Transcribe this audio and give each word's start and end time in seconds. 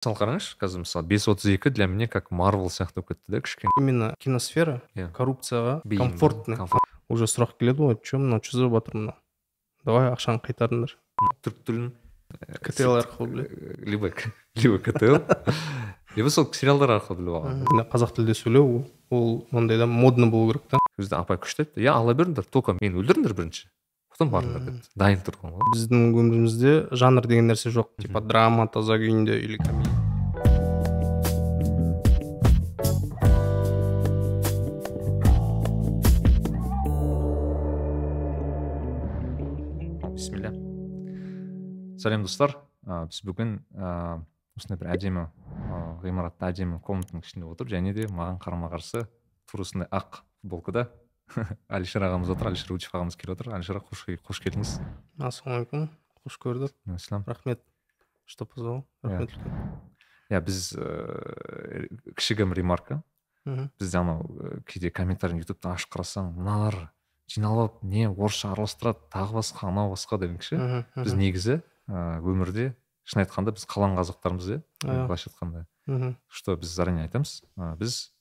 мысалы 0.00 0.16
қараңызшы 0.16 0.56
қазір 0.56 0.80
мысалы 0.84 1.06
бес 1.06 1.26
отыз 1.28 1.50
екі 1.52 1.70
для 1.70 1.86
меня 1.86 2.08
как 2.08 2.30
марвел 2.30 2.70
сияқты 2.72 3.02
болып 3.02 3.08
кетті 3.12 3.32
да 3.36 3.40
кішкене. 3.44 3.70
Именно 3.78 4.14
киносфера 4.18 4.80
Иә. 4.96 5.10
коррупцияға 5.12 5.82
комфортный 5.84 6.56
комфорт. 6.56 6.84
уже 7.10 7.24
сұрақ 7.24 7.58
келеді 7.60 7.82
ғой 7.84 7.98
че 8.02 8.16
мынау 8.16 8.40
че 8.40 8.56
жазып 8.56 8.72
жатыр 8.72 8.94
мынау? 8.96 9.14
Давай 9.84 10.08
ақшаны 10.10 10.40
қайтарыңдар. 10.40 10.96
Түрік 11.44 11.64
тілін 11.66 11.92
ктл 12.62 12.96
арқылы 12.96 13.28
біле. 13.28 13.44
э, 13.50 13.84
либо 13.84 14.10
либо 14.56 14.78
ктл 14.78 15.16
либо 16.16 16.30
сол 16.30 16.48
сериалдар 16.54 16.96
арқылы 16.96 17.18
біліп 17.20 17.34
алған. 17.36 17.84
Қазақ 17.92 18.14
тілде 18.16 18.32
сөйлеу 18.34 18.86
ол 19.10 19.46
мындайда 19.50 19.86
модно 19.86 20.30
болу 20.30 20.52
керек 20.52 20.62
та. 20.70 20.78
Кезде 20.98 21.16
апай 21.16 21.36
күшті 21.36 21.66
айтты. 21.66 21.80
Иә 21.84 21.92
ала 21.92 22.14
беріңдер 22.14 22.44
только 22.48 22.72
мені 22.80 22.96
өлтіріңдер 23.02 23.34
бірінші 23.36 23.68
потом 24.10 24.34
барыңдар 24.34 24.60
деді 24.66 24.80
дайын 25.00 25.20
тұрған 25.24 25.54
ғой 25.56 25.70
біздің 25.72 26.00
өмірімізде 26.12 26.72
жанр 26.92 27.24
деген 27.26 27.46
нәрсе 27.48 27.70
жоқ. 27.72 27.88
Типа 28.04 28.20
драма 28.20 28.66
таза 28.68 28.98
күйінде 29.00 29.38
или 29.40 29.56
сәлем 42.00 42.24
достар. 42.24 42.56
Ә, 42.86 43.04
біз 43.10 43.20
бүгін 43.28 43.58
ә, 43.76 44.20
осындай 44.56 44.80
бір 44.80 44.90
әдемі 44.94 45.26
ә, 45.26 45.80
ғимаратта 46.04 46.50
әдемі 46.50 46.80
комнатаның 46.84 47.24
ішінде 47.24 47.48
отырып 47.50 47.72
және 47.74 47.92
де 47.96 48.08
маған 48.08 48.40
қарама 48.40 48.70
қарсы 48.72 49.04
тура 49.50 49.66
осындай 49.66 49.88
ақ 49.92 50.22
футболкада 50.40 50.88
әлішер 51.70 52.04
ағамыз 52.08 52.32
отыр 52.32 52.50
әлішер 52.52 52.72
учев 52.74 52.96
ағамыз 52.96 53.18
келіп 53.20 53.36
отыр. 53.36 53.52
Әлішер 53.58 53.78
аға 53.78 53.92
қош, 53.92 54.06
қош 54.26 54.40
келдіңіз. 54.46 54.72
Ассалаумағалейкум. 55.20 55.86
Қош 56.24 56.40
көрдік. 56.40 56.74
Ислам 56.96 57.24
рахмет 57.28 57.62
что 58.24 58.46
позвал. 58.46 58.86
Рахмет 59.02 59.36
үлкен. 59.36 59.78
Иә 60.30 60.40
біз 60.46 60.72
ә, 60.78 61.86
кішігірім 62.16 62.56
ремарка. 62.56 63.02
Мхм. 63.44 63.70
бізде 63.80 63.98
анау 63.98 64.20
ә, 64.36 64.62
кейде 64.68 64.90
комментарий 64.92 65.40
ютубта 65.40 65.72
ашып 65.72 65.94
қарасаң 65.94 66.34
мыналар 66.36 66.90
жиналып 67.30 67.78
алып 67.80 67.84
не 67.88 68.02
орысша 68.10 68.50
араластырады 68.52 69.00
тағы 69.14 69.38
басқа 69.38 69.70
анау 69.70 69.94
басқа 69.94 70.18
деген 70.20 70.42
ше 70.44 70.58
мхм, 70.58 70.82
біз 71.00 71.14
негізі 71.16 71.56
ә, 71.90 72.20
өмірде 72.22 72.70
шын 73.04 73.24
айтқанда 73.24 73.52
біз 73.56 73.66
қалан 73.66 73.96
қазақтармыз 73.98 74.48
иә 74.54 74.62
былайша 74.84 75.30
айтқанда. 75.30 75.66
Мхм. 75.86 76.16
что 76.28 76.56
біз 76.56 76.70
заранее 76.70 77.08
айтамыз? 77.08 77.42
Ә, 77.58 77.74
біз 77.76 78.12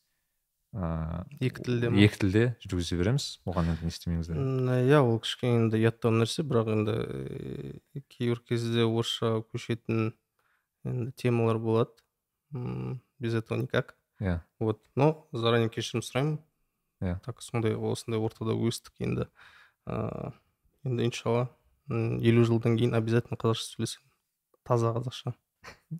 ә, 0.73 1.25
екі 1.39 1.63
тілде 1.65 1.89
ма? 1.93 2.01
екі 2.01 2.19
тілде 2.23 2.43
жүргізе 2.65 2.97
береміз. 2.97 3.27
Оған 3.45 3.69
енді 3.75 3.85
не 3.85 3.93
істемеңіздер. 3.93 4.39
Иә 4.89 5.01
ол 5.03 5.19
кішкене 5.21 5.65
енді 5.65 5.81
ұяттау 5.83 6.15
нәрсе 6.17 6.45
бірақ 6.47 6.73
енді 6.73 6.97
кейбір 8.09 8.41
кезде 8.49 8.87
орысша 8.87 9.43
көшетін 9.53 10.13
енді 10.87 11.11
темалар 11.19 11.61
болады. 11.61 11.93
М, 12.53 13.01
без 13.19 13.35
этого 13.35 13.59
никак. 13.61 13.95
Иә. 14.19 14.39
Вот 14.59 14.81
но 14.95 15.27
заранее 15.31 15.69
кешірім 15.69 16.01
сұраймын. 16.01 16.39
Иә. 17.01 17.19
так 17.23 17.41
сондай 17.41 17.75
осындай 17.75 18.19
ортада 18.19 18.57
өстік 18.57 18.97
енді. 18.99 19.29
Ыыы 19.85 20.33
енді 20.83 21.05
иншалла 21.05 21.49
елу 21.89 22.45
жылдан 22.45 22.77
кейін 22.77 22.95
обязательно 22.97 23.37
қазақша 23.39 23.73
сөйлесемін. 23.73 24.07
Таза 24.67 24.93
қазақша. 24.95 25.33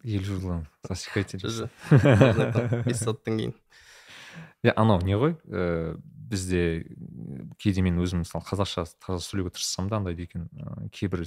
Елу 0.04 0.26
жылдан. 0.26 0.68
Засекайте 0.88 1.40
бес 1.42 3.02
сағаттан 3.02 3.40
кейін. 3.40 3.56
Иә 4.64 4.74
анау 4.76 5.02
не 5.04 5.16
ғой? 5.18 5.36
Ә, 5.48 5.96
бізде 6.30 6.86
кейде 7.60 7.82
мен 7.82 8.00
өзім 8.04 8.24
мысалы 8.24 8.46
қазақша 8.46 8.86
таза 9.00 9.24
сөйлеуге 9.24 9.54
тырыссам 9.56 9.90
да 9.90 9.98
андай 9.98 10.18
екен 10.20 10.50
кейбір 10.94 11.26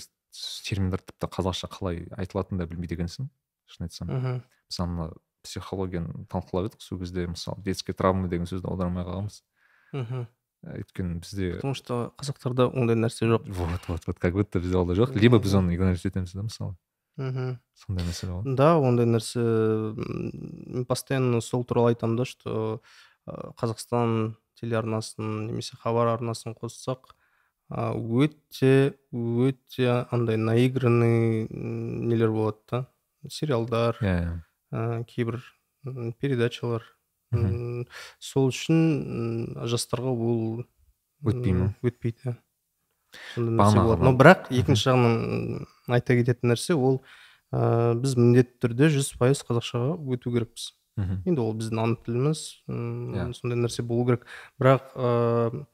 терминдер 0.64 1.02
тіпті 1.02 1.28
қазақша 1.32 1.70
қалай 1.72 2.06
айтылатынын 2.16 2.62
да 2.62 2.68
білмейді 2.70 2.96
екенсің 2.98 3.28
шын 3.72 3.88
айтсам. 3.88 4.12
Мхм. 4.12 4.42
мысалы 4.70 4.92
мына 4.92 5.08
психологияны 5.42 6.26
талқылап 6.30 6.70
едік 6.70 6.84
сол 6.84 7.00
кезде 7.00 7.26
мысалы 7.26 7.62
детский 7.64 7.96
травма 7.96 8.28
деген 8.28 8.46
сөзді 8.46 8.68
аудармай 8.70 9.04
қалғанбыз. 9.04 9.42
Мхм. 9.92 10.26
Ә, 10.62 10.78
өйткені 10.78 11.18
бізде 11.18 11.56
потому 11.58 11.74
что 11.74 12.12
қазақтарда 12.18 12.68
ондай 12.70 12.96
нәрсе 12.96 13.26
жоқ. 13.26 13.48
Вот 13.50 13.88
вот 13.88 14.06
вот 14.06 14.18
как 14.18 14.34
будто 14.34 14.60
бізде 14.60 14.76
ондай 14.78 14.96
жоқ. 14.96 15.18
Либо 15.18 15.38
біз 15.38 15.54
оны 15.54 15.74
игнорировать 15.74 16.04
етеміз 16.06 16.32
да 16.32 16.42
мысалы. 16.42 16.76
Мхм. 17.16 17.58
сондай 17.76 18.06
мәселе 18.06 18.32
ғой 18.32 18.54
да 18.56 18.78
ондай 18.80 19.04
нәрсе 19.04 19.42
мен 19.42 20.86
постоянно 20.88 21.42
сол 21.44 21.64
туралы 21.64 21.92
айтамын 21.92 22.16
да 22.16 22.24
что 22.24 22.80
қазақстан 23.28 24.36
телеарнасын 24.56 25.46
немесе 25.46 25.76
хабар 25.76 26.08
арнасын 26.14 26.54
қоссақ 26.56 27.12
ә, 27.68 27.92
өте 27.92 28.94
өте 29.12 30.06
андай 30.10 30.36
наигранный 30.36 31.48
нелер 31.50 32.30
болады 32.30 32.58
да. 32.70 32.86
Сериалдар 33.28 33.98
иә 34.00 34.16
иә. 34.22 34.40
ә, 34.72 35.04
кейбір 35.04 35.42
передачалар. 36.18 36.82
Сол 38.22 38.48
үшін 38.52 38.78
жастарға 39.68 40.12
ол 40.12 40.64
Өтпей 41.24 41.52
ма? 41.54 41.68
өтпейді. 41.86 42.36
Но 43.36 44.12
бірақ 44.18 44.48
екінші 44.50 44.88
жағынан 44.90 45.66
айта 45.92 46.16
кететін 46.18 46.52
нәрсе 46.52 46.74
ол 46.74 47.02
ә, 47.52 47.92
біз 48.00 48.16
міндетті 48.16 48.58
түрде 48.64 48.88
жүз 48.94 49.12
пайыз 49.20 49.42
қазақшаға 49.46 49.98
өту 50.16 50.32
керекпіз. 50.32 50.72
Мхм 50.96 51.22
енді 51.24 51.40
ол 51.40 51.54
біздің 51.56 51.78
ана 51.80 51.96
тіліміз 52.04 52.40
м, 52.68 53.14
Иә. 53.16 53.28
сондай 53.36 53.58
нәрсе 53.60 53.82
болу 53.84 54.04
керек. 54.10 54.26
Бірақ 54.60 54.90
ә, 54.96 55.64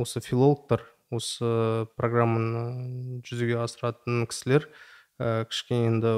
осы 0.00 0.20
филологтар 0.24 0.82
осы 1.10 1.86
программаны 1.98 3.20
жүзеге 3.26 3.60
асыратын 3.62 4.24
кісілер 4.30 4.66
ә, 5.20 5.44
кішкене 5.50 5.90
енді 5.92 6.14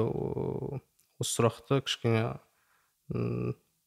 осы 1.21 1.29
сұрақты 1.33 1.81
кішкене 1.85 2.37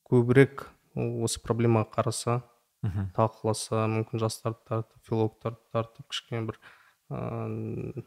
көбірек 0.07 0.67
осы 0.97 1.41
проблемаға 1.45 1.91
қараса 1.93 2.41
мхм. 2.83 3.11
талқыласа 3.17 3.85
мүмкін 3.93 4.23
жастарды 4.23 4.63
тартып 4.69 5.09
филологтарды 5.09 5.61
тартып 5.73 6.09
кішкене 6.11 6.47
бір 6.49 6.61
ыыы 7.11 8.05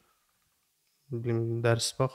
білмеймін 1.09 1.61
дәріс 1.65 1.93
па 1.97 2.09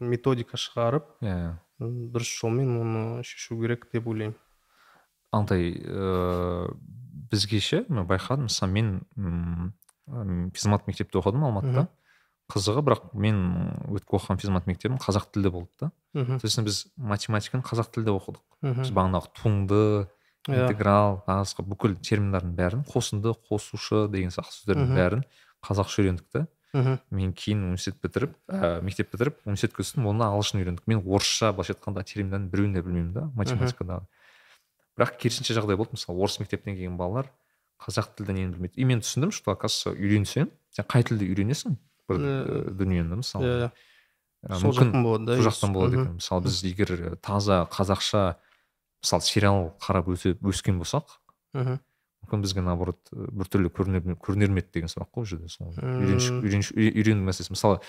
методика 0.00 0.58
шығарып 0.58 1.10
иә. 1.22 1.56
дұрыс 1.78 2.30
жолмен 2.40 2.72
оны 2.80 3.24
шешу 3.26 3.58
керек 3.60 3.88
деп 3.92 4.06
ойлаймын. 4.06 4.38
Андай 5.34 5.74
ыыы 5.74 6.70
бізге 7.30 7.60
ше 7.60 7.84
мен 7.88 8.06
байқадым 8.06 8.48
мысалы 8.48 8.72
мен 8.72 10.50
физмат 10.54 10.86
мектепте 10.86 11.18
оқыдым 11.18 11.44
алматыда. 11.46 11.88
Қызығы 12.52 12.82
бірақ 12.86 13.06
мен 13.18 13.38
өтіп 13.90 14.12
оқыған 14.18 14.38
физмат 14.40 14.66
мектебім 14.70 14.98
қазақ 15.02 15.24
тілді 15.34 15.50
болды 15.50 15.70
да. 15.80 15.88
Мхм, 16.14 16.38
сосын 16.42 16.64
біз 16.66 16.84
математиканы 16.96 17.64
қазақ 17.66 17.90
тілде 17.94 18.12
оқыдық. 18.14 18.42
Мхм. 18.62 18.82
біз 18.84 18.92
бағанағы 18.94 19.32
туңды 19.34 19.80
Иә. 20.46 20.60
интеграл 20.62 21.24
тағы 21.26 21.42
басқа 21.42 21.64
бүкіл 21.66 21.96
терминдардың 22.06 22.52
бәрін 22.54 22.84
қосынды 22.86 23.32
қосушы 23.50 24.04
деген 24.12 24.30
сияқты 24.30 24.54
сөздердің 24.60 24.92
бәрін 24.94 25.24
қазақша 25.66 26.04
үйрендік 26.04 26.28
та. 26.30 26.44
Мхм, 26.76 26.98
мен 27.10 27.32
кейін 27.32 27.64
университет 27.72 27.98
бітіріп 28.04 28.36
ә, 28.46 28.80
мектеп 28.84 29.10
бітіріп 29.10 29.40
университетке 29.46 29.82
түстім 29.82 30.06
онда 30.06 30.28
ағылшын 30.30 30.60
үйрендік. 30.60 30.84
Мен 30.86 31.02
орысша 31.02 31.50
былайша 31.50 31.74
айтқанда 31.74 32.04
терминдердің 32.06 32.46
біреуін 32.52 32.74
де 32.76 32.82
білмеймін 32.82 33.12
да 33.16 33.24
математикадағы. 33.34 34.06
Бірақ 34.96 35.16
керісінше 35.18 35.56
жағдай 35.56 35.76
болды 35.76 35.96
мысалы 35.98 36.20
орыс 36.22 36.38
мектептен 36.38 36.76
келген 36.76 36.96
балалар 36.96 37.30
қазақ 37.82 38.14
тілді 38.16 38.32
нені 38.38 38.52
білмейді? 38.54 38.76
И 38.76 38.84
мен 38.84 39.00
түсіндім 39.02 39.32
что 39.32 39.50
оказывается 39.50 39.96
үйренсең 39.98 40.50
сен 40.70 40.84
қай 40.86 41.02
тілді 41.02 41.26
үйренесің? 41.32 41.76
Бір 42.08 42.16
Э, 42.20 42.44
ә, 42.46 42.70
дүниені 42.76 43.18
мысалы. 43.20 43.44
иә 43.44 43.70
ә, 44.46 44.58
сол 44.60 44.70
мүмкін 44.72 44.92
жақтан 44.92 45.02
болады 45.02 45.24
да 45.26 45.36
сол 45.36 45.46
жақтан 45.50 45.72
болады 45.74 45.94
екен. 46.00 46.14
Мысалы 46.20 46.42
біз 46.46 46.62
егер 46.64 47.16
таза 47.22 47.66
қазақша 47.70 48.36
мысалы 49.02 49.22
сериал 49.22 49.74
қарап 49.80 50.08
өскен 50.12 50.78
болсақ 50.78 51.18
мхм, 51.54 51.78
мүмкін 52.26 52.42
бізге 52.42 52.62
наоборот 52.62 52.98
біртүрлі 53.12 53.70
көрінер 53.70 54.50
ме- 54.50 54.60
еді 54.62 54.70
деген 54.74 54.88
сұрақ 54.90 55.10
қой 55.14 55.20
ол 55.22 55.24
жерде 55.26 55.48
сол. 55.48 55.72
Үйрену 55.76 57.24
мәселесі. 57.26 57.50
Мысалы 57.54 57.80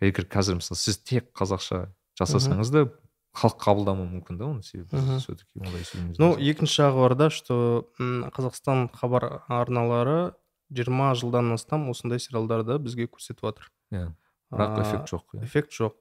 егер 0.00 0.24
қазір 0.26 0.58
мысалы 0.60 0.76
сіз 0.80 0.98
тек 1.04 1.30
қазақша 1.36 1.88
жасасаңыз 2.18 2.70
да 2.72 2.86
халық 3.32 3.56
қабылдамауы 3.62 4.08
мүмкін 4.20 4.36
да 4.38 4.44
оны 4.44 4.62
себебі 4.62 4.92
все 5.18 5.32
таки 5.32 5.48
ондай 5.56 5.84
ну 6.18 6.34
екінші 6.36 6.82
жағы 6.82 7.00
бар 7.00 7.14
да 7.16 7.30
что 7.30 7.88
қазақстан 7.98 8.90
хабар 8.92 9.42
арналары 9.48 10.34
жиырма 10.72 11.12
жылдан 11.14 11.52
астам 11.54 11.88
осындай 11.90 12.18
сериалдарды 12.22 12.78
бізге 12.82 13.06
көрсетіп 13.06 13.44
жатыр. 13.46 13.70
Иә 13.92 14.08
бірақ 14.52 14.80
эффект 14.82 15.12
жоқ 15.12 15.36
эффект 15.44 15.72
жоқ. 15.72 15.94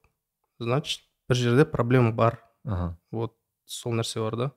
Значит 0.60 1.06
бір 1.30 1.36
жерде 1.36 1.66
проблема 1.66 2.12
бар. 2.12 2.40
Аха. 2.66 2.98
Вот 3.12 3.36
сол 3.66 3.94
нәрсе 3.94 4.20
бар 4.22 4.36
да. 4.36 4.52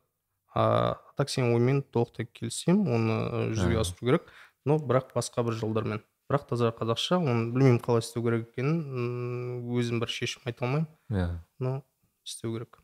А 0.54 0.96
так 1.16 1.28
сенің 1.30 1.54
оймен 1.56 1.82
толықтай 1.82 2.26
келісемін 2.26 2.86
оны 2.86 3.16
жүзеге 3.54 3.78
Ә. 3.78 3.80
асыру 3.82 4.06
керек. 4.06 4.28
Но 4.64 4.76
бірақ 4.78 5.12
басқа 5.14 5.42
бір 5.44 5.54
жолдармен. 5.58 6.02
Бірақ 6.30 6.46
таза 6.48 6.70
қазақша 6.72 7.18
оны 7.18 7.50
білмеймін 7.52 7.80
қалай 7.82 8.00
істеу 8.00 8.22
керек 8.22 8.48
екенін 8.52 9.66
өзім 9.76 10.00
бір 10.00 10.08
шешім 10.08 10.42
айта 10.46 10.64
алмаймын. 10.64 10.88
Иә. 11.10 11.38
Но 11.58 11.82
істеу 12.24 12.54
керек. 12.54 12.78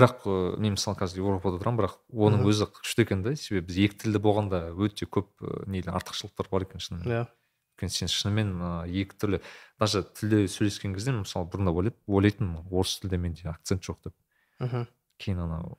Бірақ 0.00 0.24
ыыы 0.26 0.56
мен 0.64 0.74
мысалы 0.74 0.96
қазір 0.98 1.20
еуропада 1.22 1.60
тұрамын 1.60 1.78
бірақ 1.82 1.98
оның 2.10 2.46
өзі 2.48 2.66
күшті 2.80 3.04
екен 3.06 3.22
да 3.26 3.34
себебі 3.36 3.68
біз 3.70 3.78
екі 3.86 4.00
тілді 4.04 4.22
болғанда 4.24 4.60
өте 4.74 5.06
көп 5.06 5.44
нелер 5.70 5.92
артықшылықтар 6.00 6.48
бар 6.50 6.64
екен 6.66 6.80
шынымен. 6.82 7.06
Иә. 7.06 7.26
Өйткені 7.76 7.94
сен 7.94 8.10
шынымен 8.12 8.54
екі 8.88 9.16
түрлі. 9.20 9.40
Даже 9.80 10.02
тілде 10.04 10.46
сөйлескен 10.48 10.96
кезде 10.96 11.12
мысалы 11.16 11.48
бұрында 11.52 11.72
ойлап 11.76 11.96
ойлайтынмын 12.08 12.66
орыс 12.72 12.98
тілде 13.00 13.16
менде 13.20 13.46
акцент 13.52 13.84
жоқ 13.86 14.00
деп. 14.08 14.16
Мхм 14.60 14.88
кейін 15.20 15.40
анау 15.44 15.76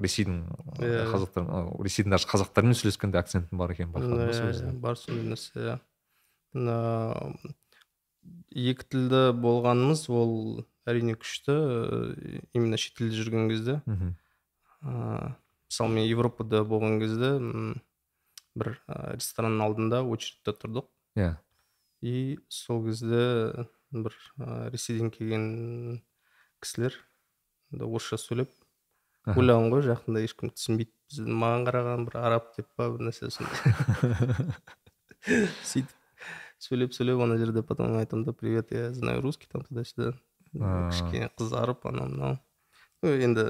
ресейдің 0.00 0.38
Иә. 0.80 1.04
қазақтар 1.12 1.44
ресейдің 1.84 2.14
даже 2.14 2.28
қазақтармен 2.30 2.72
сөйлескенде 2.78 3.18
акцентім 3.20 3.60
бар 3.60 3.74
екенін 3.74 3.92
байқадым 3.92 4.30
Иә, 4.32 4.72
бар 4.80 4.96
сондай 4.96 5.34
нәрсе 5.34 5.52
иә. 5.60 5.76
Екі 8.54 8.86
тілді 8.88 9.20
болғанымыз 9.36 10.06
ол 10.08 10.64
әрине 10.86 11.16
күшті 11.16 11.54
э, 11.54 12.40
именно 12.52 12.78
шетелде 12.80 13.16
жүрген 13.16 13.48
кезде. 13.52 13.80
Мхм 13.86 14.14
ыыы 14.84 15.32
мысалы 15.74 15.90
мен 15.96 16.04
европада 16.06 16.60
болған 16.62 17.00
кезде 17.00 17.30
бір 18.54 18.76
ә, 18.86 19.16
ресторанның 19.16 19.64
алдында 19.64 20.02
очередьте 20.06 20.52
тұрдық. 20.60 20.86
Иә. 21.18 21.32
И 22.04 22.38
сол 22.52 22.84
кезде 22.84 23.66
бір 23.90 24.14
ресейден 24.70 25.10
келген 25.14 26.02
кісілер 26.62 26.98
енді 27.72 27.88
орысша 27.88 28.18
сөйлеп 28.20 28.52
Аха. 29.24 29.40
ойлағанмын 29.40 29.72
ғой 29.72 29.84
жақында 29.88 30.22
ешкім 30.26 30.52
түсінбейді 30.54 30.92
бізді 31.08 31.36
маған 31.42 31.66
қараған 31.68 32.06
бір 32.08 32.18
араб 32.20 32.50
деп 32.56 32.68
па 32.76 32.90
бір 32.92 33.08
нәрсе 33.08 33.30
сондай 33.32 33.56
сөйтіп 35.70 35.94
сөйлеп 36.66 36.94
сөйлеп 36.96 37.22
ана 37.24 37.38
жерде 37.40 37.62
потом 37.62 37.96
айтамын 37.98 38.28
да 38.28 38.36
привет 38.36 38.72
я 38.72 38.92
знаю 38.92 39.22
русский 39.22 39.48
там 39.50 39.64
туда 39.64 39.84
сюда. 39.84 40.12
Кішкене 40.54 41.30
қызарып 41.38 41.86
анау 41.90 42.08
мынау 42.08 42.38
Ну, 43.04 43.10
енді 43.10 43.42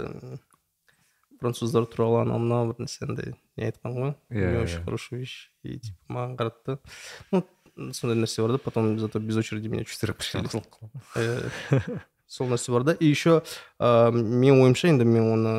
француздар 1.40 1.84
туралы 1.86 2.22
анау 2.24 2.40
мынау 2.42 2.72
бір 2.72 2.86
андай 3.06 3.34
не 3.56 3.68
айтқан 3.68 3.92
ғой? 3.94 4.14
Иә, 4.30 4.50
не 4.50 4.62
очень 4.64 4.80
иә. 4.80 4.84
хорошая 4.84 5.18
вещь 5.20 5.50
и 5.62 5.78
типа 5.78 6.16
маған 6.16 6.36
қарады 6.40 6.56
да 6.66 6.78
ну 7.32 7.92
сондай 7.92 8.18
нәрсе 8.18 8.42
бар 8.42 8.56
да 8.56 8.58
потом 8.58 8.98
зато 8.98 9.20
без 9.20 9.36
очереди 9.36 9.68
меня 9.68 9.84
чуть 9.84 10.00
қалды 10.00 10.62
Э, 11.16 11.48
сол 12.26 12.48
нәрсе 12.48 12.72
бар 12.72 12.82
да. 12.84 12.92
И 12.92 13.06
еще 13.06 13.42
ә, 13.78 14.10
менің 14.10 14.62
ойымша 14.64 14.88
енді 14.88 15.04
мен 15.04 15.30
оны 15.34 15.54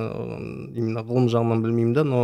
именно 0.75 1.03
ғылым 1.05 1.29
жағынан 1.31 1.63
білмеймін 1.63 1.93
да 1.93 2.03
но 2.03 2.21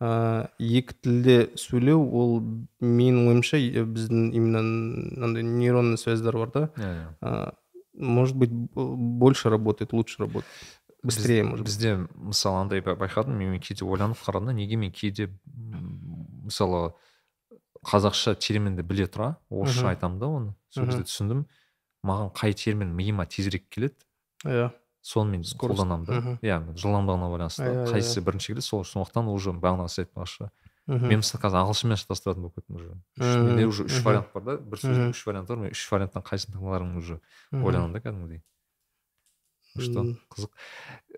ә, 0.00 0.48
екі 0.58 0.94
тілде 1.02 1.38
сөйлеу 1.56 2.02
ол 2.06 2.36
менің 2.80 3.30
ойымша 3.32 3.58
біздің 3.58 4.30
именно 4.34 4.62
мынандай 4.62 5.42
нейронный 5.42 5.98
связьдар 5.98 6.36
бар 6.36 6.50
да. 6.54 6.70
Иә 6.76 6.92
иә. 6.92 7.08
Ә, 7.20 7.54
может 7.94 8.36
быть 8.36 8.50
больше 8.50 9.50
работает 9.50 9.92
лучше 9.92 10.18
работает 10.18 10.52
быстрее 11.02 11.42
может 11.44 11.64
быть. 11.64 11.72
бізде 11.74 11.96
мысалы 12.14 12.60
андай 12.60 12.80
ба- 12.80 12.94
байқадым 12.96 13.36
мен 13.38 13.60
кейде 13.60 13.84
ойланып 13.84 14.18
қарадым 14.18 14.46
да 14.46 14.52
неге 14.52 14.76
мен 14.76 14.92
кейде 14.92 15.30
мысалы 16.44 16.92
қазақша 17.86 18.34
терминді 18.36 18.82
біле 18.84 19.06
тұра 19.06 19.36
орысша 19.50 19.88
айтамын 19.94 20.18
да 20.20 20.26
оны 20.26 20.54
сол 20.70 20.86
кезде 20.86 21.02
түсіндім. 21.08 21.46
Маған 22.04 22.30
қай 22.36 22.52
термин 22.54 22.92
миыма 22.96 23.26
тезірек 23.26 23.68
келеді 23.68 23.96
иә. 24.44 24.70
соны 25.02 25.30
мен 25.38 25.42
қолданамын 25.42 26.04
да. 26.04 26.38
Иә 26.42 26.58
жылдамдығына 26.76 27.30
байланысты 27.32 27.64
Иә, 27.64 27.86
иә, 27.86 27.92
қайсысы 27.92 28.20
бірінші 28.20 28.52
келеді 28.52 28.66
сол 28.66 28.84
сондықтан 28.84 29.28
уже 29.32 29.50
бағанағы 29.52 29.88
сіз 29.88 30.04
айтпақшы. 30.04 30.50
Мхм. 30.90 31.06
мен 31.06 31.20
мысалы 31.22 31.40
қазір 31.44 31.60
ағылшынмен 31.62 31.98
шатастыратын 32.02 32.42
болып 32.42 32.56
кеттім 32.58 32.76
уже. 32.80 32.88
Үш- 33.20 33.40
менде 33.46 33.66
уже 33.70 33.84
үш 33.86 34.00
вариант 34.04 34.32
бар 34.34 34.42
да. 34.48 34.56
Бір 34.58 34.78
сөздің 34.82 35.10
үш 35.14 35.22
варианты 35.26 35.54
бар 35.54 35.60
мен 35.62 35.70
үш 35.76 35.84
варианттан 35.92 36.22
қайсысын 36.26 36.56
таңдаларымды 36.56 36.98
уже? 36.98 37.20
Ойланамын 37.52 37.92
да 37.94 38.00
кәдімгідей. 38.02 38.42
Что 39.78 40.02
қызық. 40.34 40.50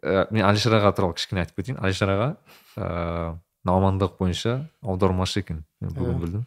Ә, 0.04 0.26
мен 0.30 0.44
алишер 0.44 0.74
аға 0.76 0.92
туралы 0.92 1.14
кішкене 1.16 1.40
айтып 1.46 1.56
кетейін. 1.56 1.78
Алишер 1.80 2.10
аға 2.12 2.28
ыыы 2.76 3.40
мамандық 3.64 4.18
бойынша 4.18 4.68
аудармашы 4.82 5.40
екен. 5.40 5.64
Мен 5.80 5.94
бүгін 5.96 6.12
Иә. 6.12 6.20
білдім 6.20 6.44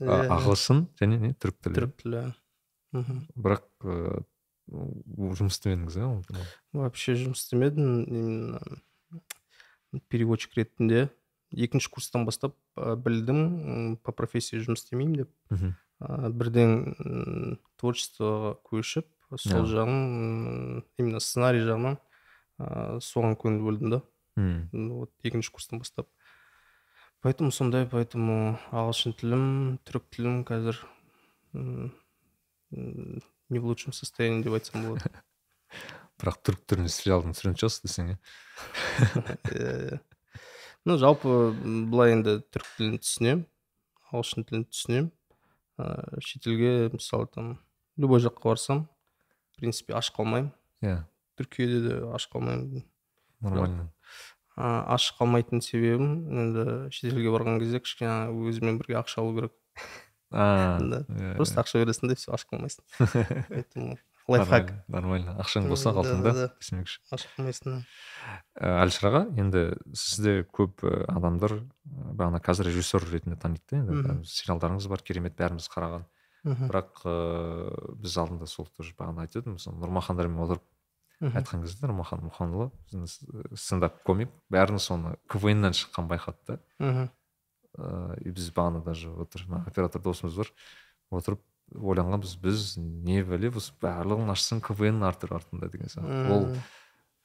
иә. 0.00 0.28
ағылшын 0.30 0.86
және 1.00 1.18
не? 1.20 1.32
Түрік 1.34 1.58
тілі. 1.64 1.74
Түрік 1.80 1.96
тілі. 2.02 2.22
Мхм. 2.96 3.18
бірақ 3.36 3.66
ыыы 3.82 4.24
жұмыс 5.36 5.56
істемедіңіз 5.58 5.96
иә 5.98 6.06
вообще 6.72 7.14
жұмыс 7.18 7.42
істемедім. 7.44 7.90
Именно 8.06 8.60
переводчик 10.08 10.54
ретінде 10.56 11.08
екінші 11.52 11.88
курстан 11.90 12.24
бастап 12.26 12.56
ә, 12.76 12.96
білдім 12.96 13.96
по 14.02 14.12
профессии 14.12 14.58
жұмыс 14.60 14.82
істемеймін 14.84 15.22
деп. 15.24 15.30
Ә, 16.00 16.28
бірден 16.30 17.62
творчествоға 17.80 18.56
көшіп 18.66 19.06
сол 19.40 19.64
Иә. 19.64 19.70
жағын 19.72 20.82
именно 20.98 21.20
сценарий 21.20 21.64
жағынан 21.64 21.96
ә, 22.58 22.98
соған 23.00 23.36
көңіл 23.40 23.62
бөлдім 23.64 23.90
да. 23.96 24.02
М, 24.36 24.68
вот 24.72 25.10
екінші 25.24 25.50
курстан 25.50 25.78
бастап. 25.80 26.08
Поэтому 27.24 27.50
сондай 27.50 27.86
поэтому 27.88 28.58
ағылшын 28.70 29.16
тілім 29.16 29.78
түрік 29.88 30.04
тілім 30.12 30.44
қазір 30.44 30.76
не 32.70 33.58
в 33.58 33.64
лучшем 33.64 33.92
состоянии 33.92 34.42
деп 34.42 34.52
айтсам 34.52 34.84
болады. 34.84 35.10
бірақ 36.20 36.40
түрік 36.46 36.64
тілінде 36.70 36.92
сериалдың 36.94 37.36
түсіретін 37.36 37.60
шығарсыз 37.60 37.84
десең 37.86 38.14
иә 38.14 40.00
ну 40.86 40.98
жалпы 41.02 41.36
былай 41.92 42.16
енді 42.16 42.40
түрік 42.54 42.72
тілін 42.78 42.98
түсінемін 43.02 43.46
ағылшын 44.10 44.48
тілін 44.48 44.66
түсінемін 44.70 45.12
ыыы 45.82 46.20
шетелге 46.24 46.74
мысалы 46.94 47.28
там 47.32 47.56
любой 47.96 48.20
жаққа 48.20 48.52
барсам 48.52 48.86
в 49.56 49.60
принципе 49.60 49.94
аш 49.96 50.12
қалмаймын. 50.12 50.52
Иә. 50.84 51.04
Түркияде 51.40 51.80
де 51.88 51.98
аш 52.12 52.28
қалмаймын. 52.32 52.84
Нормально. 53.40 53.88
А, 54.56 54.94
аш 54.94 55.10
қалмайтын 55.16 55.62
себебім 55.64 56.26
енді 56.28 56.66
шетелге 56.92 57.32
барған 57.32 57.60
кезде 57.62 57.80
кішкене 57.80 58.28
өзімен 58.32 58.80
бірге 58.80 59.00
ақша 59.00 59.24
алу 59.24 59.36
керек. 59.36 59.56
Иә, 60.36 61.36
просто 61.38 61.54
иә. 61.54 61.62
ақша 61.62 61.80
бересің 61.80 62.10
да 62.10 62.16
все 62.18 62.32
аш 62.34 62.44
қалмайсың. 62.50 62.82
Поэтому 63.48 63.96
лайфхак 64.28 64.72
нормально 64.88 65.36
ақшаң 65.42 65.68
болса 65.70 65.90
М, 65.90 65.94
да, 65.94 66.00
алтында 66.02 66.32
да, 66.32 66.46
да. 66.48 66.68
демекші 66.70 67.00
аш 67.14 67.26
қалмайсың 67.36 67.70
да. 67.70 67.78
ә, 68.58 68.72
әлішер 68.82 69.08
аға 69.10 69.22
енді 69.38 69.62
сізді 69.94 70.34
көп 70.50 70.82
ә, 70.86 71.04
адамдар 71.14 71.58
ә, 71.60 71.62
бағана 71.86 72.40
қазір 72.42 72.70
режиссер 72.70 73.06
ретінде 73.12 73.36
таниды 73.38 73.82
да 73.84 74.16
енді 74.16 74.26
сериалдарыңыз 74.30 74.88
бар 74.90 75.02
керемет 75.06 75.36
бәріміз 75.38 75.68
қараған. 75.72 76.06
Мхм, 76.46 76.68
бірақ 76.70 77.00
ыыы 77.10 77.94
біз 78.02 78.16
алдында 78.22 78.46
сол 78.46 78.68
тоже 78.76 78.94
бағана 78.98 79.24
айтып 79.26 79.42
едім 79.42 79.56
мысалы 79.56 79.80
нұрмахандармен 79.82 80.42
отырып 80.44 80.62
айтқан 81.18 81.64
кезде 81.64 81.86
нұрмахан 81.88 82.22
мұханұлы 82.28 82.68
біздің 82.92 83.56
стендап 83.58 83.96
комик 84.06 84.30
бәріміз 84.52 84.84
соны 84.86 85.16
квн 85.32 85.64
нан 85.64 85.74
шыққан 85.74 86.06
байқады 86.06 86.38
да 86.46 86.58
мхм. 86.78 87.08
ыыы 87.78 88.20
и 88.22 88.30
біз 88.30 88.52
бағана 88.54 88.84
даже 88.84 89.10
отыр 89.10 89.42
мына 89.48 89.64
оператор 89.66 90.02
досымыз 90.02 90.36
бар 90.38 90.52
отырып 91.10 91.42
ойланғанбыз 91.74 92.36
біз 92.42 92.64
не 92.78 93.22
біліп 93.26 93.58
осы 93.60 93.74
барлығын 93.82 94.30
ашсаң 94.34 94.62
квн 94.64 95.02
артыр 95.08 95.34
артында 95.38 95.68
деген 95.72 95.90
сияқты 95.90 96.20
ол 96.32 96.46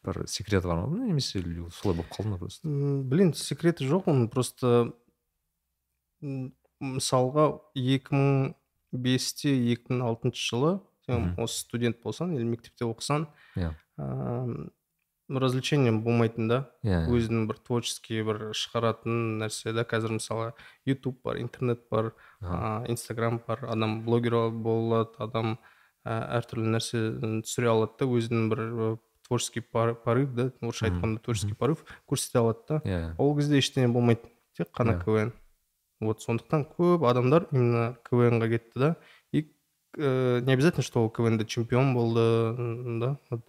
бір 0.06 0.24
секреті 0.28 0.68
бар 0.68 0.82
ма? 0.82 1.06
Немесе 1.06 1.42
солай 1.76 2.00
болып 2.00 2.10
қалды 2.14 2.34
ма 2.34 2.40
просто? 2.42 2.68
Блин 2.68 3.34
секреті 3.38 3.86
жоқ 3.90 4.10
оның 4.12 4.32
просто 4.34 4.94
мысалға 6.82 7.46
2005-те 7.78 9.54
2006 9.76 10.42
жылы 10.50 10.80
сен 11.06 11.32
осы 11.38 11.62
студент 11.66 12.02
болсаң 12.02 12.36
или 12.36 12.46
мектепте 12.48 12.86
оқысаң 12.90 13.28
иә. 13.58 13.72
Развлечение 15.40 15.92
болмайтын 15.92 16.48
да. 16.48 16.60
Иә 16.84 17.06
өзінің 17.12 17.48
бір 17.50 17.60
творческий 17.64 18.24
бір 18.26 18.52
шығаратын 18.58 19.40
нәрсе 19.42 19.74
да. 19.74 19.86
Қазір 19.88 20.18
мысалы 20.18 20.54
ютуб 20.86 21.22
бар 21.24 21.40
интернет 21.42 21.86
бар 21.90 22.14
ә, 22.42 22.90
инстаграм 22.90 23.42
бар. 23.48 23.66
Адам 23.70 24.02
блогер 24.06 24.50
бола 24.52 25.06
алады 25.06 25.24
адам 25.24 25.58
ә, 26.04 26.18
әртүрлі 26.40 26.76
нәрсе 26.76 27.04
түсіре 27.46 27.72
алады 27.72 28.02
да. 28.02 28.10
Өзінің 28.10 28.50
бір 28.52 28.60
ә, 28.60 28.90
творческий 29.28 29.62
порыв 29.62 30.34
да. 30.36 30.52
Орысша 30.62 30.90
айтқанда 30.90 31.22
творческий 31.24 31.56
порыв 31.56 31.86
көрсете 32.10 32.42
алады 32.44 32.68
да. 32.68 32.82
Иә 32.84 33.16
ол 33.18 33.36
кезде 33.38 33.62
ештеңе 33.62 33.88
болмайды. 33.88 34.28
Тек 34.58 34.74
қана 34.76 34.98
Иә. 34.98 35.04
квн. 35.04 35.32
Вот 36.02 36.22
сондықтан 36.22 36.66
көп 36.76 37.06
адамдар 37.08 37.48
именно 37.52 37.96
квн 38.04 38.42
ға 38.42 38.50
кетті 38.50 38.80
да. 38.80 38.96
И 39.32 39.54
э, 39.98 40.40
не 40.42 40.54
обязательно 40.54 40.84
что 40.84 41.04
ол 41.04 41.10
квн 41.10 41.38
де 41.38 41.46
чемпион 41.46 41.94
болды 41.94 43.00
да. 43.00 43.18
Вот, 43.30 43.46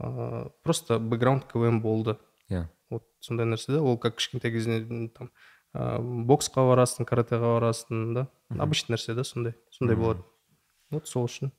ыыы, 0.00 0.50
просто 0.62 0.98
бэкграунд 0.98 1.44
квн 1.50 1.80
болды 1.80 2.18
иә 2.50 2.68
вот 2.90 3.04
сондай 3.20 3.46
нәрсе 3.46 3.72
да 3.72 3.82
ол 3.82 3.98
как 3.98 4.16
кішкентай 4.16 4.52
кезінен 4.52 5.08
там 5.10 5.30
ыыы 5.74 6.24
боксқа 6.28 6.64
барасың 6.68 7.06
каратэға 7.06 7.58
барасың 7.58 8.14
да 8.14 8.28
Мгм. 8.50 8.60
обычный 8.60 8.94
нәрсе 8.96 9.14
да 9.14 9.24
сондай 9.24 9.54
сондай 9.70 9.96
Мгм. 9.96 10.02
болады 10.04 10.24
вот 10.90 11.08
сол 11.08 11.24
үшін 11.26 11.50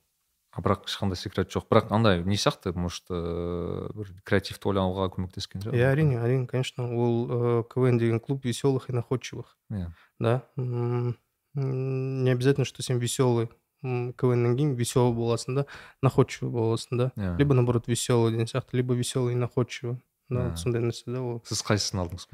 а 0.56 0.62
бірақ 0.64 0.86
ешқандай 0.88 1.18
секрет 1.20 1.50
жоқ 1.52 1.66
бірақ 1.68 1.92
андай 1.92 2.24
не 2.24 2.38
сияқты 2.40 2.72
может 2.76 3.10
ыыы 3.12 3.92
бір 3.92 4.14
креативті 4.24 4.70
ойлауға 4.72 5.10
көмектескен 5.16 5.60
шығар 5.66 5.76
иә 5.76 5.90
әрине 5.92 6.20
әрине 6.24 6.48
конечно 6.48 6.86
ол 6.88 7.28
ыыы 7.28 7.64
квн 7.68 7.98
деген 8.00 8.20
клуб 8.22 8.46
веселых 8.46 8.90
и 8.90 8.94
находчивых 8.94 9.58
иә 9.72 9.90
да 10.20 10.44
м, 10.56 11.18
м, 11.56 12.24
не 12.24 12.32
обязательно 12.32 12.64
что 12.64 12.82
сен 12.84 13.00
веселый 13.00 13.50
Квннен 13.83 14.57
кейін 14.59 14.75
веселый 14.77 15.15
боласың 15.17 15.61
да 15.61 15.67
находчивый 16.03 16.53
боласың 16.53 16.99
да 16.99 17.11
иә 17.17 17.37
либо 17.39 17.55
наоборот 17.55 17.89
веселый 17.89 18.33
деген 18.33 18.47
сияқты 18.47 18.77
либо 18.77 18.95
веселый 18.95 19.35
и 19.35 19.37
находчивый. 19.37 19.99
Да 20.31 20.49
вот 20.49 20.59
сондай 20.59 20.83
нәрсе 20.83 21.11
да 21.11 21.21
ол 21.21 21.41
сіз 21.49 21.63
қайсысын 21.67 22.05
алдыңыз 22.05 22.29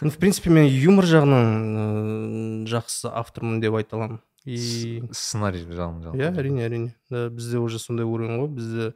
ну 0.00 0.10
в 0.10 0.18
принципе 0.20 0.50
мен 0.50 0.68
юмор 0.68 1.08
жағынан 1.08 1.48
ыыы 1.80 2.68
жақсы 2.70 3.10
автормын 3.10 3.58
деп 3.60 3.74
айта 3.74 3.96
аламын 3.96 4.20
и 4.46 5.02
сценарий 5.10 5.64
жағын 5.66 6.14
иә 6.14 6.30
әрине 6.30 6.66
әрине 6.68 6.94
да 7.10 7.26
бізде 7.34 7.58
уже 7.58 7.80
сондай 7.82 8.06
уровень 8.06 8.38
ғой 8.38 8.52
бізде 8.54 8.92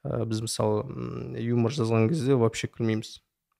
ә, 0.00 0.24
біз 0.24 0.40
мысалы 0.46 1.36
юмор 1.42 1.76
жазған 1.76 2.08
кезде 2.08 2.38
вообще 2.40 2.70
күлмейміз 2.72 3.18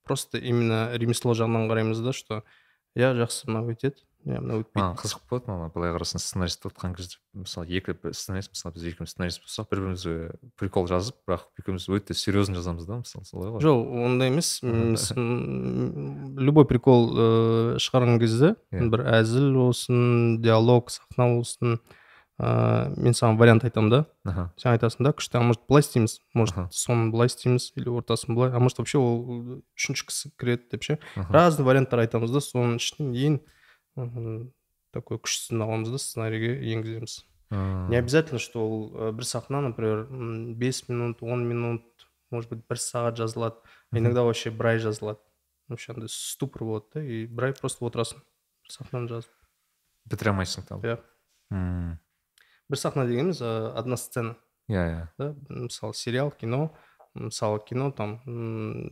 просто 0.08 0.38
именно 0.38 0.96
ремесло 0.96 1.34
жағынан 1.36 1.68
қараймыз 1.68 2.00
да 2.00 2.16
что 2.16 2.42
иә 2.96 3.12
жақсы 3.20 3.50
мынау 3.50 3.74
өтеді 3.74 4.00
иә 4.24 4.40
мынау 4.40 4.62
өтпейді 4.62 4.80
маған 4.80 4.96
қызық 5.00 5.24
болады 5.28 5.50
мана 5.50 5.68
былай 5.74 5.92
қарасаң 5.92 6.22
сценарист 6.22 6.64
отқан 6.64 6.94
кезде 6.96 7.18
мысалы 7.36 7.68
екі 7.68 7.94
сценарист 8.16 8.54
мысалы 8.54 8.74
біз 8.76 8.86
екеуміз 8.88 9.12
сценарист 9.12 9.42
болсақ 9.44 9.68
бір 9.70 9.82
бірімізге 9.82 10.14
прикол 10.60 10.88
жазып 10.88 11.18
бірақ 11.28 11.44
екеуміз 11.60 11.88
өте 11.92 12.16
серьезно 12.16 12.56
жазамыз 12.56 12.88
да 12.88 13.00
мысалы 13.02 13.24
солай 13.28 13.52
ғой. 13.52 13.60
Жоқ 13.60 13.78
ондай 14.06 14.32
емес. 14.32 14.60
Любой 16.48 16.64
прикол 16.64 17.10
ыыы 17.12 17.82
шығарған 17.84 18.16
кезде 18.22 18.54
иә. 18.72 18.88
бір 18.88 19.04
әзіл 19.20 19.52
болсын 19.58 20.40
диалог 20.40 20.90
сахна 20.94 21.28
болсын 21.36 21.76
ыыы 21.76 21.94
мен 22.40 23.14
саған 23.14 23.36
вариант 23.38 23.68
айтамын 23.68 23.92
да. 23.92 24.04
Сен 24.56 24.72
айтасың 24.72 25.04
да 25.06 25.12
күшті 25.14 25.38
а 25.38 25.44
может 25.44 25.62
былай 25.68 25.84
істейміз? 25.84 26.18
Может 26.34 26.72
соны 26.74 27.12
былай 27.12 27.28
істейміз 27.28 27.72
или 27.76 27.92
ортасын 27.92 28.34
былай? 28.34 28.50
А 28.50 28.58
может 28.58 28.78
вообще 28.78 28.98
ол 28.98 29.62
үшінші 29.76 30.08
кісі 30.08 30.32
кіреді 30.40 30.72
деп 30.72 30.82
ше? 30.82 30.98
Разный 31.14 31.68
варианттар 31.68 32.02
айтамыз 32.02 32.32
да 32.34 32.42
соның 32.42 32.80
ішінен 32.82 33.14
ең 33.14 33.38
такой 33.94 35.18
күштісін 35.18 35.62
аламыз 35.64 35.90
да 35.94 35.98
сценарийге 35.98 36.56
енгіземіз 36.74 37.24
не 37.50 37.98
обязательно 37.98 38.38
что 38.38 38.64
ол 38.66 39.12
бір 39.12 39.26
сахна 39.26 39.60
например 39.60 40.06
бес 40.54 40.88
минут 40.88 41.22
он 41.22 41.46
минут 41.48 41.82
может 42.30 42.50
быть 42.50 42.66
бір 42.68 42.78
сағат 42.78 43.18
жазылады 43.18 43.56
иногда 43.92 44.22
вообще 44.22 44.50
бір 44.50 44.74
ай 44.74 44.78
жазылады 44.78 45.20
вообще 45.68 45.92
андай 45.92 46.08
ступор 46.10 46.64
болады 46.64 46.86
да 46.94 47.02
и 47.02 47.26
бір 47.26 47.50
ай 47.50 47.54
просто 47.54 47.86
отырасың 47.86 48.18
бір 48.18 48.70
сахнаны 48.70 49.08
жазып 49.08 49.30
бітіре 50.10 50.32
алмайсың 50.32 50.66
там 50.68 50.82
иә 50.82 50.98
мм 51.50 51.98
бір 52.68 52.80
сахна 52.80 53.06
дегеніміз 53.06 53.42
одна 53.42 53.96
сцена. 53.96 54.36
Иә 54.68 54.84
иә 54.88 55.08
да 55.18 55.34
мысалы 55.48 55.94
сериал 55.94 56.30
кино 56.30 56.72
мысалы 57.14 57.60
кино 57.60 57.92
там 57.92 58.18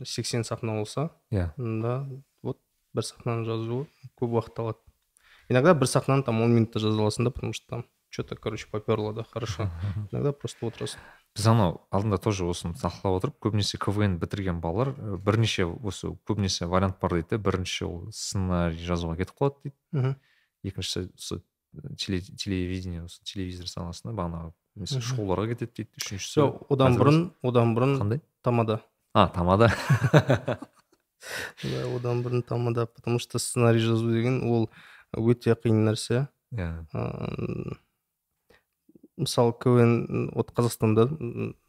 сексен 0.05 0.43
сахна 0.43 0.77
болса 0.79 1.09
иә 1.31 1.51
да 1.57 2.07
вот 2.41 2.59
бір 2.93 3.03
сахнаны 3.03 3.45
жазу 3.45 3.87
көп 4.15 4.37
уақыт 4.37 4.59
алады 4.61 4.82
иногда 5.53 5.73
бір 5.77 5.87
сахнаны 5.87 6.23
там 6.25 6.41
он 6.41 6.55
минутта 6.55 6.81
жаза 6.81 6.97
аласың 6.99 7.29
да 7.29 7.31
потому 7.31 7.53
что 7.53 7.67
там 7.69 7.85
что 8.09 8.23
то 8.23 8.35
короче 8.35 8.67
поперло 8.69 9.13
да 9.13 9.23
хорошо. 9.23 9.69
Иногда 10.11 10.33
просто 10.33 10.65
отырасың 10.67 10.99
біз 11.33 11.47
анау 11.49 11.79
алдында 11.89 12.19
тоже 12.21 12.45
осыны 12.45 12.77
талқылап 12.77 13.17
отырып 13.17 13.39
көбінесе 13.41 13.79
квн 13.81 14.19
бітірген 14.21 14.59
балалар 14.61 14.91
бірнеше 15.17 15.65
осы 15.65 16.11
көбінесе 16.29 16.67
вариант 16.69 16.99
бар 17.01 17.17
дейді 17.17 17.41
бірінші 17.41 17.85
ол 17.87 18.11
сценарий 18.13 18.77
жазуға 18.77 19.17
кетіп 19.17 19.39
қалады 19.39 19.57
дейді. 19.63 19.77
Мхм 19.97 20.13
екіншісі 20.63 21.09
осы 21.17 21.41
телевидение 21.97 23.03
осы 23.07 23.23
телевизор 23.25 23.67
саласына 23.71 24.13
бағанағы 24.13 25.01
шоуларға 25.01 25.55
кетеді 25.55 25.81
дейді. 25.81 26.03
Үшіншісі 26.03 26.43
жоқ 26.43 26.69
одан 26.73 26.99
бұрын 27.01 27.19
одан 27.41 27.73
бұрын 27.73 27.97
қандай? 28.01 28.21
тамада. 28.45 28.79
А 29.13 29.27
тамада. 29.27 29.73
Да 31.63 31.85
одан 31.87 32.19
бұрын 32.19 32.41
тамада 32.43 32.85
потому 32.85 33.17
что 33.17 33.39
сценарий 33.39 33.79
жазу 33.79 34.11
деген 34.11 34.43
ол 34.43 34.69
өте 35.17 35.55
қиын 35.55 35.83
нәрсе. 35.87 36.27
Иә. 36.53 36.85
Ыыы 36.93 37.77
мысалы 39.17 39.53
квн 39.53 40.31
вот 40.33 40.51
қазақстанда 40.57 41.05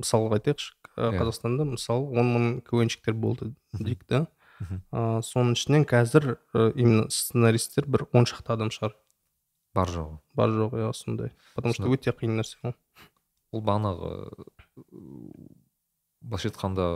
мысалға 0.00 0.38
айтайықшы. 0.38 0.74
Иә. 0.96 1.12
қазақстанда 1.18 1.66
мысалы 1.68 2.06
он 2.16 2.30
мың 2.32 2.44
квнщиктер 2.64 3.14
болды 3.14 3.52
дейік 3.76 4.06
ыыы 4.08 5.22
соның 5.26 5.56
ішінен 5.58 5.84
қазір 5.84 6.38
именно 6.74 7.08
сценаристтер 7.10 7.86
бір 7.86 8.06
он 8.12 8.24
шақты 8.24 8.54
адам 8.54 8.70
шығар. 8.70 8.94
Бар 9.74 9.90
жоғы. 9.90 10.18
Бар 10.34 10.54
жоқ 10.54 10.78
иә 10.78 10.92
сондай. 10.94 11.32
Потому 11.54 11.74
что 11.74 11.90
өте 11.90 12.14
қиын 12.14 12.38
нәрсе 12.38 12.56
ғой. 12.62 12.74
Ол 13.52 13.62
бағанағы 13.66 14.30
былайша 16.22 16.48
айтқанда 16.48 16.86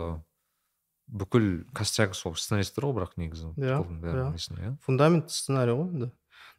бүкіл 1.08 1.66
костяк 1.74 2.14
сол 2.14 2.36
сценаристтер 2.36 2.86
ғой 2.86 3.00
бірақ 3.00 3.18
негізі. 3.20 3.52
Иә, 3.58 3.82
иә. 3.82 4.32
иә. 4.36 4.76
Фундамент 4.86 5.30
сценарий 5.34 5.74
ғой 5.74 5.90
енді. 5.90 6.12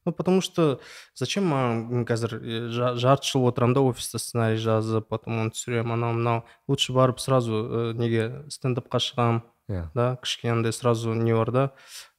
Ну 0.06 0.12
потому 0.12 0.42
что 0.42 0.80
зачем 1.16 1.50
маған 1.52 2.06
қазір 2.06 2.38
жа- 2.72 2.96
жарты 2.96 3.28
жыл 3.28 3.48
отырамын 3.50 3.74
да 3.74 3.82
офиста 3.82 4.20
сценарий 4.20 4.58
жазып 4.58 5.08
потом 5.10 5.40
оны 5.46 5.52
түсіремін 5.56 5.94
анау 5.98 6.14
мынау 6.14 6.44
лучше 6.68 6.94
барып 6.94 7.20
сразу 7.20 7.54
ә, 7.54 7.94
неге 7.94 8.46
стендапқа 8.50 9.00
шығамын 9.04 9.42
иә 9.70 9.90
да 9.94 10.18
кішкене 10.22 10.54
андай 10.54 10.74
сразу 10.74 11.14
не 11.14 11.34
бар 11.34 11.52
да 11.52 11.72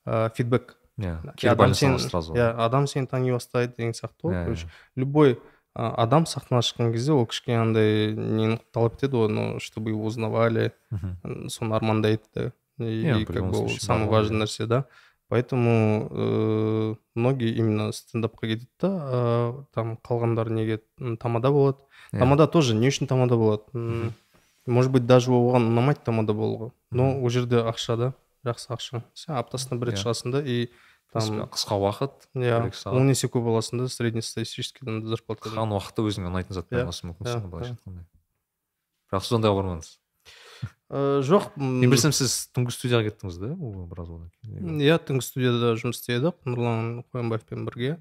ә, 0.06 0.30
фидбэк. 0.34 0.76
Иә 1.00 1.16
адам 1.48 1.70
аласыз 1.72 2.10
сразу. 2.10 2.34
иә 2.34 2.50
адам 2.56 2.86
сені 2.86 3.06
тани 3.06 3.32
бастайды 3.32 3.74
деген 3.76 3.92
сияқты 3.92 4.28
ғой 4.28 4.44
короче. 4.44 4.68
любой 4.96 5.38
адам 5.74 6.26
сахнаға 6.26 6.60
шыққан 6.66 6.92
кезде 6.92 7.12
ол 7.12 7.26
кішкене 7.26 7.60
андай 7.60 8.12
нені 8.12 8.58
талап 8.72 8.98
етеді 8.98 9.16
ғой 9.16 9.28
ну 9.28 9.60
чтобы 9.60 9.90
его 9.90 10.04
узнавали 10.04 10.72
соны 11.48 11.74
армандайды 11.74 12.22
да 12.34 12.52
и, 12.80 13.24
как 13.24 13.50
бы 13.50 13.58
ол 13.64 13.68
самый 13.68 14.08
важный 14.08 14.44
нәрсе 14.44 14.66
да. 14.66 14.84
Поэтому 15.30 16.08
э, 16.10 16.94
многие 17.14 17.54
именно 17.54 17.92
стендапқа 17.92 18.46
кетеді 18.50 18.68
да 18.80 18.88
а, 18.90 19.64
там 19.72 19.96
қалғандар 20.02 20.50
неге 20.50 20.82
тамада 21.20 21.50
болады. 21.54 21.78
Иә. 22.12 22.18
тамада 22.18 22.46
тоже 22.46 22.74
не 22.74 22.88
үшін 22.90 23.06
тамада 23.06 23.36
болады. 23.38 23.62
М, 23.72 24.12
может 24.66 24.90
быть 24.92 25.06
даже 25.06 25.30
оған 25.30 25.70
ұнамайды 25.70 26.02
тамада 26.04 26.34
болуға. 26.34 26.72
Но 26.90 27.14
ол 27.22 27.30
жерде 27.30 27.62
ақша 27.62 27.96
да 27.96 28.12
жақсы 28.44 28.68
ақша. 28.74 29.02
Сен 29.14 29.34
аптасына 29.38 29.78
бір 29.78 29.92
рет 29.92 29.98
Иә. 29.98 30.02
шығасың 30.04 30.32
да 30.32 30.42
и 30.42 30.68
там 31.12 31.46
қысқа 31.50 31.78
уақыт 31.78 32.28
иә 32.34 32.70
сағат. 32.74 32.94
он 32.98 33.08
есе 33.10 33.26
көп 33.28 33.46
аласың 33.46 33.78
да 33.84 33.88
среднестатистическийдан 33.88 35.06
зарплата 35.06 35.48
қалған 35.48 35.72
уақытта 35.78 36.04
өзіңе 36.06 36.28
ұнайтын 36.30 36.54
затпен 36.54 36.86
мүмкінсің 36.86 37.38
иә, 37.38 37.42
ғой 37.42 37.50
былайша 37.50 37.74
айтқанда. 37.78 38.04
Бірақ 39.10 39.24
сіз 39.26 39.32
ондайға 39.38 39.56
бармадыңыз 39.58 39.90
Э, 40.90 41.20
жоқ 41.22 41.52
мен 41.54 41.86
білсем 41.92 42.10
сіз 42.10 42.48
түнгі 42.50 42.72
студияға 42.74 43.06
кеттіңіз 43.06 43.36
да 43.38 43.52
біраз 43.54 44.08
одан 44.10 44.30
кейін 44.42 44.80
иә 44.82 44.96
түнгі 44.98 45.22
студияда 45.22 45.76
жұмыс 45.78 46.00
істедік 46.00 46.40
нұрлан 46.42 47.04
қоянбаевпен 47.14 47.62
бірге. 47.68 47.92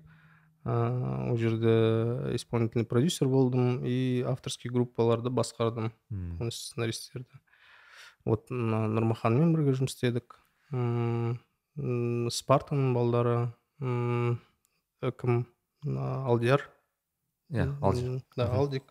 Ыыы 0.66 1.30
ол 1.30 1.38
жерде 1.38 2.34
исполнительный 2.36 2.86
продюсер 2.90 3.30
болдым 3.30 3.86
и 3.86 4.26
авторский 4.26 4.72
группаларды 4.74 5.30
басқардым 5.30 5.92
сценаристерді. 6.50 7.30
Вот 8.26 8.50
нұрмаханмен 8.50 9.54
бірге 9.54 9.78
жұмыс 9.78 9.94
істедік. 9.94 10.42
Спартаның 12.34 12.94
балдары 12.98 13.54
м, 13.80 14.42
э, 15.06 15.12
кім 15.14 15.46
алдияр. 15.86 16.66
Иә 17.54 17.70
алдияр. 17.82 18.18
М, 18.18 18.24
да 18.36 18.50
алдик. 18.50 18.84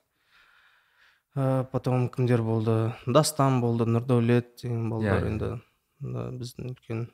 Ә, 1.39 1.65
потом 1.71 2.09
кімдер 2.11 2.43
болды. 2.43 2.75
Дастан 3.07 3.61
болды 3.63 3.87
нұрдәулет 3.87 4.57
деген 4.63 4.89
балдар 4.91 5.23
иә, 5.23 5.31
енді. 5.31 5.51
Да, 6.03 6.29
біздің 6.35 6.73
үлкен 6.75 7.05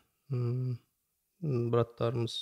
браттарымыз. 1.45 2.37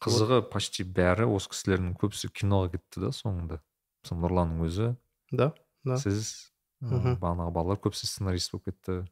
Қызығы 0.00 0.40
почти 0.48 0.86
бәрі 0.88 1.26
осы 1.28 1.50
кісілердің 1.52 1.92
көбісі 2.00 2.30
киноға 2.32 2.72
кетті 2.78 3.02
да 3.04 3.10
соңында. 3.12 3.60
Мысалы 4.00 4.22
нұрланның 4.24 4.64
өзі. 4.64 4.88
Да 5.30 5.50
да. 5.84 5.98
Сіз 6.00 6.52
бағанағы 6.80 7.52
балалар 7.52 7.80
көбісі 7.84 8.08
сценарист 8.08 8.54
болып 8.54 8.70
кетті. 8.70 9.02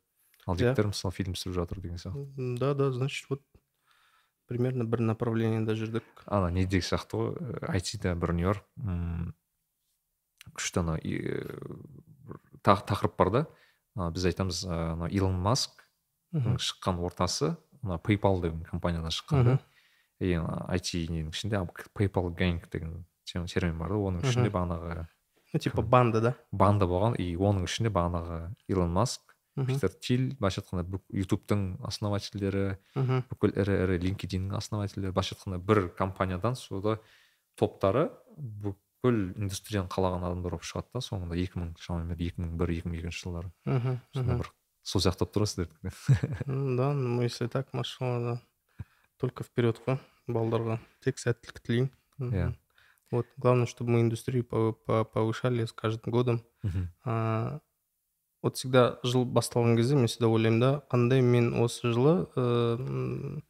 Ал 0.49 0.57
Иә. 0.57 0.63
жігіттер 0.73 0.89
мысалы 0.89 1.13
фильм 1.13 1.35
түсіріп 1.37 1.59
жатыр 1.61 1.83
деген 1.85 2.01
сияқты. 2.01 2.57
Да 2.57 2.73
да 2.73 2.91
значит 2.91 3.29
вот 3.29 3.43
примерно 4.49 4.85
бір 4.89 5.05
направлениеда 5.05 5.77
жүрдік. 5.77 6.25
Ана 6.25 6.49
не 6.49 6.65
деген 6.65 6.89
сияқты 6.89 7.21
ғой 7.21 7.37
айтида 7.69 8.15
бір 8.17 8.33
не 8.33 8.49
бар 8.49 8.65
күшті 10.55 10.81
ана 10.81 10.99
э, 11.03 11.45
бір 12.29 12.39
та- 12.63 12.83
тақырып 12.87 13.17
бар 13.19 13.31
да. 13.31 13.47
Біз 14.11 14.25
айтамыз 14.31 14.65
ы, 14.65 14.71
ана 14.95 15.09
илон 15.11 15.35
маск 15.43 15.71
шыққан 16.61 16.99
ортасы 17.01 17.57
мына 17.83 17.99
paypal 17.99 18.41
деген 18.43 18.63
компаниядан 18.65 19.11
шыққан 19.11 19.45
да. 19.45 19.59
И 20.21 20.35
айти 20.69 21.07
ненің 21.09 21.31
ішінде 21.31 21.63
paypal 21.95 22.31
gang 22.37 22.61
деген 22.71 23.05
тер- 23.25 23.47
термин 23.47 23.79
бар 23.79 23.89
да 23.89 23.95
оның 23.95 24.21
ішінде 24.27 24.51
бағанағы 24.51 25.07
ну 25.55 25.61
типа 25.61 25.83
банда 25.83 26.21
да. 26.21 26.35
Банда 26.53 26.85
болған 26.87 27.17
и 27.19 27.35
оның 27.37 27.65
ішінде 27.65 27.89
бағанағы 27.91 28.55
илон 28.69 28.91
маск 28.93 29.21
питер 29.67 29.89
тиль 29.91 30.35
былайша 30.39 30.61
айтқанда 30.63 31.01
ютубтың 31.11 31.81
основательдері 31.83 32.77
бүкіл 33.31 33.55
ірі 33.59 33.75
ірі 33.85 33.97
линкединнің 34.05 34.55
основательдері 34.59 35.11
былайша 35.13 35.35
айтқанда 35.35 35.59
бір 35.59 35.89
компаниядан 35.99 36.55
сода 36.55 36.99
топтары 37.57 38.11
бүкіл 39.03 39.19
индустрияны 39.39 39.89
қалаған 39.93 40.25
адамдар 40.27 40.53
болып 40.57 40.65
шығады 40.67 40.91
да 40.95 41.01
соңында 41.05 41.37
екі 41.39 41.61
мың 41.61 41.69
шамамен 41.79 42.19
екі 42.19 42.43
мың 42.43 42.57
бір 42.59 42.73
екі 42.75 42.89
мың 42.91 42.99
екінші 42.99 43.23
жылдары 43.25 43.51
Мгм. 43.65 44.39
бір 44.41 44.51
сол 44.83 45.03
сияқты 45.05 45.25
болып 45.25 45.35
тұр 45.35 45.45
ғой 45.45 45.51
сіздердікі 45.53 46.49
М, 46.49 46.77
да 46.77 46.93
ну 46.95 47.23
если 47.23 47.47
так 47.47 47.73
машалла 47.73 48.19
да 48.21 48.41
только 49.19 49.45
вперед 49.45 49.81
ғой 49.87 49.99
балдарға 50.29 50.79
тек 51.05 51.19
сәттілік 51.19 51.61
тілеймін. 51.63 51.91
Иә. 52.21 52.55
вот 53.11 53.27
главное 53.37 53.67
чтобы 53.67 53.91
мы 53.93 54.01
индустрию 54.01 54.43
пов- 54.45 54.75
по- 54.85 55.05
повышали 55.05 55.65
с 55.65 55.73
каждым 55.73 56.11
годом 56.13 56.43
а, 57.05 57.61
вот 58.43 58.57
всегда 58.57 58.99
жыл 59.05 59.25
басталған 59.25 59.77
кезде 59.77 59.95
мен 59.95 60.07
всегда 60.07 60.29
ойлаймын 60.29 60.61
да 60.61 60.83
қандай 60.91 61.21
мен 61.23 61.55
осы 61.63 61.93
жылы 61.93 62.29
э, 62.37 62.77
м, 62.79 63.43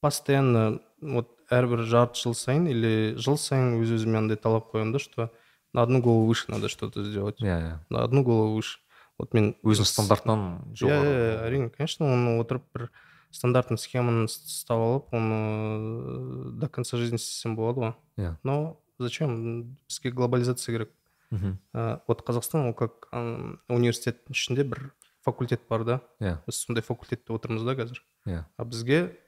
постоянно 0.00 0.80
вот 1.00 1.37
әрбір 1.50 1.84
жарты 1.88 2.20
жыл 2.20 2.34
сайын 2.34 2.68
или 2.68 3.14
жыл 3.16 3.38
сайын 3.40 3.78
өз 3.80 3.94
өзіме 3.96 4.20
андай 4.20 4.36
талап 4.36 4.70
қоямын 4.72 4.92
да 4.92 4.98
что 4.98 5.30
на 5.72 5.82
одну 5.82 6.00
голову 6.00 6.26
выше 6.26 6.46
надо 6.48 6.68
что 6.68 6.90
то 6.90 7.04
сделать. 7.04 7.40
Иә 7.40 7.58
иә. 7.58 7.78
На 7.88 8.04
одну 8.04 8.22
голову 8.22 8.56
выше. 8.56 8.80
Вот 9.18 9.34
мен 9.34 9.54
өзінің 9.64 9.88
стандартынан 9.88 10.42
иә 10.72 10.78
жоғары 10.78 11.14
иә 11.14 11.38
әрине 11.48 11.70
конечно 11.70 12.06
оны 12.06 12.38
отырып 12.38 12.68
бір 12.74 12.90
стандартный 13.34 13.78
схеманы 13.78 14.28
ұстап 14.28 14.78
алып 14.78 15.14
оны 15.14 16.52
до 16.60 16.68
конца 16.68 16.96
жизни 16.96 17.16
істесем 17.16 17.56
болады 17.56 17.80
ғой. 17.80 17.94
Иә. 18.16 18.36
Но 18.42 18.80
зачем? 18.98 19.76
Бізге 19.88 20.10
глобализация 20.10 20.72
керек. 20.72 20.92
Мхм. 21.30 21.58
Ә, 21.74 22.00
вот 22.06 22.22
қазақстан 22.24 22.70
ол 22.70 22.74
как 22.74 23.10
университеттің 23.12 24.32
ішінде 24.32 24.64
бір 24.64 24.92
факультет 25.24 25.66
бар 25.68 25.84
да. 25.84 26.00
Иә. 26.20 26.38
Біз 26.46 26.62
сондай 26.62 26.82
факультетте 26.82 27.34
отырмыз 27.34 27.66
да 27.68 27.74
қазір. 27.76 28.00
Иә. 28.24 28.44
А 28.56 28.64
бізге 28.64 29.18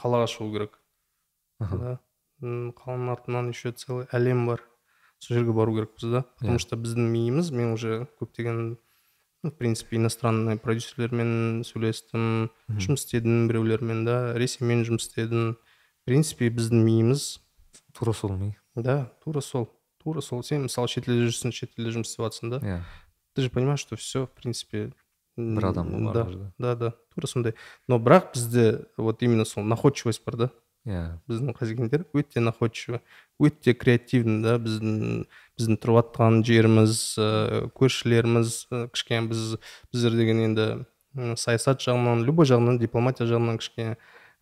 қалаға 0.00 0.26
шығу 0.32 0.52
керек. 0.56 0.80
Да. 1.60 1.98
Қаланың 2.42 3.12
артынан 3.14 3.48
еще 3.48 3.72
целый 3.72 4.06
әлем 4.12 4.46
бар. 4.46 4.62
Сол 5.18 5.38
жерге 5.38 5.52
бару 5.56 5.74
керекпіз 5.74 6.10
да. 6.10 6.24
Потому 6.38 6.58
Иә. 6.58 6.60
что 6.60 6.76
біздің 6.76 7.08
миымыз 7.08 7.50
мен 7.50 7.72
уже 7.72 8.08
көптеген 8.20 8.76
ну, 9.42 9.50
в 9.50 9.54
принципе 9.54 9.96
иностранный 9.96 10.58
продюсерлермен 10.58 11.64
сөйлестім 11.64 12.50
жұмыс 12.68 13.06
істедім 13.06 13.48
біреулермен 13.48 14.04
да. 14.04 14.34
Ресеймен 14.36 14.84
жұмыс 14.84 15.08
істедім. 15.08 15.56
В 16.02 16.04
принципе 16.04 16.50
біздің 16.50 16.84
миымыз 16.84 17.40
тура 17.94 18.12
сол 18.12 18.36
ми. 18.36 18.56
Да 18.74 19.12
тура 19.24 19.40
сол. 19.40 19.70
Тура 20.02 20.20
сол. 20.20 20.42
Сен 20.42 20.68
мысалы 20.68 20.88
шетелде 20.88 21.30
жүрсің 21.30 21.52
шетелде 21.56 21.96
жұмыс 21.96 22.12
істеп 22.12 22.26
жатрсың 22.26 22.50
да. 22.50 22.60
Иә. 22.60 22.80
Ты 23.34 23.42
же 23.42 23.50
понимаешь 23.50 23.80
что 23.80 23.96
все 23.96 24.26
в 24.26 24.30
принципе 24.30 24.92
бір 25.36 25.66
адам 25.66 26.12
да. 26.12 26.52
Да 26.58 26.74
да. 26.74 26.94
Тура 27.14 27.26
сондай. 27.26 27.54
Но 27.88 27.96
бірақ 27.96 28.34
бізде 28.34 28.84
вот 28.96 29.22
именно 29.22 29.44
сол 29.44 29.64
находчивость 29.64 30.24
бар 30.24 30.36
да. 30.36 30.50
Иә. 30.86 31.18
біздің 31.28 31.54
қазекеңдер 31.58 32.06
өте 32.14 32.40
находчивый 32.40 33.00
өте 33.42 33.74
креативный 33.74 34.42
да. 34.42 34.56
Біздің 34.62 35.26
біздің 35.58 35.80
тұрып 35.82 36.16
жеріміз 36.46 36.96
ә, 37.18 37.68
көршілеріміз 37.74 38.52
ә, 38.70 38.88
кішкене 38.94 39.28
біз 39.28 39.56
біздер 39.92 40.16
деген 40.16 40.44
енді 40.46 40.66
саясат 41.36 41.80
жағынан 41.80 42.24
любой 42.24 42.46
жағынан 42.46 42.78
дипломатия 42.78 43.26
жағынан 43.26 43.58
кішкене 43.58 43.96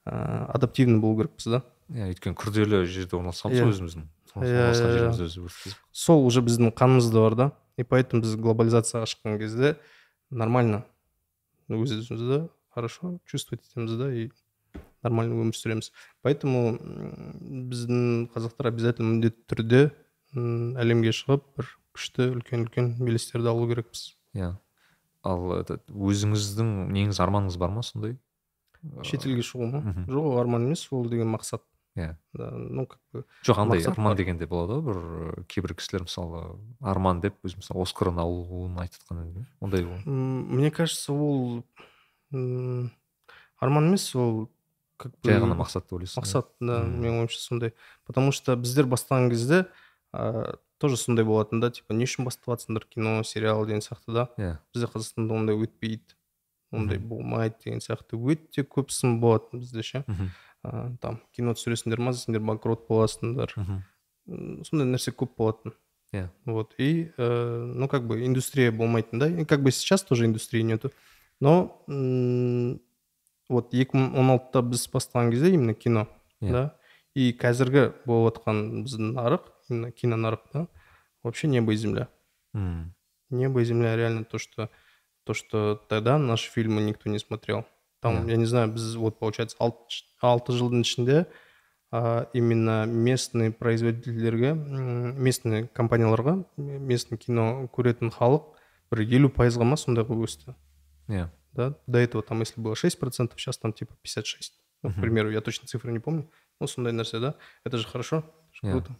ә, 0.05 0.51
адаптивный 0.55 1.01
болу 1.01 1.23
керекпіз 1.23 1.49
да. 1.49 1.63
Иә 1.93 2.13
өйткені 2.13 2.37
күрделі 2.39 2.85
жерде 2.89 3.17
орналасқанбыз 3.19 3.61
Иә. 3.61 3.65
ғой 3.65 3.75
өзіміздің. 3.75 4.09
Иә, 4.35 5.69
сол 5.93 6.25
уже 6.27 6.43
біздің 6.43 6.73
қанымызда 6.75 7.21
бар 7.21 7.35
да. 7.39 7.53
И 7.77 7.83
поэтому 7.83 8.23
біз 8.23 8.37
глобализацияға 8.39 9.07
шыққан 9.11 9.39
кезде 9.39 9.77
нормально. 10.31 10.85
Өз 11.69 11.93
өзімізді 11.99 12.49
хорошо 12.75 13.19
чувствовать 13.27 13.65
етеміз 13.67 13.97
да 13.99 14.13
и 14.13 14.31
нормально 15.05 15.37
өмір 15.45 15.57
сүреміз 15.59 15.91
поэтому 16.25 16.79
біздің 17.71 18.29
қазақтар 18.35 18.71
обязательно 18.73 19.15
міндетті 19.15 19.45
түрде 19.53 19.81
м, 20.35 20.75
әлемге 20.81 21.13
шығып 21.15 21.45
бір 21.59 21.69
күшті 21.95 22.31
үлкен 22.35 22.65
үлкен 22.67 22.89
белестерді 23.05 23.53
алу 23.53 23.69
керекпіз. 23.71 24.15
Иә. 24.35 24.55
Ал 25.25 25.45
этот 25.61 25.85
өзіңіздің 25.95 26.73
неңіз 26.93 27.21
арманыңыз 27.23 27.57
бар 27.61 27.71
ма 27.73 27.85
сондай? 27.87 28.17
Шетелге 29.07 29.45
шығу 29.47 29.71
ма? 29.71 29.81
жоқ 30.09 30.27
ол 30.33 30.41
арман 30.43 30.67
емес 30.67 30.83
ол 30.93 31.07
деген 31.09 31.31
мақсат. 31.33 31.63
Иә. 31.95 32.17
Да, 32.35 32.51
ну 32.51 32.87
как 32.91 32.99
бы 33.15 33.23
жоқ 33.47 33.61
андай 33.63 33.85
арман 33.87 34.17
дегенде 34.19 34.49
болады 34.51 34.81
ғой 34.81 34.83
бір 34.89 35.45
кейбір 35.47 35.77
кісілер 35.79 36.03
мысалы 36.09 36.41
арман 36.83 37.21
деп 37.23 37.37
өз 37.47 37.55
мысалы 37.55 37.85
оскарын 37.87 38.19
алуын 38.19 38.75
айтып 38.83 39.07
кейін 39.07 39.47
ондай 39.63 39.85
ғой 39.87 40.03
мне 40.11 40.73
кажется 40.75 41.13
ол 41.15 41.63
м, 42.33 42.91
арман 43.63 43.93
емес 43.93 44.09
ол 44.19 44.49
как 44.97 45.13
бы 45.13 45.31
жай 45.31 45.41
ғана 45.43 45.57
мақсат 45.59 45.89
деп 45.89 45.99
ойлайсың 45.99 46.23
мақсат 46.23 46.51
да 46.61 46.83
менің 46.85 47.25
ойымша 47.25 47.41
сондай 47.41 47.75
потому 48.07 48.33
что 48.33 48.57
біздер 48.57 48.87
бастаған 48.91 49.31
кезде 49.33 49.65
ә, 50.15 50.57
тоже 50.79 50.97
сондай 50.97 51.25
болатын 51.25 51.61
да 51.61 51.71
типа 51.71 51.95
не 51.95 52.07
үшін 52.07 52.27
бастап 52.29 52.55
жатсыңдар 52.55 52.85
кино 52.91 53.23
сериал 53.25 53.65
деген 53.67 53.83
сияқты 53.85 54.13
да. 54.13 54.27
Иә. 54.37 54.57
Бізде 54.75 54.91
қазақстанда 54.93 55.39
ондай 55.39 55.57
өтпейді 55.57 56.17
ондай 56.75 56.99
болмайды 56.99 57.57
деген 57.65 57.81
сияқты. 57.81 58.19
Өте 58.19 58.67
көп 58.67 58.93
сын 58.93 59.19
болады 59.23 59.61
бізде 59.61 59.83
ше. 59.87 60.05
Ә, 60.65 60.91
там 61.01 61.21
кино 61.37 61.55
түсіресіңдер 61.57 62.03
ма 62.03 62.13
сендер 62.13 62.45
банкрот 62.45 62.87
боласыңдар. 62.89 63.55
Сондай 64.27 64.91
нәрсе 64.91 65.15
көп 65.15 65.37
болатын. 65.39 65.75
Иә. 66.15 66.29
вот 66.45 66.77
и 66.79 67.11
э, 67.17 67.73
ну 67.75 67.89
как 67.89 68.07
бы 68.07 68.25
индустрия 68.25 68.71
болмайтын 68.71 69.19
да. 69.19 69.29
И 69.29 69.45
как 69.45 69.65
бы 69.65 69.73
сейчас 69.73 70.05
тоже 70.05 70.27
индустрии 70.27 70.63
нету. 70.63 70.93
Но 71.41 71.83
вот 73.49 73.73
2016-та 73.75 74.63
біз 74.63 74.87
бастаған 74.93 75.31
кезде 75.31 75.51
именно 75.55 75.75
кино 75.75 76.07
Иә. 76.41 76.51
да. 76.53 76.75
И 77.15 77.33
қазіргі 77.33 77.93
болып 78.07 78.39
жатқан 78.41 78.85
біздің 78.85 79.13
нарық 79.15 79.51
именно 79.71 79.91
кино 79.93 80.17
нарық 80.17 80.41
да 80.53 80.67
вообще 81.23 81.47
небо 81.49 81.73
и 81.73 81.77
земля. 81.77 82.09
М, 82.55 82.95
небо 83.31 83.61
и 83.61 83.65
земля 83.65 83.97
реально 83.97 84.25
то 84.25 84.39
что 84.39 84.69
то 85.25 85.33
что 85.35 85.81
тогда 85.89 86.19
наши 86.19 86.51
фильмы 86.51 86.83
никто 86.83 87.09
не 87.09 87.19
смотрел. 87.19 87.65
Там 88.01 88.27
Да. 88.27 88.33
я 88.33 88.37
не 88.37 88.45
знаю 88.47 88.69
біз 88.73 88.97
вот 88.97 89.19
получается 89.19 89.57
алты, 89.61 90.05
алты 90.21 90.53
жылдың 90.53 90.81
ішінде 90.83 91.27
а, 91.93 92.27
именно 92.35 92.85
местный 92.87 93.53
производительдерге 93.53 94.53
местный 94.55 95.69
компанияларға 95.69 96.45
местный 96.57 97.17
кино 97.19 97.69
көретін 97.73 98.11
халық 98.11 98.43
бір 98.91 99.01
елу 99.07 99.29
пайызға 99.31 99.65
ма 99.65 99.77
сондай 99.77 100.05
қылып 100.05 100.25
өсті. 100.27 100.55
Иә. 101.09 101.31
Да 101.55 101.75
до 101.87 101.99
этого 101.99 102.23
там 102.23 102.41
если 102.41 102.61
было 102.61 102.75
6 102.77 102.99
процентов 102.99 103.41
сейчас 103.41 103.59
там 103.59 103.73
типа 103.73 103.95
56 104.03 104.55
ну, 104.83 104.91
к 104.91 104.93
Мгм. 104.93 105.01
примеру 105.01 105.31
я 105.31 105.41
точно 105.41 105.67
цифры 105.67 105.93
не 105.93 105.99
помню. 105.99 106.31
Ну 106.61 106.67
сондай 106.67 106.93
нәрсе 106.93 107.19
да 107.21 107.35
это 107.65 107.79
же 107.79 107.87
хорошо 107.89 108.19
это 108.19 108.67
же 108.67 108.73
круто. 108.73 108.97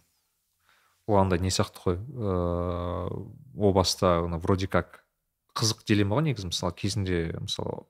Ол 1.07 1.17
андай 1.17 1.39
не 1.39 1.49
сияқты 1.49 1.77
ғой 1.85 1.97
ыыы 1.99 3.29
о 3.57 3.71
баста 3.73 4.21
вроде 4.21 4.67
как 4.67 5.05
қызық 5.53 5.85
дилемма 5.85 6.17
ғой 6.17 6.23
негізі. 6.31 6.49
Мысалы 6.49 6.73
кезінде 6.73 7.37
мысалы 7.39 7.85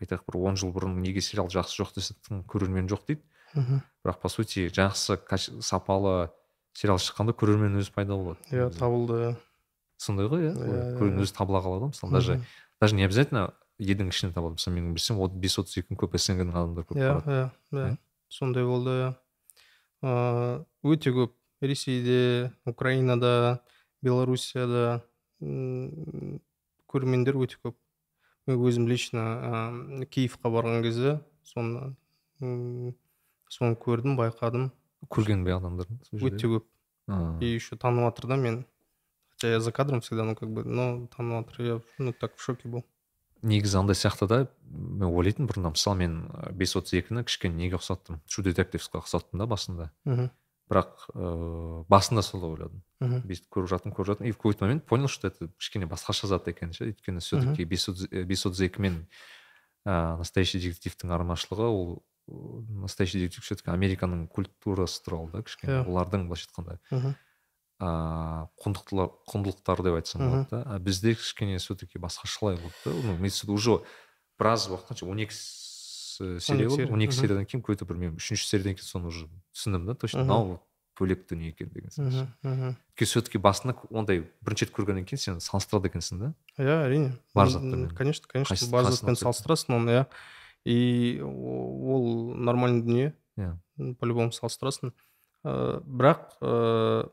айтайық 0.00 0.22
бір 0.30 0.38
он 0.38 0.56
жыл 0.56 0.70
бұрын 0.72 0.94
неге 1.02 1.20
сериал 1.20 1.48
жақсы 1.50 1.82
жоқ 1.82 1.94
десе 1.96 2.14
көрермен 2.46 2.86
жоқ 2.86 3.06
дейді. 3.08 3.22
Мхм 3.54 3.82
бірақ 4.04 4.20
по 4.22 4.28
сути 4.28 4.68
жақсы 4.70 5.18
сапалы 5.60 6.30
сериал 6.72 6.98
шыққанда 7.02 7.34
көрермен 7.34 7.76
өзі 7.82 7.90
пайда 7.92 8.14
болады. 8.14 8.38
Иә 8.54 8.70
табылды 8.70 9.36
сондай 9.98 10.30
ғой 10.30 10.46
иә 10.48 10.54
көрермен 10.96 11.26
өзі 11.26 11.34
табыла 11.34 11.60
қалады 11.60 11.90
ғой 11.90 11.92
мысалы 11.92 12.12
даже 12.12 12.40
даже 12.80 12.94
не 12.94 13.02
обязательно 13.04 13.52
елдің 13.80 14.10
ішінен 14.12 14.34
табылады 14.36 14.58
мысалы 14.58 14.76
менің 14.76 14.92
білсем 14.96 15.16
вот 15.20 15.32
бес 15.32 15.56
отыз 15.60 15.78
екінің 15.80 15.96
көп 16.00 16.16
снг-ның 16.20 16.52
адамдары 16.52 16.86
көп 16.88 16.96
иә 17.00 17.12
иә 17.24 17.44
иә 17.72 17.96
сондай 18.28 18.64
болды 18.68 18.90
иә 19.00 19.10
ыыы 20.04 20.94
өте 20.94 21.12
көп 21.16 21.32
ресейде 21.64 22.52
украинада 22.68 23.62
белоруссияда 24.04 25.00
көрермендер 25.40 27.34
өте 27.40 27.56
көп 27.64 27.74
мен 28.46 28.60
өзім 28.60 28.88
лично 28.88 29.24
ыыы, 29.24 30.06
киевқа 30.06 30.52
барған 30.52 30.82
кезде 30.84 31.20
соны 31.44 31.96
соны 32.40 33.74
көрдім 33.80 34.16
байқадым 34.20 34.70
көрген 35.08 35.44
бе 35.44 35.50
жерде? 35.56 36.28
өте 36.28 36.46
көп 36.56 36.64
и 37.40 37.46
еще 37.56 37.76
танып 37.76 38.04
жатыр 38.10 38.28
да 38.28 38.36
мен 38.36 38.64
хотя 39.30 39.48
я 39.52 39.60
за 39.60 39.72
кадром 39.72 40.00
всегда 40.00 40.24
ну 40.24 40.36
как 40.36 40.52
бы 40.52 40.64
но 40.64 41.06
танып 41.16 41.50
жатыр 41.50 41.66
я 41.66 41.80
ну 41.98 42.12
так 42.12 42.36
в 42.36 42.42
шоке 42.42 42.68
был 42.68 42.84
негізі 43.42 43.80
андай 43.80 43.96
сияқты 43.96 44.26
да. 44.28 44.38
Мен 44.70 45.08
ойлайтынмын 45.08 45.48
бұрында 45.50 45.72
мысалы 45.74 45.98
мен 46.02 46.14
бес 46.56 46.76
отыз 46.76 46.98
екіні 47.00 47.24
кішкене 47.24 47.56
неге 47.56 47.78
ұқсаттым? 47.78 48.20
Шу 48.26 48.44
детективсқа 48.46 49.00
ұқсаттым 49.02 49.40
да 49.40 49.46
басында. 49.50 49.90
Мхм. 50.04 50.30
Бірақ 50.70 51.06
ыыы 51.14 51.84
басында 51.90 52.22
солай 52.22 52.52
ойладым. 52.54 52.82
Мхм. 53.00 53.24
Бүйтіп 53.26 53.48
көріп 53.50 53.70
жатырмын 53.72 53.96
көріп 53.96 54.10
жатырмын. 54.12 54.28
И 54.28 54.32
в 54.32 54.36
какой 54.36 54.54
то 54.54 54.64
момент 54.64 54.86
понял 54.86 55.08
что 55.08 55.28
это 55.28 55.48
кішкене 55.58 55.86
басқаша 55.86 56.26
зат 56.26 56.48
екен 56.48 56.72
ше. 56.72 56.92
Өйткені 56.92 57.20
все 57.20 57.40
таки 57.40 57.64
бес 57.64 57.88
отыз 57.88 58.06
э, 58.10 58.24
бес 58.24 58.46
отыз 58.46 58.60
екі 58.60 58.80
мен 58.80 59.06
ыыы 59.86 60.18
настоящий 60.20 60.60
детективтің 60.60 61.10
айырмашылығы 61.10 61.66
ол 61.66 62.04
настоящий 62.28 63.18
детектив 63.18 63.44
все 63.44 63.56
таки 63.56 63.70
американың 63.70 64.28
культурасы 64.28 65.02
туралы 65.02 65.32
да 65.32 65.42
кішкене. 65.42 65.82
Олардың 65.88 66.28
былайша 66.28 66.46
айтқанда. 66.50 66.78
Мхм. 66.90 67.16
Ыыы 67.80 68.48
құндылықтар 68.60 69.82
деп 69.82 69.96
айтсам 69.96 70.22
болады 70.26 70.48
да. 70.50 70.62
А 70.66 70.78
бізде 70.78 71.14
кішкене 71.14 71.58
все 71.58 71.74
таки 71.74 71.98
басқашалай 71.98 72.60
болды 72.60 72.76
да. 72.84 72.92
Ну 72.92 73.54
уже 73.54 73.80
біраз 74.38 74.68
уақыттан 74.68 75.08
он 75.08 75.18
екі 75.18 75.34
серия 75.34 76.68
болды. 76.68 76.92
он 76.92 77.00
екі 77.00 77.12
сериядан 77.12 77.46
кейін 77.46 77.62
какой 77.62 77.76
то 77.76 77.84
бір 77.84 77.96
мен 77.96 78.16
үшінші 78.16 78.44
сериядан 78.44 78.76
кейін 78.76 78.88
соны 78.88 79.08
уже 79.08 79.28
түсіндім 79.56 79.86
да. 79.86 79.94
Точно 79.94 80.24
мынау 80.24 80.60
бөлек 81.00 81.24
дүние 81.28 81.50
екен 81.50 81.70
деген 81.72 81.90
сияқты. 81.90 82.28
Мхм 82.44 82.76
все 83.00 83.22
таки 83.24 83.38
басында 83.38 83.76
ондай 83.88 84.26
бірінші 84.44 84.68
рет 84.68 84.74
көргеннен 84.76 85.06
кейін 85.08 85.22
сен 85.22 85.40
салыстырады 85.40 85.88
екенсің 85.88 86.20
да. 86.20 86.34
Иә 86.60 86.84
әрине. 86.84 87.14
Бар 87.34 87.48
затпен. 87.48 87.88
конечно 87.96 88.28
конечно 88.28 88.68
бар 88.68 88.84
затпен 88.90 89.16
салыстырасың 89.16 89.76
оны 89.80 89.90
иә. 89.90 90.06
И 90.68 91.20
ол 91.24 92.34
нормальный 92.36 92.82
дүние. 92.82 93.14
Иә. 93.38 93.56
М, 93.78 93.94
по-любому 93.96 94.32
салыстырасың. 94.32 94.92
Ыыы 95.44 95.80
бірақ 95.80 96.36
ыыы 96.44 97.08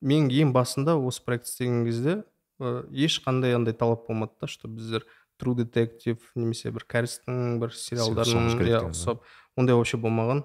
мен 0.00 0.28
ең 0.30 0.52
басында 0.54 0.96
осы 0.96 1.22
проект 1.24 1.46
істеген 1.48 1.84
кезде 1.86 2.24
ы, 2.60 2.84
ешқандай 2.92 3.54
андай 3.56 3.74
талап 3.74 4.06
болмады 4.06 4.32
да 4.40 4.46
что 4.46 4.68
біздер 4.68 5.06
true 5.38 5.54
detective 5.54 6.18
немесе 6.34 6.70
бір 6.74 6.84
кәрістің 6.88 7.58
бір 7.62 7.74
сериалдарын 7.74 8.58
иә 8.62 8.82
ұқсап 8.90 9.22
ондай 9.56 9.74
вообще 9.74 9.98
болмаған. 9.98 10.44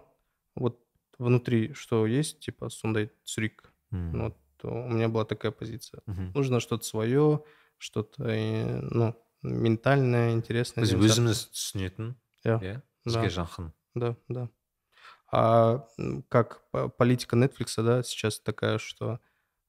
Вот 0.55 0.79
внутри 1.17 1.73
что 1.73 2.05
есть 2.07 2.39
типа 2.39 2.69
сондай 2.69 3.11
түсірейік. 3.25 3.69
Вот 3.91 4.37
у 4.63 4.89
меня 4.89 5.09
была 5.09 5.25
такая 5.25 5.51
позиция. 5.51 6.01
Нужно 6.33 6.59
что-то 6.59 6.85
свое 6.85 7.43
что-то 7.77 8.23
э, 8.29 8.79
ну 8.91 9.13
ментальное 9.41 10.31
интересное 10.31 10.85
біз 10.85 10.93
өзіміз 10.93 11.49
түсінетін 11.51 12.13
Иә. 12.45 12.59
иә 12.61 12.81
бізге 13.05 13.29
жақын. 13.29 13.71
Да, 13.95 14.15
да. 14.29 14.49
А 15.32 15.84
м, 15.98 16.22
как 16.28 16.62
по- 16.70 16.88
политика 16.88 17.36
Netflix, 17.36 17.82
да, 17.82 18.02
сейчас 18.02 18.40
такая, 18.40 18.78
что 18.78 19.20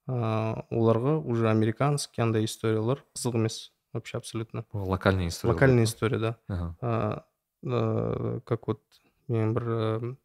а, 0.08 0.66
оларға 0.72 1.18
уже 1.24 1.50
американский 1.50 2.22
андай 2.22 2.46
историялар 2.46 3.04
қызық 3.16 3.36
емес 3.36 3.74
вообще 3.94 4.18
абсолютно. 4.18 4.66
Бұл 4.74 4.88
локальный 4.90 5.28
история 5.28 5.54
Локальная 5.54 5.84
история, 5.84 6.18
да. 6.20 6.38
Ага. 6.48 6.78
А, 6.82 7.26
а, 7.66 8.40
как 8.42 8.68
вот 8.68 8.82
менің 9.28 9.54
бір 9.54 9.64
ә, 9.70 10.16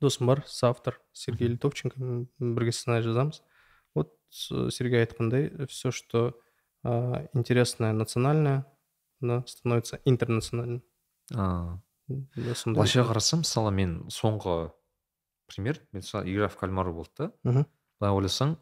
досым 0.00 0.26
бар 0.28 0.44
соавтор 0.46 1.00
Сергей 1.12 1.48
Литовченко 1.48 1.98
м, 2.00 2.28
бірге 2.38 2.72
сценарий 2.72 3.02
жазамыз. 3.04 3.42
Вот 3.94 4.14
с- 4.30 4.70
Сергей 4.70 5.02
айтқандай, 5.04 5.66
все, 5.66 5.90
что 5.90 6.38
а, 6.84 7.26
интересное 7.34 7.92
национальное, 7.92 8.66
да, 9.20 9.44
становится 9.46 10.00
интернациональным. 10.04 10.82
А, 11.34 11.34
Да, 11.34 11.38
сондай. 11.38 11.82
былайша 12.07 13.03
қарасам 13.07 13.43
мысалы 13.43 13.71
мен 13.75 13.97
соңғы 14.13 14.71
пример 15.47 15.81
мен 15.91 16.03
игра 16.25 16.47
в 16.47 16.57
кальмар 16.57 16.91
болды 16.91 17.09
да. 17.17 17.31
Мгм. 17.43 17.65
былай 17.99 18.15
ойласаң 18.15 18.55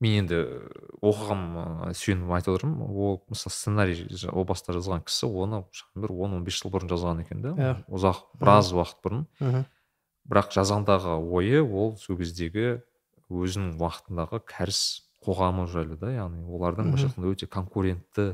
мен 0.00 0.14
енді 0.22 0.38
оқығам 1.02 1.92
сүйеніп 1.98 2.30
айтып 2.38 2.54
отырмын. 2.54 2.82
Ол 2.86 3.22
мысалы 3.30 3.52
сценарий 3.54 4.06
о 4.30 4.44
баста 4.44 4.72
жазған 4.76 5.02
кісі 5.06 5.26
оны 5.26 5.64
бір 5.94 6.12
он 6.12 6.38
он 6.38 6.44
бес 6.44 6.60
жыл 6.60 6.70
бұрын 6.70 6.90
жазған 6.90 7.24
екен 7.24 7.42
да. 7.42 7.54
Иә. 7.58 7.72
ұзақ 7.90 8.22
біраз 8.38 8.72
уақыт 8.72 9.02
бұрын. 9.02 9.26
Мгм. 9.40 9.66
бірақ 10.28 10.52
жазғандағы 10.52 11.18
ойы 11.18 11.62
ол 11.62 11.96
сол 11.96 12.18
кездегі 12.18 12.82
өзінің 13.28 13.78
уақытындағы 13.80 14.42
кәріс 14.44 15.08
қоғамы 15.24 15.66
жайлы 15.72 15.96
да 15.96 16.12
яғни 16.12 16.44
олардың 16.44 16.92
былайша 16.92 17.08
айтқанда 17.08 17.32
өте 17.32 17.48
конкурентті 17.48 18.26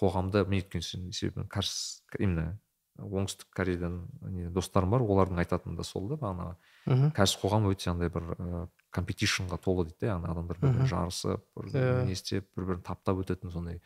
қоғамда 0.00 0.44
мен 0.48 0.60
өйткені 0.60 1.12
себебі 1.12 1.46
кәріс 1.48 2.02
именно 2.18 2.58
оңтүстік 3.00 3.48
кореядан 3.56 4.06
не 4.30 4.48
достарым 4.50 4.90
бар 4.90 5.00
олардың 5.02 5.38
айтатыны 5.42 5.76
да 5.76 5.84
сол 5.84 6.08
да 6.08 6.16
бағанағы 6.20 7.12
кәріс 7.16 7.34
қоғам 7.42 7.66
өте 7.72 7.90
андай 7.90 8.08
бір 8.12 8.28
ыыы 8.38 8.68
компетишнға 8.90 9.58
толы 9.62 9.84
дейді 9.86 10.00
да 10.00 10.06
яғни 10.14 10.30
адамдар 10.32 10.58
бір 10.58 10.70
Мгм. 10.72 10.86
жарысып 10.90 11.44
бір 11.56 11.68
Иә. 11.70 12.04
не 12.06 12.12
істеп 12.12 12.48
бір 12.56 12.64
бірін 12.72 12.82
таптап 12.82 13.20
өтетін 13.22 13.52
сондай 13.52 13.80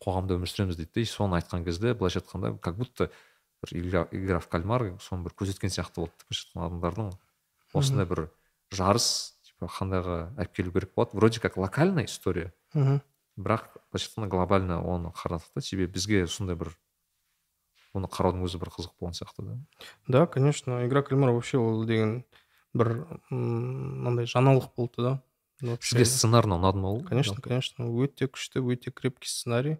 қоғамда 0.00 0.36
өмір 0.38 0.46
сүреміз 0.52 0.76
дейді 0.78 0.94
да 0.94 1.04
соны 1.10 1.40
айтқан 1.40 1.64
кезде 1.64 1.94
былайша 1.94 2.20
айтқанда 2.20 2.58
как 2.62 2.76
будто 2.76 3.10
бір 3.64 4.06
игра, 4.12 4.38
в 4.38 4.48
кальмар 4.48 4.94
соны 5.00 5.24
бір 5.24 5.32
көрсеткен 5.34 5.74
сияқты 5.74 6.00
болды 6.06 6.12
былайша 6.22 6.46
айтқанда 6.46 6.68
адамдардың 6.68 7.12
осындай 7.74 8.06
бір 8.06 8.28
жарыс 8.70 9.34
типа 9.42 9.66
қандайға 9.66 10.18
алып 10.38 10.52
келу 10.54 10.70
керек 10.72 10.94
болады. 10.94 11.16
Вроде 11.16 11.40
как 11.40 11.56
локальная 11.56 12.04
история. 12.04 12.52
Бірақ 13.38 13.66
былайша 13.90 14.06
айтқанда 14.10 14.28
глобально 14.30 14.78
оны 14.82 15.10
қарадық 15.14 15.50
та 15.54 15.60
себебі 15.60 15.92
бізге 15.94 16.26
сондай 16.28 16.54
бір 16.56 16.70
оны 17.98 18.10
қараудың 18.10 18.46
өзі 18.46 18.60
бір 18.62 18.70
қызық 18.74 18.94
болған 19.00 19.16
сияқты 19.18 19.44
да. 19.44 19.56
Да, 20.06 20.26
конечно, 20.26 20.84
игра 20.86 21.02
кальмара 21.02 21.32
вообще 21.32 21.58
ол 21.58 21.84
деген 21.84 22.24
бір 22.74 23.04
мынандай 23.30 24.26
жаңалық 24.30 24.70
болды 24.76 25.02
да. 25.02 25.14
Сізге 25.82 26.04
сценарий. 26.06 26.50
ұнады 26.54 26.78
ма 26.78 26.88
ол? 26.94 27.02
Конечно, 27.02 27.42
конечно, 27.42 27.90
өте 27.90 28.28
күшті, 28.30 28.62
өте 28.62 28.92
крепкий 28.94 29.28
сценарий. 29.28 29.78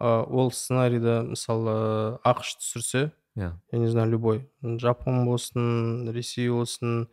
Ол 0.00 0.50
сценарийді 0.50 1.30
мысалы 1.30 2.18
ақш 2.26 2.56
түсірсе, 2.58 3.12
иә. 3.36 3.52
я 3.70 3.78
не 3.78 3.88
знаю, 3.88 4.10
любой, 4.10 4.48
жапон 4.62 5.24
болсын, 5.26 6.10
ресей 6.10 6.50
болсын, 6.50 7.08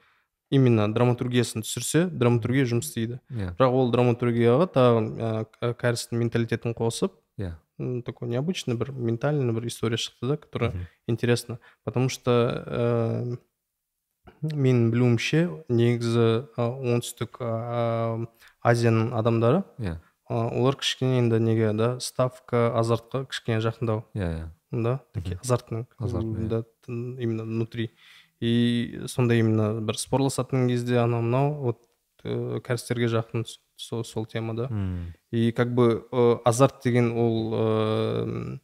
именно 0.49 0.91
драматургиясын 0.93 1.61
түсірсе, 1.65 2.07
драматургия 2.09 2.65
жұмыс 2.65 2.89
істейді. 2.89 3.19
иә. 3.29 3.55
Бірақ 3.57 3.73
ол 3.77 3.91
драматургияға 3.93 4.67
тағы 4.73 5.45
ә, 5.61 5.73
кәрістің 5.77 6.17
менталитетін 6.21 6.73
қосып, 6.77 7.13
иә. 7.37 7.55
М, 7.79 8.01
такой 8.03 8.27
необычный 8.29 8.75
бір 8.75 8.91
ментальный 8.91 9.53
бір 9.53 9.67
история 9.67 9.97
шықты 9.97 10.27
да, 10.27 10.37
которая 10.37 10.71
Мгм. 10.71 10.87
интересно 11.07 11.59
потому 11.85 12.09
что 12.09 12.31
ә, 12.67 13.37
менің 14.43 14.91
білуімше 14.93 15.39
негізі 15.69 16.45
ә, 16.55 16.63
оңтүстік 16.69 17.39
ә, 17.41 18.27
азияның 18.63 19.11
адамдары. 19.17 19.63
Иә. 19.79 19.97
Ә, 20.29 20.35
олар 20.53 20.75
кішкене 20.79 21.17
енді 21.23 21.39
неге 21.41 21.73
да 21.73 21.99
ставка 21.99 22.69
азартқа 22.77 23.25
кішкене 23.25 23.59
жақындау. 23.65 24.03
Иә 24.13 24.29
иә. 24.37 24.47
Да 24.71 24.99
такие 25.13 25.39
азартные 25.43 25.87
Азартные. 25.97 26.47
да 26.47 26.63
именно 26.87 27.43
внутри. 27.43 27.91
И 28.39 29.01
сондай 29.07 29.39
именно 29.39 29.81
бір 29.81 29.95
спорласатын 29.97 30.67
кезде 30.69 30.99
анау 30.99 31.21
мынау 31.21 31.53
вот 31.65 31.81
ә, 32.23 32.61
кәрістерге 32.61 33.07
жақын 33.09 33.45
с- 33.45 33.59
сол, 33.79 34.03
сол 34.03 34.25
тема 34.25 34.53
да 34.55 34.67
М, 34.69 35.13
и 35.31 35.51
как 35.51 35.73
бы 35.73 36.05
ә, 36.11 36.39
азарт 36.45 36.83
деген 36.83 37.11
ол 37.17 37.53
ә, 37.55 38.59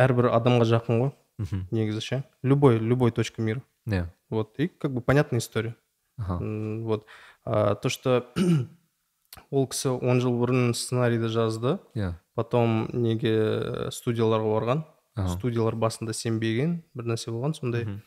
әрбір 0.00 0.30
адамға 0.32 0.64
жақын 0.64 1.00
ғой 1.02 1.10
мхм. 1.38 1.66
негізі 1.70 2.00
ше. 2.00 2.22
Любой 2.42 2.78
любой 2.78 3.10
точка 3.12 3.42
мира. 3.42 3.62
Иә. 3.86 4.06
Вот 4.30 4.58
и 4.58 4.68
как 4.68 4.92
бы 4.92 5.00
понятная 5.00 5.40
история. 5.40 5.76
Аха 6.18 6.34
М, 6.42 6.84
вот. 6.84 7.06
А, 7.44 7.74
то 7.74 7.88
что 7.88 8.26
ол 9.50 9.66
кісі 9.66 9.88
он 10.00 10.20
жыл 10.20 10.36
бұрын 10.40 10.72
сценарийді 10.74 11.28
жазды. 11.28 11.78
Иә. 11.94 12.14
Потом 12.34 12.88
неге 12.92 13.90
студияларға 13.92 14.48
барған. 14.56 14.84
Ага. 15.16 15.28
студиялар 15.36 15.74
басында 15.76 16.12
сенбеген 16.14 16.82
бір 16.94 17.04
нәрсе 17.12 17.30
болған 17.34 17.52
сондай. 17.54 17.84
Мгм. 17.84 18.02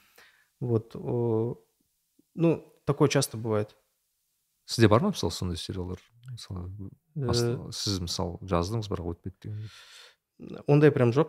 вот 0.61 0.95
о, 0.95 1.59
ну 2.35 2.63
такое 2.85 3.09
часто 3.09 3.37
бывает. 3.37 3.75
Сізде 4.73 4.89
бар 4.89 5.05
ма 5.05 5.13
мысалы 5.13 5.31
сондай 5.31 5.57
сериалдар? 5.57 6.01
Мысалы 6.31 6.69
Э, 7.15 7.29
сіз 7.69 7.99
мысалы 8.01 8.39
жаздыңыз 8.49 8.89
бірақ 8.89 9.05
өтпеді 9.13 9.37
деген 9.43 9.69
ондай 10.67 10.91
прям 10.91 11.11
жоқ. 11.13 11.27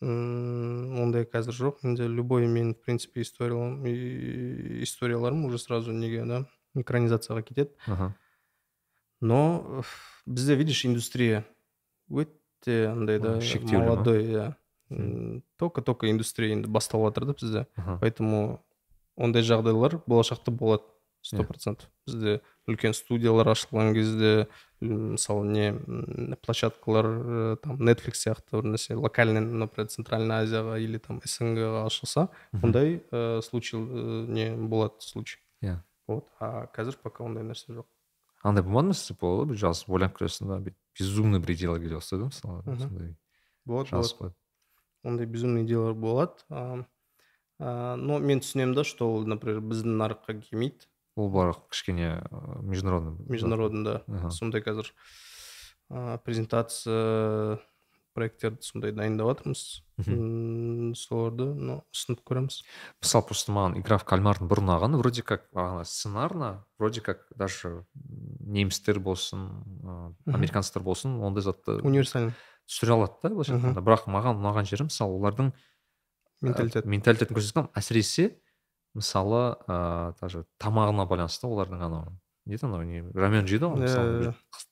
Ондай 0.00 1.24
қазір 1.28 1.52
жоқ. 1.52 1.84
Менде 1.84 2.08
любой 2.08 2.46
мен 2.48 2.72
в 2.74 2.80
принципе 2.80 3.20
историяларым 3.20 5.44
уже 5.44 5.58
сразу 5.58 5.92
неге 5.92 6.24
да 6.24 6.46
экранизацияға 6.74 7.42
кетеді. 7.42 7.70
Но 9.20 9.82
бізде 10.26 10.54
видишь 10.56 10.86
индустрия 10.86 11.44
өте 12.08 12.88
андай 12.88 13.18
да 13.20 13.40
молодой 13.72 14.24
иә 14.24 14.54
только 15.58 15.82
только 15.82 16.06
индустрия 16.10 16.52
енді 16.56 16.68
басталып 16.68 17.08
жатыр 17.12 17.24
да 17.26 17.32
бізде. 17.34 17.66
Поэтому 18.00 18.60
ондай 19.16 19.42
жағдайлар 19.42 20.00
болашақта 20.06 20.50
болады. 20.50 20.82
Сто 21.24 21.44
процентов. 21.44 21.88
Бізде 22.06 22.40
үлкен 22.68 22.92
студиялар 22.92 23.48
ашылған 23.54 23.94
кезде 23.96 24.46
мысалы 24.84 25.48
не 25.48 26.36
площадкалар 26.44 27.06
э, 27.06 27.56
там 27.62 27.80
netflix 27.80 28.20
сияқты 28.20 28.60
бір 28.60 28.74
нәрсе 28.74 28.98
локальный 29.00 29.40
например 29.40 29.88
центральная 29.88 30.44
азияға 30.44 30.76
или 30.78 30.98
там 30.98 31.22
снг 31.24 31.56
ға 31.56 31.86
ашылса 31.88 32.28
ондай 32.60 33.00
э, 33.10 33.40
случай 33.42 33.80
э, 33.80 34.26
не 34.28 34.52
болады 34.54 35.00
случай. 35.00 35.40
Иә. 35.62 35.80
Вот. 36.06 36.28
А 36.40 36.68
қазір 36.76 37.00
пока 37.02 37.24
ондай 37.24 37.44
нәрсе 37.44 37.72
жоқ. 37.72 37.88
Андай 38.44 38.64
болмады 38.64 38.92
ма 38.92 38.94
сізде? 38.94 39.16
Болады 39.20 39.54
бір 39.54 39.62
жазып 39.64 39.88
ойланып 39.88 40.18
келесің 40.18 40.52
да 40.52 40.60
бүйтіп 40.60 41.00
безумный 41.00 41.40
бір 41.40 41.54
идеялар 41.56 41.80
келе 41.80 41.96
бастады 41.96 42.28
мысалы. 42.28 42.62
Сондай 42.64 43.16
болады 43.64 43.90
болады. 43.96 44.34
ондай 45.02 45.26
безумный 45.26 45.64
идеялар 45.64 45.94
болады. 45.94 46.44
А, 47.58 47.96
но 47.96 48.18
мен 48.18 48.40
түсінемін 48.42 48.74
да 48.74 48.84
что 48.84 49.08
ол 49.14 49.26
например 49.30 49.62
біздің 49.62 49.96
нарыққа 50.00 50.40
келмейді. 50.42 50.88
Ол 51.16 51.30
бірақ 51.30 51.68
кішкене 51.70 52.20
ә, 52.22 52.62
международный 52.62 53.16
зат. 53.18 53.28
международный 53.30 53.84
да. 53.84 54.02
Аха. 54.08 54.30
сондай 54.30 54.62
қазір 54.62 54.90
ә, 55.90 56.18
презентация 56.24 57.60
проекттерді 58.14 58.62
сондай 58.62 58.92
дайындап 58.94 59.26
жатырмыз 59.32 59.82
соларды 60.98 61.48
ну 61.54 61.80
ұсынып 61.94 62.22
көреміз. 62.26 62.60
Мысалы 63.02 63.26
просто 63.26 63.54
маған 63.54 63.74
игра 63.80 63.98
в 63.98 64.06
кальмардың 64.06 64.50
бір 64.50 64.62
ұнағаны 64.62 65.00
вроде 65.00 65.22
как 65.26 65.48
бағана 65.54 65.84
сценарно 65.84 66.64
вроде 66.78 67.00
как 67.02 67.26
даже 67.34 67.84
немістер 67.94 69.00
болсын 69.02 69.48
ә, 69.82 70.14
американецтер 70.30 70.82
болсын 70.82 71.18
ондай 71.22 71.42
затты 71.42 71.80
универсальный. 71.82 72.34
түсіре 72.70 72.94
алады 72.94 73.18
да 73.22 73.34
былайша 73.34 73.58
айтқанда. 73.58 73.82
Бірақ 73.82 74.06
маған 74.06 74.38
ұнаған 74.38 74.70
жері 74.70 74.86
мысалы 74.86 75.18
олардың 75.18 75.52
менталитет. 76.40 76.86
ә, 76.86 76.88
менталитетін 76.88 77.34
көрсеткен 77.34 77.70
әсіресе 77.74 78.38
мысалы 78.94 79.56
ыыы 79.68 80.14
даже 80.20 80.44
тамағына 80.62 81.06
байланысты 81.10 81.46
олардың 81.48 81.82
анау 81.88 82.12
не 82.46 82.54
еді 82.54 82.66
анау 82.68 82.82
не 82.86 83.02
рамен 83.14 83.46
жейді 83.50 83.70
ғой 83.72 83.82
мысалы 83.82 84.32
қыз- 84.54 84.70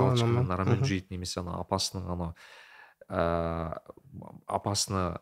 палочкамен 0.00 0.44
анау 0.46 0.56
рамен 0.58 0.84
жейді 0.84 1.14
немесе 1.14 1.40
ана 1.40 1.60
апасының 1.62 2.08
анау 2.10 2.34
ыыы 3.08 4.36
апасына 4.50 5.20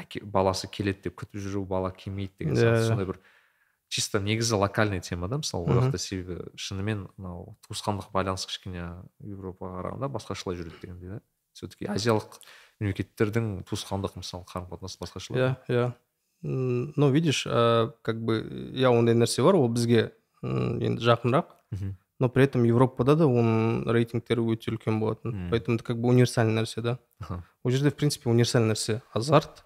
әке 0.00 0.22
баласы 0.24 0.68
келеді 0.72 1.08
деп 1.08 1.18
күтіп 1.20 1.40
жүру 1.42 1.66
бала 1.68 1.90
келмейді 1.92 2.32
деген 2.40 2.56
сияқты 2.56 2.86
сондай 2.88 3.06
бір 3.10 3.18
чисто 3.88 4.20
негізі 4.20 4.56
локальный 4.56 5.00
тема 5.00 5.28
да 5.28 5.36
мысалы 5.42 5.66
ол 5.68 5.80
жақта 5.82 5.98
себебі 5.98 6.38
шынымен 6.56 7.08
мынау 7.16 7.56
туысқандық 7.68 8.08
байланыс 8.14 8.46
кішкене 8.48 8.86
европаға 9.20 9.82
қарағанда 9.82 10.08
басқашалай 10.16 10.56
жүреді 10.58 10.80
дегендей 10.82 11.08
да. 11.16 11.20
Все 11.52 11.68
таки 11.68 11.86
азиялық 11.86 12.40
мемлекеттердің 12.80 13.62
туысқандық 13.68 14.16
мысалы 14.20 14.44
қарым 14.48 14.66
қатынасы 14.72 14.98
басқашалай 15.00 15.42
иә 15.42 15.54
иә. 15.68 15.92
но 16.45 17.09
видишь 17.09 17.45
ә, 17.47 17.91
как 18.01 18.23
бы 18.23 18.41
иә 18.73 18.89
ондай 18.89 19.15
нәрсе 19.15 19.43
бар 19.43 19.55
ол 19.55 19.67
бізге 19.69 20.11
м, 20.43 20.79
енді 20.81 21.01
жақынырақ 21.03 21.45
мхм 21.71 21.95
но 22.21 22.29
при 22.29 22.43
этом 22.43 22.63
европада 22.65 23.15
да 23.15 23.25
оның 23.25 23.89
рейтингтері 23.89 24.41
өте 24.53 24.69
үлкен 24.71 24.99
болатын 25.01 25.31
Мм. 25.33 25.49
поэтому 25.49 25.75
это 25.75 25.83
как 25.83 25.99
бы 26.01 26.09
универсальный 26.09 26.53
нәрсе 26.61 26.81
да 26.81 26.99
аха 27.19 27.43
ол 27.63 27.71
жерде 27.71 27.89
в 27.89 27.95
принципе 27.95 28.29
универсальный 28.29 28.73
нәрсе 28.73 29.01
азарт 29.13 29.65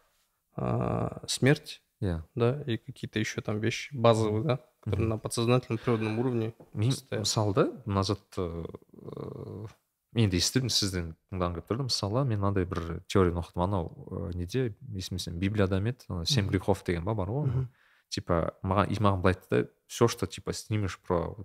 а, 0.55 1.21
смерть 1.27 1.81
иә 2.01 2.23
да 2.35 2.61
и 2.67 2.77
какие-то 2.77 3.19
еще 3.19 3.41
там 3.41 3.59
вещи 3.59 3.93
базовые 3.95 4.43
да 4.43 4.59
которые 4.81 5.01
Мгм. 5.07 5.09
на 5.09 5.17
подсознательном 5.17 5.79
природном 5.79 6.19
уровне 6.19 6.53
мен 6.73 6.91
Постоянно. 6.91 7.21
мысалы 7.23 7.53
да 7.55 7.71
мына 7.85 8.03
затты 8.03 8.41
ыыы 8.41 9.67
мен 10.12 10.30
де 10.30 10.40
естідім 10.40 10.70
сізден 10.72 11.12
тыңдағым 11.30 11.58
келіп 11.58 11.70
тұрды 11.70 11.86
мысалы 11.88 12.24
мен 12.24 12.40
мынандай 12.40 12.66
бір 12.66 13.02
теорияны 13.06 13.42
оқыдым. 13.42 13.64
Анау 13.66 14.30
неде? 14.34 14.74
есімде 14.94 15.38
библияда 15.38 15.80
ма 15.80 15.94
еді. 15.94 16.08
Ана 16.08 16.26
семь 16.26 16.48
грехов 16.48 16.84
деген 16.84 17.04
ба 17.04 17.14
бар 17.14 17.30
ғой 17.30 17.68
типа 18.10 18.50
маған 18.66 18.90
маған 18.98 19.22
былай 19.22 19.36
айтты 19.36 19.48
да 19.50 19.68
все 19.86 20.08
что 20.08 20.26
типа 20.26 20.52
снимешь 20.52 20.98
про 20.98 21.36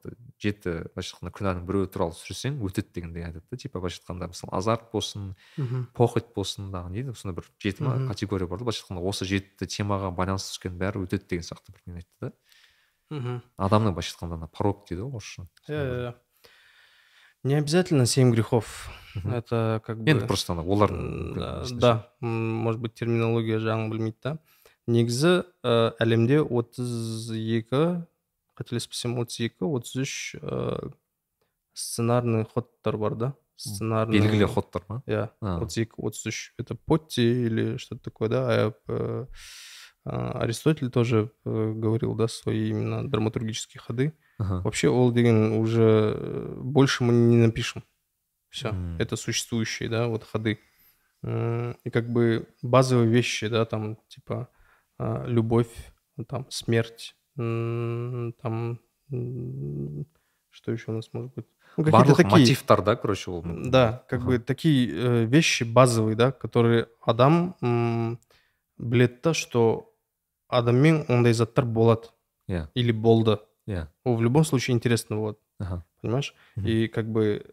жеті 0.41 0.89
былайша 0.93 1.13
айтқанда 1.13 1.33
күнәнің 1.37 1.65
біреуі 1.67 1.89
туралы 1.93 2.17
түсірсең 2.17 2.57
өтеді 2.65 2.89
дегендей 2.95 3.25
айтады 3.25 3.45
да. 3.51 3.57
Типа 3.57 3.79
былайша 3.79 4.01
айтқанда 4.01 4.29
мысалы 4.33 4.53
азарт 4.57 4.89
болсын 4.91 5.35
похоть 5.93 6.33
болсын 6.35 6.71
дағы 6.73 6.89
не 6.89 7.03
дейді 7.03 7.17
сондай 7.17 7.37
бір 7.37 7.49
жеті 7.61 7.85
ма 7.85 7.95
категория 8.09 8.49
бар 8.49 8.59
да. 8.59 8.65
Былайша 8.65 8.83
айтқанда 8.83 9.05
осы 9.05 9.29
жеті 9.29 9.69
темаға 9.69 10.09
байланысты 10.17 10.57
түскен 10.57 10.77
бәрі 10.81 11.05
өтеді 11.05 11.29
деген 11.29 11.45
сияқты 11.45 11.75
бір 11.75 11.85
не 11.85 12.01
айтты 12.01 12.29
да. 12.29 12.33
Мгм. 13.13 13.41
адамның 13.61 13.93
былайша 13.93 14.15
айтқанда 14.15 14.39
ана 14.41 14.49
порок 14.49 14.87
дейді 14.89 15.05
ғой 15.05 15.19
орысша. 15.21 15.45
Иә, 15.69 15.81
иә, 15.81 15.97
иә. 16.01 16.13
не 17.44 17.54
обязательно 17.54 18.06
семь 18.06 18.32
грехов 18.32 18.90
Мгм. 19.14 19.32
это 19.34 19.80
как 19.84 19.98
бы 19.98 20.10
енді 20.10 20.26
просто 20.26 20.52
ана 20.52 20.62
олардың 20.62 20.98
М, 20.98 21.34
мүмкін 21.34 21.40
да, 21.40 21.60
несіне 21.62 21.80
да 21.80 21.92
м, 22.22 22.54
может 22.62 22.80
быть 22.80 22.94
терминология 22.94 23.58
жағын 23.58 23.90
білмейді 23.90 24.16
да 24.22 24.38
негізі 24.86 25.32
ә, 25.64 25.92
әлемде 25.98 26.40
отыз 26.42 27.30
екі 27.34 28.06
қателеспесем 28.54 29.18
отыз 29.18 29.40
екі 29.40 29.66
отыз 29.66 29.96
үш 30.04 30.14
ә, 30.38 30.92
сценарный 31.74 32.44
ходтар 32.44 32.96
бар 32.96 33.14
да 33.14 33.32
сценарный 33.56 34.18
белгілі 34.20 34.46
ходтар 34.46 34.82
ма 34.88 35.02
иә 35.06 35.28
А. 35.40 35.58
отыз 35.62 35.78
екі 35.84 35.98
отыз 35.98 36.26
үш 36.30 36.54
это 36.58 36.74
потти 36.76 37.46
или 37.46 37.76
что 37.78 37.96
то 37.96 38.02
такое 38.10 38.28
да 38.28 38.40
а, 38.48 38.72
э, 38.88 39.26
а, 40.04 40.38
аристотель 40.42 40.90
тоже 40.90 41.30
э, 41.44 41.72
говорил 41.74 42.14
да 42.14 42.28
свои 42.28 42.70
именно 42.70 43.08
драматургические 43.08 43.80
ходы 43.80 44.12
Аха. 44.38 44.60
Вообще 44.62 44.88
ол 44.88 45.12
деген 45.12 45.52
уже 45.52 46.14
э, 46.16 46.54
больше 46.56 47.04
мы 47.04 47.12
не 47.12 47.36
напишем. 47.36 47.82
Все, 48.48 48.70
М. 48.70 48.96
это 48.98 49.16
существующие, 49.16 49.88
да, 49.88 50.08
вот 50.08 50.24
ходы. 50.24 50.58
М, 51.22 51.76
И 51.84 51.90
как 51.90 52.08
бы 52.10 52.48
базовые 52.62 53.08
вещи, 53.10 53.48
да, 53.48 53.64
там 53.64 53.96
типа 54.08 54.48
а, 54.98 55.24
любовь, 55.26 55.72
ну, 56.16 56.24
там 56.24 56.46
смерть, 56.50 57.14
м, 57.38 58.34
там 58.42 58.80
м, 59.12 60.06
что 60.50 60.72
еще 60.72 60.90
у 60.90 60.94
нас 60.94 61.08
может 61.12 61.32
быть? 61.34 61.46
Ну, 61.76 61.84
какие-то 61.84 62.12
барлық 62.12 62.16
такие, 62.16 62.32
мотивтар 62.32 62.82
да 62.82 62.96
короче 62.96 63.30
ол 63.30 63.42
мүмкін. 63.42 63.70
да, 63.70 64.04
как 64.08 64.20
Ага. 64.20 64.26
бы 64.26 64.38
такие 64.38 64.90
э, 64.90 65.24
вещи 65.24 65.62
базовые, 65.64 66.16
да, 66.16 66.32
которые 66.32 66.88
адам 67.00 67.54
м, 67.62 68.18
біледі 68.78 69.20
да, 69.22 69.34
что 69.34 69.94
адаммен 70.48 71.04
ондай 71.08 71.32
заттар 71.32 71.64
болады 71.64 72.08
иә 72.48 72.68
или 72.74 72.92
болды. 72.92 73.38
иә 73.66 73.86
Ол 74.04 74.16
в 74.16 74.22
любом 74.22 74.44
случае 74.44 74.74
интересно 74.74 75.16
вот. 75.16 75.40
аха 75.58 75.84
понимаешь 76.02 76.34
Мгм. 76.56 76.66
и 76.68 76.88
как 76.88 77.06
бы 77.10 77.44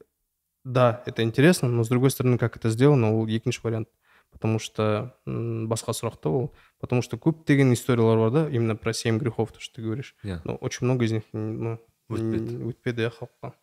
да 0.63 1.03
это 1.05 1.23
интересно 1.23 1.67
но 1.69 1.83
с 1.83 1.89
другой 1.89 2.09
стороны 2.11 2.37
как 2.37 2.55
это 2.57 2.69
сделано 2.69 3.13
ол 3.17 3.27
екінші 3.27 3.61
вариант 3.63 3.89
потому 4.29 4.59
что 4.59 5.13
м, 5.25 5.67
басқа 5.69 5.93
сұрақта 5.93 6.27
ол 6.29 6.53
потому 6.79 7.01
что 7.01 7.17
көптеген 7.17 7.71
историялар 7.73 8.17
бар 8.17 8.31
да 8.31 8.49
именно 8.49 8.75
про 8.75 8.93
семь 8.93 9.17
грехов 9.19 9.51
то 9.51 9.59
что 9.59 9.75
ты 9.75 9.81
говоришь 9.81 10.15
иә 10.23 10.41
но 10.43 10.55
очень 10.55 10.85
много 10.85 11.05
из 11.05 11.11
них 11.11 11.23
ну, 11.33 11.79
Өтпеді. 12.09 12.55
н- 12.55 12.67
өтпеді 12.69 13.01
иә 13.07 13.11
халыққа 13.11 13.53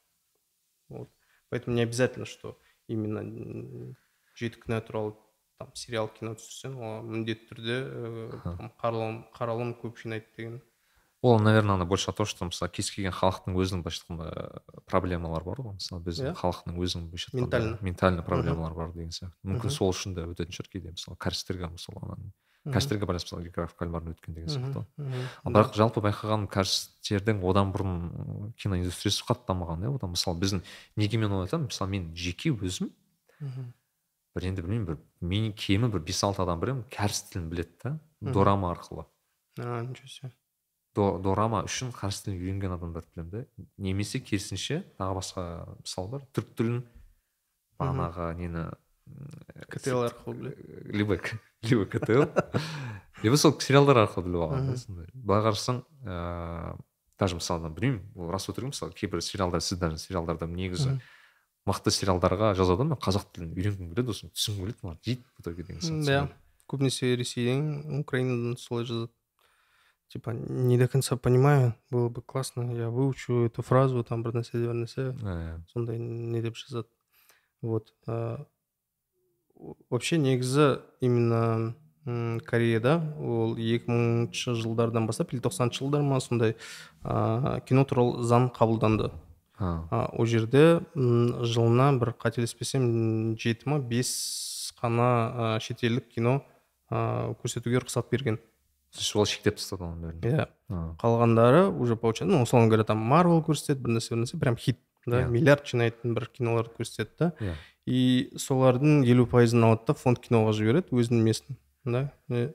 вот 0.88 1.10
поэтому 1.50 1.76
не 1.76 1.82
обязательно 1.82 2.26
что 2.26 2.58
именно 2.88 3.18
м, 3.20 3.96
жеті 4.36 4.58
күнә 4.64 4.80
туралы 4.86 5.14
там 5.58 5.70
сериал 5.74 6.08
кино 6.08 6.34
түсірсең 6.34 6.74
оған 6.80 7.04
міндетті 7.12 7.46
түрде 7.50 7.76
ә, 7.84 8.34
Аха. 8.36 8.56
там 8.58 8.72
қаралым 8.80 9.24
қаралым 9.36 9.74
көп 9.80 9.96
жинайды 10.02 10.26
деген 10.36 10.60
ол 11.21 11.39
наверное 11.39 11.75
ана 11.75 11.85
больше 11.85 12.11
то 12.13 12.25
что 12.25 12.45
мысалы 12.45 12.71
кез 12.71 12.91
келген 12.91 13.11
халықтың 13.11 13.55
өзінің 13.59 13.81
былайша 13.83 14.03
айтқанда 14.07 14.83
проблемалары 14.87 15.43
бар 15.45 15.57
ғой. 15.59 15.73
Мысалы 15.75 16.01
біздің 16.03 16.29
Иә. 16.31 16.35
халықтың 16.39 16.77
өзінің 16.79 17.07
былайша 17.11 17.29
айтқанда 17.33 17.39
Ментально. 17.59 17.77
ментальный 17.81 18.23
проблемалар 18.23 18.73
бар 18.73 18.91
деген 18.93 19.09
сияқты. 19.11 19.35
Мүмкін 19.43 19.69
сол 19.69 19.91
үшін 19.91 20.15
де 20.15 20.21
өтетін 20.23 20.55
шығар 20.55 20.69
кейде 20.71 20.91
мысалы 20.95 21.17
кәрістерге 21.17 21.67
мысалы 21.75 21.99
ана 22.03 22.15
Мгм. 22.65 22.73
кәрістерге 22.75 23.05
байланысты 23.07 23.35
мысалы 23.35 23.43
географикалық 23.49 23.91
барын 23.91 24.13
өткен 24.15 24.33
деген 24.35 24.47
сияқты 24.47 24.85
ал 25.43 25.51
бірақ 25.51 25.75
жалпы 25.75 26.01
байқағаным 26.03 26.47
кәрістердің 26.51 27.43
одан 27.49 27.71
бұрын 27.71 28.53
киноиндустриясы 28.59 29.23
қатты 29.27 29.47
дамыған 29.47 29.83
иә 29.87 29.95
одан 29.95 30.11
мысалы 30.15 30.39
біздің 30.39 30.61
неге 30.97 31.17
мен 31.17 31.31
оны 31.31 31.47
айтамын? 31.47 31.67
Мысалы 31.71 31.89
мен 31.91 32.13
жеке 32.15 32.51
өзім 32.51 32.91
бір 34.35 34.43
енді 34.45 34.61
білмеймін 34.61 34.85
бір 34.85 34.97
мен 35.21 35.53
кемі 35.53 35.87
бір 35.89 35.99
бес 36.03 36.23
алты 36.23 36.43
адам 36.43 36.59
білемін 36.59 36.83
кәріс 36.91 37.23
тілін 37.31 37.49
біледі 37.49 37.71
да 37.83 37.99
дорама 38.21 38.71
арқылы. 38.75 39.05
Ничего 39.57 40.07
себе. 40.07 40.31
Дорама 40.95 41.63
үшін 41.67 41.93
қарсы 41.95 42.25
тілін 42.25 42.39
үйренген 42.39 42.75
адамдарды 42.75 43.09
білемін 43.15 43.31
да 43.31 43.67
немесе 43.77 44.19
керісінше 44.19 44.81
тағы 44.99 45.19
басқа 45.19 45.45
мысал 45.83 46.09
бар 46.11 46.25
түрік 46.33 46.55
тілін 46.57 46.81
бағанағы 47.79 48.29
нені 48.39 48.65
ктл 49.69 50.03
арқылы 50.07 50.53
біледі 50.53 50.97
либо 50.97 51.19
либо 51.63 51.85
ктл. 51.85 52.23
Либо 53.23 53.35
сол 53.35 53.57
сериалдар 53.59 54.05
арқылы 54.05 54.29
біліп 54.29 54.43
алған 54.45 54.69
да. 54.69 54.77
Сондай 54.79 55.07
былай 55.13 55.41
қарасаң 55.43 55.81
ыыы 56.07 56.77
даже 57.19 57.35
мысалы 57.35 57.69
білмеймін 57.69 58.03
ол 58.15 58.31
рас 58.31 58.47
өтірік 58.47 58.71
мысалы 58.71 58.93
кейбір 58.95 59.21
сериалдар 59.21 59.61
сіз 59.61 59.79
даже 59.79 59.99
сериалдарда 59.99 60.47
негізі 60.47 60.99
мықты 61.67 61.91
сериалдарға 61.91 62.53
жазады 62.55 62.87
мен 62.87 62.99
қазақ 62.99 63.27
тілін 63.35 63.51
үйренгім 63.57 63.91
келеді 63.91 64.13
осыны 64.15 64.31
түсінгім 64.31 64.63
келеді 64.63 64.85
маған 64.87 65.01
жейді 65.03 65.25
в 65.35 65.41
итоге 65.43 65.63
деген 65.67 65.81
сияқты 65.83 66.05
да. 66.07 66.37
көбінесе 66.71 67.11
ресейден 67.19 67.99
украинадан 67.99 68.55
солай 68.57 68.87
жазады. 68.87 69.11
Типа 70.09 70.31
не 70.33 70.77
до 70.77 70.87
конца 70.87 71.15
понимаю 71.17 71.73
было 71.91 72.09
бы 72.09 72.21
классно 72.21 72.71
я 72.75 72.89
выучу 72.89 73.45
эту 73.45 73.61
фразу 73.61 74.03
там 74.03 74.23
бір 74.23 74.33
нәрсе 74.41 74.57
бір 74.57 74.73
нәрсе 74.73 75.13
Ә, 75.23 75.61
сондай 75.73 75.97
не 75.99 76.41
деп 76.41 76.55
жазады 76.57 76.87
вот 77.61 77.93
а, 78.07 78.45
о- 79.55 79.75
вообще 79.89 80.17
негізі 80.17 80.79
именно 81.01 81.73
м, 82.07 82.39
кореяда 82.39 82.97
ол 83.19 83.55
екі 83.57 83.91
мыңыншы 83.91 84.55
жылдардан 84.55 85.05
бастап 85.05 85.33
или 85.33 85.41
тоқсаныншы 85.41 85.83
жылдар 85.83 86.01
ма 86.01 86.19
сондай 86.19 86.55
а, 87.03 87.59
кино 87.67 87.85
туралы 87.85 88.23
заң 88.23 88.49
қабылданды. 88.55 89.11
А, 89.91 90.09
ол 90.15 90.25
жерде 90.25 90.79
жылына 90.95 91.91
бір 91.99 92.13
қателеспесем 92.15 93.35
жеті 93.37 93.67
ма 93.69 93.79
бес 93.79 94.73
қана 94.81 95.09
а, 95.55 95.59
шетелдік 95.59 96.07
кино 96.15 96.39
а, 96.89 97.33
көрсетуге 97.43 97.81
рұқсат 97.83 98.09
берген. 98.09 98.39
Сөйтіп 98.95 99.29
шектеп 99.29 99.57
тастады 99.59 99.83
оның 99.85 100.15
бәрін. 100.21 100.47
Иә. 100.69 100.83
Қалғандары 101.01 101.67
уже 101.79 101.95
получается 101.95 102.35
ну 102.35 102.41
условно 102.43 102.67
говоря 102.67 102.83
там 102.83 102.97
марвел 102.97 103.41
көрсетеді 103.45 103.81
бір 103.85 103.97
нәрсе 103.99 104.15
бір 104.15 104.23
нәрсе 104.23 104.39
прям 104.39 104.57
хит 104.57 104.79
да 105.05 105.21
Иә. 105.23 105.27
миллиард 105.29 105.65
жинайтын 105.67 106.13
бір 106.15 106.27
киноларды 106.33 106.71
көрсетеді 106.79 107.09
да. 107.19 107.33
Иә. 107.39 107.53
И 107.85 108.31
солардың 108.37 109.03
елу 109.05 109.25
пайызын 109.27 109.63
алады 109.63 109.87
да 109.87 109.93
фонд 109.93 110.19
киноға 110.19 110.53
жібереді 110.57 110.89
өзінің 110.93 111.23
несін 111.23 111.57
да. 111.85 112.09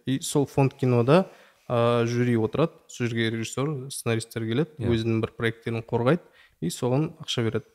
И 0.07 0.21
сол 0.21 0.47
фонд 0.47 0.75
кинода 0.75 1.29
ә, 1.69 2.05
жюри 2.07 2.37
отырады 2.37 2.73
сол 2.89 3.07
жерге 3.09 3.31
режиссер 3.31 3.91
сценаристтер 3.91 4.43
келеді 4.47 4.71
Иә. 4.79 4.91
өзінің 4.91 5.23
бір 5.25 5.33
проекттерін 5.39 5.83
қорғайды 5.87 6.23
и 6.61 6.69
соған 6.71 7.15
ақша 7.23 7.43
береді. 7.47 7.67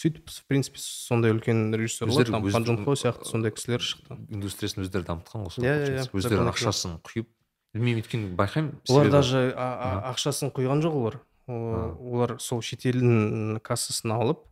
Сөйтіп 0.00 0.30
в 0.30 0.44
принципе 0.46 0.78
сондай 0.80 1.32
үлкен 1.34 1.74
режиссерлар 1.76 2.24
там 2.26 2.84
Хо 2.84 2.94
сияқты 2.94 3.24
сондай 3.26 3.50
кісілер 3.52 3.80
шықты. 3.82 4.16
Индустриясын 4.30 4.84
өздері 4.86 5.04
дамытқан 5.08 5.42
ғой 5.44 5.50
сол 5.50 5.64
Иә, 5.64 5.74
иә, 5.74 6.06
получается. 6.06 6.16
өздері 6.16 6.36
закон 6.38 6.48
ақшасын 6.52 6.94
құйып 7.04 7.26
білмеймін 7.74 8.02
өйткені 8.02 8.30
байқаймын 8.36 8.72
олар 8.90 9.10
даже 9.10 9.42
ақшасын 9.56 10.50
құйған 10.54 10.82
жоқ 10.84 10.94
олар. 11.00 11.20
Олар 11.50 12.36
сол 12.38 12.60
шетелдің 12.62 13.60
кассасын 13.62 14.12
алып 14.14 14.44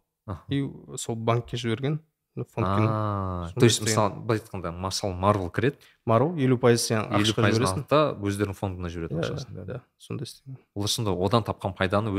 и 0.49 0.63
сол 0.97 1.17
банкке 1.17 1.57
жіберген 1.57 2.01
то 2.39 3.65
есть 3.67 3.83
мысалы 3.83 4.15
былай 4.23 4.39
айтқанда 4.39 4.71
мысалы 4.71 5.15
марвел 5.15 5.51
кіреді. 5.51 5.77
Мару 6.07 6.37
елу 6.39 6.57
пайыз 6.59 6.85
сен 6.87 7.09
елу 7.19 7.35
пайызын 7.35 7.83
өздерінің 8.23 8.55
фондына 8.55 8.89
жібереді 8.89 9.15
иә 9.17 9.23
ақшасын. 9.25 9.57
иә, 9.59 9.65
да 9.65 9.73
иә 9.73 9.81
сондай 9.99 10.25
істеген 10.29 10.59
олар 10.77 10.89
сонда 10.89 11.11
одан 11.19 11.43
тапқан 11.43 11.75
пайданы 11.75 12.11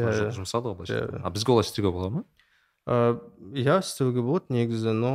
Иә, 0.00 0.12
жу- 0.16 0.28
иә. 0.30 0.32
жұмсады 0.32 0.72
ғой 0.72 0.74
былайша 0.80 0.94
Иә, 0.94 1.02
айтқанда. 1.04 1.20
иә. 1.20 1.26
а 1.26 1.30
бізге 1.30 1.52
олай 1.52 1.64
істеуге 1.68 1.90
бола 1.92 2.08
ма? 2.08 2.24
Иә 3.52 3.78
істеуге 3.84 4.22
болады 4.22 4.44
негізі 4.48 4.92
но 4.96 5.12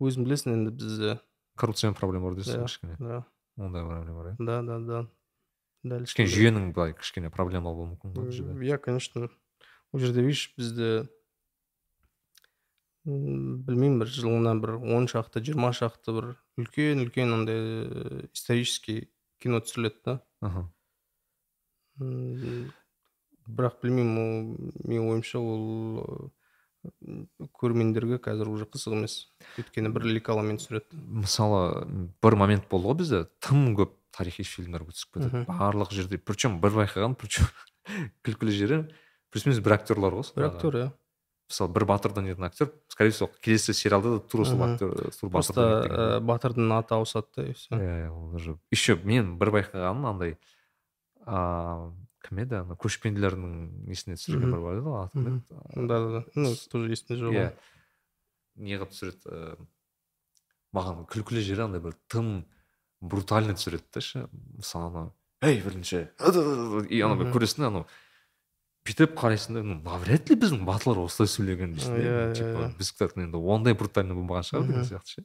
өзің 0.00 0.24
білесің 0.26 0.54
енді 0.54 0.70
бізде 0.76 1.18
коррупциямен 1.60 1.96
проблема 1.98 2.30
бар 2.30 2.40
дейсің 2.40 2.56
Иә. 2.56 2.64
ғой 2.64 2.70
кішкене 2.72 2.96
да 2.98 3.22
ондай 3.60 3.84
проблема 3.86 4.18
бар 4.22 4.32
иә 4.32 4.36
да 4.40 4.60
да. 4.66 4.78
Да 4.80 5.00
дәл 5.94 6.04
кішкене 6.08 6.32
жүйенің 6.34 6.72
былай 6.76 6.92
кішкене 6.98 7.30
проблема 7.32 7.70
болуы 7.70 7.92
мүмкін 7.94 8.12
ғой 8.16 8.28
бұл 8.28 8.34
жерде 8.36 8.68
иә 8.68 8.78
конечно 8.82 9.28
ол 9.28 10.00
жерде 10.02 10.24
видишь 10.26 10.50
бізде 10.58 10.90
білмеймін 13.04 14.02
бір 14.02 14.10
жылына 14.12 14.52
бір 14.60 14.74
он 14.76 15.08
шақты 15.08 15.40
жиырма 15.44 15.72
шақты 15.76 16.12
бір 16.12 16.26
үлкен 16.60 17.00
үлкен 17.06 17.32
андай 17.32 17.56
э, 17.56 18.26
исторический 18.34 19.08
кино 19.40 19.62
түсіріледі 19.64 20.04
да. 20.04 20.18
Бірақ 23.50 23.80
білмеймін 23.82 24.20
ол 24.20 24.34
менің 24.84 25.08
ойымша 25.14 25.40
ол 25.40 26.30
көрермендерге 27.60 28.18
қазір 28.22 28.48
уже 28.52 28.66
қызық 28.68 28.96
емес. 28.96 29.16
Өйткені 29.60 29.92
бір 29.92 30.06
лекаломен 30.08 30.60
түсіреді 30.60 31.00
мысалы 31.20 31.84
бір 32.24 32.36
момент 32.40 32.68
болды 32.70 32.88
ғой 32.88 32.98
бізде. 33.02 33.20
Тым 33.44 33.74
көп 33.78 33.92
тарихи 34.16 34.46
фильмдер 34.46 34.86
түсіп 34.88 35.18
кетеді 35.18 35.44
барлық 35.48 35.92
жерде. 35.94 36.18
Причем 36.18 36.60
бір 36.62 36.78
байқағаным 36.80 37.18
причем 37.20 37.50
күлкілі 38.24 38.56
жері. 38.56 38.80
Плюс 39.30 39.46
минус 39.46 39.60
бір 39.64 39.76
актерлар 39.76 40.16
ғой 40.16 40.32
бір 40.36 40.48
актер 40.48 40.80
иә. 40.80 40.88
Мысалы 41.50 41.72
бір 41.74 41.86
батырдан 41.90 42.28
ойнайтын 42.30 42.46
актер 42.46 42.72
скорее 42.88 43.10
всего 43.10 43.30
келесі 43.42 43.74
сериалда 43.74 44.16
да 44.16 44.20
тура 44.22 44.44
сол 44.46 44.62
актер 44.62 45.12
сол 45.12 45.30
просто 45.30 45.64
ә, 45.66 46.20
батырдың 46.22 46.70
аты 46.76 46.94
ауысады 46.94 47.26
да 47.36 47.46
и 47.48 47.54
все 47.58 47.74
иә 47.74 48.10
ол 48.10 48.36
уже. 48.38 48.56
Еще 48.70 48.96
мен 49.02 49.36
бір 49.38 49.50
байқағаным 49.58 50.06
андай 50.06 50.38
ыыы 51.26 51.90
кім 52.24 52.42
еді? 52.44 52.60
ана 52.60 52.76
көшпенділердің 52.80 53.54
несіне 53.88 54.16
түсірген 54.18 54.52
бір 54.54 54.62
бар 54.64 54.78
еді 54.78 54.86
ғой 54.86 55.02
аты 55.04 55.16
кім 55.18 55.38
еді? 55.38 55.86
Да 55.88 56.00
да 56.00 56.10
да. 56.18 56.22
Ну 56.34 56.52
тоже 56.72 56.90
есімде 56.92 57.18
жоқ 57.20 57.36
иә. 57.36 57.46
не 58.56 58.78
қылып 58.80 58.92
түсіреді 58.94 59.66
маған 60.76 61.06
күлкілі 61.10 61.42
жері 61.46 61.66
андай 61.68 61.82
бір 61.84 61.96
тым 62.12 62.44
брутально 63.00 63.56
түсіреді 63.56 63.88
да 63.94 64.04
ше. 64.04 64.28
Мысалы 64.56 64.90
анау 64.90 65.12
ей 65.42 65.62
бірінші! 65.64 66.06
И 66.90 67.00
ана 67.00 67.30
көресің 67.32 67.64
да 67.64 67.70
анау 67.72 67.86
бүйтіп 68.86 69.14
қарайсың 69.18 69.58
да 69.58 69.62
ну 69.64 69.76
навряд 69.84 70.30
ли 70.30 70.36
біздің 70.40 70.64
батырлар 70.68 71.04
осылай 71.04 71.28
сөйлеген 71.28 71.74
дейсің 71.76 71.98
иә 72.00 72.20
типа 72.36 72.68
біздікі 72.78 73.24
енді 73.26 73.40
ондай 73.40 73.76
брутально 73.76 74.16
болмаған 74.16 74.46
шығар 74.48 74.68
деген 74.68 74.86
сияқты 74.88 75.16
ше. 75.16 75.24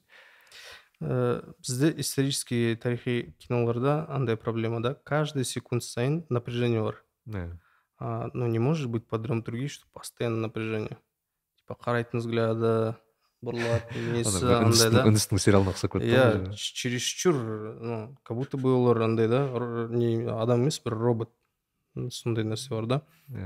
Э, 1.01 1.41
бізде 1.59 1.93
исторический 1.97 2.75
тарихи 2.75 3.35
киноларда 3.39 4.05
андай 4.09 4.37
проблема 4.37 4.81
да 4.81 4.93
каждый 4.93 5.45
секунд 5.45 5.83
сайын 5.83 6.25
напряжение 6.29 6.81
бар 6.81 7.03
да. 7.25 7.59
Ну 8.33 8.47
не 8.47 8.59
может 8.59 8.89
быть 8.89 9.07
по 9.07 9.17
драматургии 9.17 9.67
что 9.67 9.85
постоянно 9.93 10.37
напряжение. 10.37 10.97
Типа 11.57 11.77
қарайтын 11.79 12.19
взгляды 12.19 12.95
бұрылады 13.41 14.01
несі 14.13 14.43
андай 14.45 14.91
да. 14.91 15.05
үндістің 15.07 15.39
сериалына 15.41 15.73
ұқсап 15.75 15.95
кетті 15.95 16.11
иә 16.11 16.53
чересчур 16.55 17.35
ну 17.79 18.17
как 18.23 18.37
будто 18.37 18.57
бы 18.57 18.73
олар 18.75 19.01
андай 19.07 19.27
да 19.27 19.47
не 19.89 20.25
адам 20.27 20.65
емес 20.65 20.81
бір 20.83 20.97
робот 20.99 21.31
сондай 22.11 22.43
нәрсе 22.43 22.73
бар 22.75 22.85
да. 22.85 23.01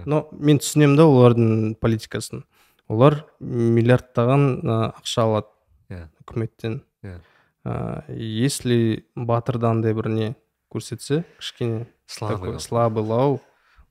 Но 0.05 0.27
мен 0.31 0.59
түсінемін 0.62 0.97
да 0.97 1.05
олардың 1.05 1.75
политикасын. 1.81 2.43
Олар 2.89 3.21
миллиардтаған 3.39 4.63
ақша 4.89 5.27
алады. 5.27 5.51
Иә 5.93 6.07
үкіметтен. 6.23 6.81
Иә 7.05 7.19
если 8.08 9.06
батырды 9.16 9.66
андай 9.66 9.94
бір 9.94 10.08
не 10.12 10.34
көрсетсе 10.72 11.24
кішкене 11.38 11.87
слабый 12.06 12.58
слабыйлау 12.60 13.40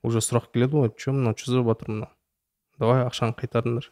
уже 0.03 0.21
сұрақ 0.21 0.51
келеді 0.53 0.83
ғой 0.83 0.93
че 0.97 1.15
мынау 1.15 1.33
че 1.33 1.51
за 1.51 1.63
батыр 1.65 1.89
мынау 1.89 2.11
давай 2.77 3.05
ақшаны 3.07 3.33
қайтарыңдар 3.39 3.89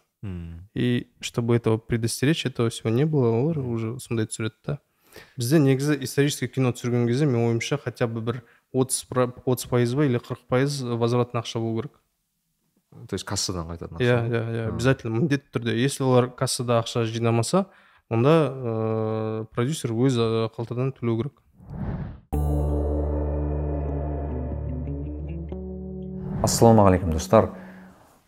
и 0.75 1.10
чтобы 1.19 1.56
этого 1.56 1.77
предостеречь 1.77 2.45
этого 2.45 2.69
всего 2.69 2.89
не 2.89 3.06
было 3.06 3.32
олар 3.32 3.60
уже 3.60 3.99
сондай 3.99 4.27
түсіреді 4.27 4.56
да 4.65 4.77
бізде 5.38 5.60
негізі 5.60 5.97
исторический 6.04 6.47
кино 6.47 6.71
түсірген 6.75 7.08
кезде 7.08 7.25
менің 7.25 7.51
ойымша 7.51 7.80
хотя 7.82 8.08
бы 8.08 8.21
бір 8.21 8.43
отыз 8.71 9.08
отыз 9.10 9.65
пайыз 9.71 9.95
ба 9.97 10.06
или 10.06 10.21
қырық 10.21 10.45
пайыз 10.47 10.82
возвратный 10.84 11.41
ақша 11.41 11.60
болу 11.60 11.82
керек 11.82 11.97
то 13.10 13.15
есть 13.15 13.25
кассадан 13.25 13.67
қайтатын 13.67 13.97
иә 13.97 14.17
иә 14.30 14.43
иә 14.51 14.67
обязательно 14.69 15.17
міндетті 15.17 15.51
түрде 15.51 15.75
если 15.75 16.04
олар 16.04 16.30
кассада 16.30 16.80
ақша 16.80 17.06
жинамаса 17.06 17.65
онда 18.09 18.35
ыыы 18.47 19.47
продюсер 19.51 19.90
өз 19.90 20.19
қалтадан 20.55 20.92
төлеу 20.95 21.16
керек. 21.19 21.35
Ассалаумағалейкум 26.47 27.11
достар. 27.11 27.51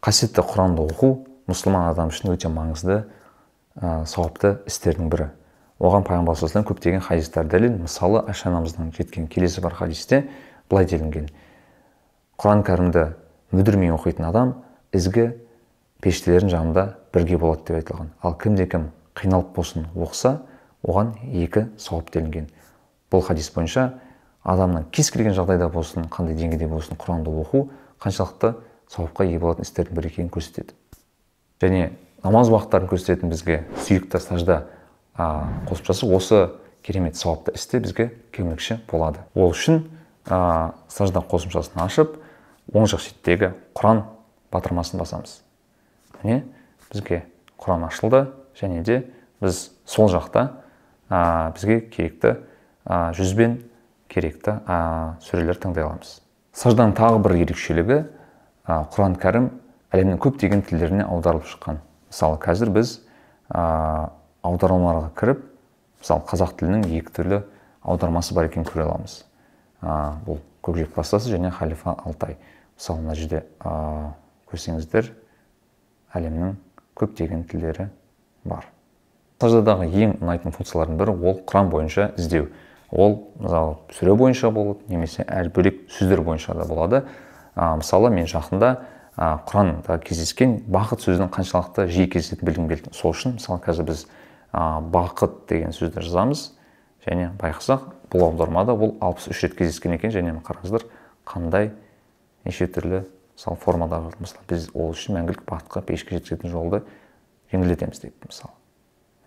Қасиетті 0.03 0.43
құранды 0.43 0.83
оқу 0.83 1.12
мұсылман 1.51 1.93
адам 1.93 2.11
үшін 2.11 2.33
өте 2.35 2.51
маңызды 2.51 3.05
ә, 3.79 4.05
сауапты 4.07 4.59
істердің 4.67 5.11
бірі. 5.12 5.31
Оған 5.79 6.03
пайғамбар 6.07 6.35
көптеген 6.67 7.01
хадистер 7.01 7.47
дәлел. 7.47 7.79
Мысалы 7.79 8.25
айша 8.27 8.51
анамыздың 8.51 8.93
жеткен 8.97 9.29
келесі 9.31 9.62
бір 9.62 9.75
хадисте 9.79 10.25
былай 10.71 10.87
делінген. 10.87 11.31
Құран 12.38 12.64
кәрімді 12.67 13.12
мүдірмей 13.55 13.95
оқитын 13.95 14.27
адам 14.27 14.55
ізгі 14.93 15.33
періштелердің 16.03 16.51
жанында 16.51 16.88
бірге 17.14 17.38
болады 17.38 17.67
деп 17.67 17.79
айтылған. 17.83 18.11
Ал 18.23 18.35
кімде 18.38 18.67
кім 18.67 18.91
қиналып 19.18 19.52
болсын 19.57 19.88
оқыса 19.96 20.38
оған 20.87 21.14
екі 21.42 21.66
сауап 21.78 22.12
делінген. 22.14 22.48
Бұл 23.11 23.24
хадис 23.26 23.50
бойынша 23.54 23.90
адамның 24.44 24.88
кез 24.94 25.11
келген 25.11 25.35
жағдайда 25.37 25.68
болсын 25.72 26.07
қандай 26.12 26.37
деңгейде 26.38 26.68
болсын 26.70 26.98
құранды 27.00 27.33
оқу 27.42 27.68
қаншалықты 28.00 28.54
сауапқа 28.88 29.26
ие 29.26 29.40
болатын 29.42 29.66
істердің 29.66 29.98
бірі 29.98 30.12
екенін 30.12 30.31
көрсетеді. 30.33 30.76
Және 31.61 31.90
намаз 32.22 32.50
уақыттарын 32.52 32.88
көрсететін 32.90 33.33
бізге 33.33 33.64
сүйікті 33.85 34.20
сажда 34.22 34.62
қосымшасы 35.18 36.09
осы 36.14 36.42
керемет 36.83 37.16
сауапты 37.18 37.52
істе 37.59 37.81
бізге 37.83 38.12
көмекші 38.33 38.78
болады. 38.90 39.24
Ол 39.35 39.50
үшін 39.50 39.83
ә, 40.26 40.72
сажда 40.88 41.20
қосымшасын 41.20 41.83
ашып 41.83 42.16
оң 42.72 42.87
жақ 42.88 43.02
шеттегі 43.02 43.52
құран 43.74 44.04
батырмасын 44.52 45.00
басамыз. 45.00 45.40
Міне 46.22 46.44
бізге 46.92 47.24
құран 47.59 47.88
ашылды. 47.88 48.28
Және 48.59 48.83
де 48.83 49.03
біз 49.40 49.71
сол 49.87 50.11
жақта 50.11 50.49
ә, 51.11 51.53
бізге 51.55 51.81
керекті 51.92 52.37
ә, 52.85 53.12
жүзбен 53.16 53.59
керекті 54.11 54.59
ә, 54.66 55.18
сүрелер 55.23 55.59
таңдай 55.61 55.87
аламыз. 55.87 56.18
Сажданың 56.57 56.97
тағы 56.99 57.21
бір 57.25 57.37
ерекшелігі 57.44 57.99
ә, 58.03 58.81
құран 58.92 59.14
кәрім 59.21 59.51
әлемнің 59.94 60.18
көптеген 60.23 60.64
тілдеріне 60.66 61.07
аударылып 61.07 61.47
шыққан. 61.49 61.79
Мысалы 62.11 62.40
қазір 62.42 62.73
біз 62.75 62.99
аудармаларға 63.49 65.12
кіріп 65.16 65.44
мысалы 66.03 66.25
қазақ 66.29 66.57
тілінің 66.59 66.85
екі 66.99 67.14
түрлі 67.16 67.42
аудармасы 67.83 68.35
бар 68.37 68.49
екенін 68.51 68.66
көре 68.68 68.85
аламыз. 68.88 69.23
Ә, 69.81 70.18
бұл 70.27 70.42
көкжиек 70.66 70.94
бастасы 70.97 71.31
және 71.33 71.53
халифа 71.55 71.94
алтай. 72.05 72.37
Мысалы 72.77 73.05
мына 73.05 73.14
жерде 73.16 73.44
ә, 73.61 74.12
көрсеңіздер 74.51 75.12
әлемнің 76.16 76.57
көптеген 76.99 77.47
тілдері 77.49 77.88
бар. 78.44 78.66
Саждадағы 79.40 79.88
ең 79.88 80.16
ұнайтын 80.22 80.55
функциялардың 80.55 80.98
бірі 80.98 81.14
ол 81.14 81.40
құран 81.46 81.70
бойынша 81.70 82.12
іздеу. 82.18 82.48
Ол 82.90 83.18
мысалы 83.38 83.77
сүре 83.94 84.14
бойынша 84.18 84.51
болады 84.51 84.88
немесе 84.88 85.24
әр 85.29 85.51
бөлек 85.55 85.85
сөздер 85.92 86.22
бойынша 86.27 86.55
да 86.59 86.66
болады. 86.66 87.05
Ә, 87.55 87.77
мысалы 87.79 88.11
мен 88.11 88.27
жақында 88.27 88.77
құранда 89.18 89.98
кездескен 90.07 90.61
бақыт 90.70 91.03
сөзінің 91.03 91.31
қаншалықты 91.35 91.88
жиі 91.90 92.09
кездесетінін 92.11 92.48
білгім 92.48 92.68
келді. 92.70 92.94
Сол 92.94 93.14
үшін 93.14 93.37
мысалы 93.38 93.62
қазір 93.64 93.88
біз 93.90 94.07
ә, 94.53 94.81
бақыт 94.94 95.44
деген 95.51 95.74
сөзді 95.74 96.03
жазамыз 96.07 96.44
және 97.07 97.31
байқасақ 97.40 97.87
бұл 98.12 98.29
аудармада 98.29 98.74
ол 98.74 98.96
алпыс 99.01 99.29
үш 99.33 99.42
рет 99.44 99.57
кездескен 99.59 99.96
екен 99.96 100.12
және 100.14 100.35
қараңыздар 100.44 100.87
қандай 101.29 101.72
неше 102.46 102.68
түрлі 102.72 103.05
мысалы 103.37 103.59
формадағы 103.62 104.14
мысалы 104.22 104.46
біз 104.48 104.70
ол 104.74 104.92
үшін 104.94 105.18
мәңгілік 105.18 105.44
бақытқа 105.48 105.83
пешке 105.87 106.18
жеткізетін 106.18 106.53
жолды 106.53 106.83
жеңілдетеміз 107.52 108.00
дейді 108.02 108.28
мысалы. 108.28 108.54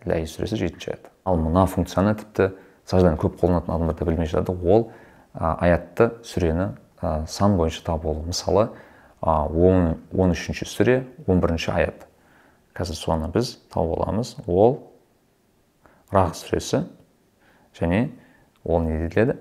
Ләй 0.05 0.25
сүресі 0.29 0.57
жетінші 0.57 0.93
аят. 0.93 1.09
Ал 1.25 1.37
мына 1.37 1.65
функцияны 1.69 2.15
тіпті 2.17 2.51
сажданы 2.89 3.19
көп 3.21 3.37
қолданатын 3.41 3.75
адамдар 3.75 3.97
да 3.97 4.05
білмей 4.05 4.29
жатады. 4.29 4.57
Ол 4.65 4.91
ә, 5.33 5.55
аятты 5.57 6.11
сүрені 6.25 6.71
ә, 7.01 7.27
сан 7.27 7.57
бойынша 7.57 7.83
табу 7.85 8.15
мысалы 8.25 8.69
он 9.21 9.99
он 10.17 10.33
үшінші 10.33 10.65
сүре 10.65 11.03
он 11.27 11.41
бірінші 11.41 11.71
аят. 11.71 12.07
Қазір 12.73 12.97
соны 12.97 13.29
біз 13.29 13.59
тауып 13.69 13.99
аламыз. 13.99 14.35
Ол 14.47 14.79
рақ 16.11 16.33
сүресі 16.35 16.85
және 17.77 18.09
ол 18.63 18.81
не 18.81 19.07
деледі 19.07 19.37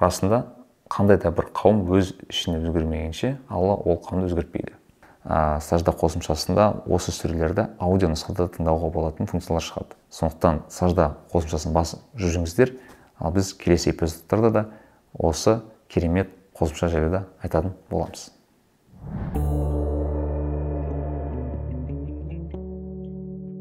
расында 0.00 0.44
қандай 0.90 1.18
да 1.18 1.32
бір 1.34 1.50
қауым 1.50 1.84
өз 1.96 2.14
ішінде 2.28 2.60
өзгермегенше 2.62 3.36
алла 3.48 3.74
ол 3.74 3.98
қауымды 3.98 4.30
өзгертпейді. 4.30 4.76
Ә, 5.24 5.60
сажда 5.64 5.92
қосымшасында 5.96 6.84
осы 6.92 7.12
сүрелерді 7.14 7.70
аудио 7.80 8.10
нұсқада 8.12 8.46
тыңдауға 8.52 8.90
болатын 8.92 9.28
функциялар 9.30 9.64
шығады. 9.64 9.96
Сондықтан 10.12 10.64
сажда 10.68 11.14
қосымшасын 11.32 11.72
басып 11.72 12.04
жүріңіздер. 12.20 12.74
Ал 13.18 13.32
біз 13.32 13.54
келесі 13.56 13.94
эпизодтарда 13.94 14.50
да 14.50 14.64
осы 15.14 15.60
керемет 15.88 16.30
қосымша 16.54 16.90
жайлы 16.92 17.10
да 17.10 17.24
айтатын 17.42 17.72
боламыз. 17.90 18.28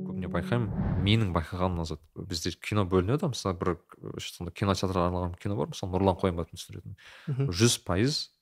Көбіне 0.09 0.30
байқаймын. 0.34 0.70
Менің 1.03 1.34
байқағаным 1.36 1.80
назар 1.84 1.99
бізде 2.16 2.51
кино 2.59 2.86
бөлінеді 2.89 3.32
мысалы 3.32 3.57
бір 3.59 3.78
сондай 4.20 4.53
кинотеатрға 4.55 5.07
арналған 5.09 5.39
кино 5.39 5.57
бар. 5.59 5.72
Мысалы 5.72 5.95
нұрлан 5.95 6.20
қоянбаевтың 6.22 6.59
түсіретін. 6.59 6.97
Жүз 7.51 7.80
пайыз 7.86 8.32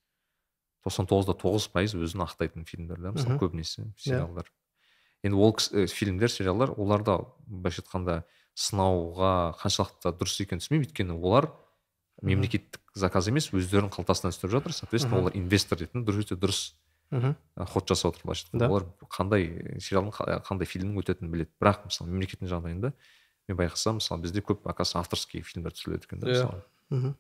тоқсан 0.86 1.08
тоғыз 1.10 1.28
да 1.30 1.34
тоғыз 1.38 1.68
пайыз 1.72 1.94
өзін 1.96 2.24
ақтайтын 2.26 2.66
фильмдер 2.66 2.98
да 3.02 3.12
мысалы 3.12 3.38
көбінесе 3.40 3.88
сериалдар. 3.98 4.52
Енді 5.24 5.38
ол 5.38 5.56
э, 5.74 5.86
фильмдер 5.88 6.30
сериалдар 6.32 6.72
оларда 6.78 7.20
былайша 7.46 7.84
айтқанда 7.84 8.24
сынауға 8.56 9.56
қаншалықты 9.62 10.12
дұрыс 10.18 10.40
екенін 10.42 10.62
түсінбеймін 10.64 10.88
өйткені 10.88 11.18
олар 11.22 11.52
мемлекеттік 12.22 12.82
заказ 12.98 13.28
емес 13.32 13.52
өздерінің 13.54 13.92
қалтасынан 13.94 14.34
істеп 14.34 14.52
жатыр. 14.52 14.74
Соответственно 14.74 15.22
олар 15.22 15.36
инвестор 15.38 15.80
ретінде 15.80 16.06
дұрыс 16.10 16.26
өте 16.26 16.38
дұрыс 16.42 16.62
мхм. 17.12 17.36
ы, 17.58 17.66
ход 17.66 17.88
жасап 17.88 18.14
отыр 18.16 18.24
былайша 18.26 18.48
Да. 18.52 18.66
айтқанда. 18.68 18.70
Олар 18.70 18.86
қандай 19.10 19.80
сериалдың 19.80 20.12
қа- 20.14 20.42
қандай 20.46 20.66
фильмнің 20.70 21.00
өтетінін 21.02 21.32
біледі. 21.32 21.50
Бірақ 21.62 21.86
мысалы 21.88 22.10
мемлекеттің 22.12 22.50
жағдайында 22.52 22.94
мен 23.48 23.58
байқасам 23.58 23.98
мысалы 24.02 24.22
бізде 24.22 24.42
көп 24.42 24.66
оказывается 24.66 25.00
авторский 25.00 25.42
фильмдер 25.42 25.72
түсіріледі 25.74 26.06
екен 26.06 26.20
да 26.20 26.28
Иә. 26.28 26.34
мысалы. 26.34 26.64
Мхм. 26.90 27.16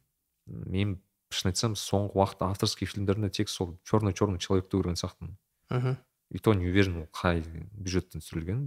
Мен 0.47 1.01
шын 1.32 1.52
айтсам 1.52 1.76
соңғы 1.80 2.16
уақытта 2.20 2.50
авторский 2.52 2.88
фильмдерінде 2.88 3.30
тек 3.30 3.50
сол 3.50 3.78
черный 3.88 4.14
черный 4.14 4.40
человекті 4.40 4.78
көрген 4.78 5.00
сияқтымын 5.00 5.36
мхм 5.72 5.98
и 6.32 6.40
то 6.40 6.54
не 6.54 6.68
уверен 6.70 7.02
ол 7.04 7.08
қай 7.12 7.42
бюджеттен 7.72 8.22
түсірілген 8.24 8.66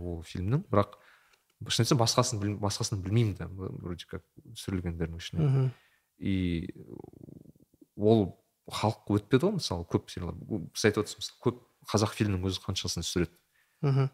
ол 0.00 0.22
фильмнің 0.24 0.64
бірақ 0.70 0.98
шын 1.68 1.84
айтсам 1.84 1.98
басқасын 2.00 2.40
біл- 2.40 2.58
басқасын 2.60 3.02
білмеймін 3.02 3.34
да 3.36 3.48
вроде 3.48 4.06
как 4.08 4.22
түсірілгендердің 4.54 5.18
ішінен 5.20 5.48
мхм 5.48 5.70
и 6.18 6.68
ол 7.96 8.38
халық 8.68 9.08
өтпеді 9.16 9.48
ғой 9.48 9.58
мысалы 9.58 9.84
көп 9.88 10.08
сериалдар 10.12 10.64
сіз 10.76 10.88
айтып 10.90 11.04
отырсыз 11.04 11.18
мысалы 11.24 11.42
көп 11.44 11.60
қазақ 11.88 12.12
фильмнің 12.18 12.44
өзі 12.44 12.60
қаншасын 12.66 13.04
түсіреді. 13.06 13.36
Мхм 13.80 14.08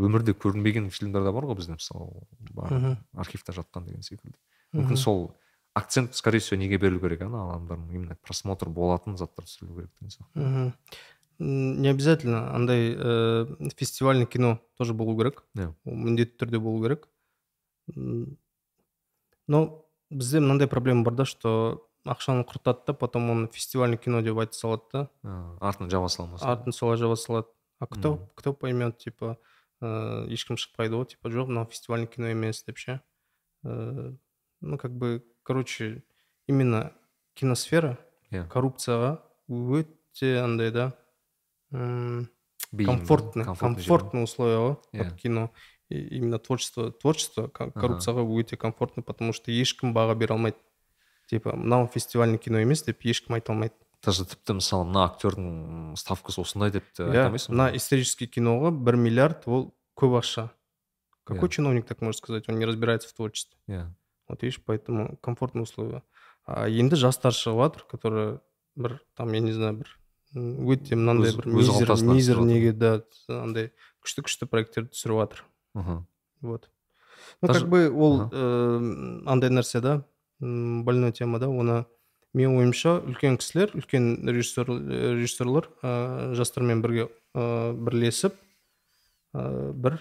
өмірде 0.00 0.32
көрінбеген 0.32 0.86
фильмдер 0.94 1.24
де 1.26 1.32
бар 1.34 1.44
ғой 1.50 1.58
бізде 1.58 1.74
мысалы 1.76 2.22
бар 2.54 2.96
архивта 3.12 3.52
жатқан 3.52 3.84
деген 3.88 4.02
секілді. 4.06 4.38
Мүмкін 4.72 4.96
сол 4.96 5.34
акцент 5.74 6.14
скорее 6.14 6.38
всего 6.38 6.60
неге 6.60 6.78
берілу 6.78 7.00
керек 7.00 7.22
ана 7.22 7.44
адамдардың 7.50 7.90
именно 7.94 8.16
просмотр 8.22 8.68
болатын 8.68 9.16
заттар 9.18 9.44
түсірілу 9.44 9.74
керек 9.76 9.90
деген 10.00 10.10
сияқты 10.10 10.72
не 11.40 11.88
обязательно. 11.90 12.54
Андай 12.54 12.94
э, 12.96 13.46
фестивальный 13.76 14.24
кино 14.26 14.60
тоже 14.78 14.94
болу 14.94 15.16
керек 15.18 15.42
Иә. 15.56 15.74
ол 15.84 15.94
міндетті 15.96 16.36
түрде 16.44 16.58
болу 16.62 16.82
керек 16.84 17.08
но 19.48 19.84
бізде 20.10 20.40
мынандай 20.40 20.68
проблема 20.68 21.02
бар 21.04 21.14
да 21.14 21.24
что 21.24 21.88
ақшаны 22.06 22.44
құртады 22.44 22.86
да 22.86 22.92
потом 22.94 23.30
оны 23.30 23.48
фестивальный 23.48 23.96
кино 23.98 24.22
деп 24.22 24.38
айта 24.38 24.54
салады 24.54 24.84
да 24.92 25.08
Ә, 25.24 25.58
артын 25.60 25.90
жаба 25.90 26.08
салмаса 26.08 26.46
артын 26.52 26.72
солай 26.72 26.96
жаба 26.96 27.16
салады 27.16 27.48
а 27.80 27.86
кто 27.86 28.14
Мгм. 28.14 28.28
кто 28.36 28.52
поймет 28.52 28.98
типа 28.98 29.36
э, 29.82 30.26
ешкім 30.28 30.56
шықпайды 30.56 30.94
ғой 30.94 31.06
типа 31.06 31.28
жоқ 31.28 31.46
мынау 31.48 31.66
фестивальный 31.66 32.06
кино 32.06 32.28
емес 32.30 32.62
деп 32.64 32.78
ше 32.78 33.00
Э, 33.64 34.12
ну 34.60 34.76
как 34.78 34.92
бы 34.92 35.24
короче 35.43 36.03
именно 36.47 36.91
киносфера 37.35 37.97
иә 38.31 38.47
коррупцияға 38.47 39.19
өте 39.49 40.37
андай 40.43 40.71
да 40.71 40.93
м, 41.71 42.29
бейім, 42.71 42.89
комфортный 42.99 43.45
комфортный 43.45 43.81
жер. 43.83 43.87
комфортный 43.99 44.23
условия 44.23 44.57
ғой 44.57 44.75
Иә. 44.93 45.03
под 45.09 45.13
кино 45.21 45.51
И 45.89 45.97
именно 46.17 46.37
творчество 46.37 46.91
творчество 46.91 47.47
ко- 47.47 47.71
коррупцияға 47.71 48.21
өте 48.21 48.57
комфортный 48.57 49.03
потому 49.03 49.33
что 49.33 49.49
ешкім 49.51 49.93
баға 49.95 50.13
бере 50.15 50.35
алмайды 50.35 50.57
типа 51.29 51.55
мынау 51.55 51.87
фестивальный 51.87 52.37
кино 52.37 52.59
емес 52.61 52.83
деп 52.83 53.01
ешкім 53.01 53.33
айта 53.35 53.53
алмайды 53.53 53.73
даже 54.05 54.23
тіпті 54.25 54.53
мысалы 54.61 54.85
мына 54.85 55.07
актердің 55.09 55.95
ставкасы 55.97 56.41
осындай 56.41 56.69
деп 56.71 56.85
те 56.93 57.03
айта 57.03 57.17
иә 57.17 57.25
алмайсың 57.25 57.55
мына 57.55 57.71
ғой. 57.71 57.77
исторический 57.81 58.27
киноға 58.27 58.69
бір 58.71 58.95
миллиард 59.01 59.47
ол 59.47 59.73
көп 59.97 60.19
ақша 60.21 60.49
какой 61.25 61.49
Иә. 61.49 61.53
чиновник 61.57 61.85
так 61.87 62.01
может 62.01 62.19
сказать 62.21 62.47
он 62.49 62.59
не 62.59 62.65
разбирается 62.65 63.09
в 63.09 63.13
творчестве 63.13 63.57
иә 63.67 63.87
вот 64.28 64.42
видишь 64.42 64.62
поэтому 64.64 65.16
комфортные 65.22 65.64
условия. 65.64 66.02
А 66.46 66.68
енді 66.68 66.96
жастар 66.96 67.32
шығып 67.32 67.60
жатыр 67.62 67.84
которые 67.88 68.40
бір 68.76 69.00
там 69.16 69.32
я 69.32 69.40
не 69.40 69.52
знаю 69.52 69.80
бір 69.80 69.94
өте 70.34 70.96
мынандай 70.96 71.32
бір 71.36 71.46
мизер 71.46 71.94
мизер 72.04 72.40
неге 72.44 72.72
да 72.72 73.04
андай 73.28 73.70
күшті 74.04 74.26
күшті 74.26 74.48
проекттерді 74.50 74.92
түсіріп 74.92 75.22
жатыр 75.22 75.44
мхм 75.74 76.06
вот. 76.42 76.68
Ну 77.40 77.48
как 77.48 77.68
бы 77.68 77.88
ол 77.90 78.28
э, 78.30 79.22
андай 79.26 79.50
нәрсе 79.50 79.80
да 79.80 80.04
больной 80.40 81.12
тема 81.12 81.38
да 81.38 81.48
оны 81.48 81.84
менің 82.34 82.58
ойымша 82.60 82.98
үлкен 83.06 83.38
кісілер 83.38 83.72
үлкен 83.78 84.26
режиссер 84.28 84.68
режиссерлар 84.68 85.70
ә, 85.82 86.34
жастармен 86.34 86.82
бірге 86.82 87.08
ә, 87.32 87.72
бірлесіп 87.72 88.34
ә, 89.32 89.72
бір 89.72 90.00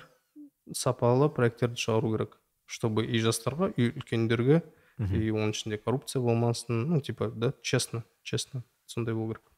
сапалы 0.74 1.30
проекттерді 1.30 1.78
шығару 1.78 2.16
керек. 2.16 2.40
Чтобы 2.66 3.06
и 3.06 3.20
жастарға 3.20 3.72
и 3.76 3.92
үлкендерге 3.92 4.62
и 5.00 5.32
оның 5.34 5.56
ішінде 5.56 5.78
коррупция 5.78 6.22
болмасын 6.22 6.88
ну 6.90 7.02
типа 7.02 7.30
да 7.30 7.54
честно 7.62 8.04
честно 8.24 8.64
сондай 8.86 9.16
болу 9.16 9.34
керек 9.34 9.50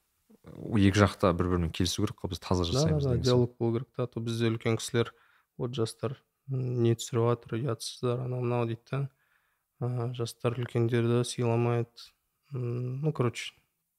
екі 0.79 1.01
жақта 1.05 1.33
бір 1.33 1.51
бірімен 1.51 1.71
келісу 1.71 2.05
керек 2.05 2.21
қой 2.21 2.33
біз 2.33 2.39
таза 2.39 2.63
да 2.63 2.71
да, 2.71 2.77
жасаймыз 2.77 3.03
да 3.03 3.09
сияқты. 3.15 3.23
диалог 3.23 3.57
болу 3.59 3.79
керек 3.79 3.89
та 3.95 4.03
а 4.03 4.07
то 4.07 4.19
бізде 4.19 4.49
үлкен 4.49 4.77
кісілер 4.77 5.13
вот 5.57 5.75
жастар 5.75 6.17
не 6.47 6.95
түсіріп 6.95 7.25
жатыр 7.29 7.59
ұятсыздар 7.59 8.25
анау 8.25 8.45
мынау 8.45 8.69
дейді 8.69 8.83
да. 8.91 9.09
Жастар 10.15 10.55
үлкендерді 10.55 11.23
сыйламайды. 11.27 12.13
Ну 12.51 13.11
короче 13.11 13.53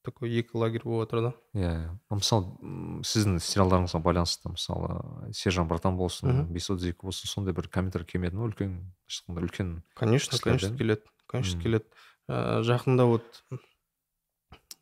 такой 0.07 0.31
екі 0.39 0.57
лагерь 0.57 0.87
болып 0.87 1.11
жатыр 1.11 1.27
да? 1.27 1.33
Иә 1.53 1.73
мысалы 2.09 3.03
сіздің 3.05 3.37
сериалдарыңызға 3.43 4.01
байланысты 4.03 4.49
мысалы 4.53 5.31
сержан 5.35 5.67
братан 5.67 5.99
болсын 5.99 6.31
Мгм. 6.31 6.53
бес 6.55 6.69
отыз 6.71 6.89
екі 6.93 7.05
болсын 7.05 7.29
сондай 7.29 7.53
бір 7.53 7.69
комментарий 7.69 8.07
келмеді 8.07 8.39
ма 8.39 8.47
үлкен 8.49 8.79
айтқанда 9.07 9.45
үлкен 9.45 9.73
конечно 9.95 10.39
конечно 10.39 10.75
келеді 10.77 11.03
конечно 11.27 11.61
келеді. 11.61 11.85
Ә, 12.27 12.61
жақында 12.63 13.05
вот 13.07 13.43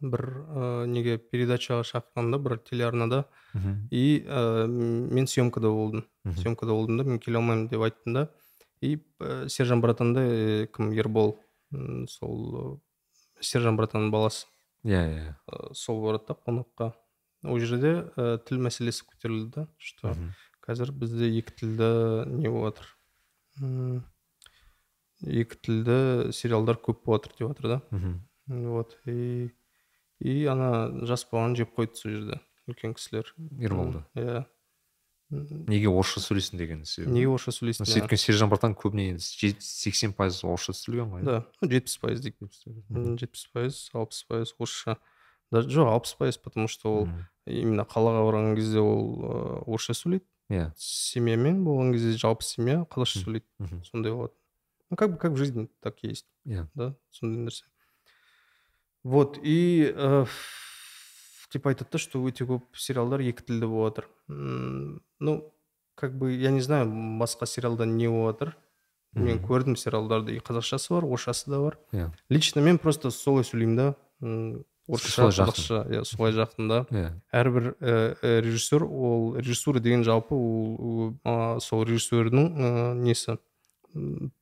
бір 0.02 0.22
ә, 0.22 0.86
неге 0.90 1.18
передачаға 1.18 1.84
шақырғанда 1.88 2.40
бір 2.42 2.58
телеарнада. 2.66 3.26
И 3.92 4.24
ә, 4.26 4.66
мен 4.68 5.28
съемкада 5.28 5.70
болдым. 5.70 6.06
Съемкада 6.26 6.74
болдым 6.74 6.98
да 6.98 7.04
мен 7.04 7.20
келе 7.20 7.38
алмаймын 7.40 7.68
деп 7.70 7.82
айттым 7.86 8.14
да. 8.14 8.28
И 8.82 8.98
ә, 9.20 9.48
сержан 9.50 9.82
братанды 9.82 10.22
ә, 10.22 10.68
кім 10.68 10.92
ербол 10.94 11.38
сол 12.10 12.82
сержан 13.42 13.78
братанның 13.78 14.12
баласы. 14.12 14.46
Иә 14.86 15.02
иә 15.12 15.36
ә, 15.50 15.74
сол 15.74 16.02
барады 16.06 16.30
да 16.30 16.38
қонаққа. 16.46 16.92
Ол 17.46 17.60
жерде 17.60 17.92
ә, 18.18 18.38
тіл 18.46 18.62
мәселесі 18.66 19.06
көтерілді 19.10 19.50
да 19.56 19.68
что 19.78 20.14
қазір 20.66 20.92
бізде 20.98 21.28
екі 21.40 21.54
тілді 21.62 21.90
не 22.42 22.50
М, 23.62 24.04
екі 25.22 25.58
тілді 25.64 26.32
сериалдар 26.36 26.78
көп 26.82 27.04
болып 27.06 27.28
жатыр 27.30 27.38
деп 27.38 27.52
жатыр 27.54 27.68
да. 27.76 27.82
Вот 28.48 28.98
и 29.06 29.52
и 30.20 30.46
ана 30.46 31.06
жас 31.06 31.26
баланы 31.32 31.56
жеп 31.56 31.74
қойды 31.78 31.96
сол 31.96 32.12
жерде. 32.12 32.40
Үлкен 32.68 32.94
кісілер. 32.98 33.30
Ерболды. 33.62 34.04
Иә. 34.16 34.46
Неге 35.32 35.90
орысша 35.90 36.22
сөйлейсің 36.22 36.60
деген 36.60 36.86
себебі? 36.86 37.14
Неге 37.16 37.32
орысша 37.34 37.54
сөйлейсің 37.56 37.90
өйткені 37.90 38.22
сержан 38.22 38.52
братан 38.52 38.76
көбіне 38.78 39.18
сексен 39.20 40.14
пайыз 40.14 40.44
орысша 40.46 40.76
түсірілген 40.76 41.12
ғой 41.14 41.26
да 41.26 41.40
жетпіс 41.62 41.98
пайыз 42.04 42.22
дейік 42.26 42.38
жетпіс 43.22 43.48
пайыз 43.54 43.82
алпыс 43.94 44.24
пайыз 44.30 44.56
орысша. 44.60 44.98
Даже 45.52 45.70
жоқ 45.70 45.92
алпыс 45.94 46.16
пайыз 46.20 46.38
потому 46.38 46.68
что 46.68 46.94
ол 46.94 47.10
именно 47.46 47.86
қалаға 47.86 48.24
барған 48.28 48.56
кезде 48.56 48.80
ол 48.80 49.06
ыыы, 49.22 49.60
орысша 49.66 49.94
сөйлейді. 49.98 50.26
Иә. 50.50 50.72
Семьямен 50.78 51.64
болған 51.66 51.94
кезде 51.94 52.18
жалпы 52.22 52.46
семья 52.46 52.84
қазақша 52.86 53.26
сөйлейді. 53.26 53.84
Сондай 53.90 54.14
болады 54.14 54.34
ну 54.90 54.98
как 54.98 55.12
бы 55.12 55.18
как 55.18 55.32
в 55.34 55.38
жизни 55.38 55.70
так 55.82 56.04
есть 56.04 56.26
иә. 56.46 56.68
да 56.74 56.96
сондай 57.12 57.46
нәрсе. 57.46 57.64
Вот 59.04 59.38
и 59.44 59.94
ә, 59.94 60.28
типа 61.56 61.72
айтады 61.72 61.96
да 61.96 62.04
что 62.04 62.20
өте 62.28 62.44
көп 62.50 62.68
сериалдар 62.76 63.24
екі 63.24 63.48
тілді 63.48 63.72
болып 63.72 64.02
жатыр 64.04 64.12
ну 64.28 65.40
как 65.96 66.18
бы 66.20 66.34
я 66.36 66.52
не 66.52 66.62
знаю 66.62 66.92
басқа 67.22 67.48
сериалда 67.48 67.88
не 67.88 68.10
болып 68.12 68.36
жатыр 68.36 68.56
мен 69.16 69.40
көрдім 69.40 69.78
сериалдарды 69.80 70.36
и 70.36 70.44
қазақшасы 70.44 70.92
бар 70.94 71.06
орысшасы 71.08 71.50
да 71.50 71.60
бар. 71.64 71.78
Иә. 71.94 72.10
Лично 72.30 72.62
мен 72.62 72.78
просто 72.78 73.12
солай 73.12 73.46
сөйлеймін 73.48 73.76
да. 73.80 73.88
Орысша 74.88 75.30
қазақша 75.30 75.86
иә 75.90 76.04
солай 76.06 76.36
жақын 76.36 76.68
да. 76.70 76.82
Иә. 76.92 77.14
Әрбір 77.32 77.70
ә, 77.80 78.42
режиссер 78.44 78.84
ол 78.84 79.38
режиссура 79.38 79.80
деген 79.80 80.04
жалпы 80.04 80.36
ол 80.36 81.16
сол 81.62 81.86
режиссердің 81.88 82.52
ә, 82.52 82.94
несі? 83.00 83.40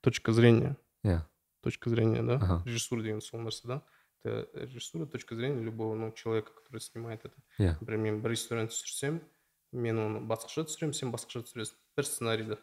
Точка 0.01 0.34
зрения. 0.34 0.76
Иә. 1.05 1.22
Точка 1.61 1.89
зрения 1.89 2.24
да. 2.24 2.39
Ага. 2.41 2.64
режиссура 2.66 3.03
деген 3.03 3.22
сол 3.22 3.41
нәрсе 3.45 3.68
да. 3.68 3.82
это 4.25 4.49
режиссура 4.55 5.07
точка 5.07 5.35
зрения 5.37 5.62
любого 5.62 5.95
ну, 5.95 6.12
человека 6.12 6.53
который 6.53 6.81
снимает 6.81 7.25
это 7.25 7.35
иә 7.59 7.77
например 7.81 7.99
мен 8.12 8.21
бір 8.23 8.33
историяны 8.35 8.69
түсірсем 8.69 9.21
мен 9.73 9.99
оны 9.99 10.21
басқаша 10.27 10.64
түсіремін 10.66 10.95
сен 10.95 11.12
басқаша 11.12 11.45
түсіресің 11.47 11.77
бір 11.97 12.05
сценарийді 12.07 12.59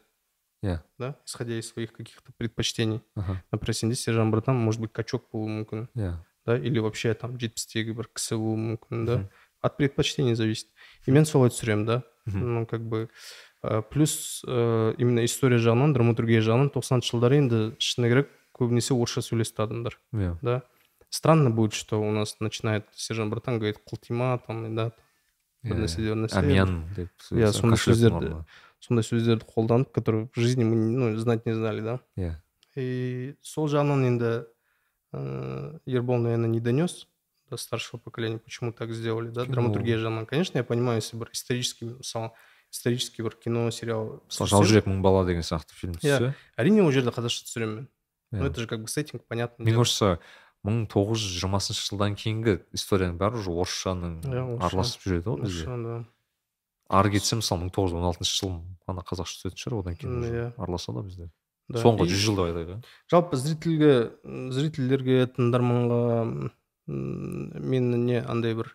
иә 0.63 0.79
да 0.97 1.15
исходя 1.25 1.57
из 1.59 1.67
своих 1.69 1.93
каких-то 1.93 2.31
предпочтений 2.37 3.01
аха 3.15 3.41
например 3.51 3.75
сенде 3.75 3.95
сержан 3.95 4.31
братан 4.31 4.55
может 4.57 4.81
быть 4.81 4.91
качок 4.93 5.29
болуы 5.31 5.49
мүмкін 5.63 5.87
иә 5.95 6.13
да 6.45 6.57
или 6.57 6.79
вообще 6.79 7.13
там 7.13 7.37
жетпістегі 7.39 7.93
бір 7.93 8.09
кісі 8.13 8.35
болуы 8.35 8.57
мүмкін 8.57 9.05
да 9.05 9.17
Мгм. 9.17 9.29
от 9.61 9.77
предпочтений 9.77 10.35
зависит 10.35 10.67
и 11.07 11.11
мен 11.11 11.25
солай 11.25 11.49
түсіремін 11.49 11.85
да 11.85 12.03
Мгм. 12.25 12.53
ну 12.53 12.65
как 12.65 12.81
бы 12.81 13.09
ә, 13.63 13.81
плюс 13.81 14.43
ә, 14.47 14.95
именно 14.97 15.23
история 15.25 15.57
жағынан 15.57 15.93
драматургия 15.93 16.41
жағынан 16.41 16.69
тоқсаныншы 16.73 17.13
жылдары 17.13 17.37
енді 17.37 17.75
шыны 17.79 18.09
керек 18.09 18.29
көбінесе 18.53 18.93
орысша 18.93 19.21
сөйлесті 19.21 19.61
адамдар 19.61 19.99
иә 20.13 20.37
да 20.41 20.61
странно 21.09 21.49
будет 21.49 21.73
что 21.73 22.01
у 22.01 22.11
нас 22.11 22.37
начинает 22.39 22.85
сержан 22.93 23.29
братан 23.29 23.57
говорит 23.59 23.79
құлтима 23.89 24.39
там 24.45 24.75
да 24.75 24.91
бір 25.63 25.75
Иә, 25.75 25.79
нәрсе 25.85 25.97
бір 26.01 26.15
нәрсе 26.25 26.37
Амьян 26.39 26.83
деп 26.95 27.09
Иә, 27.31 27.51
сондай 27.51 27.77
кошелектің 27.77 27.93
сөздерді- 27.95 28.17
орнына. 28.17 28.45
сондай 28.79 29.03
сөздерді 29.03 29.45
қолданып 29.55 29.91
которые 29.91 30.29
в 30.35 30.39
жизни 30.39 30.63
мы 30.63 30.75
ну, 30.75 31.17
знать 31.17 31.45
не 31.45 31.53
знали 31.53 31.81
да 31.81 31.99
иә 32.17 32.35
и 32.75 33.35
сол 33.41 33.67
жағынан 33.67 34.05
енді 34.07 34.45
ә, 35.13 35.79
ербол 35.85 36.17
наверное 36.19 36.49
не 36.49 36.59
донес 36.59 37.07
до 37.49 37.57
старшего 37.57 37.99
поколения 37.99 38.37
почему 38.37 38.71
так 38.73 38.91
сделали 38.91 39.29
да 39.29 39.43
Кино. 39.45 39.53
драматургия 39.53 39.97
жағынан 39.97 40.25
конечно 40.25 40.57
я 40.57 40.63
понимаю 40.63 40.97
если 40.97 41.17
бір 41.17 41.29
исторический 41.33 41.85
мысалы 41.85 42.31
исторический 42.71 43.21
бір 43.23 43.35
кино 43.37 43.71
сериал 43.71 44.21
мысалы 44.27 44.47
түсірсем, 44.49 44.57
жаужүрек 44.57 44.85
мың 44.87 45.01
бала 45.01 45.25
деген 45.25 45.41
сияқты 45.41 45.73
фильм 45.73 45.93
Иә. 45.93 45.99
түссе 46.19 46.33
әрине 46.57 46.83
ол 46.83 46.91
жерде 46.91 47.09
қазақша 47.09 47.45
түсіремін 47.47 47.75
мен 47.75 47.87
иә. 48.33 48.39
ну 48.41 48.45
это 48.47 48.59
же 48.61 48.67
как 48.67 48.81
бы 48.81 48.87
сеттинг 48.87 49.23
понятно 49.27 49.63
мен 49.63 49.75
кажется 49.75 50.19
мың 50.66 50.84
тоғыз 50.92 51.22
жүз 51.24 51.36
жиырмасыншы 51.40 51.84
жылдан 51.88 52.16
кейінгі 52.20 52.56
историяның 52.76 53.16
бәрі 53.20 53.40
уже 53.40 53.52
орысшаның 53.54 54.16
Иә, 54.28 54.42
араласып 54.60 55.06
жүреді 55.06 55.30
ғой 55.30 55.44
бізде 55.46 55.76
да. 55.86 55.98
Ары 56.90 57.12
кетсе 57.14 57.38
мысалы 57.38 57.62
мың 57.64 57.70
тоғыз 57.72 57.94
жүз 57.94 58.00
он 58.00 58.08
алтыншы 58.10 58.34
жыл 58.40 58.52
ғана 58.90 59.04
қазақша 59.06 59.40
түсетін 59.40 59.62
шығар 59.62 59.78
одан 59.80 59.96
кейін 60.00 60.18
уже 60.20 60.34
иә. 60.34 60.46
араласады 60.58 60.98
ғой 60.98 61.06
бізде. 61.08 61.30
Да, 61.70 61.80
соңғы 61.84 62.08
жүз 62.10 62.24
жыл 62.26 62.36
деп 62.40 62.48
айтайық 62.50 62.70
иә. 62.74 62.78
жалпы 63.14 63.36
зрительге 63.40 63.92
зрительдерге 64.52 65.18
тыңдарманға 65.38 66.50
мен 66.90 67.90
не 68.04 68.18
андай 68.20 68.54
бір 68.58 68.74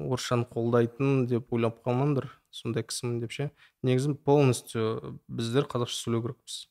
орысшаны 0.00 0.48
қолдайтын 0.48 1.26
деп 1.28 1.52
ойлап 1.52 1.82
қалмаңдар 1.84 2.30
сондай 2.50 2.82
кісімін 2.82 3.20
деп 3.20 3.30
ше. 3.36 3.50
Негізі 3.84 4.14
полностью 4.24 5.18
біздер 5.28 5.68
қазақша 5.68 6.00
сөйлеу 6.00 6.22
керекпіз. 6.24 6.62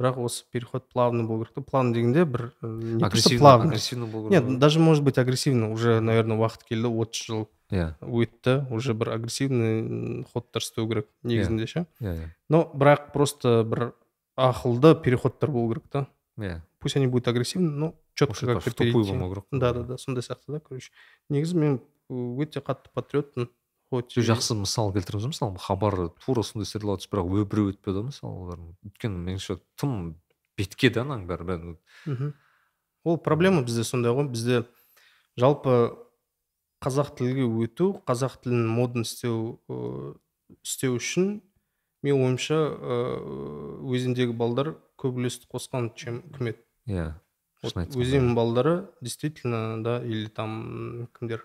Бірақ 0.00 0.16
осы 0.16 0.44
переход 0.50 0.88
плавный 0.88 1.24
болу 1.24 1.44
керек. 1.44 1.54
Та 1.54 1.60
плавный 1.60 1.92
дегенде 1.94 2.24
бір 2.24 2.52
ә, 2.62 2.66
не 2.66 3.00
то 3.04 3.38
плавный 3.38 3.68
агрессивно 3.68 4.06
болу 4.06 4.30
нет 4.30 4.58
даже 4.58 4.80
может 4.80 5.04
быть 5.04 5.18
агрессивно. 5.18 5.70
Уже 5.70 6.00
наверное 6.00 6.38
уақыт 6.38 6.64
келді 6.64 6.88
отыз 6.88 7.26
жыл 7.26 7.48
иә. 7.70 7.94
өтті. 8.00 8.66
Уже 8.72 8.94
бір 8.94 9.10
агрессивный 9.10 10.24
ходтар 10.32 10.62
істеу 10.62 10.88
керек 10.88 11.06
негізінде 11.22 11.66
ше. 11.66 11.86
Иә 12.00 12.16
иә. 12.16 12.28
Но 12.48 12.64
бірақ 12.72 13.12
просто 13.12 13.62
бір 13.62 13.92
ақылды 14.36 14.94
переходтар 15.02 15.50
болу 15.50 15.74
керек 15.74 15.88
та. 15.88 16.06
Иә. 16.38 16.62
Пусть 16.80 16.96
они 16.96 17.06
будут 17.06 17.28
агрессивны 17.28 17.70
но 17.70 17.94
четко 18.14 18.60
перейти. 18.60 18.92
болмау 18.92 19.30
керек 19.30 19.44
да 19.52 19.72
да 19.74 19.82
да 19.82 19.98
сондай 19.98 20.22
сияқты 20.22 20.48
да 20.48 20.60
короче. 20.60 20.90
Негізі 21.28 21.56
мен 21.56 21.80
өте 22.08 22.60
қатты 22.60 22.88
патриотпын. 22.94 23.50
Хоть 23.90 24.14
жақсы 24.14 24.54
мысал 24.54 24.92
келтіреміз 24.94 25.26
ғой 25.26 25.32
мысалы 25.34 25.62
хабар 25.62 25.96
тура 26.22 26.44
сондай 26.46 26.68
сериал 26.70 26.98
түсіп 27.00 27.16
бірақ 27.16 27.48
біреу 27.50 27.72
өтпеді 27.72 27.98
ғой 27.98 28.08
мысалы 28.10 28.44
олардың. 28.46 28.68
Өйткені 28.86 29.22
меніңше 29.26 29.58
тым 29.80 29.96
бетке 30.58 30.92
да 30.94 31.02
ананың 31.02 31.26
бәрі 31.26 31.48
бәрі. 31.48 31.74
Мхм. 32.06 32.32
ол 33.04 33.18
проблема 33.18 33.62
бізде 33.66 33.84
сондай 33.84 34.14
ғой. 34.14 34.28
Бізде 34.30 34.64
жалпы 35.36 35.96
қазақ 36.84 37.14
тілге 37.18 37.44
өту 37.44 37.92
қазақ 38.08 38.40
тілін 38.44 38.68
модно 38.68 39.02
істеу 39.04 39.60
ыыы, 39.68 40.14
істеу 40.62 40.96
үшін 40.96 41.40
менің 42.06 42.24
ойымша 42.26 42.60
ыыы, 42.60 43.74
өзендегі 43.90 44.36
балдар 44.36 44.76
көп 45.00 45.20
үлесті 45.20 45.50
қосқан 45.50 45.90
чем 45.98 46.22
үкімет 46.30 46.62
иә 46.88 47.12
шын 47.60 47.90
өзен 48.00 48.32
балдары 48.34 48.88
действительно 49.00 49.82
да 49.84 49.98
или 50.04 50.28
там 50.28 51.08
кімдер 51.18 51.44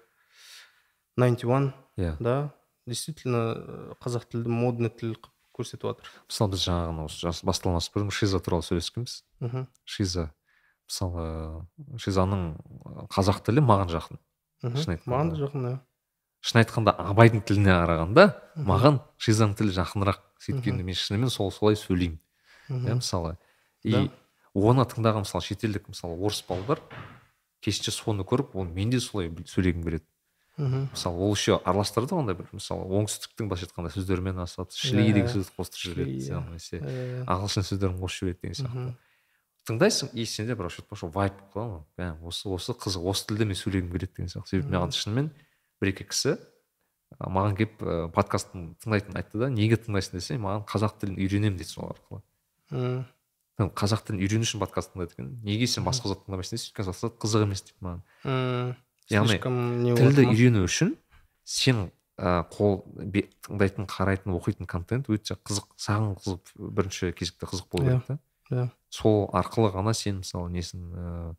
91 1.17 1.73
иә. 1.97 2.15
Да? 2.19 2.53
Действительно 2.85 3.55
э, 3.55 3.93
қазақ 4.03 4.27
тілді 4.31 4.51
модный 4.51 4.89
тіл 4.89 5.15
қылып 5.15 5.31
көрсетіп 5.55 5.87
жатыр. 5.89 6.11
Мысалы 6.29 6.53
біз 6.53 6.65
жаңа 6.67 6.91
ғана 6.91 7.07
осы 7.09 7.45
басталмас 7.47 7.89
бұрын 7.93 8.11
шиза 8.13 8.39
туралы 8.43 8.65
сөйлескенбіз. 8.67 9.23
Мхм. 9.41 9.67
Шиза 9.85 10.29
мысалы 10.85 11.65
шизаның 12.01 12.45
қазақ 13.13 13.41
тілі 13.47 13.63
маған 13.65 13.91
жақын. 13.95 14.21
Шын 14.65 14.95
айтқанда. 14.95 15.11
маған 15.11 15.31
да 15.31 15.41
жақын 15.41 15.69
иә 15.71 15.75
шын 16.45 16.61
айтқанда 16.61 16.93
абайдың 17.09 17.41
тіліне 17.47 17.73
қарағанда 17.73 18.25
маған 18.69 18.99
шизаның 19.17 19.55
тілі 19.57 19.73
жақынырақ 19.79 20.19
сөйткені 20.45 20.85
мен 20.85 20.97
шынымен 20.97 21.31
сол 21.33 21.49
солай 21.51 21.77
сөйлеймін. 21.79 22.19
Иә 22.69 22.97
мысалы. 22.99 23.37
И 23.81 23.95
оны 24.53 24.85
тыңдаған 24.85 25.25
мысалы 25.25 25.45
шетелдік 25.47 25.89
мысалы 25.89 26.19
орыс 26.21 26.43
балалар 26.45 26.83
керісінше 27.65 27.95
соны 27.95 28.25
көріп 28.27 28.53
оны 28.61 28.75
мен 28.77 28.93
де 28.93 28.99
солай 29.01 29.31
сөйлегім 29.49 29.87
келеді. 29.87 30.05
Мхм. 30.57 30.87
мысалы 30.91 31.17
ол 31.19 31.33
еще 31.35 31.57
араластырды 31.65 32.15
ғой 32.15 32.21
андай 32.23 32.35
бір 32.35 32.47
мысалы 32.53 32.85
оңтүстіктің 32.99 33.49
былайша 33.49 33.67
айтқанда 33.67 33.91
сөздерімен 33.95 34.39
асады 34.43 34.71
шли 34.75 35.03
деген 35.11 35.25
Иә. 35.27 35.33
сөзді 35.33 35.51
қостырып 35.57 35.83
жібереді 35.83 36.19
иә. 36.29 36.39
немесе 36.47 36.79
Э, 36.81 37.23
ағылшын 37.27 37.65
сөздерін 37.67 37.99
қосып 37.99 38.19
жібереді 38.23 38.39
деген 38.41 38.55
сияқты. 38.61 38.93
Тыңдайсың 39.65 40.11
и 40.13 40.25
сенде 40.25 40.55
бір 40.55 40.67
вообще 40.69 41.07
вайп 41.09 41.33
қалады 41.53 41.83
ғой. 41.97 42.11
Осы 42.29 42.49
осы 42.53 42.73
қызық 42.77 43.07
осы 43.09 43.25
тілде 43.27 43.45
мен 43.49 43.55
сөйлегім 43.57 43.89
келеді 43.91 44.11
деген 44.15 44.29
сияқты. 44.29 44.47
Себебі 44.53 44.75
маған 44.77 44.93
шынымен 44.93 45.31
бір 45.81 45.89
екі 45.89 46.05
кісі 46.05 46.35
маған 47.19 47.55
келіп 47.57 47.81
ә, 47.81 48.11
подкастын 48.13 48.75
тыңдайтын 48.83 49.17
айтты 49.17 49.39
да 49.41 49.49
неге 49.49 49.75
тыңдайсың 49.81 50.19
десе 50.19 50.37
маған 50.37 50.65
қазақ 50.69 50.99
тілін 51.01 51.17
үйренемін 51.17 51.57
дейді 51.57 51.71
сол 51.71 51.89
арқылы. 51.95 52.21
М, 52.71 53.05
Мен 53.57 53.69
қазақ 53.71 54.01
тілін 54.05 54.19
үйрену 54.19 54.43
үшін 54.43 54.59
подкаст 54.59 54.91
тыңдайды 54.93 55.13
екен. 55.15 55.29
Неге 55.47 55.65
сен 55.65 55.85
басқа 55.87 56.09
зат 56.11 56.25
тыңдамайсың 56.27 56.57
десе 56.57 56.67
өйткені 56.73 56.89
басқа 56.91 57.07
зат 57.07 57.15
қызық 57.23 57.43
емес 57.45 57.61
дейді 57.63 57.85
маған. 57.87 58.01
М, 58.25 58.75
Яғни 59.11 59.37
тілді 59.99 60.25
үйрену 60.31 60.63
үшін 60.65 60.95
сен 61.43 61.91
ә, 62.17 62.43
қол 62.49 62.79
тыңдайтын 63.45 63.85
қарайтын 63.91 64.33
оқитын 64.33 64.65
контент 64.67 65.09
өте 65.13 65.35
қызық 65.45 65.67
саған 65.77 66.15
қызық 66.17 66.53
бірінші 66.73 67.11
кезекте 67.13 67.45
қызық 67.45 67.67
болу 67.71 67.85
Иә, 67.85 67.99
керек 67.99 68.07
та. 68.07 68.19
иә. 68.51 68.69
сол 68.89 69.29
арқылы 69.33 69.71
ғана 69.75 69.93
сен 69.93 70.21
мысалы 70.23 70.49
несін 70.49 70.89
ыыы 70.95 71.35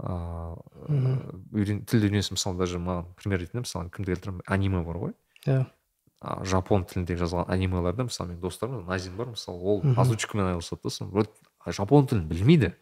Мгм. 0.00 1.16
үйрен 1.52 1.82
тілді 1.84 2.08
үйренесің 2.08 2.36
мысалы 2.38 2.56
даже 2.56 2.78
маған 2.80 3.10
пример 3.20 3.42
ретінде 3.42 3.60
мысалы 3.66 3.90
кімді 3.92 4.14
келтіремін? 4.14 4.40
Аниме 4.46 4.80
бар 4.86 4.96
ғой. 4.96 5.12
Иә. 5.44 5.66
Жапон 6.48 6.86
тілінде 6.88 7.16
жазылған 7.20 7.50
анимелерде 7.52 8.06
мысалы 8.08 8.30
менің 8.32 8.40
достарым 8.40 8.86
назим 8.88 9.16
бар 9.16 9.28
мысалы 9.34 9.60
ол 9.60 9.82
озвучкамен 10.00 10.54
айналысады 10.54 10.88
да 10.88 11.72
жапон 11.72 12.06
тілін 12.08 12.28
білмейді. 12.32 12.72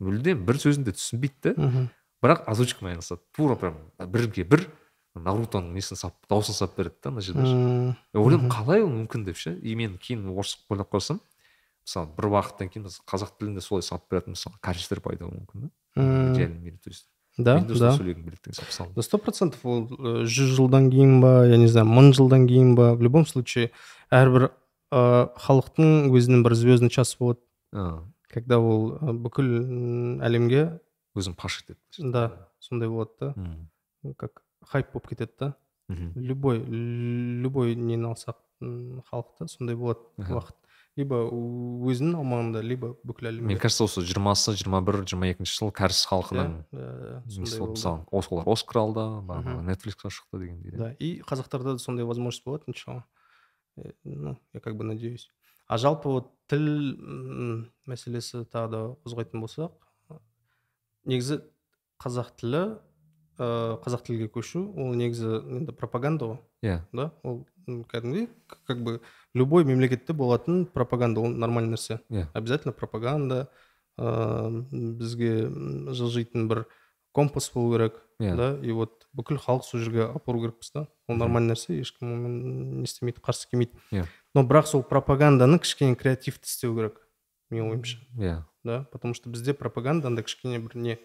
Мүлдем 0.00 0.42
бір 0.46 0.58
сөзін 0.58 0.84
де 0.86 0.90
түсінбейді 0.96 1.54
да. 1.54 1.86
Бірақ 2.22 2.44
озвучкамен 2.50 2.94
айналысады 2.96 3.20
тура 3.36 3.56
прям 3.56 3.76
бірге 3.98 4.44
бір 4.44 4.66
нарутоның 5.16 5.72
несін 5.74 5.98
сап 5.98 6.14
дауысын 6.30 6.54
салып 6.54 6.76
береді 6.78 6.96
да 7.02 7.10
ана 7.10 7.20
жерде. 7.20 7.44
Ше. 7.44 7.54
М, 7.54 7.96
Я 8.14 8.20
ойлаймын 8.20 8.46
Мгм. 8.46 8.52
қалай 8.54 8.82
ол 8.82 8.90
мүмкін 8.90 9.24
деп 9.24 9.36
ше? 9.36 9.56
И 9.62 9.74
мен 9.74 9.98
кейін 9.98 10.28
орыс 10.30 10.58
ойлап 10.70 10.90
қалсам 10.92 11.20
мысалы 11.86 12.08
бір 12.16 12.28
уақыттан 12.30 12.70
кейін 12.70 12.84
біз 12.86 13.00
қазақ 13.08 13.32
тілінде 13.40 13.60
солай 13.60 13.82
салып 13.82 14.04
беретін 14.10 14.36
мысалы 14.36 14.54
качестволар 14.60 15.02
пайда 15.02 15.24
болуы 15.26 15.40
мүмкін 15.40 15.62
да? 15.62 15.70
Реально 16.38 16.60
мире 16.60 16.76
то 16.76 16.90
есть 16.90 17.08
да 17.38 17.58
да. 17.60 17.96
да 18.94 19.02
сто 19.02 19.18
процентов 19.18 19.64
ол 19.64 19.86
э, 19.88 20.24
жүз 20.26 20.54
жылдан 20.58 20.90
кейін 20.90 21.20
ба 21.20 21.46
я 21.46 21.56
не 21.56 21.66
знаю 21.68 21.86
мың 21.86 22.12
жылдан 22.12 22.46
кейін 22.46 22.74
ба 22.74 22.94
в 22.94 23.02
любом 23.02 23.24
случае 23.26 23.70
әрбір 24.10 24.50
ә, 24.92 25.30
халықтың 25.38 26.10
өзінің 26.10 26.42
бір 26.42 26.54
звездный 26.54 26.90
часы 26.90 27.16
болады. 27.18 27.40
Когда 28.30 28.58
ол 28.58 28.98
ә, 28.98 29.12
бүкіл 29.14 30.20
әлемге 30.22 30.80
өзін 31.16 31.34
паш 31.36 31.62
етеді 31.64 32.10
да 32.12 32.48
сондай 32.60 32.88
болады 32.88 33.10
да. 33.20 34.14
Как 34.16 34.42
хайп 34.64 34.92
болып 34.92 35.08
кетеді 35.08 35.32
да. 35.38 35.54
Любой 36.14 36.58
любой 36.64 37.74
нені 37.74 38.06
алсақ 38.12 38.36
халықта 39.10 39.48
сондай 39.48 39.74
болады 39.76 40.00
уақыт. 40.18 40.56
Либо 40.98 41.20
өзінің 41.30 42.16
аумағында 42.18 42.60
либо 42.66 42.88
бүкіл 43.06 43.28
әлемде. 43.30 43.46
Мне 43.46 43.56
кажется 43.56 43.84
осы 43.86 44.02
жиырмасы 44.02 44.52
жиырма 44.58 44.80
бір 44.84 44.98
жиырма 45.06 45.30
екінші 45.30 45.54
жыл 45.54 45.70
кәріс 45.72 46.02
халқының 46.10 46.56
Иә, 46.74 46.88
иә, 47.24 47.40
мысалы 47.40 48.02
ос- 48.10 48.28
олар 48.30 48.48
оскар 48.50 48.80
алды 48.82 49.04
бағанағы 49.30 49.62
нетфликсқа 49.70 50.10
шықты 50.10 50.40
дегендей 50.42 50.72
да 50.76 50.90
и 50.98 51.22
қазақтарда 51.22 51.72
да 51.74 51.78
сондай 51.78 52.04
возможность 52.04 52.44
болады 52.44 52.64
иншалла. 52.66 53.04
Э, 53.78 53.92
ну 54.04 54.36
я 54.52 54.60
как 54.60 54.76
бы 54.76 54.84
надеюсь. 54.84 55.30
А 55.68 55.78
жалпы 55.78 56.08
вот 56.08 56.32
тіл 56.50 56.66
мәселесі 57.86 58.44
тағы 58.50 58.70
да 58.74 58.80
қозғайтын 59.06 59.40
болсақ 59.40 59.72
негізі 61.04 61.40
қазақ 62.02 62.34
тілі 62.40 62.62
ә, 63.38 63.78
қазақ 63.84 64.04
тілге 64.08 64.28
көшу 64.32 64.66
ол 64.76 64.94
негізі 64.94 65.40
енді 65.60 65.72
пропаганда 65.72 66.24
ғой. 66.32 66.38
Иә. 66.62 66.80
Да 66.92 67.10
ол 67.22 67.44
кәдімгідей 67.66 68.28
как 68.66 68.82
бы 68.82 69.00
любой 69.34 69.64
мемлекетте 69.64 70.12
болатын 70.12 70.66
пропаганда 70.66 71.20
ол 71.20 71.28
нормальный 71.28 71.76
нәрсе. 71.76 72.00
Иә. 72.10 72.26
обязательно 72.34 72.72
пропаганда 72.72 73.48
ыыы 73.98 74.64
бізге 74.98 75.48
жылжитын 75.92 76.48
бір 76.48 76.66
компас 77.12 77.50
болу 77.52 77.72
керек 77.76 78.00
Иә. 78.20 78.36
да 78.36 78.58
и 78.60 78.70
вот 78.72 79.06
бүкіл 79.16 79.38
халық 79.40 79.64
сол 79.64 79.80
жерге 79.80 80.04
апару 80.04 80.40
керекпіз 80.40 80.72
да. 80.74 80.86
Ол 81.08 81.16
нормальный 81.16 81.54
нәрсе 81.54 81.78
ешкім 81.80 82.12
онымен 82.12 82.80
не 82.80 82.84
істемейді 82.84 83.20
қарсы 83.24 83.48
келмейді. 83.50 83.72
Иә. 83.92 84.04
но 84.34 84.42
бірақ 84.44 84.66
сол 84.66 84.82
пропаганданы 84.82 85.58
кішкене 85.58 85.96
креативті 85.96 86.44
істеу 86.44 86.76
керек. 86.76 87.00
Менің 87.50 87.70
ойымша 87.74 87.98
иә 88.18 88.42
да 88.64 88.84
потому 88.92 89.14
что 89.14 89.30
бізде 89.30 89.54
пропаганда 89.54 90.08
андай 90.08 90.24
кішкене 90.24 90.58
бір 90.58 90.76
не 90.76 90.98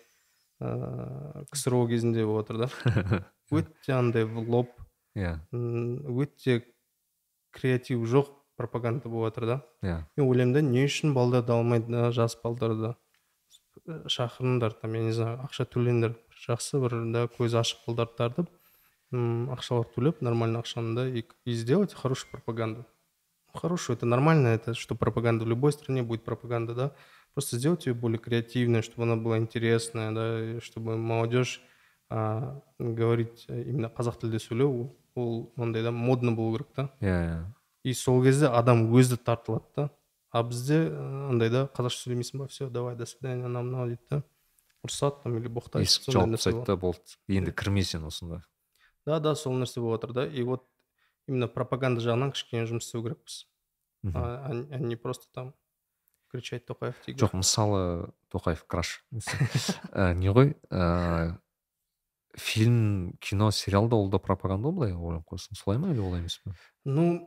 ыыы 0.59 1.45
ксро 1.51 1.85
кезінде 1.87 2.25
болып 2.25 2.47
жатыр 2.47 2.65
да. 2.65 3.25
Өте 3.51 3.93
андай 3.93 4.25
в 4.25 4.39
лоб. 4.49 4.71
Иә 5.15 5.39
өте 5.51 6.63
креатив 7.51 8.05
жоқ 8.07 8.31
пропаганда 8.57 9.09
болып 9.09 9.33
жатыр 9.33 9.45
да. 9.45 9.57
Иә 9.81 9.97
мен 10.17 10.27
ойлаймын 10.27 10.53
да 10.53 10.61
не 10.61 10.85
үшін 10.85 11.13
балдарды 11.13 11.53
алмайды 11.53 11.91
да 11.91 12.11
жас 12.11 12.37
балдарды 12.43 12.95
Э, 13.85 14.01
шақырыңдар 14.07 14.73
там 14.79 14.95
я 14.95 15.03
не 15.03 15.13
знаю 15.13 15.41
ақша 15.45 15.65
төлеңдер 15.69 16.15
жақсы 16.45 16.79
бір 16.81 16.95
да 17.13 17.25
көзі 17.29 17.59
ашық 17.61 17.83
балдарды 17.87 18.15
тартып 18.17 18.51
ақшалар 19.55 19.89
төлеп 19.95 20.21
нормально 20.25 20.61
ақшаны 20.63 20.95
да 20.95 21.05
и 21.07 21.53
сделать 21.53 21.93
хорошую 21.93 22.31
пропаганду. 22.31 22.85
хорошую 23.54 23.96
это 23.96 24.06
нормально 24.06 24.48
это 24.48 24.74
что 24.74 24.94
пропаганда 24.94 25.44
в 25.44 25.48
любой 25.48 25.72
стране 25.72 26.02
будет 26.02 26.24
пропаганда 26.24 26.74
да 26.74 26.92
просто 27.34 27.56
сделать 27.56 27.86
ее 27.86 27.94
более 27.94 28.18
креативной 28.18 28.82
чтобы 28.82 29.04
она 29.04 29.16
была 29.16 29.38
интересная 29.38 30.12
да 30.12 30.44
и 30.44 30.60
чтобы 30.60 30.96
молодежь 30.96 31.62
а, 32.08 32.60
говорить 32.78 33.44
э, 33.48 33.62
именно 33.62 33.86
қазақ 33.86 34.20
тілде 34.20 34.38
сөйлеу 34.38 34.70
ол- 34.70 34.96
ол 35.14 35.52
мындай 35.56 35.82
да 35.82 35.90
модно 35.92 36.32
болу 36.32 36.56
керек 36.58 36.72
та 36.74 36.90
иә 37.00 37.06
иә 37.26 37.44
и 37.84 37.94
сол 37.94 38.22
кезде 38.22 38.46
адам 38.48 38.92
өзі 38.92 39.16
тартылады 39.16 39.64
да 39.76 39.90
а 40.32 40.42
бізде 40.42 40.88
э, 40.90 41.28
андай 41.30 41.50
да 41.50 41.68
қазақша 41.74 42.06
сөйлемейсің 42.06 42.38
ба 42.38 42.48
все 42.48 42.68
давай 42.68 42.96
до 42.96 43.06
свидания 43.06 43.44
анау 43.44 43.62
мынау 43.62 43.86
дейді 43.86 44.02
да 44.10 44.22
ұрысады 44.84 45.22
там 45.22 45.36
или 45.38 45.48
боқтайды 45.48 45.86
есік 45.86 46.04
сондай 46.06 46.20
жауып 46.20 46.30
нәрсе 46.34 46.36
тастайды 46.36 46.58
болады. 46.58 46.66
да 46.66 46.76
болды 46.76 47.16
енді 47.28 47.52
кірме 47.52 47.84
сен 47.84 48.04
осында 48.04 48.42
да 49.06 49.20
да 49.20 49.34
сол 49.34 49.54
нәрсе 49.54 49.80
болып 49.80 50.00
жатыр 50.02 50.12
да 50.14 50.26
и 50.26 50.42
вот 50.42 50.66
именно 51.27 51.47
пропаганда 51.47 52.01
жағынан 52.03 52.33
кішкене 52.35 52.67
жұмыс 52.69 52.87
істеу 52.87 53.03
керекпіз. 53.05 53.45
А, 54.13 54.51
а- 54.51 54.79
не 54.79 54.95
просто 54.95 55.27
там 55.33 55.53
кричать 56.29 56.65
тоқаев 56.65 56.95
тигр 57.05 57.25
жоқ 57.25 57.33
мысалы 57.39 58.13
тоқаев 58.29 58.65
краш. 58.67 59.03
Ә, 59.91 60.13
не 60.13 60.29
ғой 60.29 60.53
ә, 60.69 61.37
фильм 62.35 63.17
кино 63.19 63.51
сериал 63.51 63.87
да 63.89 63.95
ол 63.95 64.09
да 64.09 64.19
пропаганда 64.19 64.69
ғой 64.69 64.75
былай 64.75 64.93
ойланып 64.93 65.25
қалсаң 65.31 65.57
солай 65.57 65.79
ма 65.79 65.91
или 65.93 66.03
олай 66.03 66.19
емес 66.21 66.37
пе? 66.43 66.53
Ну 66.83 67.25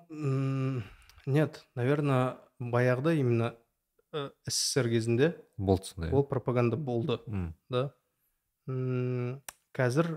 нет 1.26 1.64
наверное 1.74 2.38
баяғыда 2.58 3.14
именно 3.18 3.54
э, 4.12 4.30
ссср 4.48 4.88
кезінде 4.88 5.34
болды 5.56 5.90
сондай 5.90 6.12
ол 6.12 6.24
пропаганда 6.24 6.76
болды 6.76 7.18
да. 7.68 7.92
Қазір 8.68 10.08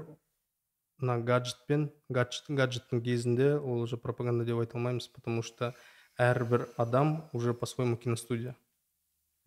мына 1.02 1.20
гаджетпен 1.26 1.90
гаджет 2.10 2.46
гаджеттің 2.50 3.02
кезінде 3.04 3.56
ол 3.58 3.82
уже 3.82 3.98
пропаганда 3.98 4.46
деп 4.46 4.62
айта 4.62 4.78
алмаймыз 4.78 5.08
потому 5.08 5.42
что 5.42 5.74
әрбір 6.18 6.68
адам 6.78 7.30
уже 7.34 7.54
по 7.54 7.66
своему 7.66 7.98
киностудия. 7.98 8.56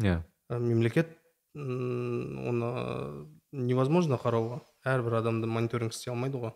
Иә. 0.03 0.23
Ә, 0.51 0.59
мемлекет 0.59 1.17
м, 1.55 2.49
оны 2.49 3.29
невозможно 3.53 4.19
қарауға 4.19 4.61
әрбір 4.85 5.21
адамды 5.21 5.47
мониторинг 5.47 5.95
істей 5.95 6.13
алмайды 6.13 6.41
ғой. 6.43 6.55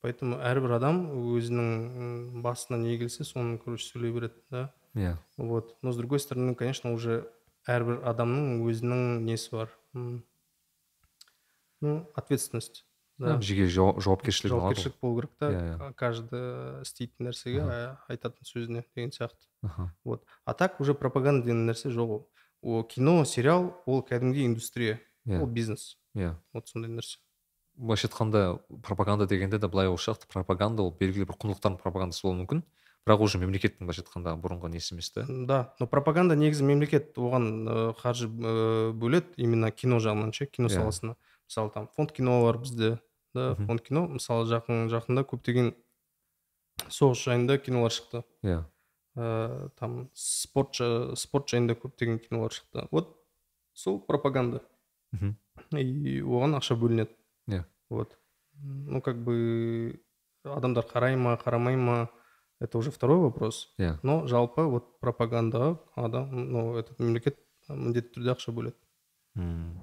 Поэтому 0.00 0.38
әрбір 0.38 0.76
адам 0.78 1.02
өзінің 1.34 2.40
басына 2.42 2.78
не 2.78 2.96
келсе 2.98 3.24
соны 3.24 3.58
короче 3.58 3.84
сөйлей 3.90 4.12
береді 4.14 4.40
да. 4.50 4.72
Иә. 4.94 5.16
Вот. 5.36 5.76
Но 5.82 5.92
с 5.92 5.96
другой 5.96 6.20
стороны 6.20 6.54
конечно 6.54 6.92
уже 6.92 7.26
әрбір 7.66 8.00
адамның 8.08 8.64
өзінің 8.64 9.24
несі 9.26 9.52
бар. 9.52 9.74
Ну 11.80 12.10
ответственность. 12.14 12.87
Да. 13.18 13.40
Жеке 13.42 13.66
жауап- 13.66 14.00
жауапкершілігі 14.00 14.54
болады 14.54 14.62
ғой. 14.62 14.74
жауапкершілік 14.74 15.00
болу 15.02 15.20
керек 15.20 15.32
та. 15.38 15.50
Иә, 15.50 15.76
иә. 15.76 15.94
каждый 15.94 16.82
істейтін 16.82 17.28
нәрсеге 17.28 17.62
айтатын 18.08 18.44
сөзіне 18.46 18.84
деген 18.94 19.10
сияқты. 19.10 19.42
Вот. 20.04 20.24
А 20.44 20.54
так 20.54 20.80
уже 20.80 20.94
пропаганда 20.94 21.44
деген 21.46 21.68
нәрсе 21.68 21.90
жоқ 21.90 22.08
ол. 22.08 22.30
О 22.62 22.82
кино 22.82 23.24
сериал 23.24 23.82
ол 23.86 24.02
кәдімгі 24.02 24.46
индустрия 24.46 25.00
иә. 25.26 25.40
ол 25.40 25.46
бизнес. 25.46 25.98
Иә. 26.14 26.36
Вот 26.52 26.68
сондай 26.68 26.90
нәрсе. 26.90 27.18
Былайша 27.74 28.08
айтқанда 28.08 28.60
пропаганда 28.82 29.26
дегенде 29.26 29.58
де 29.58 29.66
былай 29.66 29.86
сияқты. 29.86 30.26
Пропаганда 30.32 30.82
ол 30.82 30.90
белгілі 30.90 31.26
бір 31.26 31.36
құндылықтардың 31.38 31.78
пропагандасы 31.82 32.22
болуы 32.22 32.44
мүмкін. 32.44 32.62
Бірақ 33.06 33.22
уже 33.24 33.38
мемлекеттің 33.38 33.86
былайша 33.86 34.02
айтқанда 34.02 34.34
бұрынғы 34.36 34.68
несі 34.68 34.94
емес 34.94 35.10
та 35.10 35.24
да. 35.28 35.74
Но 35.80 35.86
пропаганда 35.86 36.36
негізі 36.36 36.64
мемлекет 36.64 37.16
оған 37.16 37.46
ә, 37.64 37.94
қаржы 37.96 38.28
ә, 38.28 38.92
бөледі 38.92 39.32
именно 39.36 39.70
кино 39.70 39.96
жағынан 39.96 40.34
ше 40.34 40.46
кино 40.46 40.68
саласына. 40.68 41.16
Мысалы 41.48 41.70
там 41.72 41.88
фонд 41.96 42.12
кино 42.12 42.42
бар 42.42 42.58
бізде. 42.58 42.98
да 43.37 43.53
Мгм. 43.53 43.65
фонд 43.67 43.81
кино 43.81 44.07
мысалы 44.07 44.45
жақын 44.45 44.87
жақында 44.89 45.23
көптеген 45.25 45.73
соғыс 46.89 47.23
жайында 47.27 47.57
кинолар 47.57 47.91
шықты 47.91 48.23
иә 48.43 48.63
ә, 49.15 49.69
там 49.79 50.09
спорт 50.13 50.73
жа- 50.79 51.15
спорт 51.15 51.47
жайында 51.49 51.75
көптеген 51.75 52.19
кинолар 52.19 52.51
шықты 52.51 52.87
вот 52.91 53.15
сол 53.73 53.99
пропаганда 53.99 54.61
Мгм. 55.11 55.35
и 55.77 56.21
оған 56.21 56.55
ақша 56.59 56.75
бөлінеді 56.79 57.15
Иә. 57.47 57.63
вот 57.89 58.17
ну 58.61 59.01
как 59.01 59.17
бы 59.23 59.99
адамдар 60.43 60.85
қарай 60.85 61.15
ма 61.17 61.37
қарамай 61.43 61.75
ма 61.77 62.09
это 62.59 62.77
уже 62.77 62.91
второй 62.91 63.17
вопрос 63.19 63.73
иә 63.77 63.99
но 64.03 64.25
жалпы 64.27 64.61
вот 64.63 64.99
пропагандаға 64.99 65.77
адам 65.95 66.29
ну 66.51 66.77
этот 66.77 66.99
мемлекет 66.99 67.37
міндетті 67.69 68.19
түрде 68.19 68.31
ақша 68.35 68.51
бөледі 68.51 68.75
М. 69.35 69.79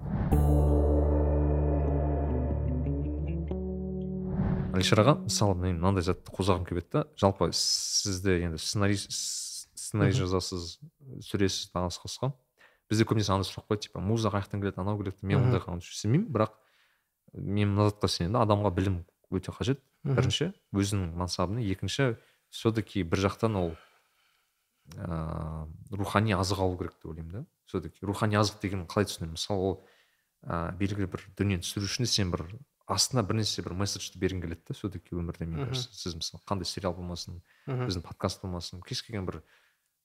әлішер 4.76 5.02
аға 5.04 5.16
мысалы 5.24 5.56
мен 5.60 5.80
мынандай 5.80 6.04
затты 6.06 6.32
қозғағым 6.36 6.66
келіп 6.68 6.84
еді 6.84 6.92
да 6.98 7.06
жалпы 7.20 7.50
сізде 7.56 8.38
енді 8.46 8.60
сценарий 8.62 8.98
с- 9.00 9.68
сценарий 9.76 10.14
жазасыз 10.16 10.78
түсіресіз 11.24 11.72
тағы 11.74 11.90
басқасы 11.90 12.32
бізде 12.90 13.08
көбінесе 13.08 13.34
андай 13.34 13.48
сұрақ 13.50 13.66
қояды 13.72 13.88
типа 13.88 14.04
музыка 14.04 14.38
қай 14.38 14.46
жақтан 14.46 14.62
келеді 14.62 14.82
анау 14.84 15.00
келеді 15.02 15.26
мен 15.26 15.42
ондайға 15.48 15.80
сенбеймін 15.82 16.28
бірақ 16.36 16.54
мен 17.34 17.74
мына 17.74 17.90
затқа 17.90 18.08
сенемін 18.12 18.38
да 18.38 18.44
адамға 18.46 18.72
білім 18.76 19.02
өте 19.34 19.52
қажет. 19.52 19.82
Бірінші 20.06 20.52
өзінің 20.72 21.16
мансабына. 21.18 21.60
Екінші 21.66 22.16
все 22.54 22.72
таки 22.72 23.02
бір 23.04 23.26
жақтан 23.26 23.58
ол 23.58 23.72
ыыы 24.96 25.98
рухани 25.98 26.36
азық 26.38 26.62
алу 26.62 26.78
керек 26.78 26.94
деп 27.02 27.10
ойлаймын 27.10 27.32
да. 27.32 27.46
Все 27.66 27.82
таки 27.82 28.06
рухани 28.06 28.38
азық 28.38 28.62
деген 28.62 28.86
қалай 28.86 29.10
түсінемін? 29.10 29.34
Мысалы 29.34 29.60
ол 29.60 29.76
ыыы 30.46 30.72
белгілі 30.78 31.10
бір 31.10 31.26
дүниені 31.36 31.66
түсіру 31.66 31.90
үшін 31.90 32.06
сен 32.06 32.32
бір 32.32 32.46
астына 32.88 33.24
бірнәрсе 33.26 33.64
бір 33.66 33.74
месседжді 33.80 34.20
бергің 34.22 34.42
келеді 34.46 34.62
да 34.70 34.74
все 34.78 34.90
таки 34.90 35.16
өмірде 35.16 35.46
мне 35.46 35.58
Мгм. 35.64 35.70
кажется 35.74 35.94
сіз 35.94 36.16
мысалы 36.16 36.44
қандай 36.46 36.66
сериал 36.70 36.94
болмасын 36.94 37.42
біздің 37.68 38.02
подкаст 38.06 38.42
болмасын 38.44 38.82
кез 38.86 39.02
келген 39.02 39.26
бір 39.26 39.42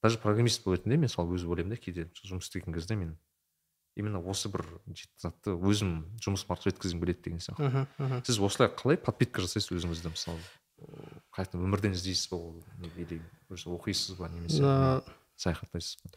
даже 0.03 0.19
программист 0.19 0.65
болатындай 0.65 0.97
мен 0.97 1.09
мысалы 1.11 1.35
өзі 1.37 1.47
ойлаймын 1.51 1.75
да 1.75 1.77
кейде 1.77 2.09
жұмыс 2.25 2.49
істеген 2.49 2.73
кезде 2.73 2.97
мен 2.97 3.19
именно 3.97 4.21
осы 4.25 4.49
бір 4.49 4.65
жеті 4.89 5.13
затты 5.21 5.51
өзім 5.53 6.07
жұмысым 6.25 6.55
арқылы 6.57 6.73
жеткізгім 6.73 7.01
келеді 7.05 7.21
деген 7.27 7.41
сияқты. 7.45 8.23
Сіз 8.25 8.39
осылай 8.41 8.71
қалай 8.73 8.97
подпитка 8.97 9.43
жасайсыз 9.45 9.77
өзіңізді 9.77 10.15
мысалы? 10.15 10.41
Қайтадан 11.37 11.67
өмірден 11.69 11.93
іздейсіз 11.93 12.31
ба 12.31 12.37
ол? 12.39 12.65
Не- 12.79 12.89
или 12.97 13.21
оқисыз 13.51 14.17
ба 14.17 14.31
немесе 14.33 15.03
саяхаттайсыз 15.37 15.99
ба? 16.05 16.11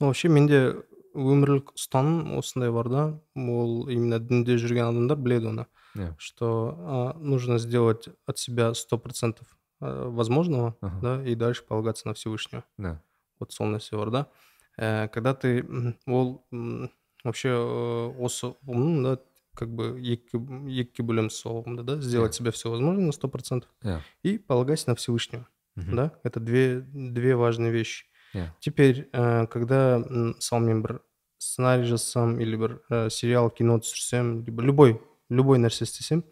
Ну 0.00 0.06
вообще 0.10 0.28
менде 0.28 0.82
өмірлік 1.14 1.70
ұстаным 1.78 2.34
осындай 2.38 2.72
бар 2.74 2.88
да. 2.88 3.04
Ол 3.36 3.86
именно 3.88 4.18
дінде 4.18 4.56
жүрген 4.58 4.88
адамдар 4.90 5.16
біледі 5.18 5.52
оны. 5.52 5.66
иә 5.95 6.15
что 6.17 6.75
а, 6.79 7.13
нужно 7.19 7.57
сделать 7.59 8.07
от 8.25 8.37
себя 8.37 8.73
сто 8.73 8.97
процентов 8.97 9.47
возможного 9.79 10.77
Ага. 10.81 10.99
да 11.01 11.23
и 11.29 11.35
дальше 11.35 11.63
полагаться 11.63 12.07
на 12.07 12.13
всевышнего 12.13 12.63
да 12.77 13.01
вот 13.39 13.51
сол 13.51 13.67
нәрсе 13.67 13.97
бар 13.97 14.09
да 14.11 14.27
Ә, 14.75 15.07
когда 15.09 15.35
ты 15.35 15.59
м, 15.59 15.99
ол 16.07 16.47
м, 16.51 16.89
вообще 17.23 17.49
э, 17.49 18.07
осы 18.17 18.55
ұғымның 18.65 19.03
да 19.03 19.19
как 19.53 19.69
бы 19.69 19.99
екі 20.01 20.39
екіге 20.81 21.03
бөлеміз 21.05 21.35
сол 21.37 21.59
ұғымды 21.61 21.83
да 21.83 22.01
сделать 22.01 22.33
Иә. 22.33 22.37
себя 22.37 22.51
все 22.51 22.71
возможное 22.71 23.05
на 23.05 23.11
сто 23.11 23.27
процентов 23.27 23.69
иә 23.83 23.99
и 24.23 24.39
полагайся 24.39 24.89
на 24.89 24.95
всевышнего 24.95 25.47
Мгм. 25.75 25.95
да 25.95 26.11
это 26.23 26.39
две 26.39 26.79
две 26.81 27.35
важные 27.35 27.71
вещи 27.71 28.05
иә 28.33 28.49
теперь 28.61 29.09
ә, 29.13 29.45
когда 29.45 29.97
м, 29.97 30.33
мысалы 30.37 30.65
мен 30.65 30.81
бір 30.81 31.01
сценарий 31.37 31.83
жазсам 31.85 32.39
или 32.39 32.55
бір 32.55 32.81
ә, 32.89 33.09
сериал 33.11 33.51
кино 33.51 33.77
түсірсем 33.77 34.43
либо 34.43 34.63
любой 34.63 34.99
любой 35.30 35.58
нәрсе 35.58 35.84
істесем 35.84 36.24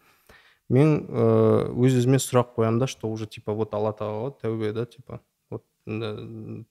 мен 0.68 1.06
ә, 1.06 1.70
өз 1.70 1.98
өзіме 2.00 2.18
сұрақ 2.22 2.54
қоямын 2.56 2.80
да 2.82 2.86
что 2.90 3.08
уже 3.08 3.26
типа 3.26 3.52
вот 3.52 3.74
алла 3.74 3.92
тағала 3.96 4.34
тәубе 4.40 4.72
да 4.72 4.86
типа 4.86 5.20
вот 5.50 5.64
не 5.86 6.64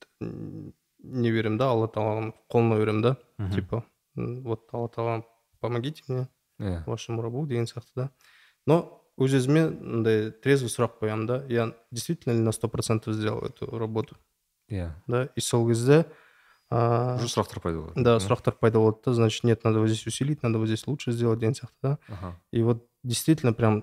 беремін 1.32 1.58
да 1.58 1.70
алла 1.72 1.88
тағаланың 1.88 2.34
қолына 2.52 2.80
беремін 2.82 3.02
да 3.02 3.16
типа 3.54 3.84
вот 4.16 4.68
алла 4.74 4.90
тағала 4.90 5.24
помогите 5.62 6.04
мне 6.08 6.28
иә 6.60 6.84
вашему 6.86 7.22
рабу 7.22 7.46
деген 7.46 7.66
сияқты 7.66 7.92
да. 7.96 8.10
Но 8.66 9.02
өз 9.18 9.36
өзіме 9.40 9.70
мындай 9.70 10.32
трезвый 10.32 10.72
сұрақ 10.72 11.00
қоямын 11.02 11.28
да 11.28 11.44
я 11.48 11.74
действительно 11.92 12.34
ли 12.34 12.40
на 12.40 12.52
сто 12.52 12.68
процентов 12.68 13.14
сделал 13.14 13.46
эту 13.46 13.78
работу? 13.78 14.18
Иә 14.70 14.92
да 15.08 15.30
и 15.36 15.42
сол 15.42 15.68
кезде 15.68 16.06
уже 16.71 17.27
сұрақтар 17.27 17.61
пайда 17.61 17.81
болады 17.83 18.03
да 18.05 18.17
сұрақтар 18.23 18.55
пайда 18.61 18.79
болады 18.79 18.99
да 19.05 19.13
значит 19.15 19.45
нет 19.45 19.65
надо 19.65 19.81
вот 19.81 19.89
здесь 19.89 20.07
усилить 20.07 20.43
надо 20.43 20.59
вот 20.59 20.67
здесь 20.67 20.87
лучше 20.87 21.13
сделать 21.13 21.39
деген 21.41 21.55
сияқты 21.55 21.81
да 21.83 21.99
аха 22.09 22.37
и 22.53 22.63
вот 22.63 22.87
действительно 23.03 23.53
прям 23.53 23.83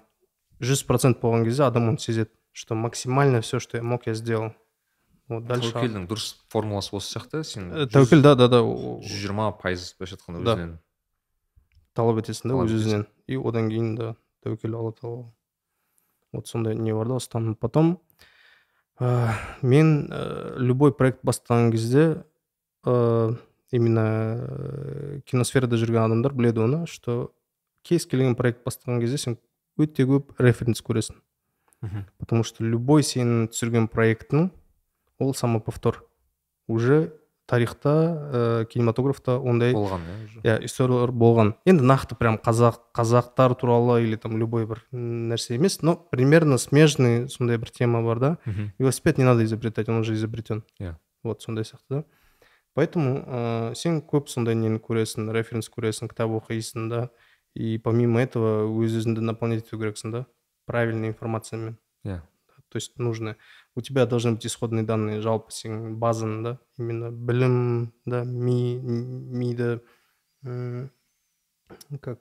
жүз 0.61 0.85
процент 0.87 1.19
болған 1.21 1.43
кезде 1.43 1.63
адам 1.63 1.89
оны 1.89 1.97
сезеді 1.99 2.31
что 2.53 2.75
максимально 2.75 3.41
все 3.41 3.59
что 3.59 3.77
я 3.77 3.83
мог 3.83 4.07
я 4.07 4.13
сделал 4.13 4.53
вот 5.27 5.43
дальше 5.45 5.73
тәуекелдің 5.73 6.07
дұрыс 6.07 6.35
формуласы 6.49 6.95
осы 6.95 7.19
сияқты 7.19 7.43
сен 7.43 7.73
Э, 7.73 7.85
тәуекел 7.87 8.21
да 8.21 8.35
да 8.35 8.47
да 8.47 8.61
о- 8.63 9.01
жүз 9.03 9.19
жиырма 9.19 9.51
пайыз 9.51 9.93
былайша 9.99 10.15
айтқанда 10.15 10.43
Да. 10.45 10.55
өзінен 10.55 10.77
талап 11.93 12.17
етесің 12.23 12.47
да 12.47 12.49
Талап 12.55 12.65
өз 12.67 12.71
етесің. 12.71 12.87
өзінен 12.87 13.05
и 13.27 13.35
одан 13.35 13.69
кейін 13.69 13.95
да 13.97 14.15
тәуекел 14.45 14.75
алла 14.79 14.93
тағала 14.95 15.25
вот 16.31 16.47
сондай 16.47 16.75
не 16.75 16.93
бар 16.95 17.07
да 17.07 17.15
ұстаным 17.19 17.55
потом 17.55 17.99
ә, 18.99 19.33
мен 19.61 20.07
ә, 20.09 20.55
любой 20.57 20.93
проект 20.93 21.19
бастаған 21.25 21.71
кезде 21.71 22.23
ә, 22.86 23.36
именно 23.72 24.04
ә, 24.40 25.20
киносферада 25.26 25.76
жүрген 25.76 26.04
адамдар 26.06 26.32
біледі 26.34 26.64
оны 26.66 26.86
что 26.86 27.32
кез 27.82 28.06
келген 28.06 28.34
проект 28.36 28.64
бастаған 28.66 29.00
кезде 29.00 29.18
сен 29.18 29.38
өте 29.78 30.04
көп 30.06 30.34
референс 30.38 30.82
көресің 30.82 31.16
Мгм. 31.82 32.04
потому 32.18 32.44
что 32.44 32.62
любой 32.62 33.02
сенің 33.02 33.48
түсірген 33.50 33.88
проектің 33.90 34.52
ол 35.18 35.34
самоповтор. 35.34 36.04
Уже 36.68 37.12
тарихта 37.46 37.90
ә, 37.90 38.66
кинематографта 38.70 39.34
ондай 39.42 39.72
болған 39.74 40.00
иә 40.44 40.60
историялар 40.64 41.10
болған. 41.10 41.54
Енді 41.66 41.82
нақты 41.82 42.14
прям 42.14 42.38
қазақ 42.38 42.78
қазақтар 42.94 43.56
туралы 43.58 44.04
или 44.04 44.14
там 44.14 44.38
любой 44.38 44.64
бір 44.64 44.84
нәрсе 44.92 45.56
емес 45.58 45.82
но 45.82 45.96
примерно 45.96 46.56
смежный 46.56 47.28
сондай 47.28 47.58
бір 47.58 47.70
тема 47.74 48.00
бар 48.02 48.18
да. 48.20 48.38
Велосипед 48.78 49.18
не 49.18 49.24
надо 49.24 49.42
изобретать 49.42 49.88
он 49.88 49.96
уже 50.06 50.14
изобретен 50.14 50.62
Иә. 50.78 50.94
вот 51.24 51.42
сондай 51.42 51.64
сияқты 51.64 51.82
да. 51.90 52.04
поэтому 52.73 53.23
ә, 53.25 53.75
сен 53.75 54.01
көп 54.01 54.27
сондай 54.29 54.55
нені 54.55 54.79
көресің 54.79 55.31
референс 55.33 55.69
көресің 55.69 56.09
кітап 56.11 56.29
оқисың 56.41 56.89
да 56.89 57.09
и 57.55 57.77
помимо 57.79 58.21
этого 58.21 58.67
өз 58.69 58.99
өзіңді 59.01 59.21
наполнять 59.25 59.65
ету 59.65 59.79
керексің 59.81 60.11
да 60.11 60.25
правильной 60.65 61.09
информациямен 61.09 61.77
иә 62.05 62.21
то 62.69 62.75
есть 62.75 62.99
нужно 62.99 63.37
у 63.75 63.81
тебя 63.81 64.05
должны 64.05 64.33
быть 64.33 64.45
исходные 64.45 64.83
данные 64.83 65.21
жалпы 65.21 65.51
сенің 65.55 65.95
базаң 65.97 66.43
да 66.43 66.57
именно 66.77 67.09
білім 67.11 67.93
да 68.05 68.23
ми 68.25 68.75
миды 68.77 69.81
м, 70.43 70.89
как 72.01 72.19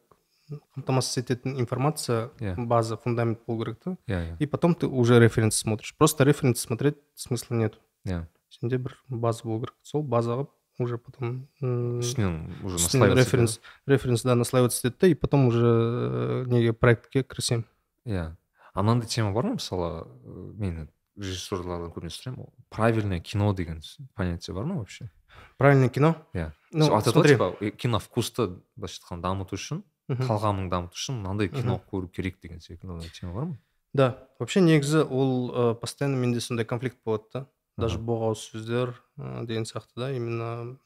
қамтамасыз 0.77 1.19
ететін 1.25 1.59
информация 1.59 2.31
Иә. 2.39 2.55
база 2.67 2.97
фундамент 2.97 3.41
болу 3.47 3.65
керек 3.65 3.81
та 3.83 3.97
иә 4.07 4.21
иә 4.23 4.37
и 4.39 4.47
потом 4.47 4.75
ты 4.77 4.87
уже 4.87 5.19
референс 5.19 5.57
смотришь 5.57 5.95
просто 5.99 6.23
референс 6.25 6.61
смотреть 6.61 6.97
смысла 7.17 7.57
нет 7.57 7.81
иә 8.05 8.27
Сенде 8.52 8.78
бір 8.78 8.98
база 9.10 9.44
болу 9.48 9.64
керек. 9.64 9.76
Сол 9.82 10.04
базаға 10.04 10.48
уже 10.80 10.98
потом 10.98 11.48
үстінен 11.62 12.52
уже 12.64 12.80
үстінен 12.80 13.16
референс 13.18 13.60
референс 13.86 14.24
да 14.24 14.36
наслаиваться 14.36 14.88
етеді 14.88 14.98
да 15.02 15.08
и 15.08 15.14
потом 15.14 15.48
уже 15.48 15.66
э, 15.66 16.46
неге 16.48 16.74
проектке 16.74 17.24
кірісемін. 17.24 17.66
Иә. 18.06 18.36
А 18.74 18.84
мынандай 18.84 19.08
тема 19.08 19.34
бар 19.34 19.46
ма? 19.46 19.60
Мысалы 19.60 20.08
ә, 20.26 20.54
мен 20.58 20.90
режиссерлардан 21.18 21.92
көбіне 21.92 22.12
сұраймын 22.12 22.50
правильное 22.70 23.20
кино 23.20 23.54
деген 23.54 23.82
понятие 24.16 24.56
бар 24.56 24.66
ма 24.66 24.80
вообще? 24.80 25.12
Правильное 25.58 25.90
кино 25.90 26.16
иә. 26.34 26.52
Ну 26.72 26.94
айтады 26.96 27.28
типа 27.28 27.56
э, 27.60 27.72
киновкусты 27.72 28.58
былайша 28.76 29.02
айтқанда 29.02 29.28
дамыту 29.28 29.56
үшін 29.56 29.84
Мгм. 30.12 30.28
талғамың 30.28 30.70
дамыту 30.72 30.98
үшін 30.98 31.22
мынандай 31.22 31.48
кино 31.48 31.80
көру 31.92 32.10
керек 32.10 32.42
деген 32.42 32.60
секілді 32.60 33.12
тема 33.14 33.34
бар 33.34 33.46
ма? 33.46 33.58
Да. 33.94 34.28
Вообще 34.40 34.62
негізі 34.62 35.04
ол 35.04 35.76
постоянно 35.76 36.18
менде 36.18 36.42
сондай 36.42 36.66
конфликт 36.66 36.98
болады 37.06 37.24
да. 37.34 37.46
Даже 37.82 38.00
боғауыз 38.00 38.48
сөздер 38.54 38.96
ә, 39.18 39.46
деген 39.46 39.66
сияқты 39.66 39.98
да 39.98 40.12
именно 40.12 40.78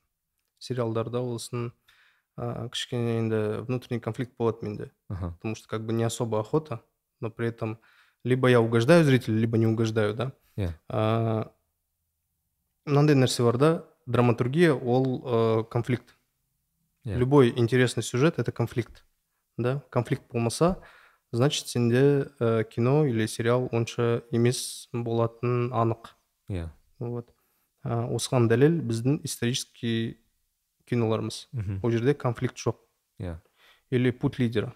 сериалдарда 0.60 1.22
болсын 1.22 1.72
ә, 2.38 2.70
кішкене 2.70 3.18
енді 3.20 3.41
внутренний 3.68 4.02
конфликт 4.02 4.34
болады 4.38 4.66
менде. 4.66 4.91
Потому 5.08 5.56
что 5.56 5.68
как 5.68 5.86
бы 5.86 5.93
не 5.93 6.04
особо 6.04 6.39
охота 6.39 6.82
но 7.22 7.30
при 7.30 7.48
этом 7.48 7.80
либо 8.24 8.50
я 8.50 8.62
угождаю 8.62 9.04
зрителю 9.04 9.38
либо 9.38 9.58
не 9.58 9.68
угождаю 9.68 10.14
да. 10.14 10.32
Иә. 10.58 10.74
А, 10.89 11.52
мынандай 12.86 13.16
нәрсе 13.16 13.43
бар 13.43 13.58
да 13.58 13.86
драматургия 14.06 14.74
ол 14.74 15.22
ә, 15.24 15.64
конфликт. 15.64 16.16
Иә. 17.06 17.18
любой 17.18 17.54
интересный 17.56 18.04
сюжет 18.04 18.39
это 18.39 18.52
конфликт 18.52 19.06
да. 19.58 19.84
Конфликт 19.89 20.24
болмаса 20.32 20.82
значит 21.32 21.68
сенде 21.68 22.32
ә, 22.39 22.64
кино 22.64 23.06
или 23.06 23.26
сериал 23.28 23.70
онша 23.72 24.24
емес 24.32 24.89
болатын 24.91 25.72
анық. 25.74 26.16
Иә 26.50 26.70
вот. 27.00 27.34
А, 27.84 28.06
осыған 28.10 28.48
дәлел 28.50 28.80
біздің 28.82 29.20
исторический 29.24 30.20
киноларымыз. 30.89 31.48
Ол 31.84 31.91
жерде 31.91 32.14
конфликт 32.14 32.58
жоқ. 32.58 32.78
Иә. 33.20 33.39
Или 33.89 34.12
путь 34.12 34.39
лидера. 34.39 34.76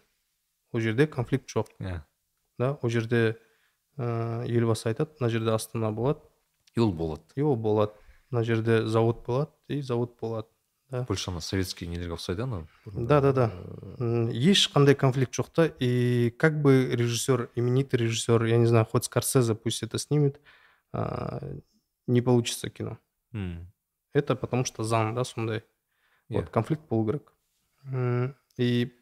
Ол 0.72 0.80
жерде 0.80 1.08
конфликт 1.08 1.50
жоқ. 1.50 1.68
Иә. 1.80 2.04
Да 2.58 2.78
ол 2.82 2.90
жерде 2.90 3.38
ә, 3.98 4.46
елбасы 4.46 4.90
айтады 4.90 5.12
мына 5.20 5.30
жерде 5.30 5.52
астана 5.52 5.92
болады 5.92 6.20
и 6.76 6.80
ол 6.80 6.94
болады. 6.94 7.24
И 7.36 7.42
ол 7.42 7.56
болады. 7.56 7.94
Мына 8.30 8.44
жерде 8.44 8.86
завод 8.86 9.26
болады 9.26 9.52
и 9.68 9.82
завод 9.82 10.18
болады. 10.20 10.48
Больше 11.08 11.30
ана 11.30 11.40
советский 11.40 11.86
нелерге 11.86 12.16
ұқсайды 12.16 12.42
анау 12.42 12.64
да 12.86 13.22
да 13.22 13.32
да. 13.32 13.52
М, 14.00 14.30
ешқандай 14.34 14.96
конфликт 14.96 15.38
жоқ 15.38 15.52
та 15.54 15.66
и 15.68 16.32
как 16.32 16.64
бы 16.64 16.90
режиссер 16.92 17.52
именитый 17.54 18.00
режиссер 18.00 18.44
я 18.46 18.58
не 18.58 18.66
знаю 18.66 18.86
хоть 18.86 19.06
скорсезе 19.06 19.54
пусть 19.54 19.84
это 19.84 20.00
снимет 20.00 20.42
получится 22.23 22.71
кино 22.71 22.99
М, 23.33 23.73
это 24.13 24.37
потому 24.37 24.65
что 24.65 24.83
заң 24.85 25.15
да 25.15 25.25
сондай 25.25 25.59
Иә. 26.31 26.39
вот 26.41 26.51
конфликт 26.51 26.89
болу 26.89 27.07
керек 27.07 27.33
М, 27.85 28.35
и 28.57 28.93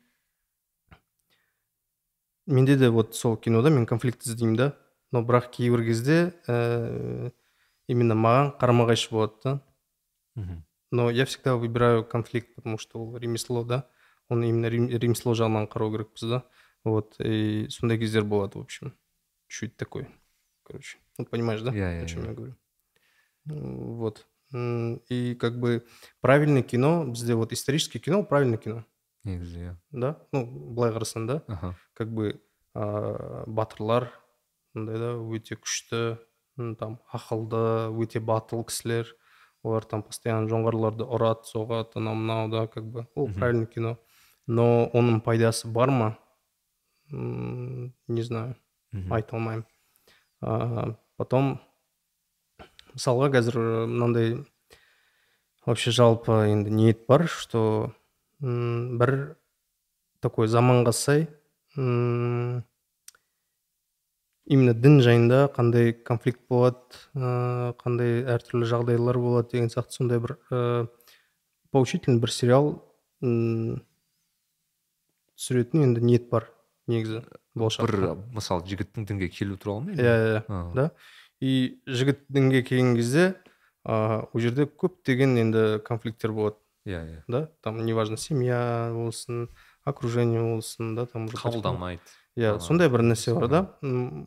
менде 2.47 2.77
де 2.77 2.89
вот 2.91 3.15
сол 3.15 3.37
кинода 3.37 3.71
мен 3.71 3.87
конфликт 3.87 4.27
іздеймін 4.27 4.57
да 4.57 4.73
но 5.13 5.21
бірақ 5.23 5.51
кейбір 5.53 5.85
кезде 5.85 6.33
ә, 6.49 7.31
именно 7.87 8.15
маған 8.15 8.57
қарама 8.59 8.87
қайшы 8.89 9.11
болады 9.11 9.35
да 9.45 9.61
мхм. 10.35 10.63
но 10.91 11.11
я 11.11 11.25
всегда 11.25 11.57
выбираю 11.57 12.05
конфликт 12.05 12.55
потому 12.55 12.79
что 12.79 12.99
ол 12.99 13.17
ремесло 13.17 13.65
да 13.65 13.89
оны 14.29 14.49
именно 14.49 14.67
рем- 14.67 14.89
ремесло 14.89 15.35
жағынан 15.35 15.69
қарау 15.69 15.93
керекпіз 15.93 16.23
да 16.29 16.43
вот 16.85 17.15
и 17.21 17.69
сондай 17.71 17.99
кездер 17.99 18.25
болады 18.25 18.59
в 18.59 18.63
общем 18.63 18.97
чуть 19.49 19.77
такой 19.77 20.09
короче 20.65 20.99
ну 21.19 21.27
понимаешь 21.27 21.63
да 21.63 21.71
Иә, 21.71 22.01
иә, 22.01 22.05
о 22.05 22.07
чем 22.09 22.23
иә. 22.25 22.27
я 22.29 22.33
говорю 22.35 22.53
М, 22.53 22.59
вот 23.47 24.27
М, 24.55 24.97
и 25.09 25.35
как 25.35 25.59
бы 25.59 25.87
правильное 26.21 26.63
кино 26.63 27.07
бізде 27.07 27.35
вот 27.35 27.53
исторический 27.55 27.99
кино 27.99 28.23
правильное 28.23 28.59
кино 28.59 28.85
негізі 29.25 29.59
иә 29.59 29.77
да 29.93 30.11
ну 30.33 30.45
былай 30.45 30.93
қарасаң 30.93 31.27
да 31.27 31.37
аха 31.49 31.75
как 31.95 32.13
бы 32.13 32.43
ә, 32.75 33.45
батырлар 33.47 34.11
мындай 34.75 34.99
да 35.01 35.15
өте 35.17 35.57
күшті 35.57 36.19
м, 36.59 36.77
там 36.77 36.99
ақылды 37.13 37.89
өте 37.97 38.21
батыл 38.21 38.61
кісілер 38.65 39.09
олар 39.63 39.85
там 39.89 40.03
постоянно 40.03 40.51
жоңғарларды 40.53 41.09
ұрады 41.09 41.49
соғады 41.49 41.97
анау 42.03 42.15
мынау 42.15 42.51
да 42.53 42.67
как 42.67 42.85
бы 42.85 43.07
ол 43.15 43.29
Мгм. 43.29 43.39
правильное 43.39 43.67
кино 43.67 43.97
но 44.47 44.91
оның 44.93 45.23
пайдасы 45.25 45.67
бар 45.69 45.89
ма 45.91 46.19
М, 47.11 47.95
не 48.09 48.23
знаю 48.23 48.57
мхм. 48.93 49.13
айта 49.15 49.37
алмаймын 49.37 49.67
а, 50.41 50.97
потом 51.17 51.61
мысалға 52.98 53.30
қазір 53.36 53.58
мынандай 53.88 54.32
вообще 55.68 55.92
жалпы 55.94 56.34
енді 56.50 56.72
ниет 56.74 57.06
бар 57.08 57.28
что 57.30 57.94
м, 58.42 58.98
бір 58.98 59.38
такой 60.24 60.48
заманға 60.50 60.94
сай 60.98 61.28
м, 61.78 62.64
именно 64.48 64.74
дін 64.74 65.02
жайында 65.06 65.46
қандай 65.54 65.92
конфликт 65.94 66.42
болады 66.50 67.02
ә, 67.14 67.74
қандай 67.82 68.24
әртүрлі 68.34 68.70
жағдайлар 68.72 69.20
болады 69.22 69.54
деген 69.54 69.70
сияқты 69.74 70.00
сондай 70.00 70.22
бір 70.24 70.38
ә, 70.50 70.88
поучительный 71.72 72.22
бір 72.24 72.32
сериал 72.34 72.72
м, 73.22 73.84
түсіретін 75.38 75.86
енді 75.92 76.02
ниет 76.02 76.30
бар 76.32 76.50
негізі 76.88 77.22
болашақта. 77.54 77.92
бір 77.92 78.18
мысалы 78.34 78.66
жігіттің 78.66 79.06
дінге 79.12 79.30
келу 79.30 79.58
туралы 79.60 79.92
ма 79.92 79.98
иә 80.00 80.18
иә 80.40 80.42
да. 80.74 80.90
И 81.42 81.80
жігіт 81.88 82.26
дінге 82.30 82.62
келген 82.64 82.96
кезде 82.96 83.36
ыыы 83.86 84.28
ол 84.34 84.42
жерде 84.42 84.66
көптеген 84.66 85.38
енді 85.38 85.80
конфликттер 85.86 86.34
болады. 86.34 86.58
Иә 86.88 87.04
иә. 87.04 87.24
Да 87.28 87.50
там 87.62 87.86
неважно 87.86 88.18
семья 88.18 88.92
болсын 88.94 89.50
окружение 89.84 90.42
болсын 90.42 90.96
да 90.96 91.06
там 91.06 91.28
қабылдамайды 91.28 92.02
иә 92.36 92.56
ана, 92.56 92.60
сондай 92.60 92.90
бір 92.90 93.04
нәрсе 93.08 93.34
бар 93.36 93.48
да. 93.48 93.62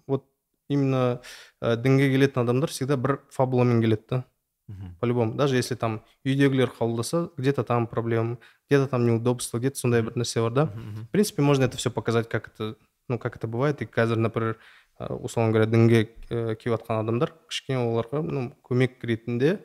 Вот 0.07 0.27
именно 0.69 1.21
ә, 1.61 1.77
дінге 1.77 2.11
келетін 2.13 2.43
адамдар 2.45 2.71
всегда 2.71 2.97
бір 2.97 3.21
фабуламен 3.31 3.81
келеді 3.81 4.05
да. 4.11 4.25
Мхм. 4.71 4.95
по-любому. 5.01 5.35
Даже 5.35 5.57
если 5.57 5.75
там 5.75 6.05
үйдегілер 6.25 6.71
қабылдаса 6.71 7.31
где 7.37 7.53
то 7.53 7.65
там 7.65 7.89
проблема 7.89 8.39
где 8.69 8.79
то 8.79 8.87
там 8.87 9.05
неудобство 9.05 9.59
где 9.59 9.71
то 9.71 9.79
сондай 9.79 10.03
бір 10.03 10.15
нәрсе 10.15 10.41
бар 10.43 10.53
да. 10.53 10.67
В 10.67 11.09
принципе 11.11 11.43
можно 11.43 11.65
это 11.65 11.77
все 11.77 11.91
показать 11.91 12.29
как 12.29 12.49
это 12.49 12.77
ну 13.10 13.20
как 13.20 13.36
это 13.38 13.48
бывает 13.48 13.82
и 13.82 13.86
қазір 13.86 14.18
например 14.18 14.58
ә, 15.00 15.14
условно 15.14 15.52
говоря 15.52 15.66
дінге 15.70 16.10
ә, 16.30 16.56
келіп 16.56 16.80
жатқан 16.80 17.00
адамдар 17.04 17.34
кішкене 17.50 17.80
оларға 17.86 18.22
ну 18.24 18.52
көмек 18.64 19.02
ретінде 19.04 19.60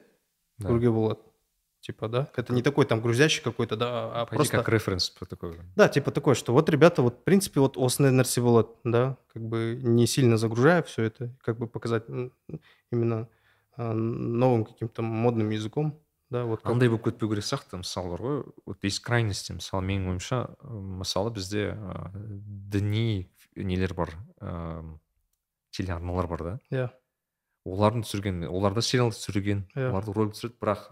Да. 0.60 0.68
көруге 0.68 0.90
болады 0.92 1.20
типа 1.80 2.08
да 2.08 2.28
это 2.36 2.52
не 2.52 2.60
такой 2.62 2.84
там 2.84 3.00
грузящий 3.00 3.42
какой 3.42 3.66
то 3.66 3.76
да 3.76 4.10
а 4.12 4.26
Пойди 4.26 4.36
просто 4.36 4.56
как 4.58 4.68
референс 4.68 5.08
такой 5.28 5.56
да 5.74 5.88
типа 5.88 6.10
такое 6.10 6.34
что 6.34 6.52
вот 6.52 6.68
ребята 6.68 7.00
вот 7.00 7.20
в 7.20 7.24
принципе 7.24 7.60
вот 7.60 7.78
осындай 7.78 8.12
нәрсе 8.12 8.42
болады 8.42 8.68
да 8.84 9.16
как 9.32 9.42
бы 9.42 9.78
не 9.82 10.06
сильно 10.06 10.36
загружая 10.36 10.82
все 10.82 11.04
это 11.04 11.34
как 11.42 11.56
бы 11.58 11.66
показать 11.66 12.04
м, 12.10 12.30
именно 12.92 13.26
ә, 13.78 13.92
новым 13.94 14.66
каким-то 14.66 15.00
модным 15.00 15.48
языком 15.48 15.98
да 16.28 16.44
вот 16.44 16.60
как- 16.60 16.72
андай 16.72 16.90
болып 16.90 17.04
кетпеу 17.04 17.30
керек 17.30 17.44
сияқты 17.44 17.78
мысалы 17.78 18.10
бар 18.10 18.20
ғой 18.20 18.52
вот 18.66 18.84
есть 18.84 19.00
крайности 19.00 19.52
мысалы 19.52 19.80
менің 19.82 20.10
ойымша 20.12 20.50
ы, 20.60 20.72
мысалы 21.00 21.30
бізде 21.30 21.72
ә, 21.72 22.10
діни 22.14 23.30
нелер 23.55 23.93
бар 23.93 24.13
ә, 24.41 24.83
телеарналар 25.71 26.27
бар 26.27 26.43
да. 26.43 26.59
Иә. 26.71 26.89
Олардың 27.65 28.05
түсірген 28.05 28.45
олар 28.49 28.75
да 28.75 28.81
сериал 28.81 29.11
түсірген 29.15 29.65
Иә. 29.75 29.89
олар 29.89 30.05
да 30.05 30.13
ролик 30.13 30.35
түсіреді 30.35 30.59
бірақ 30.61 30.85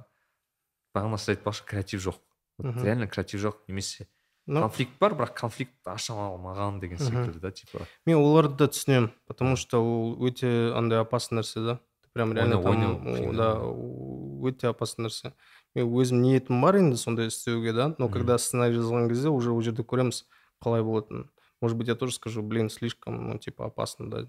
бағана 0.95 1.17
сіз 1.17 1.35
айтпақшы 1.37 1.65
креатив 1.65 2.01
жоқ. 2.07 2.19
Реально 2.59 3.07
креатив 3.07 3.41
жоқ 3.43 3.63
немесе 3.67 4.07
ну 4.45 4.61
конфликт 4.61 4.99
бар 4.99 5.15
бірақ 5.15 5.33
конфликт 5.39 5.87
аша 5.87 6.13
алмаған 6.13 6.79
деген 6.81 6.97
секілді 6.97 7.39
да 7.39 7.51
типа. 7.51 7.87
Мен 8.05 8.17
оларды 8.17 8.57
да 8.57 8.67
түсінемін 8.67 9.11
потому 9.27 9.55
что 9.55 9.79
ол 9.79 10.15
өте 10.19 10.73
андай 10.75 10.99
опасный 10.99 11.39
нәрсе 11.39 11.63
да. 11.63 11.79
Прям 12.13 12.33
реально 12.33 12.61
там, 12.61 13.35
да 13.35 13.55
өте 13.63 14.67
опасный 14.69 15.07
нәрсе. 15.07 15.33
Мен 15.75 15.87
өзім 15.87 16.21
ниетім 16.21 16.61
бар 16.61 16.77
енді 16.81 16.97
сондай 16.97 17.27
істеуге 17.27 17.73
да 17.73 17.95
но 17.97 18.09
когда 18.09 18.37
сценарий 18.37 18.75
жазған 18.75 19.07
кезде 19.09 19.29
уже 19.29 19.51
ол 19.51 19.61
жерде 19.61 19.83
көреміз 19.83 20.25
қалай 20.61 20.83
болатынын. 20.83 21.29
может 21.62 21.76
быть 21.76 21.88
я 21.88 21.94
тоже 21.94 22.12
скажу 22.14 22.42
блин 22.42 22.70
слишком 22.70 23.28
ну 23.30 23.38
типа 23.38 23.66
опасно 23.66 24.10
да 24.10 24.26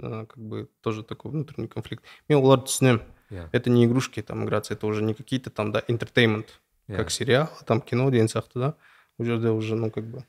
Э, 0.00 0.26
как 0.26 0.38
бы 0.38 0.68
тоже 0.80 1.04
такой 1.04 1.30
внутренний 1.30 1.68
конфликт 1.68 2.02
мен 2.28 2.38
оларды 2.42 2.66
түсінемін 2.66 3.02
иә 3.30 3.48
это 3.52 3.70
не 3.70 3.84
игрушки 3.86 4.22
там 4.22 4.42
играться 4.44 4.74
это 4.74 4.88
уже 4.88 5.04
не 5.04 5.14
какие-то 5.14 5.50
там 5.50 5.70
да 5.70 5.84
entertainment 5.86 6.46
иә. 6.88 6.96
как 6.96 7.12
сериал, 7.12 7.48
там 7.64 7.80
кино 7.80 8.10
деген 8.10 8.26
сияқты 8.26 8.58
да 8.58 8.74
ол 9.18 9.24
жерде 9.24 9.50
уже 9.50 9.76
ну 9.76 9.92
как 9.92 10.04
бы 10.04 10.24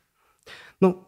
ну 0.79 1.07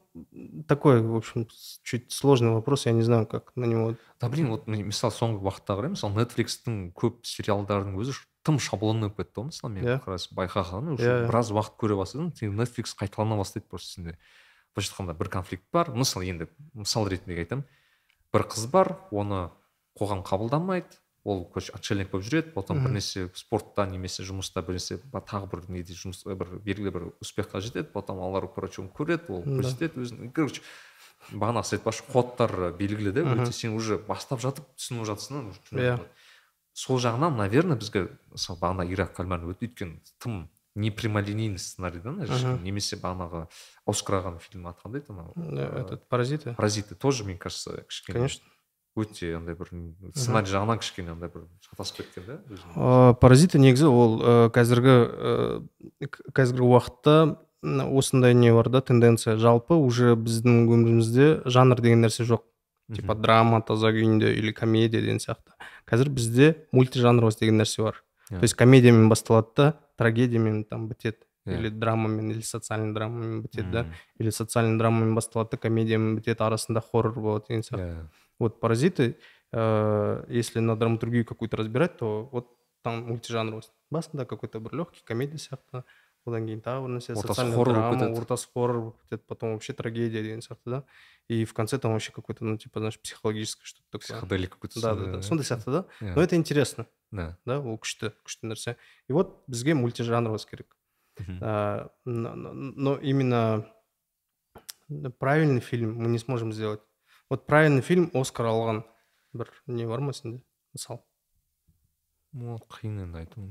такой 0.67 1.01
в 1.01 1.15
общем 1.15 1.47
с- 1.51 1.79
чуть 1.83 2.11
сложный 2.11 2.49
вопрос 2.49 2.87
я 2.87 2.93
не 2.93 3.03
знаю 3.03 3.27
как 3.27 3.55
на 3.55 3.65
него 3.65 3.93
да 4.19 4.27
блин 4.27 4.49
вот 4.49 4.65
мен 4.65 4.87
мысалы 4.87 5.13
соңғы 5.13 5.37
уақытта 5.45 5.77
қараймын 5.77 5.93
мысалы 5.93 6.17
нетфликстің 6.17 6.93
көп 6.97 7.21
сериалдарының 7.29 7.93
өзі 8.01 8.13
ш- 8.17 8.25
тым 8.41 8.57
шаблонный 8.57 9.09
болып 9.13 9.17
кетті 9.21 9.37
ғой 9.41 9.45
мысалы 9.51 9.73
мен 9.75 9.85
Иә. 9.85 9.99
қарас 10.03 10.31
байқағаным 10.33 10.97
уже 10.97 11.05
Иә, 11.05 11.21
иә. 11.21 11.27
біраз 11.29 11.51
уақыт 11.53 11.77
көре 11.77 11.95
бастадым 11.95 12.33
сен 12.33 12.55
нетфликс 12.57 12.95
қайталана 12.97 13.37
бастайды 13.37 13.67
просто 13.69 13.93
сенде 14.01 14.17
былайша 14.74 14.92
айтқанда 14.92 15.14
бір 15.18 15.28
конфликт 15.28 15.64
бар. 15.72 15.90
Мысалы 15.92 16.26
енді 16.26 16.48
мысал 16.74 17.08
ретінде 17.08 17.38
айтамын 17.44 17.64
бір 18.32 18.46
қыз 18.48 18.66
бар 18.72 18.96
оны 19.10 19.50
қоғам 19.98 20.24
қабылдамайды. 20.24 20.98
Ол 21.24 21.44
короче 21.46 21.72
отшельник 21.76 22.10
болып 22.10 22.26
жүреді. 22.26 22.52
Потом 22.54 22.80
бірнәрсе 22.82 23.28
спортта 23.38 23.84
немесе 23.86 24.24
жұмыста 24.26 24.64
бірнәрсе 24.66 24.98
тағы 25.12 25.50
бір 25.52 25.68
неде 25.70 25.94
жұмыс 25.94 26.24
бір 26.26 26.56
белгілі 26.64 26.90
бір 26.90 27.04
успехқа 27.22 27.60
жетеді. 27.62 27.92
Потом 27.92 28.18
алар 28.24 28.48
короче 28.48 28.82
оны 28.82 28.90
көреді 28.90 29.30
ол 29.30 29.44
көрсетеді 29.46 30.02
өзін 30.02 30.32
короче 30.34 30.64
бағанағы 31.30 31.68
сіз 31.68 31.78
айтпақшы 31.78 32.08
кодтар 32.10 32.72
белгілі 32.74 33.12
да 33.14 33.22
өте 33.22 33.52
сен 33.54 33.76
уже 33.78 34.00
бастап 34.02 34.40
жатып 34.42 34.66
түсініп 34.74 35.06
жатырсың 35.06 35.52
Иә. 35.78 36.00
сол 36.74 36.98
жағынан 36.98 37.36
наверное 37.38 37.76
бізге 37.78 38.08
мысалы 38.32 38.58
бағана 38.58 38.88
ирак 38.90 39.14
кальмар 39.14 39.44
өтті. 39.46 39.68
Өйткені 39.70 40.00
тым 40.18 40.48
не 40.74 40.90
прямолинейный 40.90 41.58
сценарий 41.58 42.00
да 42.00 42.10
мына 42.10 42.26
жерде. 42.26 42.46
Мгм. 42.54 42.64
немесе 42.64 42.96
бағанағы 42.96 43.46
оскар 43.86 44.20
алған 44.22 44.40
фильм 44.40 44.66
аты 44.66 44.80
қандай 44.84 45.02
еді 45.02 45.12
анау 45.12 45.32
Э, 45.36 45.84
этот 45.84 46.08
паразиты 46.08 46.54
паразиты 46.54 46.94
тоже 46.94 47.24
мне 47.24 47.36
кажется 47.36 47.84
кішкене 47.88 48.18
конечно. 48.18 48.44
өте 48.96 49.36
андай 49.36 49.54
бір 49.54 49.68
сценарий 50.14 50.48
жағынан 50.48 50.78
кішкене 50.78 51.12
андай 51.12 51.28
бір 51.28 51.46
шатасып 51.60 52.02
кеткен 52.02 52.24
да 52.26 53.14
паразиты 53.20 53.58
негізі 53.58 53.86
ол 53.86 54.20
э, 54.22 54.50
қазіргі 54.50 54.96
э, 56.00 56.08
қазіргі 56.32 56.64
уақытта 56.64 57.36
осындай 57.62 58.34
не 58.34 58.52
бар 58.52 58.68
да 58.68 58.80
тенденция. 58.80 59.36
Жалпы 59.38 59.74
уже 59.74 60.16
біздің 60.16 60.66
өмірімізде 60.66 61.42
жанр 61.46 61.80
деген 61.80 62.02
нәрсе 62.02 62.26
жоқ. 62.26 62.42
Типа 62.92 63.14
драма 63.14 63.62
таза 63.62 63.92
күйінде 63.94 64.34
или 64.34 64.52
комедия 64.52 65.00
деген 65.00 65.22
сияқты. 65.22 65.54
Қазір 65.86 66.10
бізде 66.10 66.66
мультижанровость 66.72 67.40
деген 67.40 67.60
нәрсе 67.62 67.82
бар. 67.82 68.02
То 68.28 68.42
есть 68.42 68.54
комедиямен 68.54 69.08
басталады 69.08 69.48
да 69.56 69.74
трагедиямен 69.97 70.63
там 70.63 70.87
бітеді 70.87 71.17
Иә. 71.47 71.59
или 71.59 71.69
драмамен 71.69 72.29
или 72.31 72.41
социальный 72.41 72.93
драмамен 72.93 73.41
бітеді 73.41 73.71
да 73.71 73.83
Мгм. 73.83 73.93
или 74.19 74.29
социальный 74.29 74.77
драмамен 74.77 75.15
басталады 75.15 75.51
да 75.51 75.57
комедиямен 75.57 76.15
бітеді 76.15 76.43
арасында 76.43 76.81
хоррор 76.91 77.13
болады 77.19 77.45
деген 77.47 77.61
сияқты 77.63 77.87
Иә. 77.87 78.05
вот 78.39 78.59
паразиты 78.59 79.15
э, 79.53 80.25
если 80.29 80.59
на 80.59 80.75
драматургию 80.75 81.25
какую-то 81.25 81.57
разбирать 81.57 81.97
то 81.97 82.27
вот 82.31 82.47
там 82.83 83.03
мультижанровость 83.07 83.71
басында 83.91 84.25
какой-то 84.25 84.59
бір 84.59 84.73
легкий 84.75 85.01
комедия 85.05 85.37
сияқты 85.37 85.83
одан 86.27 86.45
кейін 86.45 86.59
тағы 86.61 86.81
бір 86.85 86.91
нәрсе 86.97 87.13
Ортасы 87.15 87.27
социальная 87.27 87.55
хоррор 87.55 87.75
болып 87.75 87.91
драма 87.91 88.05
кетеді. 88.05 88.19
ортасы 88.21 88.47
хоррор 88.53 88.79
болып 88.81 89.01
кетеді 89.03 89.23
потом 89.27 89.53
вообще 89.53 89.73
трагедия 89.73 90.21
деген 90.23 90.39
сияқты 90.39 90.69
да 90.69 90.83
и 91.29 91.45
в 91.45 91.53
конце 91.53 91.77
там 91.79 91.91
вообще 91.93 92.11
какой-то 92.11 92.43
ну 92.45 92.57
типа 92.57 92.79
знаешь 92.79 92.99
психологическое 92.99 93.65
что-то 93.65 93.85
такое 93.91 94.05
психоделик 94.05 94.51
какой-то 94.53 94.81
да 94.81 94.95
да 94.95 95.05
да 95.13 95.21
сондай 95.21 95.45
сияқты 95.45 95.71
да 95.71 95.85
Иә. 96.01 96.15
но 96.15 96.21
это 96.21 96.35
интересно 96.35 96.85
Да. 97.11 97.37
да 97.45 97.59
ол 97.59 97.77
күшті 97.79 98.11
күшті 98.25 98.51
нәрсе 98.51 98.75
и 99.07 99.13
вот 99.13 99.43
бізге 99.47 99.73
мультижанровость 99.73 100.49
керек 100.49 100.75
Мгм. 101.19 101.39
А, 101.41 101.89
но, 102.05 102.35
но- 102.35 102.53
но 102.53 102.95
именно 102.97 103.65
правильный 105.19 105.61
фильм 105.61 105.95
мы 105.95 106.07
не 106.09 106.19
сможем 106.19 106.51
сделать 106.53 106.81
вот 107.29 107.45
правильный 107.47 107.81
фильм 107.81 108.11
оскар 108.13 108.45
алған 108.47 108.83
бір 109.33 109.49
не 109.67 109.85
бар 109.87 109.99
ма 110.01 110.13
сенде 110.13 110.41
мысал 110.73 111.03
Ну, 112.33 112.57
қиын 112.69 112.99
енді 113.07 113.17
айту 113.23 113.41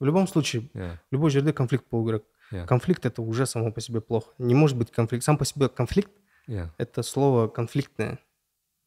в 0.00 0.04
любом 0.04 0.26
случае 0.28 0.68
иә 0.74 0.98
любой 1.10 1.30
жерде 1.30 1.52
конфликт 1.52 1.84
болу 1.90 2.06
керек 2.06 2.24
Иә. 2.52 2.66
конфликт 2.66 3.06
это 3.06 3.22
уже 3.22 3.46
само 3.46 3.72
по 3.72 3.80
себе 3.80 4.00
плохо 4.00 4.30
не 4.38 4.54
может 4.54 4.76
быть 4.76 4.90
конфликт 4.90 5.24
сам 5.24 5.38
по 5.38 5.44
себе 5.44 5.68
конфликт 5.68 6.10
иә 6.48 6.68
это 6.78 7.02
слово 7.02 7.48
конфликтное 7.48 8.18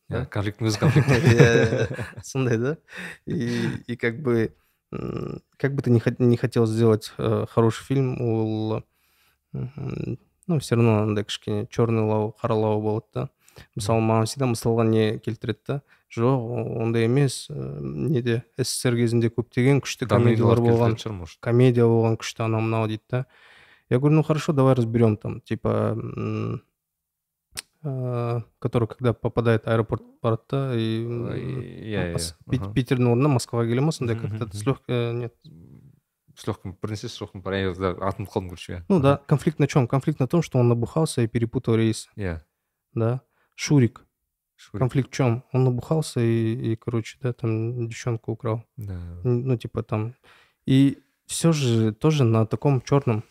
иә 0.10 0.20
Да. 0.22 0.26
конфликттің 0.26 0.68
өзі 0.70 0.80
конфликт 0.80 1.10
Иә, 1.10 2.06
сондай 2.24 2.58
да 2.58 2.78
и 3.26 3.70
и 3.88 3.96
как 3.96 4.22
бы 4.22 4.54
м, 4.92 5.42
как 5.58 5.74
бы 5.74 5.82
ты 5.82 5.90
не, 5.90 6.00
хот- 6.00 6.22
не 6.22 6.38
хотел 6.38 6.68
сделать 6.68 7.12
э, 7.18 7.46
хороший 7.50 7.84
фильм 7.86 8.22
ол 8.22 8.84
м, 9.54 10.20
ну 10.48 10.60
все 10.60 10.76
равно 10.76 11.02
андай 11.04 11.24
кішкене 11.26 11.66
черный 11.72 12.04
лау 12.04 12.36
қара 12.40 12.54
лау 12.54 12.82
болады 12.82 13.06
да 13.14 13.30
мысалы 13.76 14.02
маған 14.02 14.26
всегда 14.30 14.46
мысалға 14.52 14.86
не 14.88 15.18
келтіреді 15.18 15.60
да 15.68 15.82
жоқ 16.16 16.38
о- 16.40 16.82
ондай 16.84 17.06
емес 17.06 17.48
э, 17.50 17.54
неде 17.82 18.44
ссср 18.58 18.96
кезінде 18.96 19.30
көптеген 19.30 19.82
күшті 19.82 20.08
комедиялар 20.08 20.60
болған 20.60 20.96
шығар 20.98 21.14
может 21.18 21.40
комедия 21.42 21.84
болған 21.90 22.18
күшті 22.18 22.46
анау 22.46 22.62
мынау 22.62 22.88
дейді 22.88 23.04
да 23.10 23.26
я 23.90 24.00
говорю 24.00 24.16
ну 24.16 24.24
хорошо 24.24 24.54
давай 24.54 24.76
разберем 24.76 25.18
там 25.18 25.42
типа 25.42 25.94
м, 25.98 26.62
э, 27.84 28.42
который 28.60 28.88
когда 28.88 29.14
попадает 29.14 29.66
в 29.66 29.68
аэропорт 29.70 30.04
барады 30.22 30.42
да 30.50 30.76
и 30.76 31.06
м, 31.06 31.28
иә 31.32 32.16
Ас- 32.16 32.36
иә 32.46 32.52
Пит- 32.52 32.62
аха. 32.62 32.72
питердің 32.74 33.12
орнына 33.14 33.30
москваға 33.38 33.68
келе 33.70 33.82
ма 33.82 33.92
сондай 33.92 34.16
Мгм, 34.16 34.30
как-то 34.30 34.46
мгм, 34.46 34.54
с 34.54 34.66
лег- 34.66 34.84
э, 34.88 35.12
нет 35.14 35.34
с 36.36 36.48
легким 36.48 36.74
бірнәрсе 36.82 37.08
с 37.10 37.22
легким 37.22 37.42
бір 37.42 37.54
аяқ- 37.54 37.80
да, 37.80 37.90
атын 38.08 38.26
ұмытып 38.26 38.34
қалдым 38.34 38.50
короче 38.50 38.74
иә 38.74 38.82
ну 38.90 39.00
да 39.00 39.18
конфликт 39.28 39.60
на 39.60 39.68
чем 39.68 39.88
конфликт 39.88 40.20
на 40.20 40.28
том 40.28 40.42
что 40.42 40.60
он 40.60 40.68
набухался 40.68 41.22
и 41.22 41.28
перепутал 41.28 41.76
рейс 41.76 42.10
иә 42.18 42.42
да 42.94 43.22
шурик 43.56 44.06
Шурик. 44.60 44.80
конфликт 44.80 45.10
в 45.12 45.14
чем 45.14 45.44
он 45.52 45.64
набухался 45.66 46.20
и, 46.22 46.72
и 46.72 46.76
короче 46.76 47.18
да 47.22 47.34
там 47.34 47.88
девчонку 47.88 48.32
украл 48.32 48.64
да 48.78 48.94
Н- 49.24 49.46
ну 49.48 49.58
типа 49.58 49.84
там 49.84 50.14
и 50.66 50.98
все 51.26 51.52
же 51.52 51.92
тоже 51.94 52.24
на 52.24 52.46
таком 52.46 52.82
черном 52.82 53.24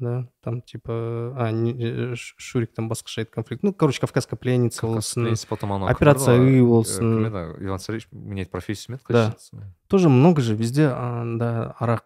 да 0.00 0.26
там 0.40 0.62
типа 0.62 1.34
а 1.38 1.50
не, 1.52 1.72
э, 1.78 2.14
Ш- 2.16 2.34
шурик 2.38 2.72
там 2.74 2.88
басқаша 2.90 3.20
еді 3.22 3.30
конфликт 3.30 3.62
ну 3.62 3.72
короче 3.74 4.00
кавказская 4.00 4.38
пленница 4.38 4.80
Кавказ 4.80 4.94
болсын 4.96 5.22
пленница, 5.24 5.46
потом 5.46 5.72
анау 5.74 5.88
операция 5.88 6.36
кім 6.38 6.46
еді 6.48 6.56
ы 6.56 6.62
ғой, 6.62 6.66
болсын. 6.68 7.04
э, 7.04 7.14
кім 7.14 7.26
еді 7.26 7.64
иван 7.66 7.78
царевич 7.78 8.08
менять 8.10 8.50
профессию 8.50 8.94
ме 8.94 8.96
еді 8.96 9.12
Да. 9.12 9.28
қайсы 9.36 9.54
еді? 9.56 9.66
тоже 9.88 10.08
много 10.08 10.40
же 10.40 10.54
везде 10.56 10.86
анда 10.88 11.76
арақ 11.78 12.00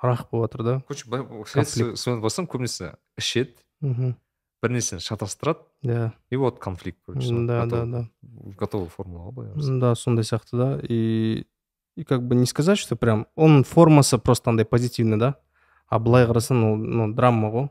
арақ 0.00 0.30
болып 0.30 0.52
жатыр 0.52 0.62
да 0.62 0.80
короче 0.86 1.10
бай- 1.10 1.26
совет 1.46 1.66
Конфликт. 1.66 1.98
студент 1.98 2.22
болсам 2.22 2.46
көбінесе 2.46 2.94
ішеді 3.18 3.54
мхм 4.64 4.64
бірнәрсені 4.64 5.00
шатастырады 5.00 5.60
да 5.82 6.12
и 6.30 6.36
вот 6.36 6.58
конфликт 6.58 6.98
короче 7.06 7.28
М, 7.34 7.46
да 7.46 7.64
да 7.66 7.84
готовый- 7.86 7.90
да 7.90 8.10
готовый 8.58 8.88
формула 8.88 9.30
ғой 9.30 9.32
былай 9.32 9.50
қарасаң. 9.52 9.68
М, 9.74 9.80
да 9.80 9.94
сондай 9.94 10.24
сияқты 10.24 10.56
да 10.56 10.80
и 10.82 11.46
и 11.96 12.04
как 12.04 12.22
бы 12.26 12.34
не 12.34 12.46
сказать 12.46 12.78
что 12.78 12.96
прям 12.96 13.26
он 13.36 13.64
формасы 13.64 14.18
просто 14.18 14.50
андай 14.50 14.66
позитивный 14.66 15.16
да 15.18 15.36
а 15.88 15.98
былай 15.98 16.26
қарасаң 16.26 16.62
ол 16.72 16.76
ну 16.76 17.12
драма 17.14 17.48
ғой 17.50 17.68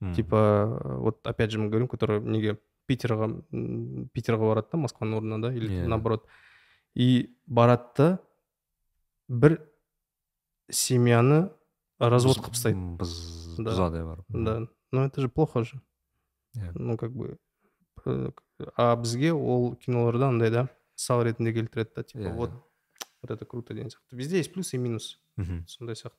М. 0.00 0.14
типа 0.14 0.80
э, 0.84 0.96
вот 0.96 1.26
опять 1.26 1.50
же 1.50 1.58
мы 1.58 1.68
говорим 1.68 1.86
который 1.88 2.20
неге 2.20 2.58
питерға 2.88 3.28
м, 3.52 4.08
питерға 4.14 4.48
барады 4.54 4.68
да 4.72 4.78
москваның 4.78 5.16
орнына 5.18 5.42
да 5.42 5.52
или 5.52 5.68
Иә. 5.68 5.86
наоборот 5.86 6.26
и 6.94 7.36
барады 7.46 7.84
да 7.96 8.18
бір 9.28 9.60
семьяны 10.70 11.50
развод 12.00 12.38
қылып 12.38 12.52
тастайды 12.56 12.78
М, 12.78 12.96
біз 12.96 13.56
Да. 13.58 13.70
бұзады 13.70 14.00
иә 14.00 14.06
барып 14.06 14.24
да 14.30 14.66
но 14.92 15.04
это 15.04 15.20
же 15.20 15.28
плохо 15.28 15.62
же 15.64 15.76
Иә. 15.76 15.80
Ну 16.75 16.97
как 16.97 17.11
бы 17.11 17.37
э, 18.05 18.31
а 18.75 18.95
бізге 18.95 19.33
ол 19.33 19.75
киноларда 19.75 20.29
андай 20.29 20.49
да 20.51 20.69
мысал 20.97 21.23
ретінде 21.23 21.53
келтіреді 21.53 21.91
да 21.95 22.03
типа 22.03 22.29
вот 22.29 22.51
вот 23.21 23.31
это 23.31 23.45
круто 23.45 23.73
деген 23.73 23.89
сияқты 23.89 24.15
везде 24.15 24.37
есть 24.37 24.53
плюсы 24.53 24.75
и 24.75 24.79
минусы. 24.79 25.17
Мхм 25.35 25.67
сондай 25.67 25.95
сияқты 25.95 26.17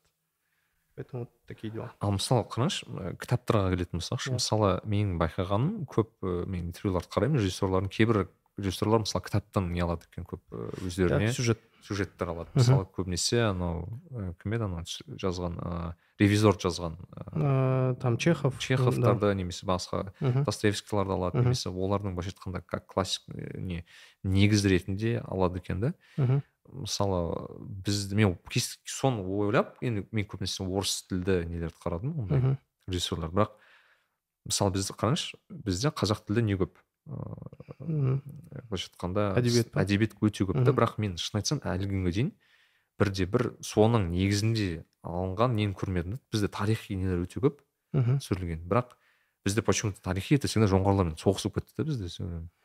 поэтому 0.94 1.22
вот 1.22 1.30
такие 1.46 1.72
дела. 1.72 1.92
Ал 2.00 2.12
мысалы 2.12 2.42
қараңызшы 2.46 2.86
ы, 2.86 3.16
кітаптарға 3.18 3.70
келетін 3.74 4.00
болсақшы 4.00 4.32
мысалы 4.34 4.80
менің 4.84 5.18
байқағаным 5.18 5.86
көп 5.86 6.10
ы, 6.22 6.46
мен 6.46 6.68
интервьюларды 6.70 7.08
қараймын 7.10 7.38
режиссерлардың 7.38 7.90
кейбір 7.90 8.28
режиссерлар 8.58 9.04
мысалы 9.06 9.24
кітаптан 9.24 9.72
не 9.72 9.80
алады 9.80 10.04
екен 10.10 10.26
көп 10.28 10.42
өздеріне? 10.84 11.32
Сюжет. 11.32 11.62
Сюжеттер 11.86 12.28
алады. 12.34 12.50
Мысалы 12.58 12.84
көбінесе 12.92 13.48
анау 13.48 13.86
кім 14.42 14.52
еді 14.58 14.66
анау? 14.66 14.82
Жазған 15.22 15.54
ы, 15.62 15.94
ревизор 16.18 16.58
жазған 16.58 16.98
ы, 16.98 17.28
Э, 17.38 17.94
там 18.00 18.18
чехов 18.18 18.58
чеховтарды 18.58 19.32
немесе 19.34 19.66
басқа 19.66 20.12
достоевскийларды 20.20 21.12
алады 21.14 21.38
немесе 21.44 21.70
олардың 21.70 22.14
былайша 22.16 22.34
айтқанда 22.34 22.62
как 22.66 22.86
классик 22.86 23.22
ы, 23.30 23.60
не 23.60 23.84
негіз 24.24 24.64
ретінде 24.66 25.22
алады 25.24 25.58
екен 25.62 25.80
да. 25.80 25.94
Мысалы 26.68 27.48
біз 27.62 28.12
мен 28.12 28.36
соны 28.84 29.22
ойлап 29.24 29.78
енді 29.80 30.06
мен 30.12 30.26
көбінесе 30.26 30.66
орыс 30.66 31.06
тілді 31.08 31.46
нелерді 31.48 31.78
қарадым 31.80 32.18
ондай 32.26 32.58
режиссерлар. 32.88 33.30
Бірақ 33.30 33.54
мысалы 34.44 34.74
бізді 34.74 34.92
қараңызшы 34.98 35.38
бізде 35.48 35.88
қазақ 35.94 36.26
тілді 36.26 36.42
не 36.42 36.58
көп. 36.60 36.76
Ыыы 37.08 38.20
былайша 38.68 38.90
айтқанда 38.92 39.24
Әдебиет 39.38 39.70
па? 39.72 39.82
әдебиет 39.84 40.14
өте 40.20 40.44
көп. 40.48 40.58
Та 40.64 40.72
бірақ 40.76 40.98
мен 41.00 41.16
шын 41.20 41.40
айтсам 41.40 41.60
әлі 41.64 41.88
күнге 41.90 42.12
дейін 42.14 42.30
бірде 42.98 43.26
бір 43.30 43.52
соның 43.64 44.08
негізінде 44.12 44.84
алынған 45.06 45.54
нені 45.56 45.74
көрмедім 45.78 46.18
бізде 46.32 46.48
тарихи 46.52 46.96
нелер 46.98 47.24
өте 47.24 47.40
көп 47.40 47.60
мхм 47.94 48.18
түсірілген. 48.20 48.64
Бірақ 48.68 48.96
бізде 49.46 49.62
почему 49.62 49.92
то 49.92 50.02
тарихи 50.02 50.34
это 50.36 50.48
всегда 50.50 50.66
жоңғарлармен 50.68 51.16
соғысып 51.16 51.54
кетті 51.60 51.76
да 51.78 51.84
бізде 51.88 52.10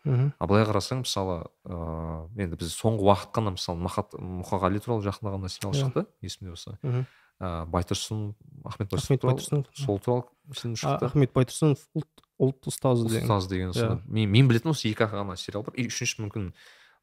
мхм 0.03 0.33
а 0.39 0.47
былай 0.49 0.65
қарасаң 0.67 1.05
мысалы 1.05 1.45
ыыы 1.63 2.43
енді 2.43 2.57
біз 2.59 2.73
соңғы 2.75 3.05
уақыт 3.07 3.31
қана 3.37 3.53
мысалы 3.55 3.79
махат 3.79 4.11
мұқағали 4.17 4.81
туралы 4.83 5.05
жақында 5.05 5.35
ғана 5.37 5.49
сериал 5.53 5.71
Иә. 5.77 5.85
шықты 5.85 6.05
есімде 6.25 6.49
болса. 6.49 6.77
Мхм. 6.81 7.05
ыыы 7.39 7.63
ахмет 7.63 7.69
байтұрсынов 7.71 8.35
ахмет 8.65 8.89
туралы 8.89 9.37
байтұрсынов 9.37 9.65
сол 9.77 9.99
туралы 9.99 10.23
фильм 10.51 10.75
шықты. 10.75 11.05
Ахмет 11.05 11.31
байтұрсынов 11.33 11.85
ұлт 11.95 12.22
ұлт 12.41 12.69
ұстазы 12.69 13.07
деген. 13.09 13.27
ұстаз 13.27 13.47
деген 13.49 13.73
Иә. 13.73 13.77
соны 13.77 14.01
мен, 14.07 14.29
мен 14.31 14.47
білетін 14.49 14.71
осы 14.73 14.89
екі 14.89 15.05
ақ 15.05 15.17
ғана 15.19 15.35
сериал 15.37 15.63
бар. 15.63 15.75
И 15.77 15.87
үшінші 15.87 16.23
мүмкін 16.25 16.49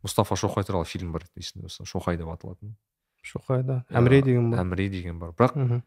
мұстафа 0.03 0.37
шоқай 0.39 0.67
туралы 0.67 0.89
фильм 0.89 1.13
бар 1.13 1.27
есімде 1.37 1.69
болса 1.69 1.85
шоқай 1.85 2.19
деп 2.19 2.29
аталатын. 2.33 2.77
Шоқай 3.23 3.63
да. 3.63 3.85
Иә, 3.91 4.01
әміре 4.01 4.23
деген 4.25 4.51
бар. 4.51 4.65
Әміре 4.65 4.89
деген 4.91 5.19
бар. 5.21 5.33
Бірақ 5.37 5.57
мхм, 5.57 5.83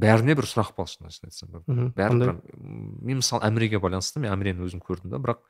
бәріне 0.00 0.36
бір 0.36 0.48
сұрақ 0.48 0.74
бар 0.76 0.88
шын 0.90 1.08
айтсам 1.08 1.50
бәрі 1.96 2.18
бір 2.20 2.32
мен 2.60 3.20
мысалы 3.22 3.46
әміреге 3.48 3.80
байланысты 3.80 4.20
мен 4.20 4.34
әмірені 4.34 4.66
өзім 4.66 4.82
көрдім 4.84 5.14
да. 5.14 5.20
Бірақ 5.22 5.42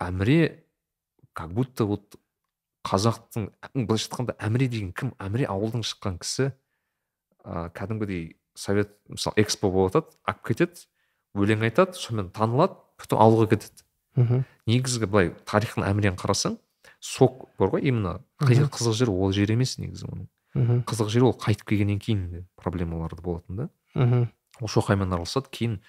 әміре 0.00 0.64
как 1.34 1.52
будто 1.52 1.86
вот 1.86 2.16
қазақтың 2.88 3.50
былайша 3.74 4.08
айтқанда 4.08 4.36
әміре 4.40 4.68
деген 4.72 4.92
кім? 4.96 5.12
Әміре 5.22 5.46
ауылдан 5.52 5.84
шыққан 5.86 6.18
кісі 6.22 6.50
ә, 7.44 7.68
кәдімгідей 7.76 8.38
совет 8.58 8.96
мысалы 9.08 9.44
экспо 9.44 9.70
болып 9.70 9.92
жатады 9.92 10.16
алып 10.24 10.42
кетеді. 10.48 10.86
Өлең 11.38 11.64
айтады 11.68 11.96
сонымен 11.96 12.30
танылады 12.34 12.76
потом 13.00 13.22
ауылға 13.24 13.48
кетеді. 13.54 13.84
Мхм, 14.16 14.44
негізгі 14.68 15.08
былай 15.08 15.32
тарихын 15.48 15.86
әмірені 15.88 16.20
қарасаң 16.20 16.58
сок 17.00 17.48
бар 17.58 17.72
ғой 17.72 17.88
именно 17.88 18.20
қызық 18.42 18.92
жері 18.98 19.14
ол 19.14 19.32
жер 19.32 19.50
емес 19.54 19.78
негізі 19.80 20.06
оның. 20.10 20.28
Мхм, 20.54 20.82
қызық 20.84 21.08
жері 21.08 21.30
ол 21.30 21.36
қайтып 21.40 21.72
келгеннен 21.72 21.98
кейін 21.98 22.28
де 22.30 22.44
проблемалары 22.60 23.16
болатын 23.24 23.56
да. 23.56 23.68
Мхм, 23.94 24.28
ол 24.60 24.68
шоқаймен 24.68 25.08
араласады 25.08 25.48
кейін 25.50 25.80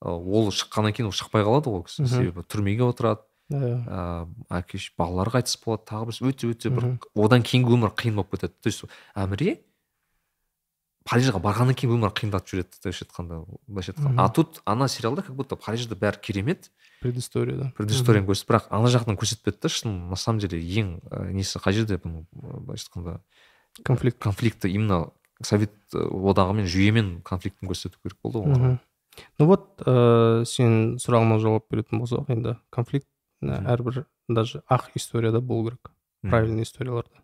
ол 0.00 0.50
шыққаннан 0.50 0.96
кейін 0.96 1.10
ол 1.10 1.16
шықпай 1.16 1.44
қалады 1.44 1.68
ғой 1.68 1.82
ол 1.82 1.86
кісі 1.86 2.08
себебі 2.08 2.44
түрмеге 2.48 2.88
отырады 2.88 3.22
иә, 3.52 3.84
ыыы 3.84 4.58
әке 4.58 4.80
балалары 4.96 5.36
қайтыс 5.36 5.60
болады 5.62 5.84
тағы 5.88 6.08
бір 6.10 6.32
өте 6.32 6.50
өте 6.50 6.72
бір 6.72 6.88
одан 7.14 7.44
кейінгі 7.44 7.76
өмір 7.76 7.92
қиын 7.92 8.16
болып 8.16 8.34
кетеді. 8.34 8.56
То 8.60 8.68
есть 8.68 8.84
әміре 9.14 9.60
парижға 11.06 11.40
барғаннан 11.42 11.76
кейін 11.78 11.96
өмір 11.96 12.12
қиындатып 12.16 12.50
жібереді 12.50 12.80
былайша 12.82 13.04
айтқанда 13.06 13.38
былайша 13.66 13.92
айтқанда. 13.94 14.24
А 14.24 14.28
тут 14.28 14.60
ана 14.64 14.88
сериалда 14.88 15.22
как 15.22 15.36
будто 15.36 15.56
парижде 15.56 15.94
бәрі 15.94 16.20
керемет. 16.20 16.70
Предыстория 17.00 17.56
да 17.56 17.72
предысторияны 17.78 18.26
көрсетіп 18.26 18.50
бірақ 18.52 18.68
ана 18.70 18.90
жағынан 18.92 19.18
көрсетпеді 19.20 19.62
да 19.62 19.68
шын 19.68 19.94
на 20.10 20.16
самом 20.16 20.40
деле 20.40 20.58
ең 20.58 20.98
несі 21.32 21.60
қай 21.62 21.76
жерде 21.76 22.00
бұның 22.02 22.26
былайша 22.32 22.88
айтқанда 22.88 23.20
конфликт. 23.84 24.18
конфликті 24.18 24.68
именно 24.68 25.12
совет 25.42 25.72
одағымен 25.92 26.66
жүйемен 26.66 27.22
конфликтін 27.22 27.68
көрсету 27.68 28.00
керек 28.02 28.18
болды 28.22 28.38
ғой 28.38 28.78
ну 29.38 29.46
вот 29.46 29.82
ыыы 29.84 30.44
сен 30.44 30.96
сұрағыңа 30.96 31.38
жауап 31.40 31.70
беретін 31.70 32.00
болсақ 32.00 32.32
енді 32.32 32.56
конфликт 32.70 33.08
әрбір 33.42 34.06
даже 34.28 34.62
ақ 34.68 34.90
историяда 34.94 35.40
болу 35.40 35.70
керек. 35.70 35.90
Правильный 36.22 36.62
историяларда. 36.62 37.22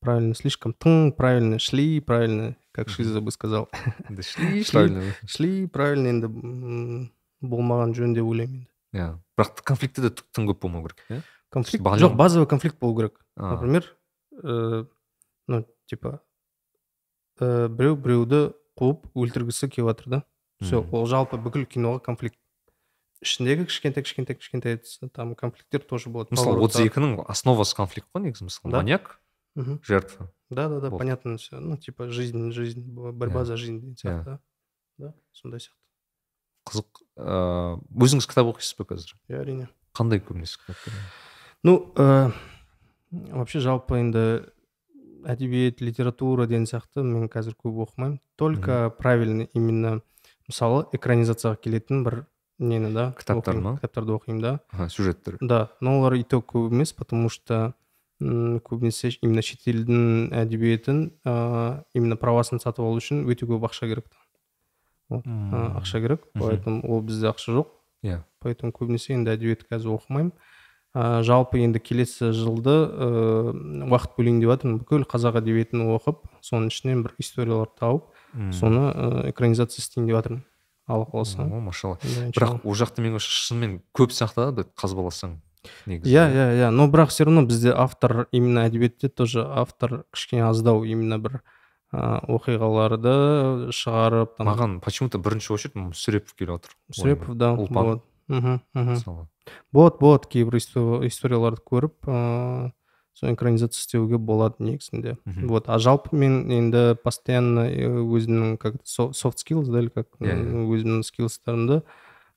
правильно 0.00 0.34
слишком 0.34 0.74
тың 0.74 1.12
правильно 1.16 1.58
шли 1.58 2.00
правильно 2.00 2.56
как 2.72 2.86
Мгм. 2.86 2.94
шиза 2.96 3.20
бы 3.20 3.30
сказал 3.30 3.68
Да 4.10 4.22
шли, 4.22 4.62
Шли. 4.64 4.72
правильно. 4.72 5.02
шли 5.26 5.66
правильно 5.66 6.08
енді 6.08 6.26
м, 6.26 7.10
болмаған 7.42 7.94
жөн 7.94 8.14
деп 8.14 8.24
ойлаймын 8.24 8.66
енді 8.66 8.68
иә 8.92 9.18
бірақ 9.38 9.62
конфликті 9.64 10.02
де 10.02 10.08
тым 10.10 10.46
көп 10.50 10.60
болмау 10.62 10.82
керек 10.88 10.98
иә 11.10 11.22
конфликт 11.50 11.84
баға- 11.84 11.98
жоқ 12.06 12.16
базовый 12.16 12.46
конфликт 12.48 12.78
болу 12.80 12.96
керек 12.96 13.18
А, 13.36 13.52
например 13.54 13.96
э, 14.42 14.84
ну 15.48 15.64
типа 15.86 16.20
э, 17.40 17.68
біреу 17.68 17.96
біреуді 17.96 18.52
қуып 18.76 19.06
өлтіргісі 19.14 19.68
келіп 19.68 19.88
жатыр 19.92 20.08
да 20.08 20.22
все 20.60 20.80
мгм. 20.80 20.94
ол 20.94 21.06
жалпы 21.06 21.36
бүкіл 21.42 21.64
киноға 21.66 22.00
конфликт 22.04 22.38
ішіндегі 23.22 23.64
кішкентай 23.70 24.02
кішкентай 24.02 24.36
кішкентай 24.36 24.76
ц- 24.78 25.08
там 25.14 25.34
конфликттер 25.34 25.80
тоже 25.86 26.10
болады 26.10 26.32
мысалы 26.34 26.58
отыз 26.60 26.78
повороттар. 26.78 26.86
екінің 26.90 27.26
основасы 27.26 27.76
конфликт 27.76 28.08
қой 28.14 28.22
негізі 28.28 28.44
мысалы 28.48 28.70
Да. 28.72 28.76
маньяк 28.82 29.20
Мгм. 29.56 29.80
жертва 29.84 30.28
да 30.50 30.68
да 30.68 30.80
да 30.80 30.90
Вот. 30.90 30.98
понятно 30.98 31.36
все 31.36 31.58
ну 31.60 31.76
типа 31.76 32.08
жизнь 32.08 32.50
жизнь 32.52 32.80
б- 32.82 33.12
борьба 33.12 33.40
Иә. 33.42 33.44
за 33.44 33.56
жизнь 33.56 33.80
деген 33.80 33.94
сияқты 33.96 34.24
да 34.24 34.40
да 34.98 35.14
сондай 35.32 35.60
сияқты 35.60 35.80
қызық 36.66 36.88
ыыы 37.16 37.80
өзіңіз 38.06 38.26
кітап 38.28 38.46
оқисыз 38.54 38.76
ба 38.78 38.84
қазір 38.84 39.14
иә 39.28 39.40
әрине 39.42 39.68
қандай 39.94 40.20
көбінесе 40.20 40.58
кітаптар 40.62 40.94
ну 41.64 41.92
э, 41.96 42.30
вообще 43.10 43.60
жалпы 43.60 43.98
енді 44.00 44.24
әдебиет 45.24 45.80
литература 45.82 46.46
деген 46.46 46.64
сияқты 46.66 47.02
мен 47.02 47.28
қазір 47.28 47.54
көп 47.58 47.82
оқымаймын 47.86 48.20
только 48.36 48.90
правильный 48.98 49.50
именно 49.54 50.00
мысалы 50.48 50.86
экранизацияға 50.92 51.60
келетін 51.62 52.02
бір 52.04 52.24
нені 52.58 52.92
да 52.94 53.12
Кітаптар 53.18 53.54
оқимын, 53.56 53.62
ма? 53.72 53.76
кітаптарды 53.78 54.12
оқимын 54.16 54.40
да 54.40 54.60
Ага, 54.72 54.88
сюжеттер 54.88 55.38
да 55.40 55.68
но 55.80 55.98
олар 56.00 56.14
и 56.14 56.22
то 56.24 56.40
көп 56.40 56.72
емес 56.72 56.92
потому 56.92 57.28
что 57.28 57.54
м, 57.54 57.74
көбінесе 58.19 59.11
именно 59.21 59.43
шетелдің 59.45 60.31
әдебиетін 60.33 61.01
ә, 61.25 61.83
именно 61.93 62.17
правасын 62.17 62.61
сатып 62.63 62.85
алу 62.85 63.01
үшін 63.01 63.25
өте 63.29 63.45
көп 63.49 63.67
ақша 63.69 63.89
керек 63.91 64.07
Вот, 65.09 65.23
ақша 65.23 66.01
керек 66.01 66.25
поэтому 66.35 66.81
ол 66.83 67.01
бізде 67.01 67.29
ақша 67.29 67.53
жоқ. 67.55 67.69
Иә. 68.03 68.23
Поэтому 68.43 68.73
көбінесе 68.75 69.13
енді 69.15 69.31
әдебиет 69.37 69.63
қазір 69.69 69.95
оқымаймын. 69.95 70.33
Ә, 70.97 71.21
жалпы 71.23 71.61
енді 71.63 71.79
келесі 71.79 72.33
жылды 72.35 72.73
ә, 72.73 73.07
уақыт 73.87 74.17
бөлейін 74.17 74.41
деп 74.43 74.51
жатырмын 74.51 74.81
бүкіл 74.81 75.07
қазақ 75.07 75.39
әдебиетін 75.39 75.85
оқып 75.95 76.25
соның 76.43 76.73
ішінен 76.73 77.05
бір 77.05 77.15
историялар 77.23 77.71
тауып 77.79 78.11
соны 78.51 78.83
ә, 78.91 79.07
экранизация 79.31 79.79
істейін 79.79 80.09
деп 80.09 80.19
жатырмын 80.19 80.43
алла 80.87 81.07
қаласа. 81.07 81.43
О 81.43 81.59
машалла. 81.63 81.99
Бірақ 82.35 82.65
ол 82.65 82.75
жақта 82.75 83.03
мен 83.03 83.19
шынымен 83.19 83.79
көп 83.95 84.15
сияқты 84.15 84.49
да 84.51 84.67
қазбаласаң 84.75 85.37
негізі 85.85 86.13
иә 86.13 86.25
иә 86.31 86.47
иә. 86.61 86.69
Но 86.71 86.87
бірақ 86.87 87.09
все 87.09 87.25
равно 87.25 87.43
бізде 87.45 87.71
автор 87.73 88.27
именно 88.31 88.65
әдебиетте 88.67 89.09
тоже 89.09 89.45
автор 89.45 90.05
кішкене 90.13 90.45
аздау 90.49 90.83
именно 90.83 91.19
бір 91.19 91.41
ә, 91.93 92.19
оқиғаларды 92.27 93.71
шығарып 93.71 94.37
там 94.37 94.47
маған 94.51 94.79
почему 94.83 95.09
то 95.09 95.19
бірінші 95.19 95.53
очередь 95.53 95.75
мүсірепов 95.75 96.33
келіп 96.35 96.57
жатыр 96.57 96.71
мүсірепов 96.91 97.35
да 97.37 97.53
ұлпан. 97.55 98.01
мхм 98.27 98.59
мхм 98.73 98.89
мысалы. 98.91 99.27
Болады 99.71 99.97
болады 100.01 100.27
кейбір 100.27 100.57
исто- 100.59 101.05
историяларды 101.07 101.61
көріп 101.63 102.07
ыыы 102.07 102.71
сол 103.17 103.31
экранизация 103.33 103.79
істеуге 103.81 104.17
болады 104.19 104.55
негізінде. 104.59 105.17
Вот. 105.25 105.69
А 105.69 105.79
жалпы 105.79 106.13
мен 106.15 106.51
енді 106.51 106.95
постоянно 107.01 107.61
э, 107.71 107.87
өзімнің 107.87 108.57
как 108.57 108.75
soft 108.85 109.39
skills 109.41 109.71
да 109.71 109.79
или 109.79 109.87
как 109.89 110.05
Иә, 110.19 110.35
иә. 110.35 110.67
өзімнің 110.69 111.01
скиллстарымды 111.03 111.81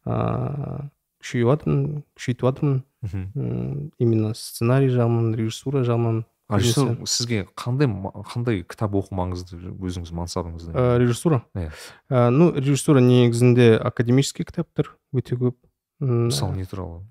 ыыы 0.07 0.91
күшейтіп 1.21 2.45
жатырмын 2.49 2.83
мхм. 3.03 3.91
именно 3.99 4.35
сценарий 4.35 4.89
жағынан 4.89 5.35
режиссура 5.37 5.85
жағынан 5.85 6.25
режиссер 6.51 6.97
сізге 7.07 7.47
қандай 7.55 7.87
қандай 8.33 8.63
кітап 8.67 8.97
оқу 8.99 9.15
маңызды 9.15 9.59
өзіңіз 9.71 10.11
мансабыңызда 10.17 10.73
Ә, 10.75 10.99
режиссура? 10.99 11.45
Иә. 11.55 11.71
Ә, 12.11 12.31
ну 12.31 12.51
режиссура 12.57 13.01
негізінде 13.01 13.77
академический 13.79 14.45
кітаптар 14.45 14.97
өте 15.15 15.37
көп. 15.37 15.57
Мысалы 16.01 16.57
не 16.57 16.65
туралы? 16.65 17.05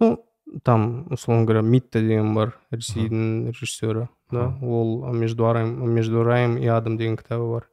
ну 0.00 0.24
там 0.62 1.06
условно 1.10 1.44
говоря 1.44 1.60
митта 1.62 2.00
деген 2.00 2.34
бар 2.34 2.54
ресейдің 2.72 3.50
режиссері 3.52 4.08
да? 4.30 4.54
Ол 4.62 5.12
между 5.12 5.50
раем 5.52 5.90
между 5.92 6.22
раем 6.22 6.56
и 6.56 6.66
адом 6.66 6.96
деген 6.96 7.16
кітабы 7.16 7.50
бар. 7.50 7.68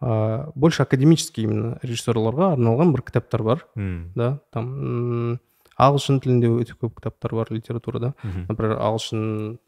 А, 0.00 0.50
больше 0.54 0.82
академический 0.82 1.44
именно 1.44 1.78
режиссерларға 1.82 2.52
арналған 2.56 2.92
бір 2.92 3.02
кітаптар 3.02 3.42
бар 3.42 3.66
Мм. 3.74 4.12
да. 4.14 4.38
Там 4.52 5.38
ағылшын 5.78 6.20
тілінде 6.20 6.50
өте 6.62 6.76
көп 6.76 6.98
кітаптар 7.00 7.34
бар 7.34 7.50
литературада. 7.50 8.14
Например 8.48 8.76
ағылшын 8.78 9.58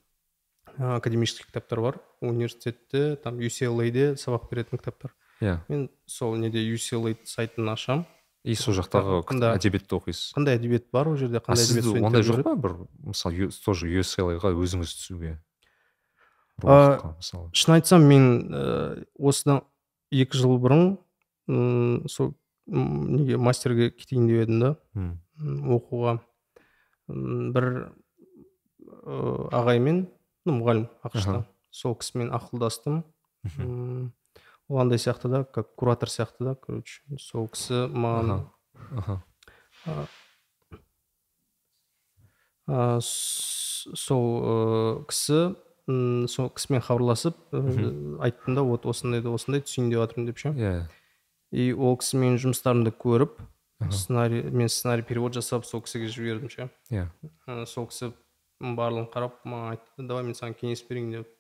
академический 0.79 1.47
кітаптар 1.47 1.81
бар. 1.81 1.99
Университетте 2.21 3.17
там 3.17 3.39
UCLA-де 3.39 4.15
сабақ 4.17 4.51
беретін 4.51 4.79
кітаптар. 4.79 5.15
Иә. 5.41 5.59
Мен 5.69 5.89
сол 6.07 6.37
неде 6.37 6.59
UCLA 6.59 7.17
сайтын 7.25 7.69
ашамын 7.71 8.07
и 8.45 8.55
сол 8.55 8.75
жақтағы 8.75 9.23
әдебиетті 9.55 9.99
оқисыз? 9.99 10.33
Қандай 10.37 10.59
әдебиет 10.59 10.89
бар 10.93 11.09
ол 11.11 11.17
жерде? 11.17 11.39
Қандай 11.39 11.65
әдебиет 11.67 11.85
сізде 11.85 12.05
ондай 12.07 12.23
жоқ 12.27 12.43
па 12.47 12.55
бір 12.57 12.75
мысалы 13.05 13.51
тоже 13.65 13.91
USLA-ға 13.91 14.53
өзіңіз 14.55 14.95
түсуге? 14.99 15.39
Мысалы. 16.59 17.51
шын 17.55 17.75
айтсам 17.77 18.07
мен 18.09 18.25
ә, 18.51 19.05
осыдан 19.19 19.63
екі 20.13 20.39
жыл 20.39 20.59
бұрын 20.63 20.97
м, 21.49 22.09
сол 22.09 22.35
неге 22.69 23.39
мастерге 23.41 23.91
кетейін 23.91 24.27
деп 24.29 24.43
едім 24.45 24.61
да. 24.61 24.71
Оқуға. 25.39 26.19
Бір 27.09 27.69
ә, 29.09 29.19
ағаймен 29.57 30.07
ну 30.49 30.57
мұғалім 30.61 30.89
ақшта. 31.07 31.45
Сол 31.71 31.95
кісімен 32.01 32.33
ақылдастым. 32.37 33.03
Ол 34.69 34.81
андай 34.83 34.99
сияқты 35.01 35.29
да 35.33 35.45
как 35.45 35.75
куратор 35.77 36.09
сияқты 36.13 36.45
да 36.45 36.55
короче. 36.55 37.01
Сол 37.19 37.49
кісі 37.49 37.87
маған 37.93 38.45
сол 43.97 45.05
кісі 45.09 45.55
м, 45.89 46.29
сол 46.29 46.51
кісімен 46.53 46.83
хабарласып 46.85 47.37
айттым 47.53 48.55
да 48.55 48.63
вот 48.63 48.87
осындай 48.87 49.23
да 49.25 49.33
осындай 49.35 49.65
түсейін 49.65 49.91
деп 49.91 50.05
жатырмын 50.05 50.31
деп 50.31 50.39
ше. 50.39 50.53
Иә. 50.55 50.87
И 51.51 51.73
ол 51.73 51.97
кісі 51.97 52.21
менің 52.21 52.41
жұмыстарымды 52.45 52.93
көріп 52.93 53.41
сценарий 53.91 54.43
мен 54.43 54.69
сценарий 54.69 55.03
перевод 55.03 55.35
жасап 55.35 55.65
сол 55.65 55.83
кісіге 55.83 56.09
жібердім 56.13 56.51
ше. 56.53 56.69
Иә. 56.93 57.09
Сол 57.67 57.89
кісі 57.89 58.13
барлығын 58.61 59.09
қарап 59.13 59.41
маған 59.45 59.77
айтты 59.77 60.07
давай 60.07 60.27
мен 60.27 60.35
саған 60.37 60.57
кеңес 60.59 60.83
берейін 60.89 61.23
деп. 61.23 61.31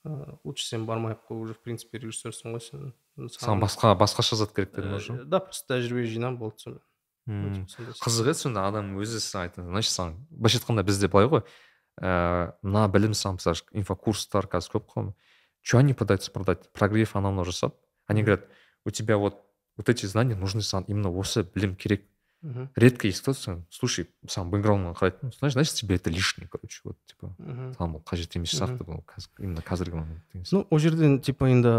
Ә, 0.00 0.38
лучше 0.44 0.64
сен 0.64 0.86
бармай 0.88 1.12
ақ 1.12 1.26
қой 1.28 1.42
уже 1.44 1.52
в 1.52 1.60
принципе 1.60 1.98
режиссерсың 2.00 2.54
ғой 2.54 2.62
сен 2.64 2.92
саған 3.18 3.60
басқа 3.60 3.92
басқаша 4.00 4.36
зат 4.40 4.54
керек 4.56 4.72
деді 4.72 4.94
уже? 4.96 5.12
Ә, 5.12 5.24
да 5.24 5.40
просто 5.44 5.74
тәжірибе 5.74 6.06
жинап 6.08 6.38
болды 6.40 6.56
сонымен. 6.64 7.66
Қызық 8.00 8.30
еді 8.32 8.40
сонда 8.40 8.64
адам 8.68 8.94
өзі 8.96 9.20
саған 9.20 9.50
айтады 9.50 9.66
значит 9.68 9.92
саған 9.92 10.14
былайша 10.30 10.60
айтқанда 10.62 10.86
бізде 10.88 11.10
былай 11.12 11.28
ғой 11.28 11.44
мына 12.01 12.87
білім 12.91 13.13
саған 13.15 13.37
мысалы 13.39 13.61
инфокурстар 13.71 14.47
қазір 14.51 14.75
көп 14.77 14.89
қой 14.91 15.13
че 15.63 15.77
они 15.79 15.93
пытаются 15.93 16.31
продать 16.31 16.71
прогрев 16.73 17.15
анау 17.15 17.31
мынау 17.31 17.45
жасап 17.45 17.75
они 18.07 18.21
говорят 18.23 18.45
у 18.85 18.91
тебя 18.91 19.17
вот 19.17 19.41
вот 19.77 19.89
эти 19.89 20.05
знания 20.05 20.35
нужны 20.35 20.59
саған 20.61 20.85
именно 20.87 21.09
осы 21.09 21.43
білім 21.43 21.75
керек 21.75 22.03
мхм 22.41 22.67
редко 22.75 23.07
есть 23.07 23.21
кто 23.23 23.31
саған 23.31 23.63
слушай 23.69 24.09
саған 24.27 24.51
бэкграундыңа 24.51 24.93
қарайды 24.99 25.17
ну 25.23 25.31
знаешь 25.31 25.53
значит 25.53 25.73
тебе 25.75 25.95
это 25.95 26.09
лишнее 26.09 26.47
короче 26.51 26.81
вот 26.83 26.97
типа 27.07 27.31
мхм 27.39 27.71
саған 27.79 27.95
бұл 27.95 28.03
қажет 28.03 28.35
емес 28.35 28.53
Мгм. 28.53 28.59
сияқты 28.59 28.83
бұл 28.83 28.99
қазір 29.07 29.29
именно 29.39 29.61
қазіргі 29.63 29.95
момент 29.95 30.21
деген 30.33 30.43
сияқты. 30.43 30.51
ну 30.51 30.67
ол 30.69 30.79
жерден 30.79 31.19
типа 31.21 31.47
енді 31.49 31.71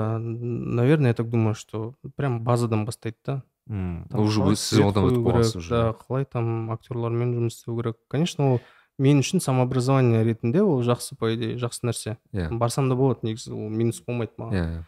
наверное 0.80 1.08
я 1.10 1.14
так 1.14 1.28
думаю 1.30 1.54
что 1.54 1.94
прям 2.16 2.40
базадан 2.42 2.86
бастайды 2.86 3.16
да 3.24 3.42
М, 3.68 4.06
Там 4.08 4.20
уже 4.20 4.40
қалай 4.40 4.50
вы- 4.50 4.56
сіз 4.56 4.78
свет 4.78 4.86
одан 4.86 5.04
қою 5.04 5.10
өтіп 5.12 5.22
болғансыз 5.26 5.52
керек, 5.52 5.58
уже 5.58 5.70
да 5.70 5.90
қалай 5.98 6.24
там 6.24 6.70
актерлармен 6.70 7.32
жұмыс 7.34 7.46
істеу 7.58 7.76
керек 7.76 7.96
конечно 8.08 8.52
ол 8.54 8.60
мен 9.01 9.19
үшін 9.23 9.41
самообразование 9.41 10.23
ретінде 10.23 10.61
ол 10.61 10.83
жақсы 10.85 11.17
по 11.17 11.33
идее 11.33 11.57
жақсы 11.57 11.83
нәрсе. 11.89 12.17
Иә. 12.33 12.49
Барсам 12.53 12.89
да 12.89 12.95
болады 12.95 13.25
негізі 13.25 13.51
ол 13.57 13.69
минус 13.69 14.01
болмайды 14.05 14.37
маған. 14.37 14.53
Иә 14.53 14.65
иә 14.77 14.83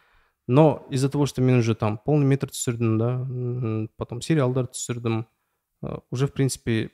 но 0.48 0.86
из 0.90 1.02
за 1.02 1.10
того 1.10 1.26
что 1.26 1.42
мен 1.42 1.60
уже 1.60 1.74
там 1.74 1.98
полный 1.98 2.26
метр 2.26 2.50
түсірдім 2.52 2.98
да 2.98 3.12
м, 3.16 3.90
потом 3.96 4.22
сериалдар 4.22 4.66
түсірдім 4.68 5.26
э, 5.84 5.98
уже 6.12 6.28
в 6.28 6.34
принципе 6.34 6.90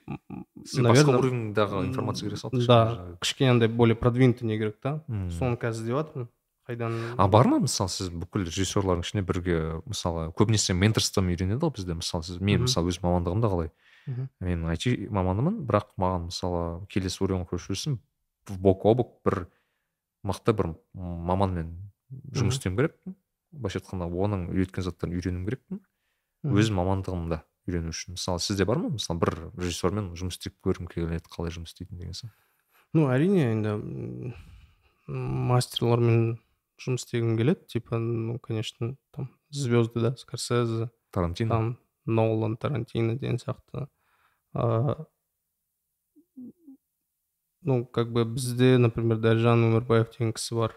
сен 0.65 0.85
басқа 0.85 1.07
наверное, 1.07 1.17
уровеньдағы 1.17 1.85
информация 1.87 2.29
керек 2.29 2.39
салды 2.39 2.65
да 2.67 3.17
кішкене 3.21 3.51
андай 3.51 3.67
более 3.67 3.95
продвинутый 3.95 4.47
не 4.47 4.57
керек 4.57 4.77
та. 4.79 5.01
М. 5.07 5.31
соны 5.31 5.57
қазір 5.57 5.81
іздеп 5.81 5.97
жатырмын. 5.97 6.27
Қайдан 6.69 6.93
а 7.17 7.27
бар 7.27 7.47
ма 7.49 7.57
мысалы 7.65 7.89
сіз 7.89 8.11
бүкіл 8.13 8.45
режиссерлардың 8.45 9.01
ішінде 9.01 9.25
бірге 9.25 9.81
мысалы 9.89 10.29
көбінесе 10.37 10.75
менторством 10.77 11.33
үйренеді 11.33 11.57
ғой 11.65 11.73
бізде 11.73 11.97
мысалы 11.97 12.21
сіз 12.23 12.37
мен 12.39 12.67
мысалы 12.67 12.93
өз 12.93 13.01
мамандығым 13.01 13.41
да 13.41 13.49
қалай 13.49 13.71
Мгм. 14.09 14.27
мен 14.41 14.65
IT 14.73 15.09
маманымын 15.13 15.61
бірақ 15.69 15.93
маған 16.01 16.27
мысалы 16.29 16.87
келесі 16.89 17.23
уровеньға 17.25 17.51
көшу 17.53 17.75
үшін 17.75 17.99
бок 18.49 18.85
о 18.85 18.95
бок 18.97 19.19
бір 19.25 19.45
мықты 20.25 20.55
бір 20.57 20.73
маманмен 20.93 21.75
жұмыс 22.33 22.57
істеуім 22.57 22.79
керекпін 22.79 23.15
былайша 23.51 23.83
айтқанда 23.83 24.09
оның 24.09 24.49
үйреткен 24.49 24.87
заттарын 24.87 25.15
үйренуім 25.15 25.45
керекпін 25.45 25.83
өз 26.43 26.73
мамандығымда 26.73 27.43
үйрену 27.69 27.93
үшін. 27.93 28.15
Мысалы 28.17 28.41
сізде 28.41 28.65
бар 28.65 28.81
ма? 28.81 28.89
Мысалы 28.95 29.19
бір 29.21 29.33
режиссермен 29.59 30.13
жұмыс 30.17 30.39
істеп 30.39 30.57
көргім 30.65 30.89
келеді 30.89 31.29
қалай 31.29 31.53
жұмыс 31.53 31.75
істейтін 31.75 32.01
деген 32.01 32.17
сияқты 32.17 32.49
ну 32.93 33.09
әрине 33.13 33.51
енді 33.53 34.33
мастерлармен 35.09 36.39
жұмыс 36.81 37.05
істегім 37.05 37.37
келеді. 37.37 37.65
Типа 37.69 37.99
ну 37.99 38.39
конечно 38.39 38.95
там 39.11 39.29
звезды 39.49 40.01
да 40.01 40.15
скорсезе 40.17 40.89
тарантино. 41.11 41.49
там 41.49 41.77
нолан 42.05 42.57
тарантино 42.57 43.17
деген 43.17 43.37
сияқты. 43.37 43.87
ну 47.62 47.84
как 47.86 48.12
бы 48.12 48.24
бізде 48.24 48.76
например 48.78 49.18
дәржан 49.24 49.64
өмірбаев 49.70 50.10
деген 50.12 50.32
кісі 50.36 50.54
бар 50.58 50.74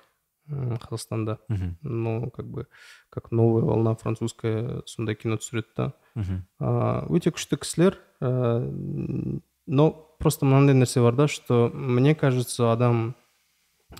м, 0.49 0.78
қазақстанда 0.80 1.38
мхм 1.49 1.76
ну 1.84 2.32
как 2.32 2.47
бы 2.47 2.66
как 3.10 3.32
новая 3.32 3.64
волна 3.64 3.95
французская 3.95 4.82
сондай 4.86 5.16
кино 5.16 5.36
түсіреді 5.38 5.68
да 5.76 5.91
мхм 6.16 6.43
А, 6.60 7.05
өте 7.10 7.32
күшті 7.32 7.58
кісілер 7.60 7.99
ә, 8.22 9.41
но 9.68 9.91
просто 10.20 10.45
мынандай 10.45 10.76
нәрсе 10.76 11.01
бар 11.03 11.16
да 11.16 11.28
что 11.28 11.70
мне 11.74 12.16
кажется 12.16 12.72
адам 12.72 13.16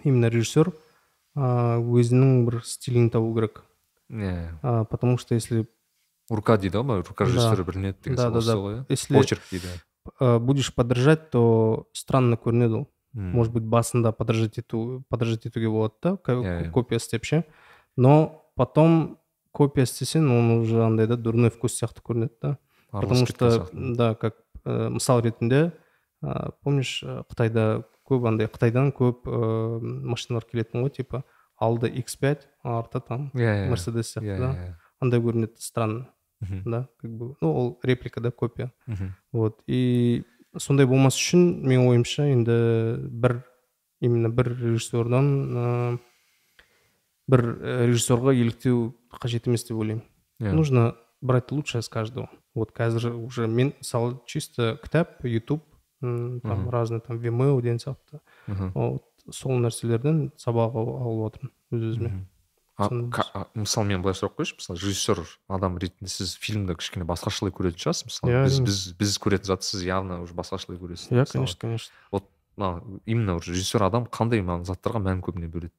именно 0.04 0.28
режиссер 0.32 0.72
а, 1.36 1.78
өзінің 1.80 2.46
бір 2.48 2.64
стилін 2.64 3.10
табу 3.10 3.34
керек 3.36 3.64
иә 4.10 4.56
А, 4.64 4.84
потому 4.86 5.18
что 5.18 5.36
если 5.36 5.68
рука 6.37 6.57
дейді 6.57 6.79
ғой 6.79 7.03
рука 7.07 7.25
режиссері 7.25 7.63
білінеді 7.63 7.99
деген 8.05 8.17
Да, 8.17 8.31
да, 8.31 8.41
сол 8.43 8.71
иә 8.71 8.85
если 8.89 9.15
почерк 9.15 9.43
дейді 9.51 9.69
а, 10.21 10.39
будешь 10.39 10.75
подражать 10.75 11.31
то 11.31 11.87
странно 11.93 12.37
көрінеді 12.37 12.83
ол 12.83 12.89
может 13.13 13.53
быть 13.53 13.65
басында 13.65 14.13
подражать 14.13 14.59
ету 14.59 15.05
подражать 15.09 15.47
етуге 15.47 15.69
болады 15.69 15.95
да 16.03 16.17
ко- 16.17 16.71
копия 16.73 16.97
істеп 16.97 17.25
ше 17.25 17.45
но 17.97 18.43
потом 18.57 19.19
копия 19.53 19.85
істесең 19.85 20.31
он 20.33 20.51
уже 20.61 20.83
андай 20.85 21.07
да 21.07 21.17
дурной 21.17 21.51
вкус 21.51 21.77
сияқты 21.77 22.01
көрінеді 22.03 22.37
да? 22.43 22.59
Потому 22.91 23.27
что 23.27 23.69
да. 23.73 24.15
как 24.15 24.37
ә, 24.65 24.89
мысал 24.89 25.21
ретінде 25.21 25.73
ә, 26.23 26.53
помнишь 26.63 27.03
ә, 27.05 27.25
қытайда 27.29 27.85
көп 28.09 28.27
андай 28.29 28.47
қытайдан 28.49 28.93
көп 28.97 29.29
ә, 29.29 29.81
машиналар 29.81 30.45
келетін 30.45 30.85
ғой 30.85 30.91
типа 30.91 31.25
алды 31.61 31.89
x5 31.89 32.49
арты 32.65 33.01
там 33.01 33.31
мерседес 33.71 34.17
сияқты 34.17 34.39
да? 34.39 34.79
андай 35.01 35.21
көрінеді 35.21 35.57
странно 35.59 36.09
Мгм, 36.43 36.63
да 36.71 36.89
как 36.99 37.11
бы 37.17 37.35
ну 37.41 37.53
ол 37.55 37.81
реплика 37.83 38.21
да 38.21 38.31
копия. 38.31 38.73
Мхм. 38.87 39.15
вот 39.33 39.63
и 39.67 40.25
сондай 40.59 40.87
болмас 40.87 41.15
үшін 41.17 41.63
менің 41.63 41.87
ойымша 41.89 42.27
енді 42.35 42.57
бір 43.11 43.43
именно 44.01 44.29
бір 44.29 44.51
режиссердан 44.59 45.29
ә, 45.57 45.99
бір 47.31 47.41
ә, 47.63 47.87
режиссерға 47.87 48.35
еліктеу 48.35 48.95
қажет 49.23 49.47
емес 49.49 49.65
деп 49.65 49.79
ойлаймын. 49.79 50.03
Иә. 50.41 50.53
нужно 50.53 50.97
брать 51.21 51.53
лучшее 51.53 51.83
с 51.83 51.89
каждого. 51.89 52.29
Вот 52.55 52.73
қазір 52.77 53.15
уже 53.15 53.47
мен 53.47 53.73
мысалы 53.81 54.19
чисто 54.27 54.79
кітап 54.83 55.25
ютуб 55.25 55.63
там 56.01 56.41
Мгм. 56.43 56.71
разный 56.71 57.01
там 57.01 57.19
vimeo 57.19 57.61
деген 57.63 57.79
сияқты. 57.79 58.19
Вот 58.75 59.05
сол 59.31 59.61
нәрселерден 59.61 60.33
сабақ 60.37 60.75
ал- 60.75 60.99
алып 61.07 61.27
отырмын 61.31 61.53
өз 61.71 61.83
өзіме 61.97 62.27
мысалы 62.79 63.87
мен 63.89 64.03
былай 64.03 64.17
сұрақ 64.17 64.39
қояйыншы 64.39 64.57
мысалы 64.59 64.81
режиссер 64.81 65.21
адам 65.53 65.77
ретінде 65.79 66.09
сіз 66.11 66.37
фильмді 66.41 66.77
кішкене 66.81 67.05
басқашалай 67.09 67.53
көретін 67.53 67.83
шығарсыз 67.85 68.09
мысалы 68.09 68.33
Иә, 68.33 68.45
біз 68.47 68.61
біз 68.65 68.79
біз 68.97 69.19
көретін 69.21 69.51
затты 69.53 69.69
сіз 69.69 69.85
явно 69.85 70.23
уже 70.25 70.33
басқашалай 70.35 70.81
көресіз 70.81 71.13
иә 71.13 71.27
конечно 71.29 71.61
конечно. 71.61 72.23
Мына 72.57 72.83
именно 73.07 73.37
уже 73.37 73.53
режиссер 73.53 73.85
адам 73.85 74.09
қандай 74.09 74.41
заттарға 74.65 75.01
мән 75.05 75.23
көбіне 75.25 75.49
бөледі? 75.53 75.73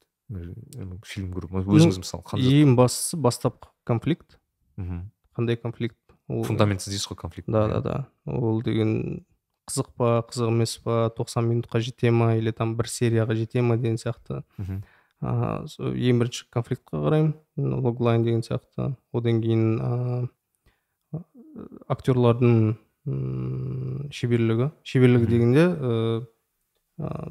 Фильм 1.05 1.33
көру 1.33 1.49
өзіңіз 1.65 1.99
мысалы 2.01 2.23
қандай 2.29 2.61
ең 2.61 2.77
бастысы 2.77 3.17
бастапқы 3.17 3.69
конфликт. 3.85 4.39
Мхм. 4.77 5.09
қандай 5.35 5.57
конфликт? 5.57 5.97
Ол 6.29 6.43
фундаментсіз 6.47 6.93
дейсіз 6.93 7.09
ғой 7.11 7.19
конфликт. 7.25 7.49
Да 7.51 7.67
да 7.67 7.81
да. 7.81 7.97
Ол 8.25 8.61
деген 8.61 9.25
қызық 9.69 9.93
па 9.97 10.23
қызық 10.29 10.49
емес 10.49 10.77
па 10.83 11.09
90 11.15 11.45
минутқа 11.45 11.79
жете 11.79 12.11
ма 12.11 12.33
или 12.37 12.51
там 12.51 12.75
бір 12.77 12.89
серияға 12.89 13.35
жете 13.35 13.61
ма 13.61 13.77
деген 13.77 13.97
сияқты. 14.01 14.43
Мхм. 14.57 14.83
Со- 15.67 15.93
ең 15.93 16.19
бірінші 16.19 16.45
конфликтқа 16.53 16.99
қараймын. 16.99 17.33
Логлайн 17.57 18.23
деген 18.23 18.41
сияқты. 18.43 18.95
Одан 19.13 19.41
кейін 19.41 19.79
а, 19.81 20.27
актерлардың 21.87 22.75
м, 23.07 24.09
шеберлігі. 24.11 24.69
Шеберлігі 24.83 25.27
дегенде 25.29 25.65
ә, 25.67 26.25
а, 26.99 27.29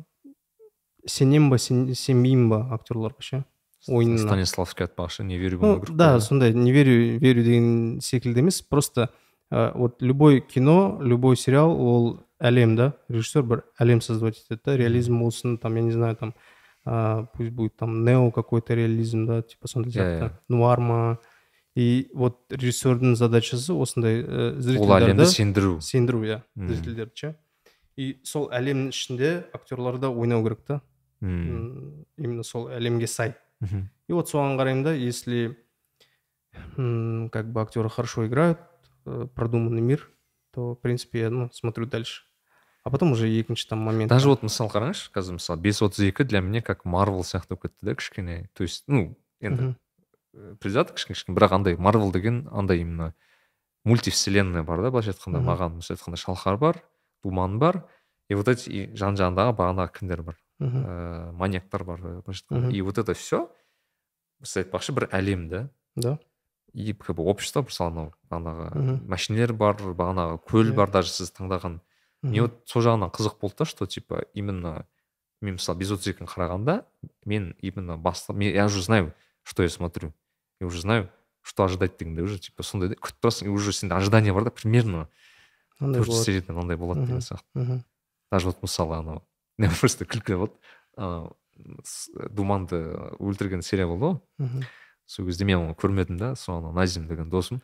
сенем 1.06 1.50
ба 1.50 1.58
сен, 1.58 1.88
сенбеймін 1.94 2.48
ба 2.52 2.60
актерларға 2.76 3.20
ше. 3.20 3.44
Ойынына. 3.88 4.28
Станиславский 4.28 4.86
айтпақшы 4.86 5.24
не 5.26 5.38
верю 5.38 5.58
ну 5.60 5.80
да 5.96 6.20
сондай 6.20 6.52
не 6.54 6.70
верю 6.70 7.18
верю 7.18 7.42
деген 7.42 8.00
секілді 8.00 8.38
емес. 8.40 8.60
Просто 8.62 9.08
ә, 9.50 9.72
вот 9.76 10.00
любой 10.02 10.40
кино 10.40 11.00
любой 11.02 11.36
сериал 11.36 11.74
ол 11.74 12.20
әлем 12.40 12.76
да? 12.76 12.92
Режиссер 13.08 13.42
бір 13.42 13.64
әлем 13.80 14.00
создавать 14.00 14.38
етеді 14.38 14.60
да? 14.64 14.76
Реализм 14.76 15.18
болсын 15.18 15.58
там 15.58 15.74
я 15.76 15.82
не 15.82 15.90
знаю 15.90 16.14
там 16.16 16.34
а, 16.85 17.23
пусть 17.33 17.51
будет 17.51 17.75
там 17.75 18.03
нео 18.05 18.31
какой 18.31 18.61
то 18.61 18.73
реализм 18.73 19.25
да 19.25 19.41
типа 19.41 19.67
сондай 19.67 19.91
Иә, 19.91 19.95
сияқты 19.95 20.25
иә. 20.25 20.31
нуар 20.49 20.79
ма 20.79 21.19
и 21.75 22.09
вот 22.13 22.51
режиссердің 22.51 23.15
задачасы 23.15 23.73
осындай 23.73 24.23
ә, 24.23 24.55
ол 24.55 24.61
зрительдерді 24.61 25.05
әлемді 25.11 25.25
сендіру 25.25 25.81
сендіру 25.81 26.23
иә 26.23 26.41
Мм. 26.55 26.67
зрительдерді 26.69 27.13
ше 27.15 27.35
и 27.97 28.19
сол 28.23 28.49
әлемнің 28.49 28.89
ішінде 28.89 29.45
актерлар 29.53 29.97
да 29.97 30.09
ойнау 30.09 30.43
керек 30.43 30.63
та 30.65 30.81
М. 31.21 31.29
М, 31.49 32.05
именно 32.17 32.43
сол 32.43 32.67
әлемге 32.69 33.07
сай 33.07 33.35
Мхм. 33.59 33.89
и 34.07 34.13
вот 34.13 34.29
соған 34.29 34.57
қараймын 34.57 34.83
да 34.83 34.93
если 34.93 35.57
м, 36.77 37.29
как 37.29 37.51
бы 37.51 37.61
актеры 37.61 37.89
хорошо 37.89 38.25
играют 38.27 38.59
э, 39.05 39.27
продуманный 39.35 39.81
мир 39.81 40.09
то 40.53 40.73
в 40.73 40.79
принципе 40.81 41.19
я 41.21 41.29
ну, 41.29 41.49
смотрю 41.51 41.85
дальше 41.85 42.23
А 42.84 42.90
потом 42.90 43.12
уже 43.12 43.28
екінші 43.28 43.68
там 43.68 43.78
момент 43.78 44.10
даже 44.10 44.28
вот 44.28 44.42
мысалы 44.42 44.70
қараңызшы 44.70 45.12
қазір 45.14 45.38
мысалы 45.38 45.60
бес 45.60 45.82
отыз 45.82 46.08
екі 46.08 46.24
для 46.24 46.40
меня 46.40 46.62
как 46.62 46.84
марвел 46.84 47.22
сияқты 47.22 47.54
болып 47.54 47.68
кетті 47.68 47.86
да 47.86 47.94
кішкене 47.94 48.48
то 48.54 48.64
есть 48.64 48.84
ну 48.86 49.16
енді 49.40 49.74
э, 50.34 50.56
предвзято 50.56 50.94
кішкене 50.94 51.14
кішкене 51.14 51.36
бірақ 51.36 51.54
андай 51.54 51.76
марвел 51.76 52.12
деген 52.12 52.48
андай 52.52 52.80
именно 52.80 53.14
мультивселенная 53.84 54.62
бар 54.62 54.82
да 54.82 54.90
былайша 54.90 55.14
айтқанда 55.14 55.42
маған 55.42 55.78
былайша 55.78 55.94
айтқанда 55.94 56.18
шалқар 56.18 56.58
бар 56.58 56.82
думан 57.22 57.58
бар 57.58 57.86
и 58.28 58.34
вот 58.34 58.48
эти 58.48 58.70
и 58.70 58.96
жан 58.96 59.16
жағындағы 59.18 59.54
бағанағы 59.58 59.92
кімдер 59.98 60.22
бар? 60.22 60.38
Мхм, 60.58 60.84
ә, 60.86 61.32
маньяктар 61.32 61.84
бар 61.84 62.00
былайша 62.00 62.44
айтқанда. 62.48 62.70
И 62.70 62.80
вот 62.80 62.98
это 62.98 63.14
все 63.14 63.48
сіз 64.42 64.64
айтпақшы 64.64 64.94
бір 64.96 65.08
әлем 65.12 65.48
да? 65.48 65.68
Да. 65.94 66.18
И 66.72 66.94
как 66.94 67.16
бы 67.16 67.24
общество 67.24 67.62
мысалы 67.62 67.90
анау 67.90 68.14
бағанағы 68.30 69.02
машинелер 69.06 69.52
бар 69.52 69.76
бағанағы 69.76 70.38
көл 70.48 70.72
бар 70.72 70.90
даже 70.90 71.12
сіз 71.12 71.32
таңдаған 71.36 71.80
мне 72.30 72.42
вот 72.42 72.62
сол 72.66 72.82
жағынан 72.82 73.10
қызық 73.10 73.38
болды 73.40 73.56
да 73.58 73.64
что 73.64 73.86
типа 73.86 74.24
именно 74.34 74.86
мен 75.40 75.54
мысалы 75.58 75.78
без 75.78 75.90
отзывын 75.90 76.26
қарағанда 76.26 76.84
мен 77.24 77.56
именно 77.60 77.96
баста 77.98 78.32
мен, 78.32 78.54
я 78.54 78.66
уже 78.66 78.82
знаю 78.82 79.12
что 79.42 79.62
я 79.62 79.68
смотрю. 79.68 80.12
Я 80.60 80.66
уже 80.66 80.80
знаю 80.80 81.10
что 81.42 81.64
ожидать 81.64 81.96
дегенде 81.98 82.22
уже 82.22 82.38
типа 82.38 82.62
сондай 82.62 82.88
да 82.90 82.94
күтіп 82.94 83.18
тұрасың 83.20 83.46
и 83.46 83.48
уже 83.48 83.72
сенде 83.72 83.94
ожидание 83.96 84.32
бар 84.32 84.44
да 84.44 84.50
примерно. 84.50 85.08
Андай 85.80 86.00
төртінші 86.00 86.10
болады. 86.14 86.24
серияда 86.24 86.52
мынандай 86.52 86.76
болады 86.76 87.00
деген 87.06 87.18
сияқты. 87.20 87.44
мхм, 87.54 87.84
даже 88.30 88.46
вот 88.46 88.62
мысалы 88.62 88.94
анау 88.96 89.22
мен 89.58 89.70
просто 89.80 90.04
күлкі 90.04 90.36
болды 90.38 90.54
с- 91.84 92.10
думанды 92.30 92.76
өлтірген 93.18 93.62
серия 93.62 93.86
болды 93.86 94.04
ғой. 94.06 94.20
Мхм, 94.38 94.62
сол 95.06 95.26
кезде 95.26 95.44
мен 95.44 95.58
оны 95.58 95.74
көрмедім 95.74 96.18
да 96.18 96.34
сол 96.36 96.58
анау 96.58 96.72
назим 96.72 97.08
деген 97.08 97.28
досым. 97.30 97.62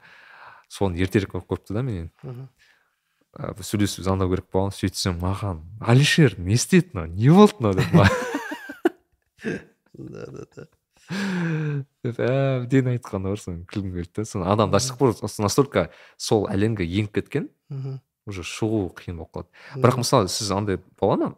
Соны 0.68 0.96
ертерек 0.96 1.30
қойып 1.32 1.46
қойыпты 1.46 1.74
да 1.74 1.82
менен. 1.82 2.10
Мхм. 2.22 2.48
Сөйлесіп 3.36 4.04
звондау 4.06 4.32
керек 4.32 4.48
болған 4.52 4.72
сөйтсем 4.74 5.20
маған 5.22 5.62
алишер 5.80 6.38
не 6.38 6.54
істеді 6.56 6.90
мынау 6.94 7.12
не 7.12 7.28
болды 7.28 7.54
мынау 7.60 7.74
деп 7.78 7.92
маған 7.92 8.26
да 9.98 10.26
да 10.32 10.46
да 10.56 10.66
деп 12.04 12.20
әбден 12.20 12.90
айтқаны 12.94 13.32
бар 13.32 13.40
соны 13.40 13.64
күлгім 13.70 13.94
келді 13.96 14.20
да 14.20 14.24
соны 14.28 14.48
адам 14.50 14.70
до 14.70 14.80
сих 14.80 14.98
пор 14.98 15.14
настолько 15.22 15.90
сол 16.16 16.48
әлемге 16.50 16.84
еніп 16.84 17.14
кеткен 17.14 17.48
мхм. 17.68 18.00
уже 18.26 18.42
шығу 18.44 18.92
қиын 18.96 19.16
болып 19.16 19.32
қалады. 19.32 19.48
Бірақ 19.76 20.00
мысалы 20.02 20.28
сіз 20.28 20.50
андай 20.52 20.80
бола 21.00 21.16
ма? 21.16 21.34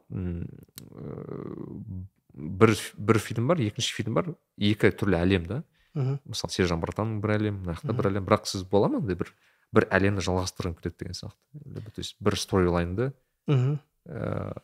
Бір 2.34 2.74
бір 2.98 3.18
фильм 3.18 3.46
бар 3.50 3.60
екінші 3.62 3.94
фильм 3.94 4.14
бар 4.14 4.32
екі 4.58 4.90
түрлі 4.90 5.20
әлем 5.20 5.46
да. 5.46 5.62
Мхм. 5.94 6.18
мысалы 6.24 6.50
сержан 6.54 6.82
братанның 6.82 7.20
бір 7.22 7.36
әлем 7.36 7.62
мына 7.62 7.78
жақта 7.78 7.94
бір 7.94 8.10
әлем. 8.10 8.26
Бірақ 8.26 8.46
сіз 8.50 8.64
бола 8.64 8.88
ма 8.88 8.98
андай 8.98 9.16
бір? 9.16 9.34
Бір 9.72 9.86
әлемді 9.90 10.20
жалғастырғым 10.26 10.74
келеді 10.78 10.96
деген 10.98 11.14
сияқты 11.14 11.84
то 11.94 11.98
есть 12.00 12.16
бір 12.20 12.36
сторилайнды 12.38 13.12
Мгм. 13.46 13.78
ыыы, 14.06 14.54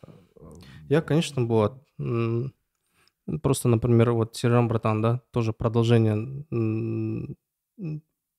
Я, 0.89 1.01
конечно, 1.01 1.43
болады. 1.43 1.79
Просто, 3.43 3.67
например, 3.67 4.11
вот 4.11 4.35
Сержан 4.37 4.67
Братан, 4.69 5.01
да, 5.01 5.21
тоже 5.31 5.51
продолжение. 5.51 6.15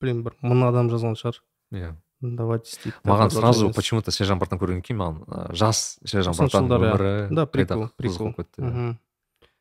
Блин, 0.01 0.23
бір 0.25 0.37
мың 0.43 0.63
адам 0.69 0.89
жазған 0.93 1.17
шығар. 1.19 1.41
иә 1.75 1.95
Давайте 2.21 2.71
істейік. 2.71 2.97
маған 3.05 3.31
сразу 3.31 3.71
почему 3.73 4.03
то 4.03 4.11
сержан 4.11 4.39
братан 4.41 4.59
көргеннен 4.59 4.83
кейін 4.83 4.99
маған 4.99 5.55
жас 5.55 5.99
сержан 6.05 6.35
жылдары, 6.35 6.89
өмірі 6.91 7.35
Да, 7.35 7.47
прикол, 7.47 7.89
прикол. 7.97 8.33
кетті 8.35 8.63
иә. 8.63 8.97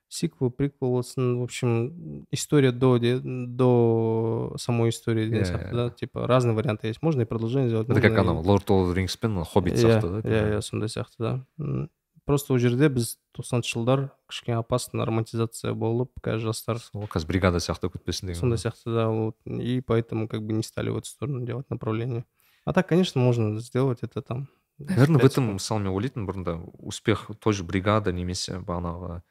Сиквел, 0.08 0.50
приквел 0.50 0.90
болсын, 0.90 1.38
в 1.40 1.42
общем, 1.42 2.26
история 2.30 2.70
до, 2.70 2.98
де- 2.98 3.18
до 3.22 4.54
самой 4.58 4.90
истории 4.90 5.24
деген 5.24 5.42
Иә, 5.42 5.46
сияқты, 5.46 5.70
иә. 5.70 5.74
да, 5.74 5.90
типа 5.90 6.26
разные 6.26 6.54
варианты 6.54 6.88
есть. 6.88 7.00
Можно 7.02 7.22
и 7.22 7.24
продолжение 7.24 7.68
сделать. 7.70 7.88
это 7.88 8.00
как 8.00 8.10
можно 8.10 8.18
и- 8.18 8.30
анау 8.30 8.42
лорд 8.42 8.70
оф 8.70 8.94
рингс 8.94 9.16
пен 9.16 9.42
хоббит 9.44 9.74
иә 9.74 9.78
сияқты 10.00 10.20
да 10.22 10.28
иә 10.28 10.56
иә 10.56 10.60
сондай 10.60 10.88
сияқты 10.88 11.14
да 11.18 11.46
М, 11.58 11.88
просто 12.26 12.52
ол 12.52 12.58
жерде 12.58 12.88
біз 12.90 13.18
тоқсаныншы 13.34 13.72
жылдар 13.72 14.10
кішкене 14.28 14.58
опасно 14.58 15.06
романтизация 15.06 15.72
болып 15.72 16.10
қазір 16.22 16.38
жастар 16.52 16.78
сол 16.78 17.04
қазір 17.08 17.26
бригада 17.26 17.56
сияқты 17.58 17.88
өтпесін 17.88 18.26
деген 18.28 18.40
сондай 18.40 18.58
сияқты 18.58 18.92
да 18.92 19.08
вот 19.08 19.36
и 19.46 19.80
поэтому 19.80 20.28
как 20.28 20.42
бы 20.44 20.52
не 20.52 20.62
стали 20.62 20.90
в 20.90 20.98
эту 20.98 21.08
сторону 21.08 21.46
делать 21.46 21.70
направление 21.70 22.26
а 22.66 22.72
так 22.74 22.86
конечно 22.86 23.18
можно 23.20 23.58
сделать 23.60 24.00
это 24.02 24.20
там 24.20 24.46
наверное 24.78 25.18
в 25.18 25.22
пять 25.22 25.32
этом 25.32 25.44
секунд. 25.44 25.54
мысалы 25.54 25.80
мен 25.80 25.92
ойлайтынмын 25.96 26.28
бұрында 26.28 26.70
успех 26.78 27.30
той 27.40 27.52
же 27.54 27.64
бригада 27.64 28.12
немесе 28.12 28.58
бағанағы 28.60 29.22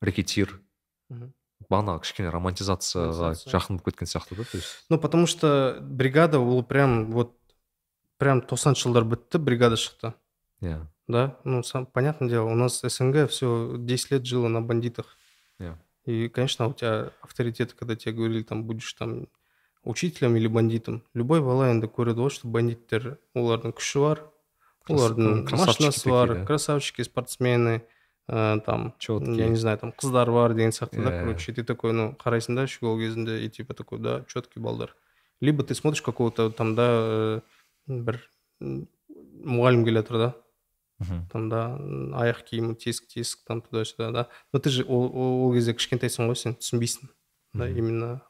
рэкетир 0.00 0.60
Мгм. 1.10 1.32
бағанағы 1.70 2.00
кішкене 2.02 2.30
романтизацияға 2.30 3.12
Романтизация. 3.12 3.52
жақын 3.52 3.76
болып 3.78 3.84
кеткен 3.90 4.06
сияқты 4.06 4.36
да 4.36 4.44
то 4.44 4.56
есть 4.56 4.84
ну 4.90 4.98
потому 4.98 5.26
что 5.26 5.78
бригада 5.80 6.38
ол 6.40 6.62
прям 6.62 7.10
вот 7.12 7.36
прям 8.18 8.40
тоқсаныншы 8.42 8.88
жылдар 8.88 9.04
бітті 9.04 9.38
бригада 9.38 9.76
шықты 9.76 10.14
иә 10.60 10.86
да 11.08 11.36
ну 11.44 11.62
сам, 11.62 11.86
понятное 11.86 12.28
дело 12.28 12.46
у 12.50 12.54
нас 12.54 12.80
СНГ 12.80 13.28
все 13.28 13.76
10 13.78 14.10
лет 14.10 14.26
жило 14.26 14.48
на 14.48 14.60
бандитах 14.62 15.16
иә 15.58 15.76
И, 16.04 16.28
конечно, 16.28 16.66
у 16.66 16.72
тебя 16.74 17.12
авторитет, 17.22 17.74
когда 17.74 17.94
тебе 17.94 18.12
говорили, 18.16 18.42
там, 18.42 18.64
будешь 18.64 18.92
там 18.94 19.28
учителем 19.84 20.34
или 20.34 20.48
бандитом. 20.48 21.04
Любой 21.14 21.40
бала 21.40 21.70
енді 21.70 21.86
көреді 21.86 22.18
ғой 22.26 22.30
что 22.30 22.48
бандиттер 22.48 23.18
олардың 23.38 23.70
күші 23.70 24.00
бар 24.02 24.22
олардың 24.90 25.46
красавчики 25.46 25.82
машинасы 25.86 26.08
бар 26.10 26.26
такие, 26.28 26.40
да. 26.40 26.46
красавчики 26.46 27.02
спортсмены 27.02 27.86
э, 28.28 28.60
там 28.64 28.94
Чёткие. 28.98 29.36
я 29.36 29.48
не 29.48 29.56
знаю 29.56 29.78
там 29.78 29.92
қыздар 29.92 30.30
бар 30.30 30.54
деген 30.54 30.70
сияқты 30.70 31.02
да 31.02 31.10
Иә. 31.10 31.20
короче 31.20 31.52
и 31.52 31.54
ты 31.54 31.64
такой 31.64 31.92
ну 31.92 32.12
қарайсың 32.18 32.54
да 32.56 32.66
школ 32.66 32.98
кезінде 32.98 33.44
и 33.44 33.48
типа 33.48 33.74
такой 33.74 33.98
да 33.98 34.24
четкий 34.28 34.60
балдар 34.60 34.94
либо 35.40 35.64
ты 35.64 35.74
смотришь 35.74 36.02
какого-то 36.02 36.50
там 36.50 36.74
да 36.74 36.86
э, 36.88 37.40
бір 37.86 38.20
м, 38.60 38.88
мұғалім 39.44 39.84
келе 39.84 40.00
жатыр 40.02 40.18
да 40.18 40.34
мхм. 41.00 41.26
там 41.32 41.48
да 41.48 41.76
м, 41.76 42.14
аяқ 42.14 42.44
киімі 42.44 42.74
тесік 42.74 43.08
тесік 43.08 43.40
там 43.46 43.60
туда 43.60 43.84
сюда 43.84 44.10
да 44.12 44.28
но 44.52 44.58
ты 44.60 44.70
же 44.70 44.84
ол, 44.84 45.10
ол, 45.10 45.46
ол 45.48 45.54
кезде 45.54 45.74
кішкентайсың 45.74 46.28
ғой 46.30 46.36
сен 46.36 46.54
түсінбейсің 46.54 47.08
да 47.54 47.66
Мгм. 47.68 47.78
именно 47.78 48.20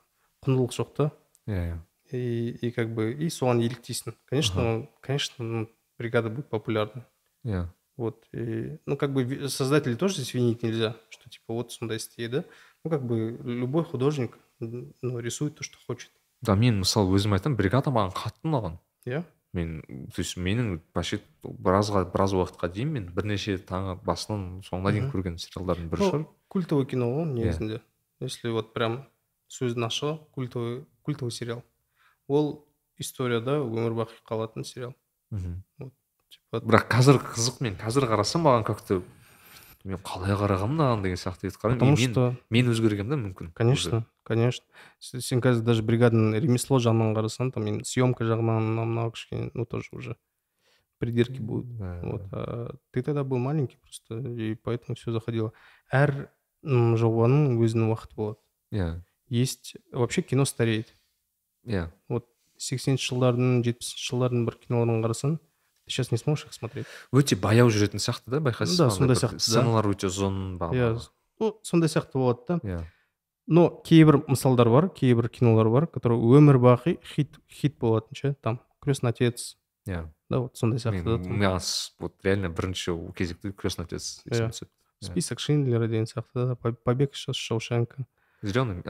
құндылық 0.46 0.72
жоқ 0.72 0.94
та 0.96 1.10
иә 1.46 1.76
иә 1.76 1.78
и, 2.12 2.50
и 2.60 2.70
как 2.72 2.92
бы 2.94 3.12
и 3.12 3.28
соған 3.30 3.60
еліктейсің 3.62 4.14
конечно 4.26 4.62
ну, 4.62 4.90
конечно 5.00 5.44
ну, 5.44 5.68
бригада 5.98 6.28
будет 6.30 6.48
популярна 6.48 7.06
иә 7.44 7.68
вот 7.96 8.26
и 8.32 8.78
ну 8.86 8.96
как 8.96 9.12
бы 9.12 9.22
ви- 9.24 9.48
создателей 9.48 9.96
тоже 9.96 10.14
здесь 10.14 10.34
винить 10.34 10.62
нельзя 10.62 10.96
что 11.10 11.28
типа 11.30 11.54
вот 11.54 11.72
сондай 11.72 11.96
істе 11.98 12.28
да 12.28 12.44
ну 12.84 12.90
как 12.90 13.04
бы 13.06 13.38
любой 13.44 13.84
художник 13.84 14.38
м, 14.60 14.94
ну, 15.02 15.18
рисует 15.18 15.54
то 15.56 15.62
что 15.64 15.78
хочет 15.86 16.10
да 16.40 16.54
мен 16.54 16.80
мысалы 16.80 17.14
өзім 17.16 17.34
айтамын 17.36 17.56
бригада 17.56 17.90
маған 17.90 18.12
қатты 18.16 18.48
ұнаған 18.48 18.78
иә 19.06 19.22
мен 19.52 19.82
то 20.14 20.22
есть 20.22 20.36
менің 20.40 20.80
вообще 20.94 21.20
біразға 21.44 22.06
біраз 22.10 22.32
уақытқа 22.32 22.72
дейін 22.72 22.92
мен 22.96 23.08
бірнеше 23.12 23.58
таңы 23.58 23.98
басынан 24.02 24.62
соңына 24.64 24.92
дейін 24.96 25.06
Мгм. 25.08 25.12
көрген 25.12 25.36
сериалдардың 25.38 25.90
бірі 25.92 26.08
шығар 26.08 26.22
ну, 26.24 26.28
культовый 26.48 26.86
кино 26.86 27.10
ғой 27.12 27.26
Иә. 27.28 27.34
негізінде 27.36 27.80
если 28.20 28.48
вот 28.50 28.72
прям 28.72 29.04
сөздің 29.52 29.84
ашығы 29.86 30.18
культовый 30.32 30.86
культовый 31.02 31.32
сериал 31.32 31.62
ол 32.28 32.64
историяда 32.96 33.58
өмір 33.60 33.92
бақи 33.92 34.16
қалатын 34.24 34.64
сериал 34.64 34.94
мхм. 35.30 35.62
типа 35.76 35.90
Бірақ 36.53 36.89
қазір 36.91 37.21
қызық 37.23 37.61
мен 37.63 37.79
қазір 37.79 38.09
қарасам 38.11 38.45
маған 38.47 38.67
как 38.67 38.81
то 38.87 39.01
мен 39.87 39.99
қалай 40.03 40.35
қарағанмын 40.35 40.77
мынаған 40.77 41.03
деген 41.05 41.19
сияқты 41.21 41.47
етіп 41.47 41.61
қараймын. 41.63 41.79
Потому 41.79 41.97
что 41.97 42.35
мен 42.49 42.71
өзгергенмін 42.71 43.09
да 43.09 43.19
мүмкін. 43.21 43.51
Конечно 43.55 44.05
конечно. 44.27 44.65
Сен 44.99 45.39
қазір 45.41 45.63
даже 45.63 45.83
бригаданың 45.87 46.35
ремесло 46.43 46.81
жағынан 46.83 47.15
қарасаң 47.15 47.53
там 47.55 47.67
енді 47.71 47.87
съемка 47.87 48.27
жағынан 48.27 48.65
мынау 48.73 48.89
мынау 48.89 49.11
кішкене 49.15 49.51
ну 49.53 49.65
тоже 49.65 49.87
уже 49.93 50.15
придирки 50.99 51.39
будут. 51.39 51.71
Вот 52.03 52.23
а 52.33 52.75
ты 52.91 53.03
тогда 53.03 53.23
был 53.23 53.37
маленький 53.37 53.77
просто 53.77 54.19
и 54.19 54.55
поэтому 54.55 54.95
все 54.95 55.11
заходило. 55.11 55.53
Әр 55.91 56.29
жобаның 56.63 57.55
өзінің 57.63 57.93
уақыты 57.93 58.15
болады 58.15 58.39
иә 58.71 59.01
есть 59.29 59.77
вообще 59.93 60.21
кино 60.21 60.45
стареет. 60.45 60.93
Иә 61.63 61.87
вот 62.09 62.27
сексенінші 62.57 63.13
жылдардың 63.13 63.63
жетпісінші 63.63 64.09
жылдардың 64.11 64.45
бір 64.49 64.59
киноларын 64.59 65.03
қарасаң 65.05 65.39
ты 65.87 65.91
сейчас 65.91 66.11
не 66.11 66.17
сможешь 66.17 66.45
их 66.45 66.53
смотреть. 66.53 66.85
Өте 67.15 67.35
баяу 67.39 67.69
жүретін 67.71 68.01
сияқты 68.03 68.29
да 68.35 68.39
байқайсыз 68.43 68.75
Да, 68.77 68.85
ба? 68.85 68.91
сондай 68.91 69.15
Андай 69.15 69.15
бір 69.15 69.21
сияқты, 69.23 69.39
да. 69.39 69.39
сценалар 69.39 69.87
өте 69.87 70.07
ұзын 70.11 70.59
иә 70.59 70.99
ну 71.39 71.59
сондай 71.63 71.87
сияқты 71.89 72.19
болады 72.19 72.41
да. 72.47 72.59
Иә 72.63 72.83
но 73.47 73.69
кейбір 73.69 74.17
мысалдар 74.27 74.67
бар 74.69 74.89
кейбір 74.89 75.29
кинолар 75.29 75.69
бар 75.69 75.87
которые 75.87 76.19
өмір 76.19 76.59
бақи 76.59 76.99
хит 77.15 77.39
хит 77.47 77.77
болатын 77.79 78.13
ше 78.13 78.35
там 78.43 78.59
крестный 78.81 79.11
отец 79.11 79.55
иә 79.87 80.09
да 80.29 80.39
вот 80.39 80.57
сондай 80.57 80.79
сияқты 80.79 81.03
да 81.03 81.15
маған 81.23 81.63
вот 81.99 82.13
реально 82.23 82.49
бірінші 82.49 82.91
кезекте 83.15 83.53
крестный 83.53 83.85
отец 83.85 84.21
есіме 84.25 84.49
түседі 84.51 84.67
список 84.99 85.39
шиндлера 85.39 85.87
деген 85.87 86.03
сияқты 86.03 86.33
да 86.47 86.55
По- 86.55 86.73
побег 86.73 87.13
из 87.13 87.35
шоушенка. 87.35 88.05
Зеленый 88.41 88.83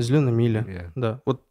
зеленая 0.00 0.32
миля 0.32 0.62
иә 0.68 0.92
да. 0.94 1.20
Вот 1.26 1.42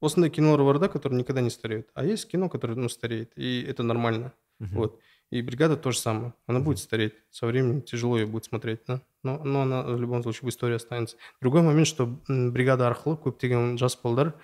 осындай 0.00 0.30
кинолар 0.30 0.62
бар 0.64 0.78
да 0.78 0.88
которые 0.88 1.18
никогда 1.18 1.40
не 1.40 1.50
стареют 1.50 1.88
а 1.94 2.04
есть 2.04 2.28
кино 2.30 2.48
которое 2.48 2.74
ну 2.74 2.88
стареет 2.88 3.32
и 3.36 3.62
это 3.62 3.82
нормально 3.82 4.32
Мгм. 4.60 4.76
вот 4.76 5.00
и 5.30 5.42
бригада 5.42 5.76
то 5.76 5.90
же 5.90 5.98
самое 5.98 6.32
она 6.46 6.60
будет 6.60 6.78
стареть 6.78 7.14
со 7.30 7.46
временем 7.46 7.82
тяжело 7.82 8.16
ее 8.18 8.26
будет 8.26 8.44
смотреть 8.44 8.80
да 8.86 9.00
но, 9.24 9.42
но 9.42 9.62
она 9.62 9.82
в 9.82 10.00
любом 10.00 10.22
случае 10.22 10.46
в 10.46 10.48
истории 10.50 10.76
останется 10.76 11.16
другой 11.40 11.62
момент 11.62 11.86
что 11.88 12.04
м, 12.28 12.52
бригада 12.52 12.86
арқылы 12.88 13.16
көптеген 13.16 13.76
жас 13.78 13.96
балдар 14.02 14.34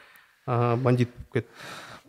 а, 0.47 0.77
бандит 0.77 1.11
болып 1.15 1.32
кетті 1.32 1.49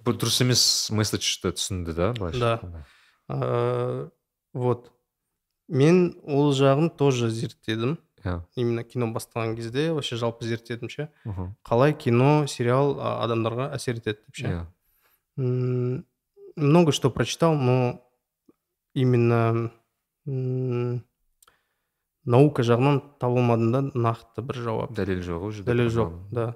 бұл 0.04 0.18
дұрыс 0.18 0.42
емес 0.42 0.90
месседжді 0.90 1.52
түсінді 1.54 1.94
да 1.94 2.14
былайша 2.14 2.40
Да. 2.40 2.54
айтқанда. 2.56 2.86
А, 3.30 4.10
вот 4.54 4.92
мен 5.70 6.16
ол 6.24 6.52
жағын 6.54 6.90
тоже 6.98 7.30
зерттедім 7.30 8.00
иә 8.05 8.05
именно 8.57 8.85
кино 8.85 9.07
бастаған 9.15 9.57
кезде 9.57 9.93
вообще 9.93 10.17
жалпы 10.17 10.45
зерттедім 10.45 10.89
ше. 10.89 11.09
Қалай 11.65 11.93
кино 11.97 12.47
сериал 12.47 12.99
адамдарға 13.01 13.73
әсер 13.77 14.01
етеді 14.01 14.19
деп 14.27 14.37
ше. 14.37 14.47
Иә. 14.53 16.03
Много 16.57 16.93
что 16.93 17.11
прочитал 17.11 17.55
но 17.55 18.01
именно 18.95 19.71
наука 22.25 22.63
жағынан 22.67 23.01
таба 23.21 23.41
алмадым 23.41 23.73
да 23.73 23.83
нақты 23.95 24.43
бір 24.43 24.63
жауап. 24.65 24.95
Дәлел 24.97 25.21
жоқ 25.23 25.45
ол 25.47 25.53
жерде 25.53 25.71
дәлел 25.71 25.91
жоқ 25.95 26.15
да. 26.33 26.47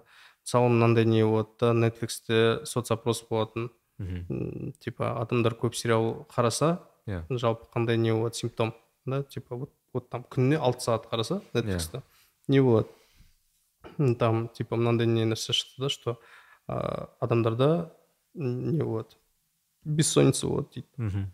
Мысалы 0.42 0.68
мынандай 0.72 1.04
не 1.04 1.22
болады 1.24 1.50
да 1.60 1.72
нетфликсте 1.74 2.64
соцопрос 2.64 3.22
болатын. 3.28 3.70
Мхм 3.98 4.24
м, 4.28 4.72
типа 4.80 5.20
адамдар 5.20 5.54
көп 5.54 5.74
сериал 5.76 6.26
қараса 6.34 6.80
иә. 7.06 7.26
жалпы 7.30 7.68
қандай 7.72 7.96
не 7.96 8.12
болады 8.12 8.34
симптом 8.34 8.74
да 9.04 9.22
типа 9.22 9.56
вот 9.56 9.70
вот 9.93 10.09
там 10.09 10.23
күніне 10.23 10.57
алты 10.59 10.83
сағат 10.85 11.07
қараса 11.11 11.41
нетфликсте 11.53 12.01
не 12.47 12.59
болады 12.61 12.87
М, 13.99 14.15
там 14.15 14.49
типа 14.49 14.75
мынандай 14.75 15.07
не 15.07 15.25
нәрсе 15.25 15.53
шықты 15.53 15.81
да 15.85 15.89
что 15.89 16.19
а, 16.67 17.09
адамдарда 17.19 17.93
м, 18.35 18.71
не 18.77 18.83
болады 18.83 19.15
бессонница 19.85 20.47
болады 20.47 20.67
дейді 20.73 20.87
мхм 20.97 21.31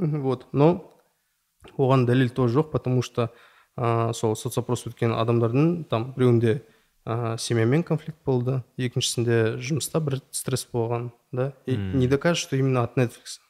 Мгм, 0.00 0.20
вот 0.22 0.46
но 0.52 0.94
оған 1.76 2.06
дәлел 2.06 2.30
тоже 2.30 2.58
жоқ 2.60 2.70
потому 2.70 3.02
что 3.02 3.32
ә, 3.76 4.12
сол 4.14 4.36
соцопрос 4.36 4.86
өткен 4.86 5.12
адамдардың 5.12 5.84
там 5.90 6.12
біреуінде 6.16 6.62
ә, 7.04 7.36
семьямен 7.38 7.82
конфликт 7.82 8.22
болды 8.24 8.62
екіншісінде 8.78 9.58
жұмыста 9.60 10.00
бір 10.00 10.20
стресс 10.30 10.66
болған 10.72 11.10
да 11.32 11.52
и 11.66 11.76
Мм. 11.76 11.98
не 11.98 12.06
докажет 12.08 12.44
что 12.46 12.56
именно 12.56 12.82
от 12.84 12.96
netflix 12.96 13.40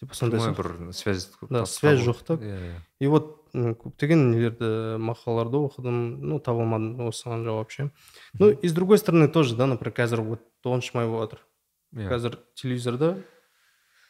типа 0.00 0.14
сондай 0.14 0.40
прямой 0.40 0.54
сияқты. 0.54 0.84
бір 0.86 0.92
связь 0.92 1.30
Да, 1.50 1.64
связь 1.66 2.00
жоқ 2.00 2.22
та. 2.24 2.34
иә 2.34 2.58
иә 2.60 2.80
и 3.00 3.06
вот 3.06 3.48
м, 3.54 3.74
көптеген 3.74 4.30
нелерді 4.30 4.98
мақалаларды 5.00 5.56
оқыдым 5.56 6.20
ну 6.20 6.38
таба 6.40 6.60
алмадым 6.62 7.08
осыған 7.08 7.44
жауап 7.44 7.70
ше 7.70 7.90
ну 8.38 8.50
и 8.50 8.68
с 8.68 8.72
другой 8.72 8.98
стороны 8.98 9.28
тоже 9.28 9.56
да 9.56 9.66
например 9.66 9.94
қазір 9.96 10.20
вот 10.22 10.40
тоғызыншы 10.62 10.92
май 10.94 11.06
болып 11.06 11.30
жатыр 11.32 11.46
иә 11.94 12.08
қазір 12.10 12.38
телевизорда 12.54 13.22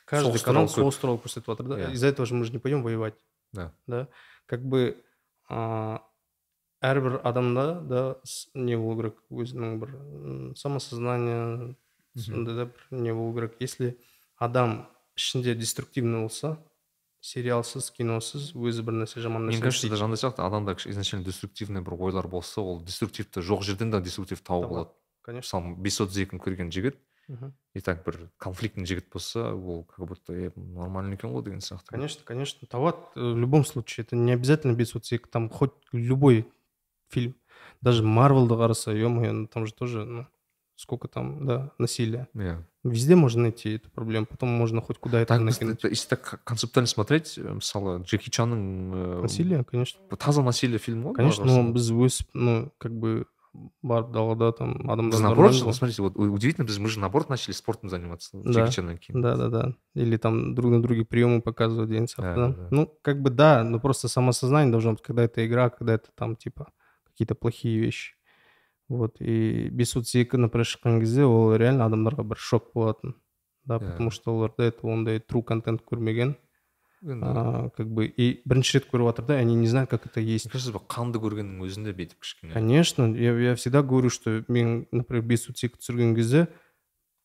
каждый 0.06 0.32
Соғыс 0.38 0.42
канал 0.44 0.66
туралы 0.66 0.74
көп. 0.74 0.82
соғыс 0.82 1.00
туралы 1.00 1.18
көрсетіп 1.22 1.46
жатыр 1.46 1.66
да 1.68 1.78
Иә. 1.78 1.92
из-за 1.92 2.06
этого 2.08 2.26
же 2.26 2.34
мы 2.34 2.44
же 2.44 2.52
не 2.52 2.58
пойдем 2.58 2.82
воевать 2.82 3.14
да 3.52 3.72
да 3.86 4.08
как 4.46 4.62
бы 4.64 5.02
а, 5.48 6.02
әрбір 6.82 7.20
адамда 7.24 7.80
да 7.80 8.18
с- 8.24 8.48
не 8.54 8.76
болу 8.76 8.96
керек 9.00 9.16
өзінің 9.30 9.78
бір 9.78 9.94
м, 9.94 10.56
самосознание 10.56 11.76
сондай 12.16 12.54
да 12.54 12.64
бір 12.66 12.86
не 12.90 13.12
болу 13.14 13.34
керек 13.34 13.54
если 13.60 13.98
адам 14.36 14.88
ішінде 15.21 15.55
деструктивный 15.55 16.25
болса 16.25 16.57
сериалсыз 17.21 17.91
киносыз 17.93 18.51
өзі 18.57 18.81
бір 18.87 19.03
нәрсе 19.03 19.21
жаман 19.21 19.45
нәрсе 19.45 19.61
кажется 19.61 19.85
істейді. 19.85 19.93
даже 19.93 20.05
андай 20.05 20.17
сияқты 20.17 20.41
адамда 20.41 20.73
изначально 20.89 21.25
деструктивный 21.25 21.85
бір 21.85 21.93
ойлар 22.01 22.27
болса 22.27 22.61
ол 22.61 22.81
деструктивті 22.81 23.45
жоқ 23.45 23.61
жерден 23.61 23.91
да 23.93 24.01
деструктив 24.01 24.41
тауып 24.41 24.71
алады 24.71 24.89
конечно 25.21 25.59
мысалы 25.61 25.77
бес 25.77 26.01
отыз 26.01 26.17
екіні 26.25 26.41
көрген 26.41 26.73
жігіт 26.73 26.97
и 27.73 27.79
так 27.79 28.03
бір 28.03 28.17
конфликтный 28.41 28.85
жігіт 28.89 29.07
болса 29.13 29.53
ол 29.53 29.85
как 29.85 30.07
будто 30.07 30.33
е 30.33 30.51
нормальный 30.55 31.13
екен 31.13 31.29
ғой 31.31 31.43
деген 31.43 31.61
сияқты. 31.61 31.93
Конечно 31.93 32.23
конечно. 32.25 32.67
Табады 32.67 32.97
э, 33.15 33.33
в 33.33 33.37
любом 33.37 33.63
случае 33.65 34.03
это 34.05 34.15
не 34.15 34.33
обязательно 34.33 34.73
без 34.73 34.95
отсека 34.95 35.29
там 35.29 35.49
хоть 35.49 35.71
любой 35.93 36.45
фильм 37.09 37.35
даже 37.81 38.03
марвелді 38.03 38.55
қараса 38.55 38.91
е 38.91 39.07
мое 39.07 39.47
там 39.47 39.65
же 39.65 39.73
тоже 39.73 40.05
ну, 40.05 40.27
сколько 40.80 41.08
там 41.08 41.46
да 41.46 41.70
насилия 41.78 42.28
иә 42.34 42.62
Везде 42.84 43.16
можно 43.16 43.42
найти 43.42 43.74
эту 43.76 43.90
проблему, 43.90 44.26
потом 44.26 44.48
можно 44.50 44.80
хоть 44.80 44.98
куда 44.98 45.18
это 45.20 45.34
так 45.34 45.40
біз- 45.42 45.54
накинуть. 45.54 45.78
это 45.78 45.88
если 45.88 46.08
так 46.08 46.40
концептуально 46.44 46.86
смотреть 46.86 47.38
э, 47.38 47.42
мысалы 47.52 48.02
джеки 48.02 48.30
чанның 48.30 48.92
э, 48.94 49.22
Насилие, 49.22 49.64
конечно. 49.64 50.00
таза 50.16 50.42
насилие 50.42 50.78
фильм 50.78 51.06
ғой 51.06 51.14
Конечно, 51.14 51.44
былай 51.44 51.56
но 51.56 51.62
қарасаң. 51.70 51.72
біз 51.72 51.90
өсіп, 51.92 52.26
ну, 52.34 52.72
как 52.78 52.92
бы 52.92 53.24
барып 53.82 54.12
далада 54.12 54.52
там 54.52 54.74
біз 54.76 54.90
адамдар 54.92 55.20
наоборот 55.20 55.50
нормально 55.52 55.64
вот 55.64 55.74
смотрите 55.76 56.02
вот 56.02 56.16
удивительно 56.16 56.66
біз 56.66 56.78
мы 56.78 56.88
же 56.88 57.00
наоборот 57.00 57.30
начали 57.30 57.54
спортом 57.54 57.88
заниматься 57.88 58.30
Да. 58.36 58.50
джеки 58.52 58.70
чаннан 58.76 58.98
кейін 58.98 59.22
Да, 59.22 59.34
да, 59.36 59.48
да. 59.48 59.72
Или 59.94 60.18
там 60.18 60.54
друг 60.54 60.70
на 60.70 60.82
друге 60.82 61.04
приемы 61.06 61.40
показывают 61.40 61.88
деген 61.88 62.04
сияқты, 62.04 62.34
Да, 62.36 62.48
да. 62.48 62.48
да, 62.48 62.62
да. 62.62 62.68
Ну, 62.70 62.98
как 63.02 63.22
бы 63.22 63.30
да, 63.30 63.64
но 63.64 63.80
просто 63.80 64.08
самосознание 64.08 64.70
должно 64.70 64.92
быть, 64.92 65.02
когда 65.02 65.24
это 65.24 65.40
игра, 65.46 65.70
когда 65.70 65.94
это 65.94 66.10
там 66.14 66.36
типа 66.36 66.68
какие-то 67.06 67.34
плохие 67.34 67.80
вещи. 67.80 68.14
Вот, 68.90 69.16
и 69.20 69.68
бес 69.70 69.96
отыз 69.96 70.14
екі 70.14 70.38
например 70.38 70.66
шыққан 70.66 71.00
кезде 71.02 71.24
ол 71.26 71.56
реально 71.58 71.86
адамдарға 71.90 72.22
бір 72.22 72.38
шок 72.38 72.72
болатын 72.74 73.14
да 73.64 73.78
Да. 73.78 73.90
потому 73.90 74.10
что 74.10 74.30
олар 74.36 74.52
до 74.56 74.62
этого 74.64 74.92
ондай 74.92 75.18
true 75.18 75.42
контент 75.42 75.82
көрмеген 75.82 76.36
енді 77.02 77.24
а, 77.26 77.70
как 77.76 77.88
бы 77.90 78.06
и 78.06 78.42
бірінші 78.46 78.78
рет 78.78 78.86
көріп 78.92 79.10
жатыр 79.10 79.26
да 79.26 79.38
и 79.38 79.42
они 79.42 79.54
не 79.56 79.66
знают 79.66 79.90
как 79.90 80.06
это 80.06 80.20
есть 80.20 80.46
мне 80.46 80.52
кажется 80.52 80.72
бір 80.72 80.86
қанды 80.86 81.18
көргеннің 81.18 81.66
өзінде 81.66 81.92
бүйтіп 81.98 82.20
кішкене 82.22 82.52
Конечно, 82.54 83.10
я, 83.16 83.32
я 83.38 83.54
всегда 83.56 83.82
говорю, 83.82 84.08
что 84.08 84.44
мен, 84.48 84.86
например, 84.92 85.24
бес 85.26 85.48
отыз 85.50 85.64
екі 85.66 85.78
түсірген 85.82 86.14
кезде 86.14 86.46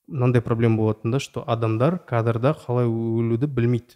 мынандай 0.09 0.41
проблема 0.41 0.77
болатын 0.77 1.11
да 1.11 1.19
что 1.19 1.43
адамдар 1.47 1.99
кадрда 1.99 2.57
қалай 2.57 2.89
өлуді 2.89 3.45
білмейді 3.47 3.95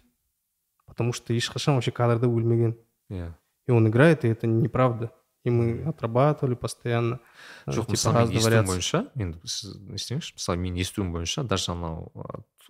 потому 0.86 1.12
что 1.12 1.34
ешқашан 1.34 1.74
вообще 1.74 1.90
кадрда 1.90 2.26
өлмеген 2.26 2.76
иә 3.10 3.34
и 3.66 3.72
он 3.72 3.88
играет 3.88 4.24
и 4.24 4.28
это 4.28 4.46
неправда 4.46 5.10
И 5.43 5.49
мы 5.49 5.83
отрабатывали 5.87 6.55
постоянно. 6.55 7.19
Э, 7.65 7.71
жоқ 7.71 7.89
типа 7.89 7.91
мысалы 7.91 8.33
естуім 8.33 8.65
бойынша 8.69 8.99
енді 9.15 9.39
сіз 9.45 9.77
не 9.81 9.97
істеңізші 9.97 10.37
мысалы 10.37 10.61
менің 10.61 10.81
естуім 10.81 11.11
бойынша 11.15 11.43
даже 11.43 11.71
анау 11.73 12.11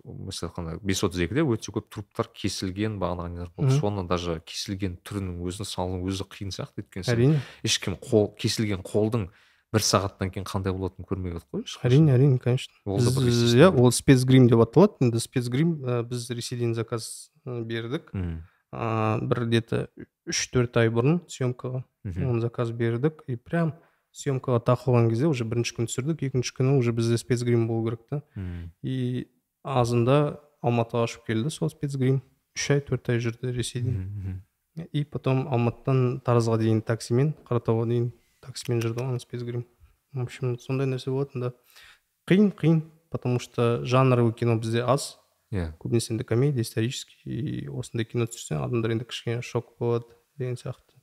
мысалы 0.02 0.50
айтқанда 0.50 0.78
бес 0.82 1.04
отыз 1.04 1.20
екіде 1.26 1.44
өте 1.44 1.72
көп 1.74 1.90
труптар 1.92 2.28
кесілген 2.32 2.98
бағанағы 3.02 3.34
нелер 3.34 3.52
болды 3.56 3.76
соны 3.76 4.06
даже 4.08 4.40
кесілген 4.46 4.96
түрінің 5.04 5.42
өзін 5.44 5.68
салу 5.68 6.00
өзі 6.08 6.24
қиын 6.24 6.52
сияқты 6.54 6.82
өйткені 6.82 7.04
сен 7.04 7.14
әрине. 7.16 7.40
ешкім 7.62 7.98
қол 8.00 8.32
кесілген 8.36 8.82
қолдың 8.82 9.28
бір 9.72 9.84
сағаттан 9.84 10.32
кейін 10.32 10.48
қандай 10.48 10.72
болатынын 10.72 11.08
көрмеген 11.08 11.44
қой 11.52 11.64
ешқашан. 11.64 11.86
әрине 11.88 12.16
әрине 12.16 12.38
конечно. 12.38 12.74
Иә 12.84 13.70
ол 13.72 13.92
спецгрим 13.92 14.48
деп 14.48 14.60
аталады. 14.64 15.00
Енді 15.00 15.20
спецгрим 15.20 15.76
ә, 15.84 16.02
біз 16.04 16.28
ресейден 16.30 16.74
заказ 16.74 17.30
ә, 17.46 17.62
бердік. 17.64 18.12
Мгм. 18.12 18.42
Ә, 18.72 19.20
бір 19.20 19.46
где 19.46 19.60
то 19.60 19.86
үш 20.26 20.46
төрт 20.52 20.76
ай 20.80 20.88
бұрын 20.88 21.20
съемкаға 21.28 21.84
оны 22.04 22.40
заказ 22.40 22.72
бердік. 22.72 23.22
И 23.28 23.36
прям 23.36 23.74
съемкаға 24.12 24.62
тақылған 24.66 25.10
кезде 25.10 25.28
уже 25.28 25.44
бірінші 25.44 25.76
күн 25.76 25.88
түсірдік. 25.90 26.24
Екінші 26.28 26.54
күні 26.58 26.78
уже 26.78 26.92
бізде 26.92 27.18
спецгрим 27.18 27.68
болу 27.68 27.90
керек 27.90 28.06
та. 28.08 28.22
И 28.82 29.28
азында 29.62 30.40
алматыға 30.62 31.06
ұшып 31.08 31.26
келді 31.26 31.50
сол 31.50 31.70
спецгрим. 31.70 32.22
Үш 32.56 32.70
ай 32.70 32.80
төрт 32.80 33.08
ай 33.12 33.20
жүрді 33.22 33.52
ресейде. 33.52 33.92
И 34.92 35.04
потом 35.04 35.46
алматыдан 35.52 36.20
таразға 36.24 36.58
дейін 36.62 36.82
таксимен 36.82 37.34
қаратауға 37.48 37.86
дейін 37.90 38.12
таксимен 38.40 38.80
жүрді 38.80 39.04
ғой 39.04 39.20
спецгрим. 39.20 39.66
В 40.12 40.20
общем 40.20 40.58
сондай 40.60 40.86
нәрсе 40.86 41.10
болатын 41.10 41.40
да. 41.40 41.52
Қиын 42.28 42.52
қиын 42.52 42.82
потому 43.10 43.38
что 43.38 43.84
жанровый 43.84 44.32
кино 44.32 44.58
бізде 44.58 44.82
аз. 44.82 45.18
иә 45.51 45.73
көбінесе 45.79 46.13
енді 46.13 46.23
комедия 46.23 46.61
исторический 46.61 47.17
и 47.25 47.67
осындай 47.67 48.05
кино 48.05 48.25
түсірсең 48.27 48.63
адамдар 48.65 48.91
енді 48.97 49.05
кішкене 49.07 49.41
шок 49.41 49.77
болады 49.79 50.05
деген 50.37 50.55
сияқты 50.59 50.99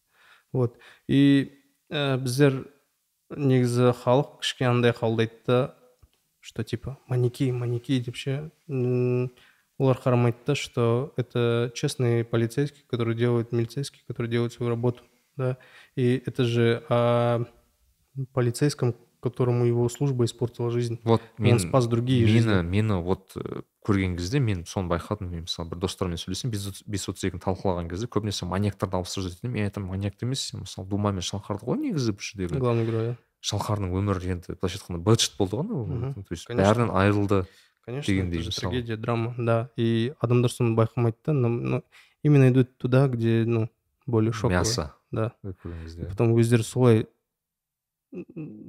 вот 0.52 0.76
и 1.08 1.52
ә, 1.90 2.16
біздер 2.20 2.66
негізі 3.30 3.92
халық 4.04 4.40
кішкене 4.42 4.70
андай 4.70 4.92
қабылдайды 4.92 5.40
да 5.46 5.74
что 6.40 6.62
типа 6.62 6.98
манеки 7.08 7.50
манеки 7.52 8.00
деп 8.00 8.16
ше 8.16 8.50
М, 8.68 9.30
олар 9.78 9.96
қарамайды 9.96 10.44
да 10.46 10.54
что 10.54 11.14
это 11.16 11.72
честный 11.74 12.22
полицейский 12.24 12.84
который 12.86 13.14
делает 13.14 13.52
милицейский 13.52 14.02
который 14.06 14.28
делает 14.28 14.52
свою 14.52 14.70
работу 14.70 15.02
да 15.36 15.56
и 15.96 16.22
это 16.26 16.44
же 16.44 16.84
о 16.90 17.44
полицейском 18.32 18.94
которому 19.20 19.64
его 19.64 19.88
служба 19.88 20.26
испортила 20.26 20.70
жизнь 20.70 21.00
вот 21.02 21.22
он 21.38 21.44
мен 21.44 21.58
спас 21.58 21.86
другие 21.86 22.20
мені 22.26 22.32
жизни 22.32 22.62
мені 22.62 22.92
вот 23.02 23.36
э, 23.36 23.62
көрген 23.85 24.17
кезде 24.17 24.39
мен 24.39 24.65
соны 24.67 24.89
байқадым 24.91 25.29
мен 25.31 25.45
мысалы 25.47 25.69
бір 25.71 25.79
достарыммен 25.85 26.19
сөйлесем 26.19 26.51
бес 26.51 27.07
отыз 27.09 27.23
екіні 27.29 27.41
талқылаған 27.43 27.89
кезде 27.89 28.09
көбінесе 28.11 28.45
маньяктарды 28.49 28.99
тастап 28.99 29.23
жатады 29.23 29.51
мен 29.51 29.69
айтамын 29.69 29.89
маньяк 29.89 30.19
емес 30.21 30.49
сен 30.51 30.65
мысалы 30.65 30.87
дума 30.89 31.11
мен 31.11 31.23
шалқарды 31.23 31.65
ғой 31.65 31.79
негізі 31.85 32.11
бұл 32.11 32.27
жердегі 32.27 32.59
главный 32.59 32.85
герой 32.85 33.07
иә. 33.11 33.15
шалқардың 33.39 33.95
өмірі 33.95 34.35
енді 34.35 34.57
былайша 34.59 34.81
айтқанда 34.81 35.03
быт 35.03 35.31
болды 35.39 35.55
ғой 35.55 35.63
анау 35.63 36.13
то 36.13 36.35
есть 36.35 36.49
бәрінен 36.49 36.91
айырылды 36.91 37.45
Конечно, 37.89 38.13
дегендей 38.13 38.45
мысалы. 38.45 38.71
трагедия, 38.71 38.97
драма, 38.97 39.33
да. 39.35 39.71
И 39.75 40.13
адамдар 40.19 40.51
соны 40.51 40.75
байқамайды 40.75 41.15
да, 41.25 41.33
но, 41.33 41.49
но 41.49 41.83
именно 42.21 42.49
идут 42.49 42.77
туда, 42.77 43.07
где, 43.07 43.45
ну, 43.47 43.67
более 44.05 44.31
шоковые. 44.31 44.59
мясо 44.59 44.93
Да. 45.11 45.33
Потом 45.41 46.35
өздері 46.37 46.61
солай 46.61 47.07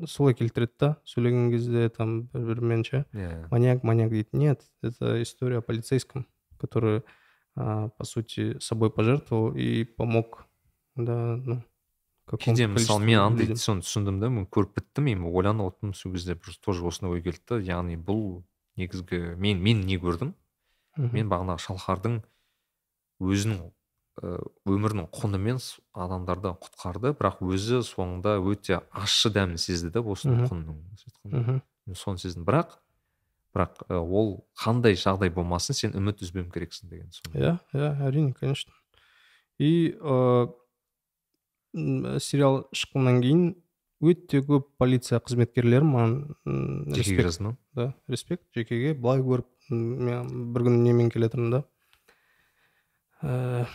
солай 0.06 0.34
келтіреді 0.34 0.72
да 0.80 0.90
сөйлеген 1.08 1.50
кезде 1.50 1.88
там 1.88 2.28
бір 2.32 2.44
бірімен 2.52 2.84
ше 2.84 3.04
иә 3.14 3.48
маньяк 3.50 3.84
маньяк 3.84 4.10
дейді 4.10 4.28
нет 4.32 4.66
это 4.82 5.22
история 5.22 5.58
о 5.58 5.62
полицейском 5.62 6.26
который 6.58 7.02
а, 7.56 7.88
по 7.88 8.04
сути 8.04 8.58
собой 8.58 8.90
пожертвовал 8.90 9.54
и 9.56 9.84
помог 9.84 10.44
да 10.96 11.36
ну 11.36 11.62
кейде 12.38 12.66
мысалы 12.66 13.04
мен 13.04 13.20
андай 13.20 13.56
соны 13.56 13.82
түсіндім 13.82 14.20
да 14.20 14.28
мен 14.30 14.46
көріп 14.46 14.76
біттім 14.76 15.08
мен 15.08 15.24
ойланып 15.24 15.72
отырмын 15.72 15.94
сол 15.94 16.12
кезде 16.12 16.34
бір 16.34 16.60
тоже 16.62 16.84
осындай 16.86 17.16
ой 17.16 17.22
келді 17.24 17.42
да 17.48 17.58
яғни 17.64 17.96
бұл 17.96 18.42
негізгі 18.80 19.34
мен 19.36 19.60
мен 19.62 19.84
не 19.86 19.98
көрдім. 20.00 20.34
Мен 20.96 21.30
бағанағы 21.30 21.62
шалқардың 21.64 22.20
өзінің 23.22 23.70
өмірінің 24.20 25.06
құнымен 25.16 25.58
адамдарды 25.96 26.52
құтқарды 26.60 27.12
бірақ 27.16 27.40
өзі 27.46 27.80
соңында 27.86 28.36
өте 28.44 28.80
ащы 28.92 29.30
дәмін 29.32 29.56
сезді 29.58 29.90
да 29.94 30.00
осы 30.04 30.28
Мгм. 30.28 30.46
құнның 30.50 30.76
былайша 30.76 31.08
айтқанда. 31.08 31.40
Мгм. 31.40 31.62
мен 31.86 31.96
соны 31.96 32.18
сездім. 32.20 32.44
Бірақ 32.44 32.76
бірақ 33.54 33.80
ә, 33.88 33.96
ол 33.98 34.44
қандай 34.60 34.94
жағдай 34.94 35.30
болмасын 35.34 35.74
сен 35.74 35.96
үміт 35.96 36.20
үзбеуің 36.22 36.52
керексің 36.52 36.90
деген 36.90 37.08
иә 37.34 37.56
иә 37.72 37.90
әрине 38.06 38.32
конечно. 38.34 38.72
И 39.58 39.96
ә, 39.98 40.52
сериал 42.20 42.68
шыққаннан 42.74 43.20
кейін 43.22 43.42
өте 44.00 44.40
көп 44.44 44.68
полиция 44.78 45.20
қызметкерлері 45.20 45.84
маған 45.84 46.14
жекеге 46.94 47.22
жазды 47.26 47.56
да 47.74 47.94
респект. 48.08 48.44
Жекеге 48.54 48.94
былай 48.94 49.20
көріп 49.20 49.46
мен 49.70 50.52
бір 50.54 50.62
күні 50.68 50.82
немен 50.86 51.10
келе 51.10 51.28
жатырмын 51.28 51.50
да. 51.58 51.64
Ә, 53.22 53.66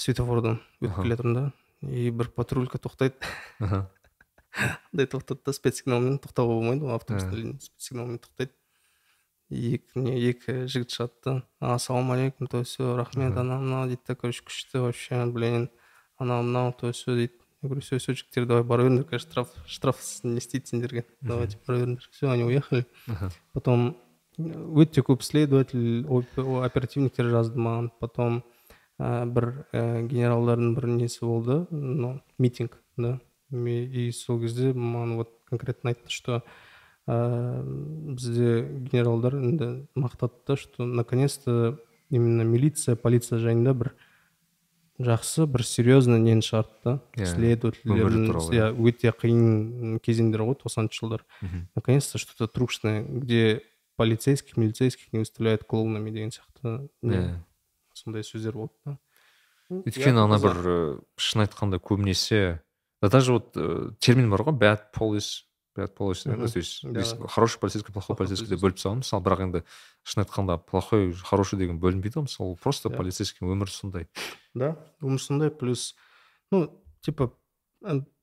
светофордан 0.00 0.60
өтіп 0.80 1.02
келе 1.02 1.16
жатырмын 1.16 1.38
да 1.38 1.52
и 1.82 2.10
бір 2.10 2.30
патрулька 2.34 2.78
тоқтайды. 2.82 3.16
Андай 4.92 5.08
тоқтады 5.10 5.44
да 5.44 5.52
спецсигналмен 5.52 6.18
тоқтауға 6.24 6.56
болмайды 6.56 6.86
ғой 6.86 6.96
автобустар 6.96 7.42
спецсигналмен 7.60 8.20
тоқтайды. 8.22 8.54
Екі 9.50 10.02
не 10.02 10.16
екі 10.30 10.64
жігіт 10.66 10.94
шығады 10.96 11.22
да 11.22 11.34
ассалаумағалейкум 11.76 12.48
то 12.50 12.64
все 12.66 12.96
рахмет 12.98 13.36
анау 13.38 13.60
мынау 13.62 13.86
дейді 13.86 14.02
да 14.08 14.16
короче 14.18 14.42
күшті 14.42 14.82
вообще 14.82 15.20
блин 15.30 15.68
анау 16.18 16.42
мынау 16.42 16.72
то 16.72 16.90
все 16.90 17.14
дейді 17.14 17.36
я 17.62 17.68
говорю 17.68 17.80
все 17.80 18.00
все 18.00 18.16
жігіттер 18.16 18.46
давай 18.46 18.64
бара 18.66 18.88
беріңдер 18.88 19.06
қазір 19.06 19.22
штраф 19.22 19.54
штраф 19.70 20.02
не 20.24 20.40
істейді 20.42 20.72
сендерге 20.72 21.04
давайте 21.20 21.60
бара 21.66 21.78
беріңдер 21.84 22.08
все 22.10 22.32
они 22.32 22.44
уехали. 22.44 22.86
Потом 23.52 23.94
өте 24.38 25.00
көп 25.00 25.22
следователь 25.22 26.04
оперативниктер 26.06 27.30
жазды 27.30 27.58
маған. 27.58 27.90
Потом 28.00 28.42
ә, 28.98 29.26
бір 29.26 29.66
ә, 29.72 30.02
генералдардың 30.06 30.74
бір 30.76 30.86
несі 30.96 31.24
болды 31.24 31.66
ну 31.70 32.20
митинг 32.38 32.80
да. 32.96 33.20
И 33.50 34.10
сол 34.10 34.40
кезде 34.40 34.72
маған 34.72 35.16
вот 35.16 35.30
конкретно 35.48 35.92
айтты 35.92 36.10
что 36.10 36.42
ә, 37.06 37.62
бізде 37.62 38.64
генералдар 38.90 39.36
енді 39.36 39.86
мақтады 39.94 40.42
да 40.46 40.56
что 40.56 40.84
наконец 40.84 41.38
то 41.38 41.78
именно 42.10 42.42
милиция 42.42 42.96
полиция 42.96 43.38
жайында 43.38 43.74
бір 43.74 43.92
жақсы 44.98 45.46
бір 45.46 45.62
серьезно 45.62 46.16
нені 46.16 46.40
шығарды 46.40 46.82
да. 46.84 47.00
Иә 47.20 47.26
следовательдердің 47.34 48.30
иә 48.56 48.70
өте 48.72 49.12
қиын 49.12 50.00
кезеңдер 50.00 50.42
ғой 50.48 50.56
тоқсаныншы 50.56 51.02
жылдар. 51.04 51.26
Наконец 51.76 52.08
то 52.08 52.18
что 52.18 52.36
то 52.36 52.46
трушное 52.46 53.02
где 53.04 53.62
полицейских 53.96 54.56
милицейских 54.56 55.12
не 55.12 55.18
выставляют 55.20 55.64
клоунами 55.64 56.10
деген 56.10 56.30
сияқты 56.30 56.88
иә. 57.02 57.44
Сондай 58.06 58.22
сөздер 58.26 58.54
болды 58.54 58.74
да. 58.86 58.96
Өйткені 59.82 60.22
ана 60.22 60.38
бір 60.38 60.62
шын 61.18 61.42
айтқанда 61.42 61.82
көбінесе 61.82 62.62
да 63.02 63.10
даже 63.10 63.34
вот 63.34 63.52
термин 63.98 64.30
бар 64.30 64.46
ғой 64.46 64.54
bad 64.54 64.88
police 64.94 65.42
бad 65.76 65.94
police 65.96 66.22
то 66.22 66.98
есть 66.98 67.18
хороший 67.28 67.58
полицейский 67.58 67.92
плохой 67.92 68.16
полицейский 68.16 68.48
деп 68.54 68.62
бөліп 68.62 68.78
тастаған 68.78 69.02
мысалы 69.02 69.24
бірақ 69.26 69.42
енді 69.46 69.62
шын 70.06 70.22
айтқанда 70.22 70.58
плохой 70.62 71.12
хороший 71.12 71.58
деген 71.58 71.80
бөлінбейді 71.82 72.20
ғой 72.20 72.28
мысалы 72.28 72.56
просто 72.62 72.90
полицейский 72.90 73.46
өмір 73.46 73.70
сондай. 73.70 74.08
Да 74.54 74.76
өмір 75.02 75.18
сондай 75.18 75.50
плюс 75.50 75.96
ну 76.50 76.70
типа 77.02 77.32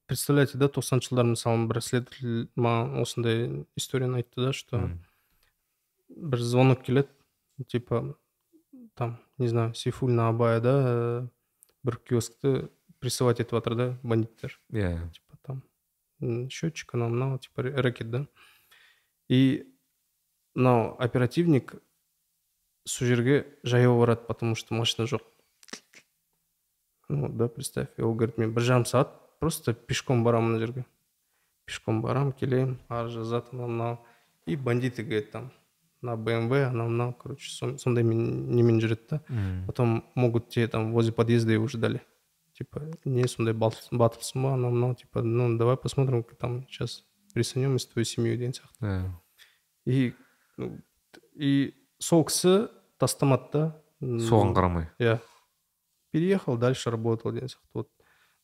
представляете 0.07 0.57
да 0.57 0.72
тоқсаныншы 0.72 1.11
жылдар 1.11 1.27
мысалы 1.35 1.68
бір 1.68 1.81
следователь 1.84 2.47
маған 2.55 3.03
осындай 3.03 3.65
историяны 3.76 4.23
айтты 4.23 4.47
да 4.47 4.53
что 4.53 4.89
бір 6.10 6.41
звонок 6.41 6.84
келеді 6.84 7.10
типа 7.68 8.15
там 8.95 9.19
не 9.39 9.49
знаю 9.49 9.74
сейфуллина 9.74 10.28
абая 10.28 10.61
да 10.61 11.28
бір 11.85 11.97
киоскті 11.97 12.69
прессовать 12.99 13.40
етіп 13.40 13.59
жатыр 13.59 13.74
да 13.77 13.86
бандиттер 14.03 14.59
иә 14.73 15.11
типа 15.12 15.39
там 15.43 15.62
счетчик 16.51 16.95
анау 16.95 17.09
мынау 17.11 17.39
типа 17.39 17.62
рэкет 17.62 18.11
да 18.11 18.27
и 19.28 19.66
мынау 20.55 20.97
оперативник 20.99 21.74
сол 22.85 23.09
жерге 23.09 23.47
жаяу 23.62 23.99
барады 23.99 24.27
потому 24.27 24.55
что 24.55 24.74
машина 24.74 25.07
жоқ 25.07 25.23
ну 27.09 27.28
да 27.28 27.49
представь 27.49 27.89
и 27.97 28.03
ол 28.03 28.15
говорит 28.15 28.39
мен 28.39 28.55
бір 28.55 28.62
жарым 28.62 28.85
сағат 28.85 29.15
просто 29.40 29.73
пешком 29.74 30.24
барамын 30.24 30.53
мына 30.53 30.66
жерге 30.66 30.85
пешком 31.65 32.03
барамын 32.03 32.32
келемін 32.32 32.78
арыз 32.89 33.12
жазады 33.20 33.53
анау 33.53 33.69
мынау 33.69 33.99
и 34.47 34.57
бандиты 34.57 35.05
келеді 35.05 35.31
там 35.32 35.53
на 36.03 36.16
бмв 36.16 36.53
анау 36.53 36.89
мынау 36.89 37.12
короче 37.12 37.51
сондаймен 37.78 38.51
немен 38.55 38.78
жүреді 38.81 39.09
да 39.11 39.20
потом 39.66 40.05
могут 40.15 40.49
тебе 40.49 40.69
там 40.69 40.93
возле 40.93 41.12
подъезда 41.12 41.53
и 41.53 41.57
уже 41.57 41.78
дали 41.78 42.01
типа 42.55 42.82
не 43.05 43.27
сондай 43.27 43.55
батырсың 43.55 43.99
ба 43.99 44.55
анау 44.55 44.70
мынау 44.70 44.95
типа 44.95 45.23
ну 45.23 45.57
давай 45.59 45.77
посмотрим 45.77 46.24
там 46.39 46.66
сейчас 46.69 47.05
присанем 47.35 47.77
из 47.77 47.86
твою 47.86 48.05
семью 48.05 48.36
деген 48.36 48.53
сияқты 48.53 49.11
и 49.86 50.15
и 51.35 51.74
сол 51.99 52.24
кісі 52.24 52.69
тастамады 52.99 53.51
да 53.53 53.65
соған 54.01 54.55
қарамай 54.55 54.89
иә 54.99 55.19
переехал 56.11 56.57
дальше 56.57 56.90
работал 56.90 57.32
деген 57.32 57.49
сияқты 57.49 57.74
вот 57.74 57.90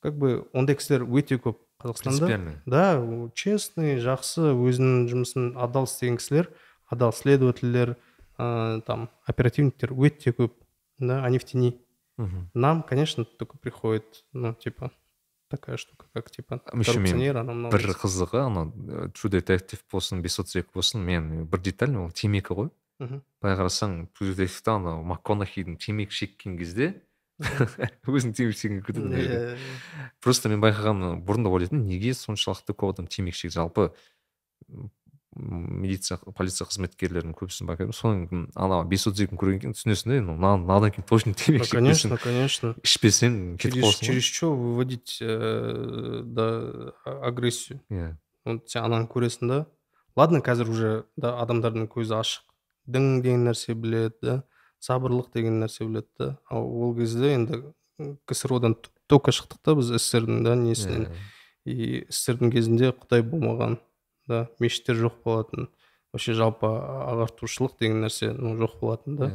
как 0.01 0.19
бы 0.19 0.49
ондай 0.53 0.77
кісілер 0.77 1.07
өте 1.07 1.39
көп 1.39 1.63
қазақстанда 1.83 2.61
да 2.67 2.85
честный 3.35 3.99
жақсы 4.03 4.53
өзінің 4.53 5.09
жұмысын 5.11 5.53
адал 5.57 5.87
істеген 5.89 6.19
кісілер 6.19 6.51
Адал 6.90 7.14
следовательдер 7.14 7.96
ә, 8.38 8.82
там 8.82 9.10
оперативниктер 9.26 9.94
өте 9.94 10.34
көп 10.34 10.54
да 11.00 11.24
они 11.24 11.40
в 11.40 11.46
тени. 11.46 11.80
Нам 12.54 12.84
конечно 12.84 13.24
только 13.24 13.58
приходит 13.58 14.26
ну 14.34 14.54
типа 14.54 14.92
такая 15.50 15.78
штука 15.78 16.06
как 16.14 16.30
типа 16.30 16.60
коррупционер 16.60 17.38
анау 17.38 17.72
бір 17.72 17.94
қызығы 17.98 18.44
анау 18.46 18.74
true 19.16 19.32
detective 19.34 19.82
болсын 19.92 20.22
бес 20.22 20.38
отыз 20.40 20.60
екі 20.62 20.76
болсын 20.76 21.02
мен 21.04 21.48
бір 21.50 21.64
деталь 21.64 21.96
ол 21.98 22.12
темекі 22.12 22.58
ғой 22.58 22.70
былай 23.00 23.56
қарасаң 23.56 24.10
true 24.14 24.34
детективте 24.34 24.76
анау 24.76 25.02
макконахидің 25.10 25.80
темекі 25.80 26.14
шеккен 26.20 26.60
кезде 26.60 26.92
өзің 27.40 28.36
темекі 28.36 28.60
шегуге 28.60 28.84
кетеді 28.92 29.58
просто 30.22 30.52
мен 30.52 30.62
байқағаным 30.62 31.24
бұрында 31.26 31.50
ойлайтынмын 31.56 31.88
неге 31.88 32.14
соншалықты 32.14 32.76
көп 32.76 32.98
адам 32.98 33.08
темекі 33.08 33.42
шегеді 33.42 33.62
жалпы 33.62 33.90
милиция 35.36 36.18
полиция 36.36 36.66
қызметкерлерінің 36.66 37.36
көбісін 37.38 37.70
байқаймын. 37.70 37.94
Соның 37.94 38.48
ана 38.58 38.80
бес 38.90 39.06
отыз 39.08 39.28
екіні 39.28 39.40
көргеннен 39.40 39.62
кейін 39.62 39.76
түсінесің 39.78 40.14
да 40.16 40.56
мынадан 40.58 40.94
кейін 40.96 41.06
точно 41.08 41.34
темекі 41.38 41.70
конечно 41.70 42.18
конечно. 42.18 42.74
ішпесең 42.84 43.58
кетіп 43.62 43.84
қаласың 43.84 44.06
через 44.10 44.24
что 44.24 44.54
выводить 44.56 45.18
да 45.22 46.94
агрессию? 47.06 47.82
Иә. 47.90 48.18
Вот 48.46 48.70
сен 48.70 48.84
ананы 48.84 49.06
көресің 49.06 49.48
да. 49.48 49.66
Ладно 50.18 50.42
қазір 50.42 50.70
уже 50.70 50.94
да 51.16 51.38
адамдардың 51.44 51.88
көзі 51.94 52.18
ашық. 52.18 52.48
Дың 52.90 53.22
деген 53.22 53.46
нәрсе 53.46 53.76
біледі 53.78 54.18
да. 54.22 54.44
Сабырлық 54.82 55.30
деген 55.34 55.60
нәрсе 55.62 55.86
біледі 55.86 56.10
да. 56.18 56.38
Ал 56.50 56.66
ол 56.66 56.96
кезде 56.98 57.36
енді 57.36 57.62
ксро 58.26 58.60
дан 58.60 58.76
только 59.08 59.32
шықтық 59.32 59.62
та 59.62 59.76
біз 59.76 59.94
сссрдің 59.94 60.42
да 60.44 60.56
несінен. 60.56 61.14
И 61.66 62.08
сссрдің 62.10 62.52
кезінде 62.56 62.92
құдай 62.96 63.22
болмаған. 63.22 63.78
да 64.29 64.49
мешіттер 64.61 64.97
жоқ 64.97 65.23
болатын 65.25 65.69
вообще 66.13 66.35
жалпы 66.39 66.69
ағартушылық 66.69 67.79
деген 67.81 68.05
нәрсе 68.05 68.33
ну 68.33 68.57
жоқ 68.61 68.79
болатын 68.81 69.17
да 69.17 69.31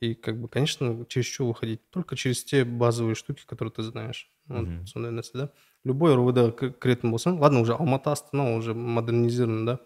и 0.00 0.14
как 0.14 0.40
бы 0.40 0.48
конечно 0.48 1.04
через 1.08 1.26
что 1.26 1.46
выходить 1.46 1.88
только 1.90 2.16
через 2.16 2.44
те 2.44 2.64
базовые 2.64 3.14
штуки 3.14 3.44
которые 3.46 3.72
ты 3.72 3.82
знаешь 3.82 4.30
вот 4.46 4.68
сондай 4.86 5.12
нәрсе 5.12 5.32
да 5.34 5.50
любой 5.84 6.14
ровд 6.14 6.38
кіретін 6.80 7.10
болсаң 7.10 7.40
ладно 7.40 7.60
уже 7.60 7.74
алматы 7.74 8.10
астана 8.10 8.54
уже 8.56 8.74
модернизирован 8.74 9.66
да 9.66 9.78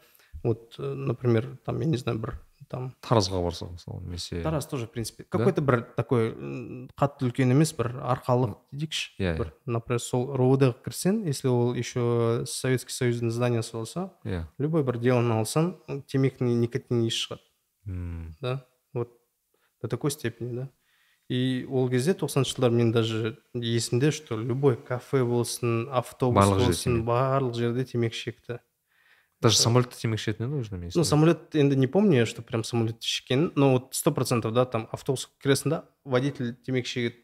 вот 0.43 0.75
например 0.79 1.57
там 1.65 1.81
я 1.81 1.87
не 1.87 1.97
знаю 1.97 2.19
бір 2.19 2.39
там. 2.70 2.94
Таразға 3.02 3.42
барсақ 3.44 3.74
мысалы 3.76 4.02
немесе 4.04 4.42
тараз 4.44 4.68
тоже 4.68 4.88
в 4.88 4.92
принципе. 4.92 5.24
Какой 5.24 5.54
то 5.54 5.62
бір 5.62 5.82
такой 5.96 6.32
қатты 6.98 7.28
үлкен 7.28 7.52
емес 7.56 7.74
бір 7.78 7.96
арқалық 8.04 8.58
дейікші 8.72 9.18
иә 9.24 9.36
бір 9.40 9.54
например 9.66 10.02
сол 10.04 10.30
ровд 10.38 10.68
ға 10.68 10.74
кірсең 10.86 11.26
если 11.28 11.48
ол 11.48 11.74
еще 11.74 12.44
советский 12.46 12.94
союздың 12.94 13.32
зданиясы 13.32 13.78
болса 13.78 14.12
иә. 14.24 14.46
любой 14.58 14.84
бір 14.84 15.00
делоны 15.00 15.40
алсаң 15.40 15.76
темекінің 16.08 16.60
никотин 16.62 17.06
иісі 17.08 17.28
шығады. 17.28 17.44
Да? 18.42 18.66
Вот 18.94 19.12
до 19.82 19.88
такой 19.88 20.12
степени 20.12 20.56
да. 20.56 20.70
И 21.30 21.68
ол 21.70 21.90
кезде 21.90 22.14
тоқсаныншы 22.14 22.56
жылдар 22.56 22.72
мен 22.72 22.92
даже 22.92 23.38
есімде 23.54 24.12
что 24.12 24.38
любой 24.38 24.78
кафе 24.78 25.26
болсын 25.26 25.90
автобус 25.92 26.48
болсын 26.48 27.04
барлық 27.04 27.54
жерде 27.54 27.84
темекі 27.84 28.16
шекті. 28.16 28.60
даже 29.43 29.59
самолетте 29.59 29.99
темекі 29.99 30.23
шегетін 30.23 30.47
еді 30.47 30.61
уже 30.61 30.77
мен 30.77 30.91
ну 30.95 31.05
самолет 31.05 31.55
енді 31.55 31.77
не 31.77 31.87
помню 31.87 32.27
что 32.27 32.43
прям 32.43 32.65
самолетте 32.65 33.07
шеккенін 33.07 33.53
но 33.57 33.73
вот 33.73 33.95
сто 33.95 34.13
процентов 34.13 34.53
да 34.53 34.65
там 34.65 34.89
автобусқа 34.93 35.35
кіресің 35.43 35.69
да 35.69 35.83
водитель 36.05 36.55
темекі 36.55 36.89
шегеді 36.89 37.17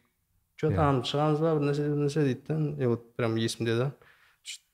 че 0.56 0.70
там 0.74 1.02
шығамыз 1.06 1.38
ба 1.38 1.54
бір 1.54 1.70
нәрсе 1.70 1.86
бір 1.86 2.02
нәрсе 2.02 2.24
дейді 2.26 2.42
да 2.48 2.82
и 2.82 2.86
вот 2.86 3.14
прям 3.16 3.36
есімде 3.38 3.76
да 3.78 3.92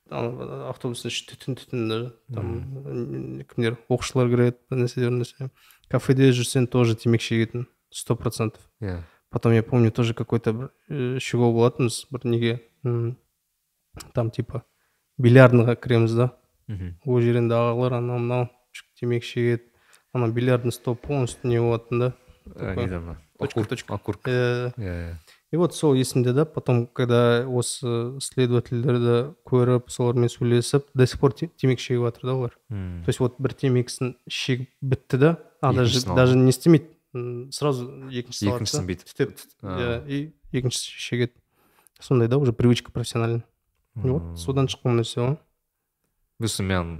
автобустың 0.09 1.13
іші 1.13 1.29
түтін 1.33 1.57
түтін 1.61 1.89
даже 1.89 2.11
там 2.33 3.45
кімдер 3.53 3.77
оқушылар 3.89 4.29
кіреді 4.33 4.57
бір 4.69 4.81
нәрсе 4.81 5.05
бір 5.05 5.13
нәрсе 5.21 5.49
кафеде 5.89 6.31
жүрсең 6.33 6.65
тоже 6.67 6.97
темекі 6.97 7.29
шегетін 7.29 7.67
сто 7.93 8.17
процентов 8.17 8.65
иә 8.81 9.03
потом 9.29 9.53
я 9.53 9.61
помню 9.61 9.91
тоже 9.91 10.13
какой 10.13 10.39
то 10.39 10.53
бір 10.53 11.19
шығу 11.21 11.51
болатынбыз 11.53 12.07
бір 12.09 12.25
неге 12.25 12.53
там 14.17 14.31
типа 14.31 14.65
бильярдныйға 15.21 15.77
кіреміз 15.77 16.17
да 16.17 16.29
ол 17.06 17.20
жерінде 17.20 17.54
ағалар 17.54 17.98
анау 17.98 18.18
мынау 18.18 18.48
темекі 19.00 19.26
шегеді 19.26 19.62
ана 20.14 20.28
бильярдный 20.28 20.72
стол 20.72 20.94
полностью 20.96 21.50
не 21.50 21.58
болатын 21.60 21.98
да. 21.98 22.12
Точка, 23.38 23.64
точка. 23.64 23.94
Э, 24.30 24.72
иә 24.76 24.94
иә 25.10 25.14
и 25.52 25.56
вот 25.56 25.74
сол 25.74 25.94
есімде 25.94 26.32
да 26.32 26.44
потом 26.44 26.86
когда 26.86 27.44
осы 27.48 28.20
следовательдерді 28.20 29.34
көріп 29.44 29.88
солармен 29.90 30.28
сөйлесіп 30.30 30.86
до 30.94 31.06
сих 31.06 31.18
пор 31.20 31.32
те- 31.32 31.48
темекі 31.56 31.82
шегіп 31.82 32.02
жатыр 32.06 32.22
да 32.22 32.32
олар. 32.34 32.58
То 33.04 33.08
есть 33.08 33.20
вот 33.20 33.34
бір 33.38 33.52
темекісін 33.54 34.14
шегіп 34.28 34.68
бітті 34.80 35.16
да 35.18 35.36
а 35.60 35.72
даже 35.72 35.98
даже 36.16 36.36
не 36.36 36.50
істемейді 36.50 36.86
сразу 37.50 37.90
екіншісін 38.12 38.48
алады 38.48 38.62
екіншісін 38.62 38.86
бүйтіп 38.86 39.06
түтеп 39.10 39.30
иә 39.62 40.06
и 40.06 40.32
екіншісі 40.52 40.90
шегеді 40.98 41.32
сондай 41.98 42.28
да 42.28 42.36
уже 42.38 42.52
привычка 42.52 42.92
профессиональный 42.92 43.42
вот 43.94 44.38
содан 44.38 44.66
шыққан 44.70 45.00
нәрсе 45.02 45.18
ғой 45.20 45.36
сосын 46.40 46.66
мен 46.66 46.90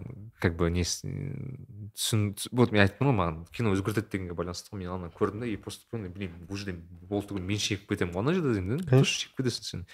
как 0.41 0.57
бы 0.57 0.71
не 0.71 0.83
түсін 0.85 2.35
түс- 2.37 2.49
вот 2.53 2.73
мен 2.73 2.83
айттым 2.85 3.09
ғой 3.11 3.17
маған 3.17 3.39
кино 3.57 3.73
өзгертеді 3.75 4.11
дегенге 4.13 4.35
байланысты 4.39 4.71
ғой 4.73 4.83
мен 4.83 4.91
ана 4.95 5.11
көрдім 5.17 5.41
да 5.41 5.47
и 5.47 5.57
просто 5.57 5.85
блин 5.97 6.33
бұл 6.49 6.57
жерде 6.61 6.79
болды 7.09 7.33
түгіл 7.33 7.43
мен 7.49 7.59
шегіп 7.59 7.89
кетемін 7.89 8.15
ғой 8.15 8.21
ана 8.25 8.35
жерде 8.37 8.55
деймін 8.59 8.85
да 8.85 9.03
шегіп 9.05 9.41
кетесің 9.41 9.65
сен. 9.71 9.87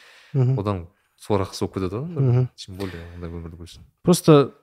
Одан 0.59 0.87
сорақысы 1.21 1.65
болып 1.67 1.75
кетеді 1.79 2.03
ғой 2.03 2.49
тем 2.57 2.77
более 2.77 3.03
ондай 3.15 3.31
өмірді 3.31 3.57
көрсең. 3.63 3.87
Просто 4.03 4.55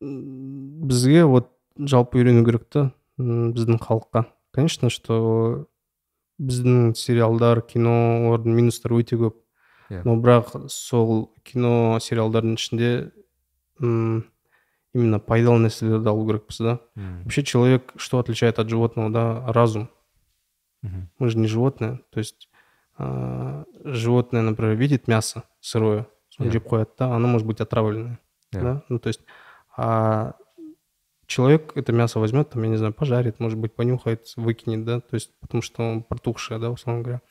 бізге 0.00 1.24
вот 1.24 1.52
жалпы 1.78 2.18
үйрену 2.20 2.44
керек 2.46 2.68
та 2.70 2.90
біздің 3.18 3.78
халыққа. 3.80 4.26
Конечно 4.52 4.90
что 4.90 5.66
біздің 6.40 6.94
сериалдар 6.96 7.62
кино 7.62 8.28
олардың 8.28 8.54
минустары 8.56 9.00
өте 9.02 9.16
көп. 9.20 9.36
Иә. 9.88 10.02
но 10.04 10.16
бірақ 10.18 10.66
сол 10.68 11.30
кино 11.44 11.98
сериалдардың 12.02 12.56
ішінде 12.58 12.88
именно 13.79 15.19
пайдалы 15.19 15.59
нәрселерді 15.65 16.09
алу 16.11 16.25
керекпіз 16.27 16.57
да 16.61 16.79
М. 16.95 17.23
вообще 17.23 17.43
человек 17.43 17.93
что 17.95 18.19
отличает 18.19 18.59
от 18.59 18.69
животного 18.69 19.09
да 19.09 19.51
разум 19.53 19.89
Мгм. 20.83 21.09
мы 21.19 21.29
же 21.29 21.37
не 21.37 21.47
животные 21.47 21.99
то 22.11 22.19
есть 22.19 22.49
а, 22.97 23.65
животное 23.83 24.41
например 24.41 24.75
видит 24.75 25.07
мясо 25.07 25.43
сырое 25.59 26.07
соны 26.29 26.47
Иә. 26.47 26.51
жеп 26.51 26.67
қояды 26.67 26.89
да 26.97 27.15
оно 27.15 27.27
может 27.27 27.47
быть 27.47 27.61
отравленное 27.61 28.19
Иә. 28.53 28.61
да 28.61 28.83
ну 28.89 28.99
то 28.99 29.07
есть 29.07 29.21
а 29.77 30.33
человек 31.27 31.71
это 31.75 31.93
мясо 31.93 32.19
возьмет 32.19 32.49
там 32.49 32.63
я 32.63 32.69
не 32.69 32.77
знаю 32.77 32.93
пожарит 32.93 33.39
может 33.39 33.57
быть 33.57 33.73
понюхает 33.75 34.33
выкинет 34.35 34.83
да 34.85 34.99
то 34.99 35.13
есть 35.15 35.31
потому 35.39 35.61
что 35.61 35.81
он 35.83 36.03
протухшее 36.03 36.59
да 36.59 36.69
условно 36.71 37.01
говоря 37.03 37.21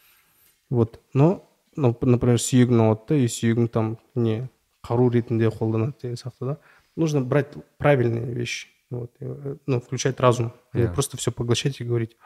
вот 0.71 1.01
но 1.13 1.47
ну, 1.77 1.97
например 2.01 2.39
сүйегін 2.39 2.81
алады 2.81 3.03
да 3.09 3.15
и 3.17 3.27
сүйегін 3.29 3.69
там 3.69 3.99
не 4.15 4.49
қару 4.87 5.11
ретінде 5.13 5.49
қолданады 5.49 5.95
деген 6.03 6.17
сияқты 6.17 6.47
да 6.47 6.59
нужно 6.97 7.21
брать 7.21 7.53
правильные 7.79 8.33
вещи 8.35 8.69
вот, 8.91 9.13
и, 9.21 9.25
э, 9.25 9.57
ну, 9.67 9.81
включать 9.81 10.19
разум 10.21 10.53
а 10.73 10.79
не 10.79 10.85
Иә. 10.85 10.93
просто 10.95 11.17
все 11.17 11.31
поглощать 11.31 11.81
и 11.81 11.85
говорить 11.85 12.17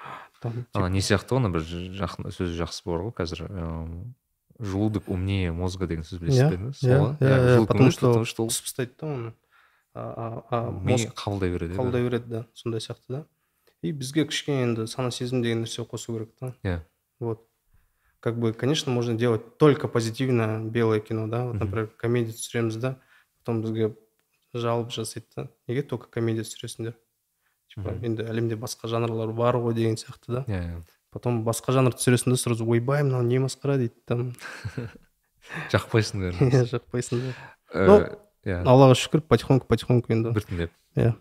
там, 0.40 0.52
типа, 0.52 0.68
ана 0.74 0.86
не 0.88 1.00
сияқты 1.00 1.34
ғой 1.34 1.42
ана 1.44 1.50
бір 1.50 1.60
жақын 1.64 2.30
сөз 2.32 2.54
жақсы 2.56 2.82
бар 2.86 3.02
ғой 3.04 3.12
қазір 3.12 3.44
эм, 3.50 4.14
желудок 4.58 5.08
умнее 5.08 5.52
мозга 5.52 5.86
деген 5.86 6.04
сөз 6.04 6.20
білесіз 6.20 6.40
Иә, 6.40 6.50
бе 6.50 6.56
да? 6.56 6.68
иә, 6.70 6.72
сол 6.72 6.90
ғой? 6.90 7.16
иә, 7.20 7.28
иә, 7.28 7.48
желудок 7.54 7.68
потому 7.68 7.80
умный, 7.84 7.92
что 7.92 8.06
потому 8.08 8.24
что 8.24 8.42
ол 8.44 8.48
құсып 8.48 8.64
тастайды 8.64 8.92
да 9.00 9.06
оны 9.06 9.32
а, 9.94 10.02
а, 10.16 10.44
а 10.50 10.70
ми 10.70 10.92
мозг 10.92 11.12
қабылдай 11.14 11.52
береді 11.52 11.74
иә, 11.74 11.76
қабылдай 11.76 12.02
береді 12.08 12.28
да 12.28 12.46
сондай 12.54 12.80
сияқты 12.80 13.04
да 13.08 13.26
и 13.82 13.92
бізге 13.92 14.24
кішкене 14.24 14.62
енді 14.70 14.86
сана 14.88 15.10
сезім 15.10 15.42
деген 15.42 15.64
нәрсе 15.66 15.84
қосу 15.84 16.14
керек 16.16 16.32
та 16.40 16.54
Иә. 16.64 16.80
вот 17.20 17.44
как 18.20 18.38
бы 18.38 18.52
конечно 18.52 18.90
можно 18.92 19.14
делать 19.14 19.58
только 19.58 19.88
позитивное 19.88 20.58
белое 20.60 21.00
кино 21.00 21.26
да 21.28 21.44
вот 21.44 21.54
Мгм. 21.54 21.64
например 21.64 21.86
комедия 21.98 22.32
түсіреміз 22.32 22.76
да 22.80 22.96
потом 23.38 23.62
бізге 23.62 23.94
жалоб 24.54 24.90
жасайды 24.90 25.26
да 25.36 25.48
неге 25.68 25.82
только 25.82 26.08
комедия 26.08 26.42
түсіресіңдер 26.42 26.94
типа 27.74 27.90
Мгм. 27.92 28.04
енді 28.04 28.22
әлемде 28.24 28.56
басқа 28.56 28.88
жанрлар 28.88 29.32
бар 29.32 29.56
ғой 29.56 29.74
деген 29.74 29.96
сияқты 29.96 30.28
да 30.28 30.44
иә 30.48 30.62
иә 30.62 30.82
потом 31.10 31.44
басқа 31.44 31.72
жанр 31.72 31.92
түсіресің 31.94 32.30
да 32.30 32.36
сразу 32.36 32.66
ойбай 32.66 33.02
мынау 33.02 33.22
не 33.22 33.38
масқара 33.38 33.76
дейді 33.78 33.94
там 34.06 34.34
жақпайсың 35.72 36.22
бәрін 36.24 36.68
жақпайсың 36.70 37.20
да 37.28 37.34
Э, 37.74 37.86
Ну, 37.86 37.94
иә 38.46 38.60
аллаға 38.62 38.94
шүкір 38.94 39.20
потихоньку 39.26 39.66
потихоньку 39.66 40.12
енді 40.14 40.30
біртіндеп 40.36 40.70
иә 40.96 41.14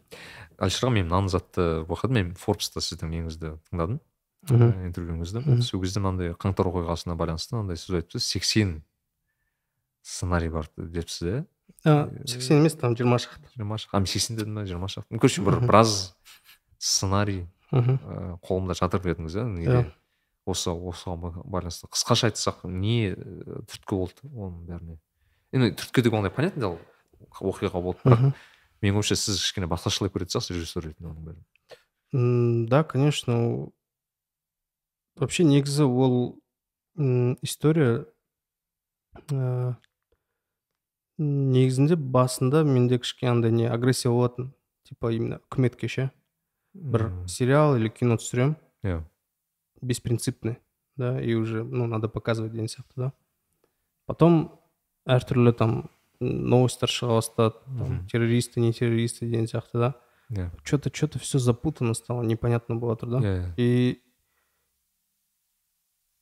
әлішер 0.60 0.86
аға 0.88 0.94
мен 0.94 1.08
мынаны 1.08 1.30
затты 1.34 1.62
оқыдым 1.88 2.14
мен 2.20 2.34
форбста 2.38 2.80
сіздің 2.84 3.10
неңізді 3.10 3.54
тыңдадым 3.72 3.98
мхм 3.98 4.00
ә, 4.00 4.17
интервьюңізді 4.47 5.41
Мгм. 5.43 5.63
сол 5.63 5.81
кезде 5.83 6.01
мынандай 6.01 6.33
қаңтар 6.35 6.69
оқиғасына 6.71 7.17
байланысты 7.19 7.57
мынандай 7.57 7.77
сөз 7.77 7.99
айтыпсыз 8.03 8.25
сексен 8.25 8.83
сценарий 10.03 10.49
бар 10.49 10.69
депсіз 10.77 11.23
иә? 11.29 11.45
А, 11.85 12.09
сексен 12.27 12.59
емес 12.63 12.75
там 12.75 12.97
жиырма 12.97 13.19
шақты. 13.19 13.49
жиырма 13.57 13.77
шақты. 13.79 14.07
Сексен 14.07 14.37
дедім 14.37 14.55
ба? 14.55 14.65
жиырма 14.65 14.89
шақты. 14.89 15.19
Короче 15.19 15.43
бір 15.43 15.61
біраз 15.61 16.15
сценарий 16.79 17.47
мхм. 17.73 17.99
ә, 17.99 18.39
қолымда 18.41 18.75
жатыр 18.79 19.01
дедіңіз 19.03 19.37
иә? 19.37 19.45
Неде 19.45 19.71
Иә. 19.71 19.93
осы 20.47 20.71
осыған 20.71 21.21
ба- 21.21 21.43
байланысты. 21.45 21.87
Қысқаша 21.93 22.31
айтсақ 22.31 22.65
не 22.65 23.15
түрткі 23.15 23.91
болды 23.91 24.23
оның 24.33 24.65
бәріне? 24.67 24.99
Енді 25.53 25.75
түрткі 25.77 26.03
деген 26.03 26.19
ондай 26.23 26.31
понятно 26.31 26.69
ол 26.71 26.79
оқиға 27.53 27.83
болды. 27.83 28.01
Бірақ 28.05 28.33
менің 28.83 28.95
ойымша 29.03 29.17
сіз 29.17 29.37
кішкене 29.43 29.67
басқашалай 29.69 30.09
көретін 30.11 30.33
шығарсыз 30.39 30.57
режиссер 30.57 30.83
ретінде 30.89 31.11
оның 31.11 31.25
бәрін. 31.29 32.67
Да 32.69 32.83
конечно 32.85 33.69
вообще 35.18 35.44
негізі 35.44 35.84
ол 35.84 36.40
м, 36.98 37.38
история 37.42 38.06
ә, 39.32 39.76
негізінде 41.18 41.96
басында 41.96 42.64
менде 42.64 42.98
кішкене 42.98 43.32
андай 43.32 43.52
не 43.52 43.68
агрессия 43.70 44.10
болатын 44.12 44.52
типа 44.84 45.12
именно 45.14 45.40
үкіметке 45.50 45.88
ше 45.88 46.10
бір 46.74 47.04
Мм, 47.10 47.28
сериал 47.28 47.76
или 47.78 47.90
кино 47.90 48.18
түсіремін 48.18 48.56
иә 48.84 49.04
беспринципный 49.82 50.58
да 50.98 51.22
и 51.22 51.34
уже 51.36 51.64
ну 51.64 51.86
надо 51.88 52.10
показывать 52.10 52.52
деген 52.52 52.66
сияқты 52.68 52.94
да 52.98 53.12
потом 54.06 54.60
әртүрлі 55.06 55.54
там 55.54 55.90
новостьтар 56.20 56.90
шыға 56.90 57.20
бастады 57.22 57.56
там, 57.66 57.78
Мгм. 57.78 58.08
террористы 58.08 58.60
не 58.60 58.74
террористы 58.74 59.26
деген 59.30 59.46
сияқты 59.46 59.78
да 59.80 59.94
иә 60.32 60.50
что 60.64 60.80
то 60.80 60.90
что 60.94 61.08
то 61.08 61.20
все 61.20 61.38
запутано 61.38 61.94
стало 61.94 62.24
непонятно 62.24 62.76
болып 62.76 63.02
жатыр 63.02 63.10
да 63.10 63.20
иә 63.22 63.38
иә 63.38 63.54
и 63.58 64.02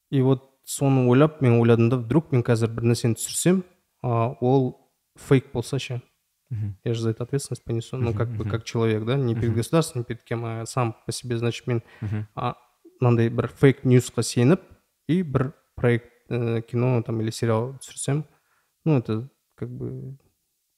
и 0.09 0.21
вот 0.21 0.49
соны 0.65 1.07
ойлап 1.09 1.41
мен 1.41 1.59
ойладым 1.59 1.89
да 1.89 1.97
вдруг 1.97 2.31
мен 2.31 2.43
қазір 2.43 2.67
бір 2.73 2.83
нәрсені 2.91 3.15
түсірсем 3.15 3.63
а, 4.03 4.35
ол 4.41 4.91
фейк 5.17 5.51
болса 5.53 5.79
ше 5.79 6.01
Мгм. 6.49 6.75
я 6.83 6.93
же 6.93 7.01
за 7.01 7.11
это 7.11 7.23
ответственность 7.23 7.63
понесу 7.63 7.95
ну 7.97 8.09
Мгм, 8.09 8.17
как 8.17 8.27
бы 8.29 8.43
мхм. 8.43 8.49
как 8.49 8.63
человек 8.65 9.05
да 9.05 9.15
не 9.15 9.35
перед 9.35 9.49
Мгм. 9.51 9.57
государством 9.57 10.01
не 10.01 10.03
перед 10.05 10.23
кем 10.23 10.43
а 10.45 10.65
сам 10.65 10.95
по 11.05 11.11
себе 11.13 11.37
значит 11.37 11.65
мен 11.67 11.81
Мгм. 12.01 12.27
а, 12.35 12.55
мынандай 12.99 13.29
бір 13.29 13.47
фейк 13.47 13.83
ньюсқа 13.85 14.21
сеніп 14.21 14.59
и 15.07 15.23
бір 15.23 15.53
проект 15.75 16.11
ә, 16.29 16.61
кино 16.61 17.01
там 17.03 17.21
или 17.21 17.31
сериал 17.31 17.77
түсірсем 17.79 18.25
ну 18.85 18.97
это 18.97 19.29
как 19.55 19.69
бы 19.69 20.17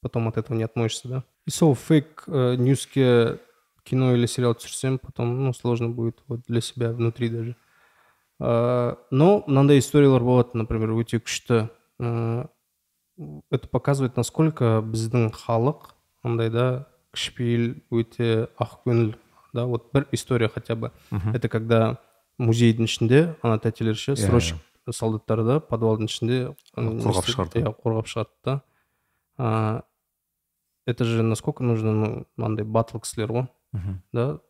потом 0.01 0.27
от 0.27 0.37
этого 0.37 0.55
не 0.55 0.63
отмоешься 0.63 1.07
да 1.07 1.23
и 1.47 1.49
сол 1.49 1.73
фейк 1.73 2.23
ә, 2.27 2.55
ньюске 2.55 3.39
кино 3.83 4.13
или 4.13 4.27
сериал 4.27 4.53
түсірсем 4.53 4.99
потом 4.99 5.43
ну 5.43 5.53
сложно 5.53 5.89
будет 5.89 6.21
вот 6.27 6.41
для 6.47 6.61
себя 6.61 6.91
внутри 6.93 7.29
даже 7.29 7.51
ә, 7.51 7.55
Но 8.38 9.28
мынандай 9.46 9.78
историялар 9.78 10.22
болады 10.22 10.58
например 10.58 10.94
өте 10.94 11.18
күшті 11.18 11.68
ә, 11.98 12.46
это 13.50 13.68
показывает 13.68 14.16
насколько 14.16 14.78
біздің 14.82 15.32
халық 15.34 15.94
андай 16.22 16.50
да 16.50 16.68
кішіпейіл 17.14 17.72
өте 17.90 18.46
ақкөңіл 18.60 19.16
да 19.52 19.66
вот 19.66 19.92
бір 19.92 20.06
история 20.12 20.48
хотя 20.48 20.76
бы. 20.76 20.92
Это 21.10 21.48
когда 21.48 21.98
музейдің 22.38 22.86
ішінде 22.86 23.34
ана 23.42 23.58
тәтелер 23.58 23.96
ше 23.98 24.14
срочник 24.16 24.62
солдаттарды 24.94 25.58
подвалдың 25.60 26.08
ішінде 26.08 26.54
қорғап 26.76 27.26
шығарды. 27.26 27.64
иә 27.64 27.72
қорғап 27.74 28.06
шығарды 28.06 28.60
да. 29.38 29.82
Это 30.86 31.04
же 31.04 31.22
насколько 31.22 31.64
нужно 31.64 31.92
ну 31.92 32.26
мынандай 32.36 32.64
батыл 32.64 33.00
кісілер 33.00 33.32
ғой 33.32 33.48
да 34.12 34.40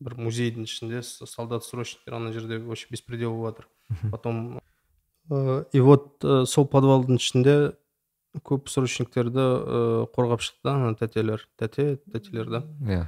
бір 0.00 0.16
музейдің 0.20 0.68
ішінде 0.68 1.02
солдат 1.02 1.64
срочниктер 1.64 2.18
ана 2.18 2.32
жерде 2.32 2.58
вообще 2.58 2.88
беспредел 2.90 3.32
болып 3.36 3.62
жатыр 3.62 4.10
потом 4.10 4.60
э, 5.30 5.64
и 5.72 5.80
вот 5.80 6.24
э, 6.24 6.44
сол 6.46 6.66
подвалдың 6.68 7.20
ішінде 7.20 7.56
көп 8.44 8.68
срочниктерді 8.68 9.40
э, 9.40 10.06
қорғап 10.12 10.44
шықты 10.44 10.68
да 10.68 10.74
ана 10.76 10.94
тәтелер. 10.98 11.46
Тәте 11.56 11.96
тәтелер 12.12 12.50
да. 12.50 12.62
Иә. 12.84 13.04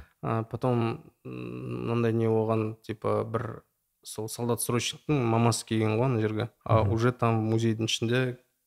Потом 0.49 1.13
мынандай 1.23 2.13
не 2.13 2.27
болған 2.27 2.73
типа 2.83 3.23
бір 3.23 3.61
сол 4.03 4.29
солдат 4.31 4.63
срочниктің 4.63 5.21
мамасы 5.31 5.67
келген 5.69 5.97
ғой 5.99 6.09
ана 6.09 6.21
жерге. 6.23 6.49
А 6.63 6.81
уже 6.81 7.11
там 7.11 7.43
музейдің 7.51 7.91
ішінде 7.91 8.23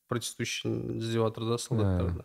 протестующий 0.08 0.98
іздеп 0.98 1.26
жатыр 1.26 1.50
да 1.50 1.58
солдаттарды 1.58 2.24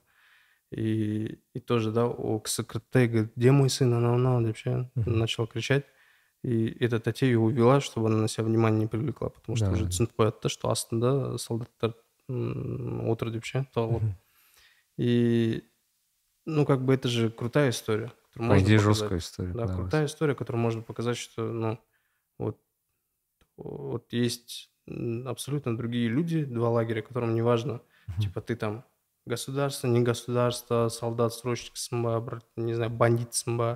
и 0.70 1.38
и 1.54 1.60
тоже 1.60 1.92
да 1.92 2.04
ол 2.06 2.40
кісі 2.42 2.62
кірді 2.64 2.86
да 2.92 3.00
и 3.02 3.08
говорит 3.08 3.32
где 3.36 3.52
мой 3.52 3.68
сын 3.68 3.92
анау 3.94 4.16
мынау 4.18 4.44
деп 4.46 4.56
ше 4.56 4.90
Мгм. 4.94 5.18
начал 5.18 5.46
кричать 5.46 5.84
и 6.42 6.66
эта 6.80 6.98
тәте 6.98 7.26
ее 7.26 7.38
увела 7.38 7.80
чтобы 7.80 8.08
она 8.08 8.16
на 8.18 8.28
себя 8.28 8.44
внимание 8.44 8.80
не 8.80 8.86
привлекла 8.86 9.28
потому 9.28 9.56
что 9.56 9.66
Да. 9.66 9.72
уже 9.72 9.84
түсініп 9.86 10.12
қояды 10.18 10.40
да 10.42 10.48
что 10.48 10.68
астында 10.70 11.38
солдаттар 11.38 11.94
м, 12.28 13.08
отыр 13.10 13.30
деп 13.30 13.44
ше 13.44 13.66
тығылып 13.74 14.02
Мгм. 14.02 14.14
и 14.98 15.62
ну 16.46 16.66
как 16.66 16.84
бы 16.84 16.94
это 16.94 17.08
же 17.08 17.30
крутая 17.30 17.70
история 17.70 18.08
которую 18.32 18.48
по 18.48 18.54
можно 18.54 18.64
идее 18.66 18.78
показать. 18.78 18.96
жесткая 18.96 19.18
история 19.18 19.48
Да, 19.52 19.58
понравилась. 19.60 19.82
крутая 19.82 20.06
история, 20.06 20.34
которая 20.34 20.62
можно 20.62 20.82
показать, 20.82 21.16
что, 21.18 21.52
ну, 21.52 21.78
вот, 22.38 22.58
вот 23.56 24.12
есть 24.12 24.70
м, 24.86 25.28
абсолютно 25.28 25.76
другие 25.76 26.08
люди, 26.08 26.44
два 26.44 26.70
лагеря, 26.70 27.02
которым 27.02 27.34
не 27.34 27.42
важно, 27.42 27.80
Мгм. 28.08 28.20
типа 28.22 28.40
ты 28.40 28.56
там 28.56 28.84
государство, 29.27 29.87
не 29.87 30.01
государство, 30.01 30.87
солдат, 30.89 31.33
срочниксың 31.33 32.01
ба, 32.03 32.19
бір, 32.21 32.39
не 32.55 32.73
знаю, 32.73 32.91
бандитсың 32.91 33.57
ба, 33.57 33.69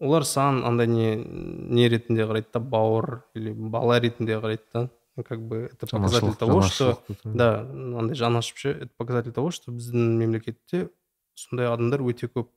олар 0.00 0.24
саған 0.26 0.64
андай 0.66 0.88
не 0.90 1.16
не 1.16 1.88
ретінде 1.88 2.26
қарайды 2.26 2.50
да 2.52 2.60
бауыр 2.60 3.22
или 3.34 3.52
бала 3.52 4.00
ретінде 4.00 4.40
қарайды 4.40 4.64
да. 4.72 4.90
Как 5.22 5.40
бы 5.40 5.70
это 5.72 5.86
показатель 5.86 6.34
того 6.34 6.62
что 6.62 6.98
да 7.22 7.60
андай 7.60 8.16
жанашып 8.16 8.56
ше 8.58 8.70
это 8.70 8.90
показатель 8.96 9.32
того 9.32 9.50
что 9.50 9.70
біздің 9.70 10.18
мемлекетте 10.18 10.88
сондай 11.34 11.70
адамдар 11.70 12.02
өте 12.02 12.26
көп 12.26 12.50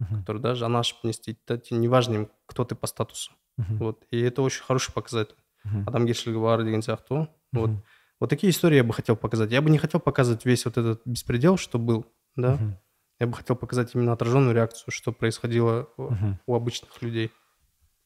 которые 0.00 0.40
да 0.40 0.54
жанашып 0.54 1.04
не 1.04 1.10
істейді 1.10 1.38
да 1.46 1.60
неважно 1.70 2.28
кто 2.46 2.64
ты 2.64 2.74
по 2.74 2.86
статусу. 2.86 3.32
Вот. 3.58 4.06
И 4.10 4.18
это 4.18 4.40
очень 4.40 4.64
хороший 4.64 4.92
показатель. 4.94 5.36
Адамгершілігі 5.60 6.40
бар 6.40 6.64
деген 6.64 6.80
сияқты 6.80 7.12
ғой 7.12 7.26
вот. 7.52 7.70
вот 8.19 8.29
такие 8.29 8.51
истории 8.51 8.77
я 8.77 8.83
бы 8.83 8.93
хотел 8.93 9.15
показать 9.15 9.51
я 9.51 9.61
бы 9.61 9.69
не 9.69 9.77
хотел 9.77 9.99
показывать 9.99 10.45
весь 10.45 10.65
вот 10.65 10.77
этот 10.77 11.01
беспредел 11.05 11.57
что 11.57 11.79
был 11.79 12.05
да 12.35 12.53
Мгм. 12.55 12.77
я 13.19 13.27
бы 13.27 13.33
хотел 13.33 13.55
показать 13.55 13.95
именно 13.95 14.13
отраженную 14.13 14.53
реакцию 14.55 14.91
что 14.91 15.11
происходило 15.11 15.87
у- 15.97 16.11
Мгм. 16.11 16.39
у 16.45 16.55
обычных 16.55 17.01
людей 17.01 17.31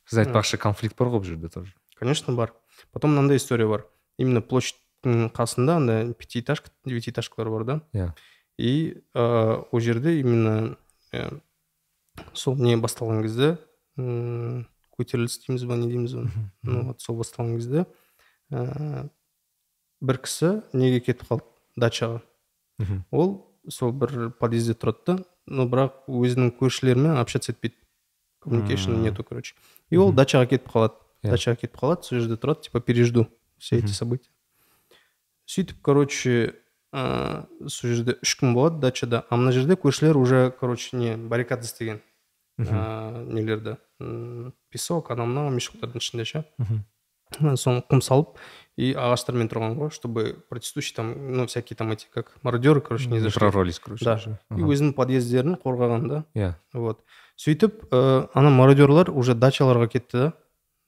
сіз 0.05 0.19
айтпақшы 0.25 0.57
конфликт 0.57 0.97
бар 0.97 1.07
ғой 1.09 1.19
бұл 1.21 1.25
жерде 1.25 1.49
тоже 1.49 1.73
конечно 1.95 2.33
бар 2.33 2.53
потом 2.91 3.11
мынандай 3.11 3.37
история 3.37 3.67
бар 3.67 3.85
именно 4.17 4.41
площадьтың 4.41 5.29
қасында 5.31 5.75
андай 5.77 6.13
пятиэтажка 6.13 6.71
девятиэтажкалар 6.85 7.49
бар 7.51 7.63
да 7.65 7.81
иә 7.93 8.13
и 8.57 9.01
ә, 9.15 9.63
ол 9.71 9.79
жерде 9.79 10.19
именно 10.19 10.77
ә, 11.13 11.39
сол 12.33 12.55
не 12.57 12.75
басталған 12.77 13.21
кезде 13.23 13.57
м, 13.97 14.65
көтеріліс 14.97 15.37
дейміз 15.45 15.63
ба 15.69 15.77
не 15.77 15.87
дейміз 15.87 16.13
ба 16.17 16.25
ну 16.63 16.83
вот 16.89 17.01
сол 17.01 17.15
басталған 17.21 17.55
кезде 17.55 17.85
ә, 18.51 19.09
бір 20.04 20.20
кісі 20.24 20.50
неге 20.72 21.00
кетіп 21.00 21.26
қалды? 21.30 21.48
Дачаға. 21.80 22.20
Ол 23.10 23.32
сол 23.72 23.92
бір 23.96 24.30
подъезде 24.38 24.76
тұрады 24.76 25.04
да 25.06 25.16
но 25.46 25.66
бірақ 25.68 26.06
өзінің 26.08 26.54
көршілерімен 26.58 27.18
общаться 27.20 27.52
етпейді. 27.52 27.76
Коммуникейшн 28.40 28.92
Мм. 28.92 29.02
нету 29.02 29.24
короче. 29.24 29.54
И 29.90 29.96
ол 29.96 30.12
дачаға 30.12 30.46
кетіп 30.46 30.68
қалады. 30.68 31.00
Иә. 31.24 31.30
дачаға 31.32 31.56
кетіп 31.56 31.76
қалады 31.80 32.02
сол 32.04 32.20
жерде 32.20 32.36
тұрады 32.36 32.62
типа 32.68 32.80
пережду 32.80 33.28
все 33.58 33.78
эти 33.78 33.92
события. 33.92 34.30
Сөйтіп 35.48 35.80
короче 35.82 36.54
ыыы 36.92 37.68
сол 37.68 37.90
жерде 37.90 38.18
үш 38.22 38.36
күн 38.40 38.54
болады 38.54 38.80
дачада. 38.80 39.24
А 39.30 39.36
мына 39.36 39.52
жерде 39.52 39.74
көршілер 39.74 40.16
уже 40.16 40.50
короче 40.60 40.96
не 40.96 41.16
баррикада 41.16 41.64
істеген. 41.64 42.00
Ыыы 42.58 43.24
нелерді? 43.32 43.76
Песок 44.70 45.10
анау 45.10 45.26
мынау 45.26 45.50
мешоктардың 45.50 45.98
ішінде 46.00 46.24
ше. 46.24 46.44
Соны 47.56 47.82
құм 47.90 48.02
салып 48.04 48.38
и 48.76 48.92
ағаштармен 48.98 49.48
тұрған 49.50 49.76
ғой 49.78 49.90
чтобы 49.94 50.44
протестующий 50.50 50.94
там 50.96 51.12
ну 51.36 51.46
всякие 51.46 51.76
там 51.76 51.92
эти 51.92 52.06
как 52.12 52.34
мародеры 52.42 52.80
короче 52.80 53.08
не 53.08 53.20
зашли. 53.20 53.38
Прорвались 53.38 53.78
короче. 53.78 54.04
Да. 54.04 54.18
и 54.56 54.62
өзінің 54.62 54.94
подъездерін 54.94 55.58
қорғаған 55.62 56.08
да. 56.08 56.24
Иә. 56.34 56.54
Вот. 56.72 57.04
Сөйтіп 57.36 57.86
ә, 57.90 58.28
ана 58.34 58.50
мародерлар 58.50 59.10
уже 59.10 59.34
дачаларға 59.34 59.88
кетті 59.88 60.18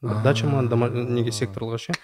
да. 0.03 0.23
Дача 0.25 0.47
ма 0.47 0.63
неге 0.63 1.33
секторларға 1.33 1.79
ше. 1.79 1.95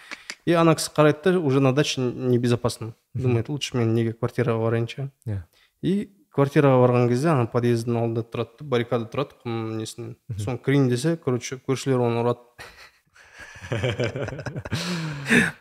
И 0.47 0.53
ана 0.53 0.75
кісі 0.75 0.91
қарайды 0.95 1.33
да 1.33 1.39
уже 1.41 1.61
на 1.61 1.73
даче 1.73 2.01
небезопасно. 2.01 2.95
Думает 3.15 3.49
лучше 3.49 3.77
мен 3.77 3.95
неге 3.95 4.13
квартираға 4.13 4.59
барайыншы 4.63 5.11
Иә. 5.27 5.43
и 5.83 6.11
квартираға 6.35 6.81
барған 6.81 7.09
кезде 7.11 7.29
ана 7.29 7.47
подъездің 7.47 7.99
алдында 8.01 8.23
тұрады 8.25 8.59
да, 8.59 8.65
баррикада 8.65 9.09
тұрады 9.13 9.37
құм 9.45 9.77
несінен. 9.77 10.17
Соны 10.39 10.59
кірейін 10.59 10.89
десе 10.89 11.17
короче 11.17 11.61
көршілер 11.61 12.01
оны 12.01 12.23
ұрады. 12.23 12.41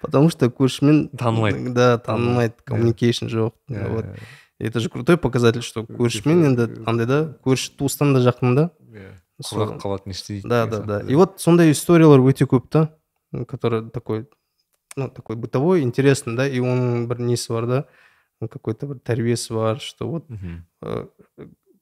потому 0.01 0.29
что 0.31 0.47
көршімен 0.49 1.11
Танымайды. 1.17 1.73
да 1.75 1.99
танымайды 1.99 2.55
Иә. 2.55 2.65
коммуникейшн 2.65 3.27
жоқ 3.27 3.53
Иә, 3.69 3.89
вот 3.89 4.05
иә, 4.05 4.17
И 4.59 4.65
это 4.65 4.81
же 4.81 4.89
крутой 4.89 5.17
показатель 5.19 5.63
что 5.63 5.83
көршімен 5.83 6.45
енді 6.47 6.83
андай 6.87 7.07
да 7.07 7.37
көрші 7.45 7.77
туыстан 7.77 8.15
да 8.15 8.21
жақын 8.21 8.55
да 8.55 8.71
иә. 8.93 9.13
Сол- 9.43 9.67
құрғақ 9.69 9.81
қалады 9.83 10.03
не 10.07 10.13
істейді 10.13 10.49
да 10.49 10.67
деген 10.67 10.87
да 10.87 10.87
да 10.87 11.05
сияқты. 11.05 11.11
и 11.11 11.15
вот 11.15 11.41
сондай 11.41 11.71
историялар 11.73 12.21
өте 12.21 12.47
көп 12.47 12.69
та 12.69 12.89
м, 13.33 13.45
который 13.45 13.91
такой 13.91 14.27
ну 14.97 15.09
такой 15.11 15.37
бытовой 15.37 15.83
интересный 15.83 16.37
да 16.37 16.47
и 16.49 16.59
оның 16.61 17.07
бір 17.07 17.19
несі 17.21 17.53
бар 17.53 17.67
да 17.67 17.85
ну, 18.41 18.49
какой-то 18.49 18.87
бір 18.87 18.97
тәрбиесі 19.01 19.53
бар 19.55 19.81
что 19.81 20.09
вот 20.09 20.31
Мгм. 20.31 20.65
э, 20.83 21.07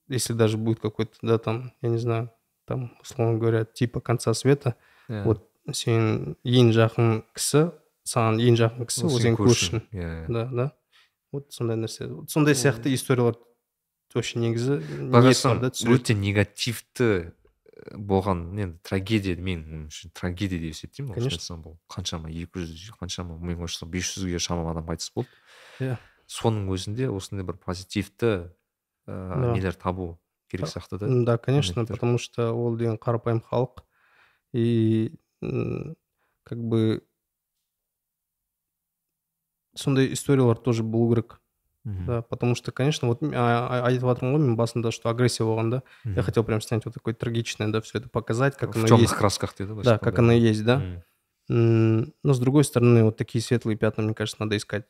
если 0.08 0.32
даже 0.34 0.56
будет 0.58 0.80
какой-то 0.80 1.14
да 1.22 1.38
там 1.38 1.72
я 1.82 1.88
не 1.90 1.98
знаю 1.98 2.30
там 2.66 2.90
условно 3.02 3.38
говоря 3.38 3.64
типа 3.64 4.00
конца 4.00 4.34
света 4.34 4.74
Иә. 5.08 5.22
вот 5.24 5.46
сенің 5.67 6.35
ең 6.43 6.71
жақын 6.75 7.09
кісі 7.35 7.65
саған 8.09 8.39
ең 8.41 8.57
жақын 8.59 8.87
кісі 8.89 9.05
Ол 9.05 9.17
сенің 9.19 9.37
көршің 9.39 9.81
иә 9.93 10.07
иә. 10.07 10.27
да 10.33 10.45
да. 10.51 10.67
Вот 11.31 11.51
сондай 11.53 11.77
нәрсе. 11.77 12.07
Сондай 12.27 12.55
сияқты 12.57 12.89
историялар 12.93 13.35
вообще 14.15 14.39
негізі 14.41 14.79
өте 15.93 16.15
негативті 16.17 17.05
э, 17.05 17.95
болған 17.95 18.57
енді 18.57 18.79
трагедия 18.81 19.35
мен 19.37 19.87
үшін 19.91 20.09
трагедия 20.13 20.57
деп 20.57 20.73
есептеймін. 20.73 21.13
Конечно. 21.13 21.57
бұл 21.61 21.77
қаншама 21.87 22.31
екі 22.33 22.65
жүз 22.65 22.95
қаншама 22.97 23.37
мен 23.37 23.61
ойша 23.61 23.85
бес 23.85 24.09
жүзге 24.17 24.39
шамам 24.39 24.71
адам 24.73 24.87
қайтыс 24.89 25.11
болды. 25.13 25.29
Иә. 25.79 25.97
соның 26.29 26.67
өзінде 26.73 27.09
осындай 27.13 27.45
бір 27.45 27.57
позитивті 27.61 28.49
ыыы 29.07 29.29
Да. 29.39 29.53
нелер 29.53 29.73
табу 29.73 30.19
керек 30.49 30.67
сияқты 30.69 30.97
да. 30.97 31.07
Да, 31.25 31.37
конечно, 31.37 31.85
потому 31.85 32.17
что 32.17 32.53
ол 32.53 32.75
деген 32.77 32.97
қарапайым 32.97 33.41
халық. 33.41 33.81
И 34.53 35.13
как 35.41 36.57
бы 36.63 37.03
сондай 39.75 40.11
историялар 40.13 40.57
тоже 40.57 40.83
болу 40.83 41.13
керек 41.15 41.41
да 42.07 42.21
потому 42.21 42.55
что 42.55 42.71
конечно 42.71 43.07
вот 43.07 43.23
м- 43.23 43.31
а- 43.33 43.67
а- 43.81 43.85
айтып 43.87 44.03
жатырмын 44.03 44.35
ғой 44.35 44.39
мен 44.43 44.55
басында 44.57 44.91
что 44.91 45.09
агрессия 45.09 45.43
болған 45.45 45.69
да. 45.71 45.83
Я 46.05 46.21
хотел 46.23 46.43
прям 46.43 46.61
снять 46.61 46.83
вот 46.85 46.93
такое 46.93 47.13
трагичное 47.13 47.69
да 47.69 47.79
все 47.81 47.99
это 47.99 48.09
показать 48.09 48.57
как 48.57 48.75
в 48.75 48.83
оно 48.85 48.97
есть. 48.97 49.13
красках 49.13 49.55
дейді 49.57 49.73
да 49.83 49.97
как 49.97 50.13
айтқанда. 50.13 50.19
оно 50.19 50.31
есть 50.33 50.63
да. 50.65 51.03
Но 51.47 52.33
с 52.33 52.39
другой 52.39 52.63
стороны 52.63 53.03
вот 53.03 53.17
такие 53.17 53.41
светлые 53.41 53.77
пятна 53.77 54.03
мне 54.03 54.13
кажется 54.13 54.41
надо 54.43 54.55
искать. 54.57 54.85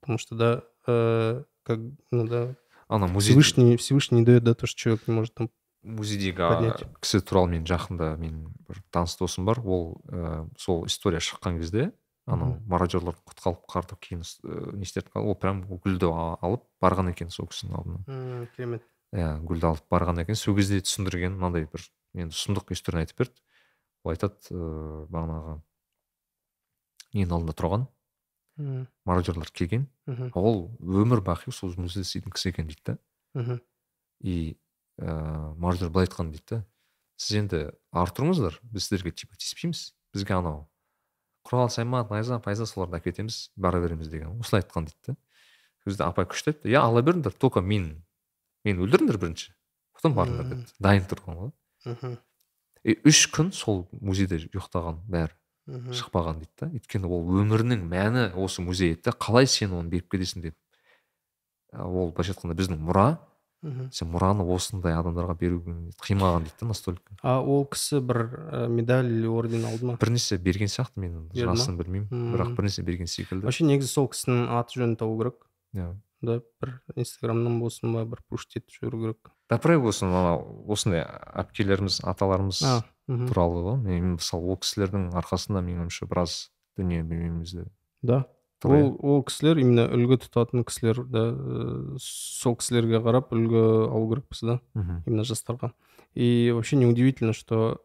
Потому 0.00 0.18
что 0.18 0.34
да 0.34 0.62
э, 0.88 1.44
как 1.62 1.78
ну 2.10 2.26
да 2.26 2.56
ана 2.88 3.06
музей. 3.06 3.30
Всевышний 3.30 3.76
Всевышний 3.76 4.20
не 4.20 4.24
дает 4.24 4.42
да 4.44 4.54
то 4.54 4.66
что 4.66 4.76
человек 4.78 5.06
не 5.06 5.14
может 5.14 5.34
там 5.34 5.50
музейдегі 5.82 6.36
поднять. 6.38 6.84
кісі 7.02 7.20
туралы 7.26 7.50
мен 7.56 7.64
жақында 7.66 8.14
менің 8.20 8.52
бір 8.68 8.82
таныс 8.94 9.16
досым 9.18 9.44
бар. 9.44 9.60
Ол 9.64 10.00
ә, 10.08 10.48
сол 10.58 10.86
история 10.86 11.18
шыққан 11.20 11.58
кезде 11.58 11.92
анау 12.26 12.60
мародерлар 12.70 13.16
құтқарып 13.26 13.66
қартып 13.66 14.00
кейін 14.00 14.22
ә, 14.22 14.76
не 14.76 14.86
істеді 14.86 15.10
ол 15.18 15.34
прям 15.34 15.64
гүлді 15.66 16.10
алып 16.42 16.62
барған 16.82 17.10
екен 17.10 17.30
сол 17.30 17.48
кісінің 17.50 17.78
алдына. 17.78 18.04
М, 18.06 18.46
керемет. 18.56 18.86
Иә 19.12 19.40
гүлді 19.42 19.72
алып 19.72 19.88
барған 19.90 20.22
екен. 20.22 20.38
Сол 20.38 20.54
кезде 20.56 20.78
түсіндірген 20.80 21.34
мынандай 21.34 21.66
бір 21.66 21.82
енді 22.14 22.36
сұмдық 22.36 22.70
историяны 22.72 23.06
айтып 23.06 23.24
берді. 23.24 23.42
Ол 24.04 24.14
айтады 24.14 24.54
ыыы 24.54 25.06
бағанағы 25.10 25.58
ненің 27.12 27.34
алдында 27.36 27.58
тұрған 27.58 27.88
М, 28.60 28.86
мародерлар 29.08 29.48
келген. 29.50 29.86
Мгм, 30.06 30.30
ол 30.36 30.70
өмір 30.78 31.22
бақи 31.24 31.50
сол 31.50 31.72
музейде 31.76 32.04
істейтін 32.04 32.34
кісі 32.34 32.50
екен 32.52 32.66
дейді 32.68 32.82
да 32.84 32.98
мгм, 33.34 33.60
и 34.20 34.56
ыыы 34.98 35.54
мародер 35.56 35.90
былай 35.90 36.08
айтқан 36.08 36.32
дейді 36.34 36.44
да 36.50 36.60
сіз 37.16 37.38
енді 37.42 37.62
ары 37.92 38.14
тұрыңыздар 38.16 38.58
біз 38.62 38.88
сіздерге 38.88 39.14
типа 39.14 39.38
тиіспейміз 39.38 39.92
бізге 40.14 40.36
анау 40.36 40.66
құрал 41.46 41.70
сайман 41.72 42.06
найза 42.10 42.38
пайза 42.42 42.66
соларды 42.66 42.98
әкетеміз 43.00 43.50
бара 43.56 43.80
береміз 43.82 44.10
деген 44.12 44.40
осылай 44.40 44.62
айтқан 44.62 44.88
дейді 44.88 45.12
да. 45.12 45.16
Сол 45.82 45.90
кезде 45.90 46.04
апай 46.06 46.26
күшті 46.30 46.52
айтты 46.52 46.70
иә 46.70 46.82
ала 46.82 47.02
беріңдер 47.02 47.34
только 47.34 47.62
мен 47.62 48.04
мені 48.64 48.84
өлтіріңдер 48.84 49.18
бірінші 49.18 49.54
потом 49.96 50.16
барыңдар 50.18 50.50
деді 50.52 50.76
дайын 50.78 51.08
тұрған 51.10 51.40
ғой 51.40 51.52
мгм, 51.86 52.16
и 52.84 52.96
үш 53.08 53.26
күн 53.34 53.52
сол 53.54 53.86
музейде 54.00 54.38
ұйықтаған 54.46 55.02
бәрі 55.10 55.34
мгм. 55.66 55.96
шықпаған 55.98 56.42
дейді 56.42 56.54
да. 56.60 56.70
Өйткені 56.78 57.10
ол 57.10 57.26
өмірінің 57.42 57.82
мәні 57.90 58.28
осы 58.38 58.62
музей 58.62 58.94
еді 58.94 59.14
қалай 59.18 59.50
сен 59.50 59.74
оны 59.78 59.90
беріп 59.90 60.12
кетесің 60.14 60.46
деп 60.46 60.58
ол 61.72 62.12
былайша 62.12 62.36
айтқанда 62.36 62.58
біздің 62.58 62.82
мұра 62.82 63.06
мхм. 63.62 63.88
сен 63.94 64.10
мұраны 64.12 64.46
осындай 64.54 64.94
адамдарға 64.98 65.36
беруге 65.40 65.74
қимаған 66.02 66.46
дейді 66.46 66.60
да 66.60 66.70
настолько. 66.70 67.16
А 67.22 67.38
ол 67.40 67.64
кісі 67.66 68.02
бір 68.04 68.22
ә, 68.52 68.68
медаль 68.68 69.10
или 69.10 69.26
орден 69.26 69.64
алды 69.64 69.86
ма? 69.86 69.98
Бірнәрсе 70.02 70.38
берген 70.38 70.68
сияқты 70.68 71.00
мен 71.00 71.28
жасын 71.34 71.78
білмеймін. 71.80 72.32
Бірақ 72.34 72.54
бірнәрсе 72.58 72.82
берген 72.82 73.10
секілді. 73.10 73.46
Вообще 73.46 73.66
негізі 73.66 73.92
сол 73.92 74.10
кісінің 74.12 74.48
аты 74.58 74.82
жөнін 74.82 74.96
табу 75.00 75.18
керек. 75.22 75.46
Иә 75.74 75.94
да 76.22 76.38
бір 76.62 76.76
инстаграмнан 76.94 77.58
болсын 77.60 77.92
ба 77.96 78.04
бір 78.06 78.22
пушт 78.30 78.54
етіп 78.56 78.70
жіберу 78.70 79.00
керек. 79.02 79.32
Дапырай 79.50 79.80
болсын 79.82 80.12
анау 80.14 80.44
осындай 80.70 81.02
әпкелеріміз 81.42 81.98
аталарымыз 82.06 82.62
а 82.68 82.76
туралы 83.08 83.64
ғой. 83.66 83.80
Мен 83.82 84.14
мысалы 84.16 84.54
ол 84.54 84.60
кісілердің 84.62 85.10
арқасында 85.18 85.64
менің 85.66 85.88
ойымша 85.88 86.06
біраз 86.06 86.36
дүние 86.78 87.02
білмейміз 87.02 87.56
да. 88.02 88.22
Ол 88.64 88.96
ол 89.00 89.22
кісілер 89.26 89.58
именно 89.62 89.86
үлгі 89.90 90.18
тұтатын 90.24 90.64
кісілер 90.66 91.02
да 91.08 91.24
ә, 91.32 91.96
сол 91.98 92.56
кісілерге 92.60 93.02
қарап 93.04 93.32
үлгі 93.34 93.62
алу 93.88 94.08
керекпіз 94.12 94.42
да 94.42 94.58
именно 95.06 95.24
жастарға. 95.24 95.72
И 96.14 96.52
вообще 96.54 96.76
неудивительно 96.76 97.32
что 97.32 97.82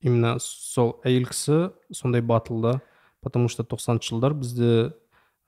именно 0.00 0.38
сол 0.40 1.00
әйел 1.04 1.28
кісі 1.30 1.70
сондай 1.92 2.22
батыл 2.22 2.60
да 2.60 2.80
потому 3.20 3.48
что 3.48 3.64
тоқсаныншы 3.64 4.14
жылдар 4.14 4.34
бізде 4.34 4.94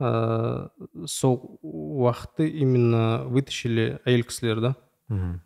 ә, 0.01 0.71
сол 1.07 1.61
уақытты 1.63 2.49
именно 2.49 3.25
вытащили 3.27 4.01
әйел 4.05 4.25
кісілер 4.25 4.61
да. 4.61 4.75
Мхм 5.09 5.41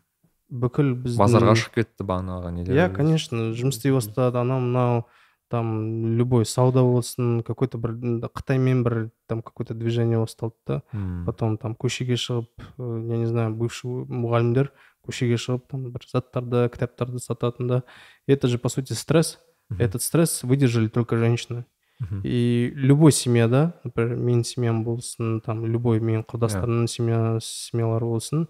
бүкіл 0.55 0.95
біздің 1.03 1.21
базарға 1.21 1.55
шығып 1.59 1.79
кетті 1.81 2.07
бағанағы 2.07 2.53
нелер 2.55 2.77
иә 2.77 2.89
конечно 2.95 3.51
жұмыс 3.57 3.79
істей 3.79 3.95
бастады 3.95 4.39
анау 4.39 4.62
мынау. 4.62 5.05
там 5.53 6.15
любой 6.18 6.45
сауда 6.45 6.81
болсын 6.84 7.41
какой 7.44 7.68
то 7.68 7.77
бір 7.77 7.91
қытаймен 8.30 8.84
бір 8.84 9.10
там 9.27 9.41
какое 9.41 9.65
то 9.65 9.73
движение 9.73 10.19
басталды 10.19 10.56
да 10.68 10.84
Мм. 10.94 11.26
потом 11.26 11.57
там 11.57 11.73
көшеге 11.76 12.14
шығып 12.15 12.49
э, 12.77 13.06
я 13.10 13.18
не 13.18 13.26
знаю 13.26 13.56
бывший 13.56 13.90
мұғалімдер 14.06 14.69
көшеге 15.07 15.38
шығып 15.41 15.65
там 15.72 15.90
бір 15.91 16.02
заттарды 16.11 16.69
кітаптарды 16.69 17.18
сататын 17.19 17.68
да 17.68 17.84
это 18.27 18.48
же 18.48 18.57
по 18.60 18.69
сути 18.69 18.94
стресс 18.94 19.40
Мгм. 19.69 19.81
этот 19.81 20.02
стресс 20.02 20.44
выдержали 20.44 20.88
только 20.88 21.18
женщины 21.18 21.65
Мгм. 21.99 22.22
и 22.23 22.72
любой 22.76 23.11
семьяда 23.11 23.73
например 23.84 24.18
менің 24.18 24.44
семьям 24.44 24.84
болсын 24.84 25.41
там 25.41 25.65
любой 25.65 25.99
менің 25.99 26.26
құрдастарымның 26.26 26.88
семья 26.88 27.40
семьялары 27.41 28.06
болсын 28.06 28.48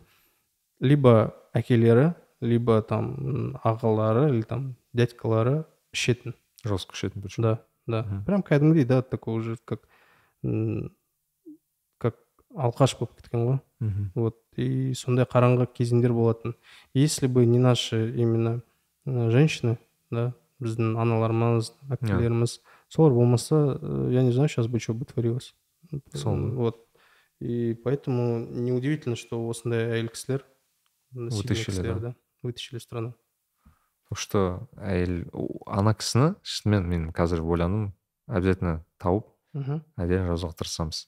либо 0.79 1.33
әкелері 1.53 2.13
либо 2.41 2.81
там 2.81 3.55
ағалары 3.63 4.29
или 4.29 4.41
там 4.43 4.75
дядькалары 4.93 5.65
ішетін 5.93 6.33
жестко 6.65 6.93
ішетін 6.93 7.21
причем 7.21 7.43
да 7.43 7.57
да 7.87 8.03
Мгм. 8.03 8.23
прям 8.25 8.41
кәдімгідей 8.43 8.85
да 8.85 9.01
такой 9.01 9.35
уже 9.39 9.57
как 9.65 9.87
м, 10.43 10.91
как 11.97 12.15
алқаш 12.55 12.97
болып 12.99 13.15
кеткен 13.17 13.45
ғой 13.47 13.59
Мгм. 13.79 14.11
вот 14.15 14.35
и 14.57 14.93
сондай 14.93 15.25
қараңғы 15.25 15.67
кезеңдер 15.73 16.13
болатын 16.13 16.55
если 16.93 17.27
бы 17.27 17.45
не 17.45 17.59
наши 17.59 18.11
именно 18.15 18.61
э, 19.05 19.29
женщины 19.31 19.77
да 20.11 20.33
біздің 20.59 20.97
аналарымыз 20.99 21.71
әпкелеріміз 21.89 22.59
солар 22.89 23.13
болмаса 23.13 23.79
э, 23.81 24.09
я 24.11 24.21
не 24.23 24.31
знаю 24.31 24.49
сейчас 24.49 24.67
бы 24.67 24.79
что 24.79 24.93
бы 24.93 25.05
творилось 25.05 25.55
Сол. 26.13 26.35
вот 26.51 26.85
и 27.39 27.73
поэтому 27.83 28.39
неудивительно 28.45 29.15
что 29.15 29.39
осындай 29.49 29.87
әйел 29.95 30.09
кісілер 30.09 30.43
сильный 31.13 31.29
Вытащили, 31.31 31.65
кісілер, 31.65 31.99
да. 31.99 31.99
да 32.09 32.15
вытащили 32.43 32.79
страну 32.79 33.13
так 33.13 33.19
что 34.12 34.68
әйел 34.76 35.24
ана 35.66 35.94
кісіні 35.96 36.34
шынымен 36.44 36.88
мен 36.90 37.08
қазір 37.16 37.40
ойландым 37.42 37.92
обязательно 38.28 38.84
тауып 39.00 39.30
мхм 39.56 39.80
әдейі 39.96 40.28
жазуға 40.28 40.58
тырысамыз 40.60 41.06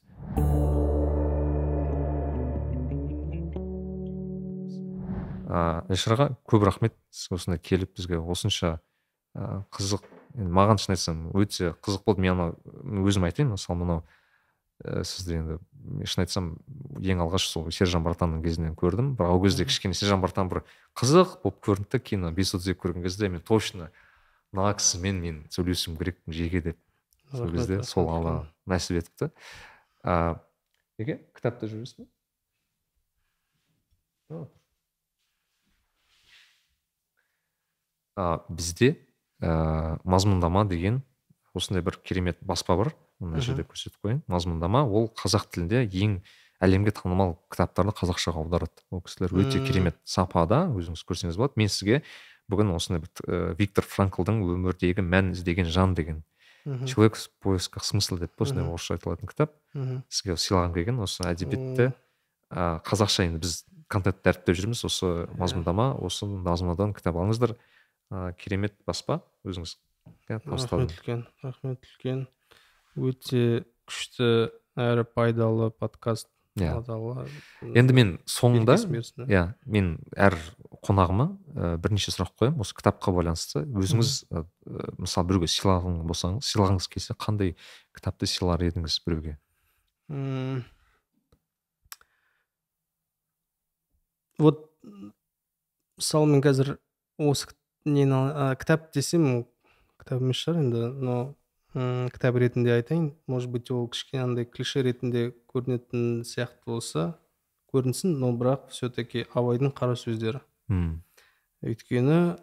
ыыы 5.47 6.35
көп 6.51 6.65
рахмет. 6.67 6.95
Сіз 7.11 7.33
осында 7.37 7.59
келіп 7.63 7.95
бізге 7.97 8.19
осынша 8.19 8.81
қызық 9.37 10.03
енді 10.37 10.53
маған 10.53 10.81
шын 10.83 10.97
айтсам 10.97 11.23
өте 11.37 11.75
қызық 11.85 12.05
болды. 12.07 12.25
Мен 12.25 12.35
анау 12.35 13.07
өзім 13.07 13.27
айтайын 13.29 13.55
мысалы 13.55 13.79
мынау 13.81 14.03
і 14.85 15.05
сізді 15.05 15.39
енді 15.41 15.59
мен 15.87 16.09
шын 16.09 16.25
айтсам 16.25 16.49
ең 17.01 17.23
алғаш 17.25 17.47
сол 17.49 17.71
сержан 17.73 18.05
братанның 18.05 18.43
кезінен 18.45 18.75
көрдім. 18.77 19.15
Бірақ 19.17 19.37
ол 19.37 19.43
кезде 19.45 19.65
кішкене 19.69 19.97
сержан 19.97 20.21
братан 20.21 20.51
бір 20.51 20.65
қызық 20.99 21.39
болып 21.45 21.63
көрінді. 21.65 21.89
Да 21.95 22.01
кейін 22.03 22.29
бес 22.37 22.53
отыз 22.55 22.73
екі 22.75 22.83
көрген 22.85 23.07
кезде 23.07 23.31
мен 23.33 23.41
точно 23.41 23.89
мына 24.53 24.75
кісімен 24.77 25.23
мен 25.23 25.39
сөйлесуім 25.55 25.97
керекпін 26.01 26.37
жеке 26.37 26.63
деп. 26.71 26.79
Сол 27.33 27.53
кезде 27.55 27.81
сол 27.87 28.11
алла 28.13 28.35
нәсіп 28.69 29.01
етіпті. 29.01 29.31
Ыыы 30.05 30.37
неге? 30.99 31.19
Кітапта 31.37 31.71
жүресіз 31.71 32.03
бе? 32.03 32.11
О. 34.29 34.47
а, 38.17 38.41
бізде 38.49 38.97
ыыы 39.41 39.99
мазмұндама 40.09 40.65
деген 40.69 41.03
осындай 41.57 41.83
бір 41.85 41.99
керемет 42.05 42.39
баспа 42.41 42.77
бар. 42.77 42.93
Мына 43.21 43.41
жерде 43.41 43.65
көрсетіп 43.65 44.03
қояйын. 44.05 44.23
Мазмұндама 44.29 44.85
ол 44.85 45.09
қазақ 45.17 45.49
тілінде 45.55 45.87
ең 45.89 46.21
әлемге 46.63 46.93
танымал 46.97 47.37
кітаптарды 47.53 47.95
қазақшаға 47.97 48.45
аударады. 48.45 48.85
Ол 48.93 49.03
кісілер 49.05 49.35
өте 49.41 49.61
керемет 49.65 49.97
сапада 50.05 50.67
өзіңіз 50.77 51.05
көрсеңіз 51.09 51.37
болады. 51.41 51.57
Мен 51.57 51.73
сізге 51.73 52.03
бүгін 52.53 52.75
осындай 52.77 53.03
бір 53.03 53.55
виктор 53.59 53.85
франклдың 53.89 54.43
өмірдегі 54.45 55.05
мән 55.05 55.33
іздеген 55.35 55.69
жан 55.73 55.95
деген 55.95 56.23
человек 56.87 57.17
в 57.17 57.31
поисках 57.41 57.85
смысла 57.85 58.19
деп 58.19 58.41
осындай 58.43 58.67
орысша 58.67 58.97
айтылатын 58.97 59.31
кітап 59.31 59.55
сізге 60.11 60.37
сыйлағым 60.37 60.75
келген. 60.75 61.01
Осы 61.01 61.23
әдебиетті 61.29 61.93
ә, 62.51 62.81
қазақша 62.87 63.27
енді 63.29 63.43
біз 63.45 63.65
контент 63.89 64.19
дәріптеп 64.25 64.59
жүрміз. 64.59 64.83
Осы 64.89 65.27
мазмұндама 65.39 65.93
осы 66.03 66.27
мазмұндан 66.27 66.95
кітап 66.97 67.19
алыңыздар. 67.21 67.55
Ә, 68.11 68.33
керемет 68.41 68.75
баспа. 68.87 69.21
Өзіңіз 69.47 69.77
иә, 69.77 69.86
рахмет 70.29 70.95
үлкен 70.97 71.27
рахмет 71.43 71.85
үлкен 71.85 72.27
өте 72.97 73.65
күшті 73.87 74.51
әрі 74.77 75.05
пайдалы 75.05 75.71
подкаст 75.71 76.29
иә. 76.57 76.73
енді 77.77 77.93
мен 77.97 78.13
соңында 78.25 78.77
иә 79.29 79.43
мен 79.67 79.99
әр 80.17 80.37
қонағыма 80.87 81.27
ә, 81.55 81.77
бірнеше 81.83 82.13
сұрақ 82.15 82.33
қоямын. 82.39 82.61
Осы 82.63 82.77
кітапқа 82.79 83.13
байланысты. 83.13 83.65
Өзіңіз 83.67 84.13
ә, 84.31 84.45
мысалы 85.01 85.29
біреуге 85.29 85.49
сыйлаған 85.51 85.99
болсаңыз 86.09 86.47
сыйлағыңыз 86.49 86.89
келсе 86.93 87.17
қандай 87.19 87.57
кітапты 87.97 88.29
сыйлар 88.31 88.63
едіңіз 88.69 89.01
біреуге? 89.07 89.37
Вот 94.39 94.71
мысалы 95.97 96.31
мен 96.31 96.45
қазір 96.45 96.77
осы 97.19 97.53
нені 97.85 98.55
кітап 98.61 98.93
десем 98.95 99.47
кітап 100.07 100.23
емес 100.23 100.39
шығар 100.39 100.63
енді 100.63 100.83
но 101.03 101.15
м, 101.75 102.09
кітап 102.15 102.39
ретінде 102.39 102.77
айтайын 102.79 103.11
может 103.27 103.51
быть 103.51 103.71
ол 103.75 103.89
кішкене 103.91 104.23
андай 104.23 104.47
клише 104.47 104.83
ретінде 104.87 105.33
көрінетін 105.51 106.23
сияқты 106.23 106.63
болса 106.71 107.07
көрінсін 107.75 108.15
но 108.23 108.31
бірақ 108.39 108.71
все 108.71 108.89
таки 108.89 109.27
абайдың 109.35 109.75
қара 109.75 109.99
сөздері 109.99 110.41
мм 110.71 111.01
өйткені 111.67 112.39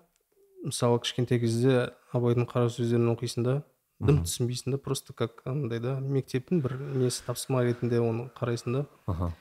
мысалы 0.68 0.99
кішкентай 1.03 1.40
кезде 1.40 1.94
абайдың 2.11 2.45
қара 2.52 2.68
сөздерін 2.69 3.14
оқисың 3.15 3.44
да? 3.48 3.61
Дым 4.03 4.23
түсінбейсің 4.26 4.73
да 4.76 4.77
просто 4.77 5.14
как 5.14 5.41
андай 5.48 5.80
да 5.80 5.95
мектептің 6.02 6.60
бір 6.64 6.73
несі 6.99 7.23
тапсырма 7.23 7.64
ретінде 7.64 8.02
оны 8.03 8.27
қарайсың 8.35 8.73
да? 8.76 9.31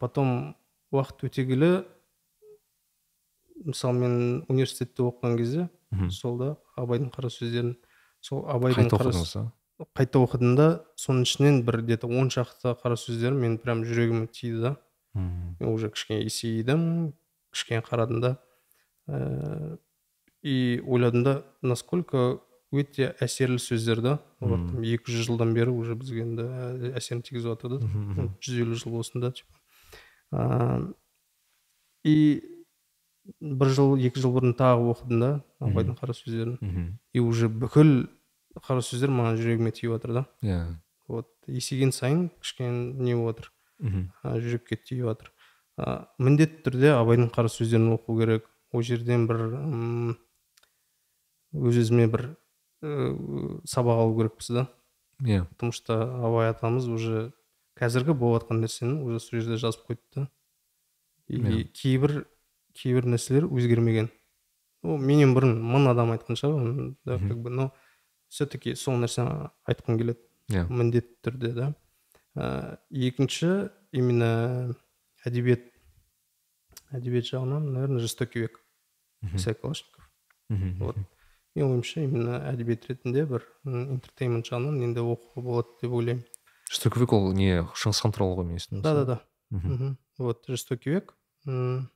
Потом 0.00 0.54
уақыт 0.92 1.26
өте 1.28 1.44
келе 1.46 1.84
мысалы 3.64 3.98
мен 3.98 4.44
университетте 4.48 5.02
оқыған 5.06 5.36
кезде 5.38 5.68
сол 6.10 6.38
да 6.38 6.54
абайдың 6.76 7.10
қара 7.14 7.30
сөздерін 7.32 7.74
сол 8.20 8.46
абайдың 8.48 8.88
қайта 8.88 8.98
оқыдыңыз 8.98 9.34
қайта 9.96 10.22
оқыдым 10.22 10.54
да 10.56 10.68
соның 11.00 11.26
ішінен 11.26 11.62
бір 11.66 11.82
где 11.82 11.96
то 11.96 12.08
он 12.08 12.30
шақты 12.30 12.76
қара 12.82 12.96
сөздер 12.98 13.34
мен 13.34 13.58
прям 13.58 13.84
жүрегіме 13.84 14.26
тиді 14.26 14.60
да. 14.60 14.76
Мен 15.14 15.72
уже 15.72 15.90
кішкене 15.90 16.22
есейдім 16.24 17.12
кішкене 17.52 17.82
қарадым 17.82 18.20
да. 18.20 18.36
Ә, 19.08 19.78
и 20.42 20.80
ойладым 20.86 21.24
да 21.24 21.34
насколько 21.62 22.40
өте 22.72 23.12
әсерлі 23.20 23.58
сөздер 23.58 24.00
да. 24.00 24.18
Олар 24.40 24.60
екі 24.80 25.12
жүз 25.12 25.32
жылдан 25.32 25.54
бері 25.54 25.74
уже 25.74 25.96
бізге 25.98 26.24
енді 26.24 26.46
әсерін 26.96 27.22
тигізіп 27.26 27.56
жатыр 27.56 27.78
да 27.78 28.28
жүз 28.40 28.62
елу 28.62 28.78
жыл 28.78 28.96
болсын 28.96 29.24
да 29.24 29.32
типа. 29.32 29.58
Ә, 30.32 30.94
и 32.04 32.16
бір 33.40 33.68
жыл 33.74 33.94
екі 33.98 34.20
жыл 34.20 34.32
бұрын 34.34 34.54
тағы 34.58 34.88
оқыдым 34.94 35.20
да 35.22 35.30
абайдың 35.62 35.96
қара 36.00 36.14
сөздерін. 36.16 36.56
Мхм. 36.60 36.98
и 37.12 37.20
уже 37.20 37.48
бүкіл 37.48 38.08
қара 38.58 38.82
сөздер 38.82 39.10
маған 39.14 39.38
жүрегіме 39.38 39.70
тиіп 39.72 39.92
жатыр 39.94 40.12
да. 40.12 40.24
Иә. 40.42 40.76
Вот 41.08 41.28
есейген 41.46 41.92
сайын 41.92 42.30
кішкене 42.40 42.92
не 42.98 43.14
болып 43.14 43.38
жатыр 43.38 43.50
мхм. 43.78 44.10
жүрекке 44.24 44.76
тиіп 44.76 45.06
жатыр 45.06 45.32
ә, 45.78 46.06
міндетті 46.18 46.62
түрде 46.66 46.90
абайдың 46.98 47.30
қара 47.32 47.48
сөздерін 47.48 47.94
оқу 47.96 48.18
керек. 48.18 48.48
Ол 48.72 48.82
жерден 48.82 49.26
бір 49.28 49.36
м, 49.54 50.16
өз 51.52 51.76
өзіме 51.82 52.06
бір 52.10 52.22
ә, 52.82 53.60
сабақ 53.68 54.02
алу 54.02 54.16
керекпіз 54.18 54.48
да. 54.50 54.66
Иә. 55.22 55.44
Потому 55.46 55.72
что 55.72 55.94
абай 56.26 56.50
атамыз 56.50 56.88
уже 56.88 57.32
қазіргі 57.78 58.14
болып 58.18 58.42
жатқан 58.48 58.62
нәрсені 58.64 59.02
уже 59.06 59.20
сол 59.20 59.38
жерде 59.40 59.56
жазып 59.60 59.86
қойды 59.86 60.00
да 60.16 60.28
и 61.28 61.36
Иә. 61.38 61.64
кейбір 61.72 62.26
кейбір 62.74 63.06
нәрселер 63.12 63.46
өзгермеген. 63.50 64.10
Ол 64.82 64.98
менен 64.98 65.34
бұрын 65.36 65.54
мың 65.62 65.90
адам 65.92 66.12
айтқан 66.16 66.38
шығар 66.38 66.94
да 67.06 67.18
как 67.18 67.38
бы 67.38 67.50
но 67.50 67.70
все 68.28 68.46
таки 68.46 68.74
сол 68.74 68.96
нәрсені 68.98 69.50
айтқым 69.68 69.98
келеді. 70.00 70.18
Иә. 70.50 70.66
Міндетті 70.68 71.14
түрде 71.22 71.52
да. 71.54 71.68
Ә, 72.34 72.78
екінші 72.90 73.70
именно 73.92 74.74
әдебиет 75.24 75.68
әдебиет 76.92 77.28
жағынан 77.28 77.72
наверное 77.74 78.00
жестокий 78.00 78.40
век 78.46 78.58
исай 79.34 79.54
калашников 79.54 80.08
мхм. 80.48 80.78
вот. 80.80 80.96
Менің 81.54 81.74
ойымша 81.76 82.00
именно 82.06 82.38
әдебиет 82.48 82.86
ретінде 82.88 83.26
бір 83.28 83.44
интертеймент 83.68 84.48
жағынан 84.48 84.80
енді 84.88 85.04
оқуға 85.04 85.44
болады 85.44 85.74
деп 85.82 85.92
ойлаймын. 85.92 86.24
Жестокий 86.72 87.00
век 87.04 87.12
ол 87.12 87.32
не 87.36 87.60
шыңғысхан 87.76 88.14
туралы 88.16 88.38
ғой 88.40 88.48
мен 88.48 88.56
естідім 88.56 88.82
да 88.82 88.94
да 88.94 89.04
да. 89.04 89.96
Вот 90.18 90.44
жестокий 90.48 90.90
век. 90.96 91.14
М, 91.46 91.90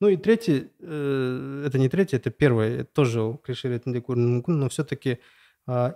ну 0.00 0.08
и 0.08 0.16
третий 0.16 0.70
э, 0.80 1.64
это 1.66 1.78
не 1.78 1.88
третий 1.88 2.16
это 2.16 2.30
первый 2.30 2.82
это 2.82 2.92
тоже 2.92 3.20
ол 3.22 3.36
клише 3.38 3.68
ретінде 3.68 4.00
көрінуі 4.00 4.40
мүмкін 4.40 4.58
но 4.60 4.68
все 4.68 4.84
таки 4.84 5.18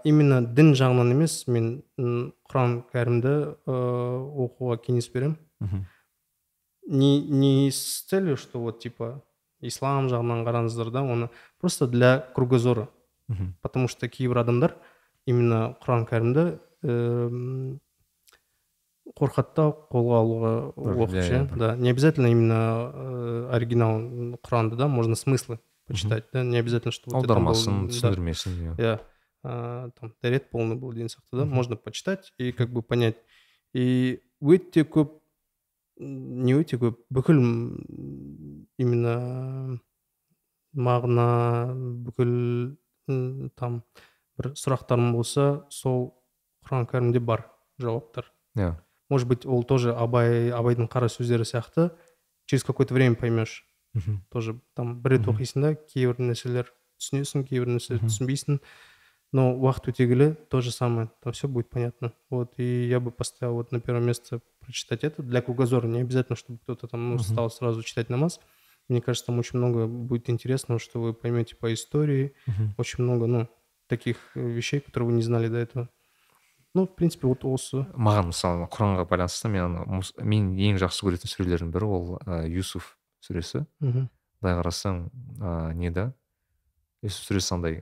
именно 0.04 0.40
дін 0.40 0.72
жағынан 0.72 1.12
емес 1.12 1.46
мен 1.46 1.82
құран 1.98 2.78
кәрімді 2.88 3.32
ыыы 3.68 4.46
оқуға 4.46 4.78
кеңес 4.86 5.10
беремін 5.12 5.36
мхм 5.60 5.84
не 6.88 7.20
не 7.20 7.70
с 7.70 8.06
целью 8.08 8.36
что 8.36 8.60
вот 8.60 8.80
типа 8.80 9.20
ислам 9.60 10.08
жағынан 10.08 10.46
қараңыздар 10.46 10.90
да 10.90 11.02
оны 11.02 11.28
просто 11.60 11.86
для 11.86 12.30
кругозора 12.34 12.88
мхм 13.28 13.54
потому 13.60 13.88
что 13.88 14.08
кейбір 14.08 14.38
адамдар 14.38 14.76
именно 15.26 15.76
құран 15.84 16.08
кәрімді 16.08 16.58
ііі 16.82 17.78
қорқады 19.11 19.55
да 19.55 19.69
қолға 19.91 20.19
алуға 20.23 20.51
иә, 21.11 21.23
ше 21.27 21.41
да 21.59 21.75
не 21.75 21.91
обязательно 21.91 22.27
именно 22.27 22.91
э, 22.93 23.49
оригинал 23.51 23.99
құранды 24.43 24.75
да 24.75 24.87
можно 24.87 25.15
смыслы 25.15 25.59
почитать 25.87 26.25
да 26.31 26.43
не 26.43 26.57
обязательно 26.57 26.91
чтобы 26.91 27.17
аудармасын 27.17 27.87
да, 27.87 27.93
түсіндірмесін 27.93 28.77
иә 28.77 28.99
там 29.43 30.13
дәрет 30.21 30.49
полный 30.49 30.75
был 30.75 30.93
деген 30.93 31.09
сияқты 31.09 31.37
да 31.37 31.45
можно 31.45 31.75
почитать 31.75 32.33
и 32.37 32.51
как 32.51 32.71
бы 32.71 32.81
понять. 32.81 33.17
И 33.73 34.21
өте 34.41 34.85
көп 34.85 35.19
не 35.99 36.53
өте 36.55 36.77
көп 36.79 37.01
бүкіл 37.09 37.41
именно 38.77 39.79
мағына 40.73 41.27
бүкіл 42.07 42.77
там 43.59 43.83
бір 44.39 44.53
сұрақтарым 44.55 45.11
болса 45.11 45.65
сол 45.69 46.13
құран 46.63 46.87
кәрімде 46.87 47.19
бар 47.19 47.49
жауаптар. 47.81 48.31
Иә 48.55 48.77
может 49.12 49.28
быть 49.28 49.46
ол 49.46 49.64
тоже 49.64 49.94
абай 49.94 50.50
абайдың 50.50 50.88
қара 50.88 51.08
сөздері 51.08 51.44
сияқты 51.44 51.90
через 52.46 52.64
какое 52.64 52.86
то 52.86 52.94
время 52.94 53.14
поймешь 53.14 53.64
мхм 53.94 54.22
тоже 54.30 54.60
там 54.74 55.00
бір 55.02 55.12
рет 55.12 55.26
Мгм. 55.26 55.36
оқисың 55.36 55.60
да 55.62 55.74
кейбір 55.74 56.18
нәрселер 56.18 56.66
түсінесің 57.00 57.44
кейбір 57.48 57.68
нәрселер 57.68 58.00
Мгм. 58.02 58.08
түсінбейсің 58.08 58.60
но 59.32 59.52
уақыт 59.56 59.88
өте 59.92 60.06
келе 60.08 60.34
то 60.48 60.60
же 60.60 60.70
самое 60.72 61.10
там 61.22 61.32
все 61.32 61.48
будет 61.48 61.68
понятно 61.70 62.12
вот 62.30 62.54
и 62.58 62.86
я 62.88 62.98
бы 63.00 63.10
поставил 63.10 63.54
вот 63.54 63.72
на 63.72 63.80
первое 63.80 64.02
место 64.02 64.40
прочитать 64.60 65.04
это 65.04 65.22
для 65.22 65.42
кругозора 65.42 65.86
не 65.86 66.00
обязательно 66.00 66.36
чтобы 66.36 66.58
кто-то 66.60 66.86
там 66.88 67.08
ну, 67.08 67.14
Мгм. 67.14 67.22
стал 67.24 67.50
сразу 67.50 67.82
читать 67.82 68.08
намаз 68.10 68.40
мне 68.88 69.00
кажется 69.02 69.26
там 69.26 69.38
очень 69.38 69.58
много 69.58 69.86
будет 69.86 70.30
интересного 70.30 70.78
что 70.80 71.00
вы 71.00 71.12
поймете 71.14 71.56
по 71.56 71.72
истории 71.74 72.34
мхм 72.46 72.74
очень 72.78 73.04
много 73.04 73.26
ну 73.26 73.48
таких 73.86 74.16
э, 74.34 74.40
вещей 74.40 74.80
которые 74.80 75.08
вы 75.08 75.12
не 75.16 75.22
знали 75.22 75.48
до 75.48 75.58
этого 75.58 75.88
Ну 76.73 76.85
в 76.87 76.95
принципе 76.95 77.27
вот 77.27 77.43
осы. 77.45 77.85
Маған 77.93 78.31
мысалы 78.31 78.67
құранға 78.73 79.05
байланысты 79.09 79.49
мен 79.49 79.63
ана 79.77 80.01
мен 80.23 80.53
ең 80.57 80.79
жақсы 80.81 81.05
көретін 81.05 81.29
сүрелердің 81.29 81.71
бірі 81.71 81.85
ол 81.85 82.17
ә, 82.25 82.47
юсуф 82.49 82.97
сүресі. 83.21 83.65
Мхм 83.79 84.09
былай 84.41 84.57
қарасаң 84.61 85.09
ә, 85.39 85.73
не 85.73 85.91
да? 85.91 86.13
Юсуф 87.03 87.27
сүресі 87.29 87.53
андай 87.55 87.81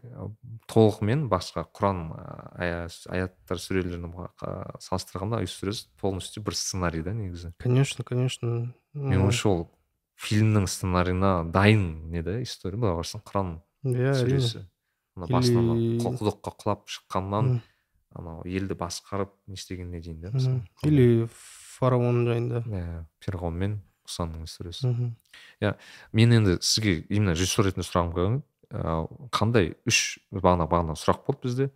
толығымен 0.68 1.28
басқа 1.30 1.64
құран 1.72 2.00
ә, 2.12 2.26
ая- 2.58 2.90
аяттар 3.14 3.58
сүрелерін 3.62 4.10
салыстырғанда 4.82 5.42
юсуф 5.46 5.64
сүресі 5.64 5.88
полностью 6.02 6.44
бір 6.44 6.56
сценарий 6.58 7.02
да 7.06 7.14
негізі. 7.14 7.54
Конечно 7.60 8.04
конечно. 8.04 8.74
Менің 8.94 9.28
ойымша 9.30 9.50
ол 9.50 9.70
фильмнің 10.22 10.68
сценарийына 10.68 11.52
дайын 11.52 12.10
не 12.12 12.22
да 12.22 12.42
история. 12.42 12.78
Былай 12.78 12.98
қарасаң 13.00 13.24
құран 13.24 13.54
иә 13.86 14.14
сүресі. 14.20 14.66
Басынан 15.16 16.00
құлдыққа 16.02 16.54
құлап 16.62 16.86
шыққаннан. 16.88 17.62
Анау 18.16 18.44
елді 18.46 18.76
басқарып 18.76 19.32
не 19.48 19.56
істегеніне 19.56 20.02
дейін 20.02 20.22
да 20.22 20.32
мысалы. 20.32 20.62
или 20.84 21.28
фараон 21.32 22.26
жайында. 22.28 22.64
Иә 22.68 23.06
ферғаун 23.24 23.58
мен 23.58 23.82
құсанның 24.08 24.48
сүресі 24.50 24.88
Мгм. 24.92 25.16
мен 26.14 26.32
енді 26.34 26.58
сізге 26.62 27.06
именно 27.10 27.32
режиссер 27.34 27.66
ретінде 27.66 27.86
сұрағым 27.88 28.14
келген 28.14 28.44
ыыы, 28.72 29.30
қандай 29.32 29.76
үш 29.88 30.20
бағана 30.32 30.68
бағана 30.68 30.96
сұрақ 31.00 31.26
болды 31.28 31.48
бізде. 31.48 31.70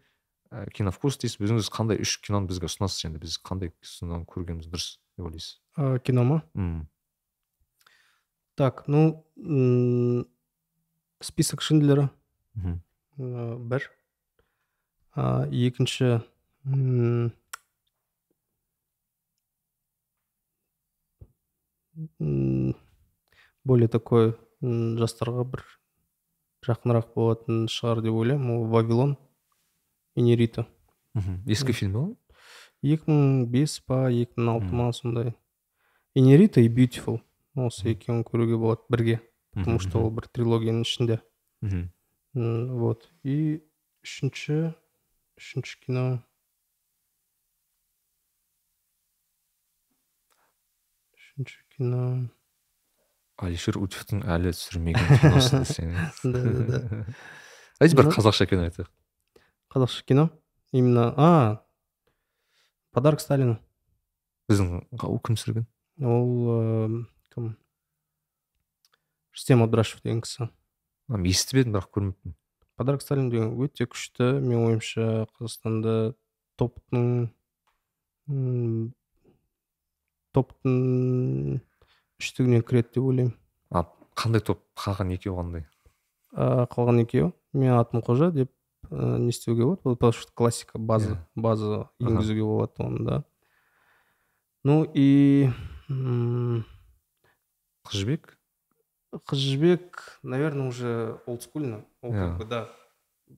Ә, 0.52 0.70
киновкус 0.72 1.18
дейсіз 1.18 1.40
өзіңіз 1.42 1.70
қандай 1.74 2.00
үш 2.00 2.20
киноны 2.22 2.48
бізге 2.48 2.68
ұсынасыз 2.70 3.06
енді? 3.08 3.20
Біз 3.20 3.38
қандай 3.44 3.72
киноны 3.82 4.26
көргеніміз 4.30 4.68
дұрыс 4.70 5.00
деп 5.18 5.26
ойлайсыз? 5.26 5.60
Кино 6.04 6.24
ма? 6.24 6.42
Так 8.56 8.88
ну 8.88 9.26
список 11.22 11.62
шиндлера. 11.62 12.10
Мхм 12.56 12.80
ә, 15.16 15.22
а, 15.22 15.48
екінші 15.48 16.22
м, 16.66 17.32
более 23.64 23.88
такой 23.88 24.34
жастарға 24.62 25.46
бір 25.48 25.64
жақынырақ 26.66 27.14
болатын 27.16 27.66
шығар 27.72 28.02
деп 28.04 28.18
ойлаймын. 28.18 28.52
Ол 28.58 28.68
вавилон 28.74 29.16
инерита 30.16 30.66
мхм. 31.14 31.42
Ескі 31.46 31.74
фильм 31.74 31.94
ба 31.94 32.00
ол 32.00 32.18
екі 32.84 33.10
мың 33.12 33.46
бес 33.52 33.80
па 33.80 34.10
екі 34.10 34.42
мың 34.42 34.52
алты 34.56 34.76
ма 34.76 34.92
сондай. 34.94 35.34
Инерита 36.16 36.62
и 36.62 36.70
beautiful 36.70 37.22
осы 37.56 37.94
екеуін 37.94 38.24
көруге 38.28 38.58
болады 38.60 38.82
бірге 38.90 39.22
потому 39.54 39.80
что 39.80 40.04
ол 40.04 40.12
бір 40.12 40.28
трилогияның 40.28 40.84
ішінде. 40.84 41.20
Мхм 41.62 41.90
вот. 42.36 43.08
И 43.24 43.64
үшінші 44.04 44.76
үшінші 45.40 45.78
кино. 45.84 46.06
Үшінші 51.16 51.60
кино. 51.76 52.04
Алишер 53.44 53.76
утевтің 53.82 54.24
әлі 54.32 54.54
түсірмеген 54.56 55.20
киносын 55.20 55.64
десең 55.66 55.92
да 56.24 56.40
да 56.40 56.66
да. 56.70 56.80
Давайте 57.80 57.98
бір 58.00 58.12
қазақша 58.16 58.48
кино 58.48 58.70
айтайық? 58.70 58.88
Қазақша 59.76 60.06
кино? 60.08 60.30
Именно 60.72 61.12
а 61.18 61.32
подарок 62.96 63.20
сталину 63.20 63.58
біздің 64.48 64.86
кім 64.96 65.36
түсірген? 65.36 65.68
Ол 66.00 66.32
ыыы, 66.56 67.04
кім? 67.36 67.52
Рүстем 69.36 69.64
абдрашев 69.68 70.00
деген 70.00 70.24
кісі. 70.24 70.48
Естіп 71.12 71.60
едім 71.60 71.76
бірақ 71.76 71.92
көрмеппін. 71.92 72.36
Подарок 72.78 73.02
сталину 73.02 73.32
деген 73.32 73.54
өте 73.64 73.86
күшті. 73.88 74.34
Менің 74.44 74.66
ойымша 74.70 75.06
қазақстанда 75.38 76.14
топтың 76.60 77.30
м, 78.30 78.94
топтың 80.36 81.60
үштігіне 82.20 82.62
кіреді 82.66 82.96
деп 82.98 83.04
ойлаймын. 83.10 83.34
А 83.72 83.86
қандай 84.20 84.44
топ 84.44 84.62
қалған 84.80 85.14
екеуі 85.16 85.38
қандай? 85.40 85.66
А, 86.36 86.66
қалған 86.72 87.04
екеуі 87.06 87.32
мен 87.56 87.76
атым 87.80 88.04
қожа 88.06 88.32
деп 88.36 88.52
ә, 88.92 89.18
не 89.20 89.30
істеуге 89.32 89.64
болады? 89.64 89.82
Ол 89.86 89.96
потому 89.96 90.14
что 90.14 90.32
классика 90.36 90.78
база 90.80 91.12
Иә. 91.16 91.18
база 91.36 91.90
енгізуге 92.00 92.44
болады 92.44 92.74
оны 92.84 93.06
да. 93.06 93.24
Ну 94.64 94.84
и 94.94 95.50
м, 95.90 96.66
қыз 97.86 98.00
жібек 98.04 98.38
қыз 99.27 99.39
жібек 99.39 100.19
наверное 100.23 100.69
уже 100.69 101.21
олдскульно 101.27 101.85
ол 102.03 102.13
Иә. 102.13 102.29
как 102.29 102.39
бы 102.39 102.45
да 102.45 102.69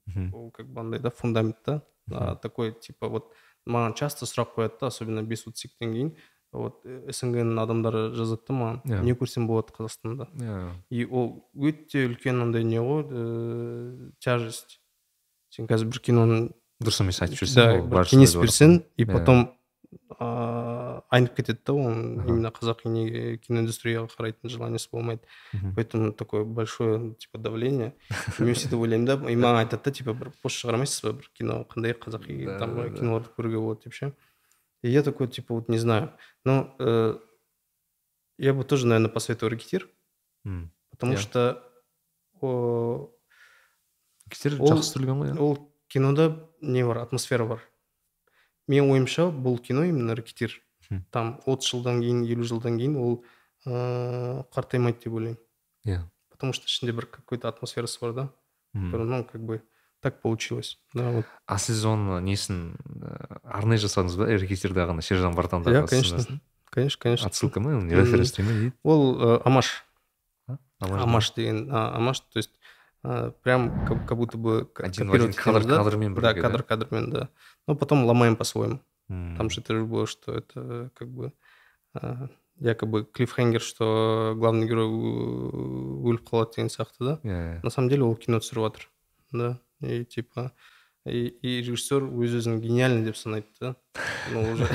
мхм 0.06 0.34
ол 0.34 0.50
как 0.50 0.66
бы 0.66 0.80
андай 0.80 1.00
да 1.00 1.10
фундамент 1.10 1.56
да 1.66 1.82
А, 2.10 2.32
Мгм. 2.32 2.38
такой 2.42 2.72
типа 2.72 3.08
вот 3.08 3.32
маған 3.66 3.94
часто 3.94 4.26
сұрақ 4.26 4.54
қояды 4.56 4.80
да 4.80 4.86
особенно 4.88 5.22
бесутсиктен 5.22 5.92
кейін 5.94 6.16
вот 6.52 6.82
снг-ның 6.84 7.56
адамдары 7.62 8.10
жазады 8.12 8.42
да 8.48 8.54
маған 8.54 8.80
Иә. 8.84 9.02
не 9.04 9.12
көрсем 9.14 9.46
болады 9.46 9.72
қазақстанда 9.72 10.26
иә 10.34 10.72
и 10.90 11.04
ол 11.06 11.48
өте 11.54 12.06
үлкен 12.10 12.42
андай 12.42 12.64
не 12.64 12.80
ғой 12.82 13.06
ыыы 13.08 14.12
тяжесть 14.18 14.80
сен 15.48 15.66
қазір 15.66 15.86
бір 15.94 16.00
киноны 16.00 16.50
дұрыс 16.82 17.00
емес 17.04 17.22
айтып 17.22 17.38
жүрсең 17.38 17.54
да 17.54 17.72
ол 17.78 17.86
бір 17.86 17.98
бәрі 18.02 18.10
кеңес 18.10 18.32
солай 18.34 18.46
деп 18.46 18.50
берсең 18.50 18.82
и 18.96 19.04
Иә. 19.04 19.12
потом 19.12 19.54
ыыы 20.19 21.01
айнып 21.13 21.35
кетеді 21.37 21.59
да 21.65 21.73
оның 21.73 22.27
именно 22.27 22.49
қазақи 22.51 22.89
неге 22.91 23.37
киноиндустрияға 23.43 24.09
қарайтын 24.11 24.49
желаниесі 24.51 24.89
болмайды 24.91 25.21
поэтому 25.75 26.11
такое 26.11 26.43
большое 26.43 27.13
типа 27.15 27.37
давление. 27.37 27.93
Мен 28.39 28.55
сөйтіп 28.55 28.79
ойлаймын 28.81 29.05
да 29.05 29.15
и 29.31 29.35
маған 29.35 29.61
айтады 29.63 29.83
да 29.85 29.91
типа 29.91 30.13
бір 30.13 30.31
пост 30.41 30.59
шығармайсыз 30.63 31.03
ба 31.05 31.13
бір 31.21 31.29
кино 31.37 31.59
қандай 31.69 31.93
қазақи 31.93 32.57
там 32.59 32.75
киноларды 32.95 33.29
көруге 33.37 33.59
болады 33.61 33.83
деп 33.85 33.93
ше 33.93 34.13
и 34.83 34.89
я 34.89 35.03
такой 35.03 35.27
типа 35.27 35.53
вот 35.55 35.69
не 35.69 35.77
знаю. 35.77 36.11
Но 36.45 36.75
э, 36.79 37.17
я 38.37 38.53
бы 38.53 38.63
тоже 38.63 38.87
наверное 38.87 39.09
посоветовал 39.09 39.51
рекетир. 39.53 39.89
Потому 40.91 41.13
Иә. 41.13 41.17
что 41.17 41.63
Ол- 42.41 43.13
жақсы 44.29 44.91
түсірілген 44.93 45.21
ғой 45.21 45.31
иә 45.31 45.39
ол 45.39 45.71
кинода 45.87 46.49
не 46.61 46.83
бар 46.85 46.99
атмосфера 46.99 47.45
бар 47.45 47.61
менің 48.67 48.91
ойымша 48.95 49.29
бұл 49.31 49.59
кино 49.59 49.85
именно 49.87 50.13
рекетир 50.13 50.61
Мхм. 50.89 51.03
там 51.11 51.39
отыз 51.45 51.71
жылдан 51.73 52.01
кейін 52.01 52.23
елу 52.23 52.43
жылдан 52.47 52.77
кейін 52.79 52.95
ол 52.95 53.23
ыыы 53.65 54.43
қартаймайды 54.55 55.03
деп 55.03 55.13
ойлаймын. 55.13 55.39
Иә. 55.85 56.03
Потому 56.31 56.53
что 56.53 56.65
ішінде 56.65 56.93
бір 56.93 57.07
какой 57.07 57.37
то 57.37 57.49
атмосферасы 57.49 57.99
бар 57.99 58.13
да 58.13 58.29
ну 58.73 59.23
как 59.25 59.43
бы 59.43 59.61
так 60.01 60.21
получилось. 60.21 60.79
Да 60.93 61.09
вот. 61.11 61.25
А 61.45 61.57
сіз 61.57 61.83
оны 61.85 62.21
несін 62.21 62.77
ә, 62.85 63.39
арнайы 63.43 63.81
жасадыңыз 63.81 64.17
ба? 64.19 64.29
Рекетердағы 64.29 64.93
ана 64.93 65.01
сержан 65.01 65.33
бартандағы 65.35 65.83
иә 65.83 65.87
конечно. 65.89 66.39
Конечно 66.69 67.01
конечно. 67.01 67.27
Отсылка 67.27 67.59
ма? 67.59 67.81
Референс 67.81 68.37
ол 68.83 69.17
ә, 69.17 69.41
амаш 69.43 69.83
амаш 70.79 71.33
деген 71.33 71.71
амаш 71.71 72.21
то 72.21 72.37
есть 72.37 72.51
прям 73.42 73.86
как, 73.86 74.06
как 74.06 74.16
будто 74.18 74.38
бы 74.38 74.64
к- 74.66 74.80
один 74.84 75.08
в 75.10 75.12
один 75.14 75.32
копировать 75.32 75.36
кадр 75.36 75.58
хотелось, 75.60 75.66
да? 75.66 75.84
кадрмен 75.84 76.14
да 76.14 76.20
бірге 76.20 76.40
кадр 76.40 76.62
кадрмен 76.62 77.10
да 77.10 77.28
но 77.66 77.74
потом 77.74 78.04
ломаем 78.04 78.36
по-своему 78.36 78.80
М. 79.08 79.36
там 79.36 79.50
же 79.50 79.60
это 79.60 79.74
же 79.74 79.84
было 79.84 80.06
что 80.06 80.32
это 80.32 80.90
как 80.94 81.08
бы 81.08 81.32
а, 81.94 82.28
якобы 82.60 83.04
клиффхенгер 83.04 83.60
что 83.60 84.34
главный 84.36 84.66
герой 84.68 84.86
ө- 84.86 86.02
өліп 86.08 86.28
қалады 86.30 86.54
деген 86.56 86.68
сияқты 86.70 86.98
да 87.00 87.20
иә 87.24 87.60
на 87.62 87.70
самом 87.70 87.88
деле 87.88 88.04
ол 88.04 88.14
кино 88.16 88.38
түсіріп 88.38 88.62
жатыр 88.70 88.88
да 89.32 89.58
и 89.80 90.04
типа 90.04 90.52
и, 91.06 91.26
и 91.42 91.62
режиссер 91.66 92.04
өз 92.06 92.36
өзін 92.38 92.60
гениальный 92.62 93.02
деп 93.04 93.16
санайды 93.16 93.48
да 93.60 93.74
ну 94.32 94.42
уже 94.52 94.68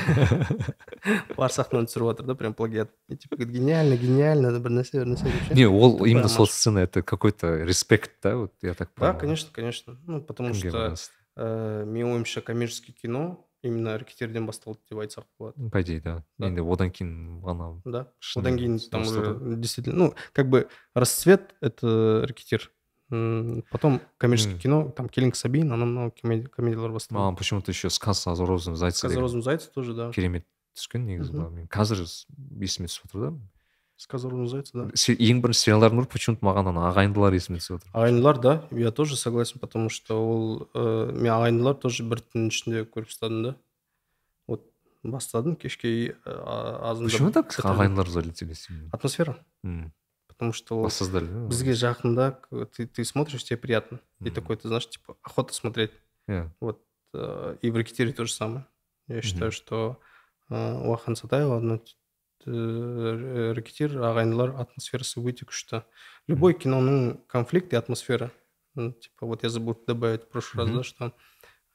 бар 1.36 1.50
сахнаны 1.52 1.88
түсіріп 1.88 2.10
жатыр 2.12 2.26
да 2.28 2.34
прям 2.34 2.54
плагиат 2.54 2.90
и 3.08 3.16
типа 3.16 3.36
говорит 3.36 3.54
гениально 3.54 3.96
гениально 3.96 4.52
да, 4.52 4.60
бір 4.60 4.74
нәрсе 4.80 5.00
бір 5.00 5.08
нәрсе 5.14 5.24
деп 5.24 5.48
ше. 5.48 5.54
не 5.54 5.66
ол 5.66 5.92
Тупая 5.96 6.10
именно 6.10 6.28
сол 6.28 6.44
амаш. 6.44 6.50
сцена 6.52 6.78
это 6.80 7.02
какой 7.02 7.32
то 7.32 7.56
респект 7.64 8.12
да 8.22 8.36
вот 8.36 8.52
я 8.62 8.74
так 8.74 8.90
да 8.96 9.12
понял 9.12 9.20
конечно 9.20 9.50
конечно 9.52 9.96
ну 10.06 10.20
потому 10.20 10.52
Кімге 10.52 10.68
что 10.70 10.78
байланысты? 10.78 11.12
ә, 11.38 11.84
менің 11.86 12.12
ойымша 12.18 12.40
коммерческий 12.42 12.92
кино 12.92 13.44
именно 13.62 13.96
рэкеттерден 13.98 14.44
басталды 14.46 14.80
деп 14.90 14.98
айтсақ 15.00 15.24
болады 15.38 15.54
Ну, 15.56 15.70
по 15.70 15.80
идее 15.82 16.00
да 16.00 16.24
Да. 16.38 16.46
енді 16.46 16.60
одан 16.60 16.90
кейін 16.90 17.40
ғана 17.42 17.80
да 17.84 18.12
Шын 18.20 18.42
одан 18.42 18.58
кейін 18.58 18.78
там 18.90 19.02
бастады. 19.02 19.32
уже 19.32 19.56
действительно 19.56 19.96
ну 19.96 20.14
как 20.32 20.48
бы 20.50 20.68
расцвет 20.94 21.54
это 21.60 22.26
рэкетир 22.28 22.68
М, 22.68 22.74
потом 23.09 24.01
коммерческое 24.17 24.57
кино 24.57 24.89
там 24.89 25.09
келинка 25.09 25.37
сабин 25.37 25.71
анау 25.71 25.87
мынау 25.87 26.11
комеди- 26.11 26.47
комедиялар 26.49 26.91
басталды 26.91 27.19
маған 27.21 27.37
почему 27.37 27.61
то 27.61 27.71
еще 27.71 27.89
сказ 27.89 28.25
о 28.27 28.35
розовом 28.35 28.77
зайце 28.77 28.97
сказ 28.97 29.15
о 29.17 29.19
розовом 29.19 29.43
зайце 29.43 29.69
тоже 29.71 29.93
да. 29.93 30.11
Керемет 30.11 30.45
түскен 30.73 31.05
негізі 31.05 31.33
маған. 31.33 31.51
мен 31.53 31.67
қазір 31.67 32.01
есіме 32.61 32.87
түсіп 32.87 33.05
отыр 33.05 33.19
да? 33.21 33.33
Сказ 33.97 34.25
о 34.25 34.29
розовом 34.29 34.47
зайце 34.49 34.71
да. 34.73 34.87
Ең 34.89 35.41
бірінші 35.43 35.59
сериалдардың 35.69 35.99
бірі 36.01 36.09
почему 36.09 36.37
то 36.37 36.47
маған 36.47 36.71
ана 36.71 36.89
ағайындылар 36.89 37.35
есіме 37.37 37.59
түсіп 37.61 37.77
отыр 37.77 37.91
ағайындылар 37.93 38.39
да? 38.41 38.53
Я 38.71 38.91
тоже 38.91 39.15
согласен 39.17 39.59
потому 39.59 39.89
что 39.89 40.17
ол 40.17 40.67
ә, 40.73 41.11
мен 41.11 41.31
ағайындылар 41.33 41.75
тоже 41.75 42.03
бір 42.03 42.23
түннің 42.33 42.49
ішінде 42.49 42.85
көріп 42.89 43.11
тастадым 43.13 43.43
да. 43.43 43.55
Вот 44.47 44.65
бастадым 45.03 45.55
кешке 45.55 46.15
ә, 46.25 46.89
азында 46.89 47.11
почему 47.11 47.31
так 47.31 47.53
ағайындылар 47.53 48.09
залетели 48.09 48.55
атмосфера. 48.91 49.37
потому 50.32 50.52
что 50.52 50.76
ол 50.78 50.82
воссоздали 50.84 51.26
да? 51.26 51.46
бізге 51.48 51.72
жақында 51.72 52.30
к- 52.42 52.66
ты, 52.76 52.86
ты 52.86 53.04
смотришь 53.04 53.44
тебе 53.44 53.56
приятно 53.56 54.00
и 54.20 54.24
Мгм. 54.30 54.34
такой 54.34 54.56
ты 54.56 54.68
знаешь 54.68 54.88
типа 54.88 55.16
охота 55.22 55.54
смотреть 55.54 55.92
иә 56.28 56.50
вот 56.60 56.84
э, 57.14 57.56
и 57.62 57.70
в 57.70 57.76
рэкетире 57.76 58.12
то 58.12 58.24
же 58.24 58.32
самое 58.32 58.66
я 59.08 59.22
считаю 59.22 59.50
Мгм. 59.50 59.56
что 59.56 60.00
э, 60.50 60.54
уахан 60.88 61.16
сатаева 61.16 61.60
ну, 61.60 61.82
э, 62.46 63.52
рэкетир 63.56 63.96
ағайындылар 63.98 64.54
атмосферасы 64.60 65.20
өте 65.20 65.44
күшті 65.48 65.82
любой 66.28 66.54
киноның 66.54 67.26
конфликт 67.28 67.72
и 67.72 67.76
атмосфера 67.76 68.30
Ну, 68.74 68.92
типа 68.92 69.26
вот 69.26 69.42
я 69.42 69.48
забыл 69.48 69.74
добавить 69.86 70.22
в 70.22 70.28
прошлый 70.28 70.64
раз 70.64 70.68
Мгм. 70.68 70.76
да 70.78 70.82
что 70.84 71.12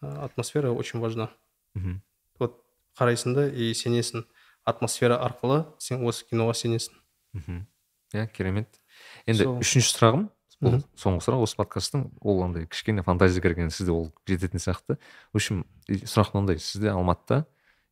э, 0.02 0.08
атмосфера 0.24 0.72
очень 0.72 1.00
важна 1.00 1.30
мхм. 1.74 2.02
вот 2.40 2.64
қарайсың 2.98 3.34
да 3.36 3.48
и 3.50 3.74
сенесің 3.74 4.24
атмосфера 4.64 5.18
арқылы 5.20 5.66
сен 5.80 6.06
осы 6.06 6.24
киноға 6.30 6.54
сенесің 6.54 6.94
мхм 7.34 7.66
иә 8.15 8.27
керемет. 8.33 8.81
Енді 9.27 9.45
Сол. 9.45 9.59
үшінші 9.63 9.93
сұрағым 9.95 10.27
бұл 10.65 10.81
соңғы 10.99 11.23
сұрақ 11.23 11.45
осы 11.45 11.59
подкасттың 11.59 12.09
ол 12.21 12.43
андай 12.43 12.67
кішкене 12.67 13.05
фантазия 13.07 13.43
кірген 13.43 13.71
сізде 13.71 13.93
ол 13.95 14.11
жететін 14.27 14.63
сияқты. 14.63 14.99
В 15.33 15.39
общем 15.39 15.65
сұрақ 15.89 16.35
мынандай 16.35 16.59
сізде 16.59 16.91
алматыда 16.91 17.45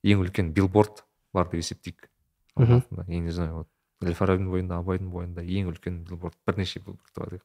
ең 0.03 0.25
үлкен 0.25 0.53
билборд 0.57 1.05
бар 1.35 1.51
деп 1.51 1.61
есептейік 1.63 2.09
алматыда. 2.57 3.07
Я 3.07 3.21
не 3.21 3.31
знаю 3.31 3.63
вот 3.63 3.71
әл 4.03 4.17
фарабидің 4.19 4.51
бойында 4.51 4.81
абайдың 4.83 5.13
бойында 5.13 5.45
ең 5.47 5.71
үлкен 5.71 6.03
билборд 6.09 6.37
бірнеше 6.47 6.83
билборд 6.83 7.15
бар 7.17 7.39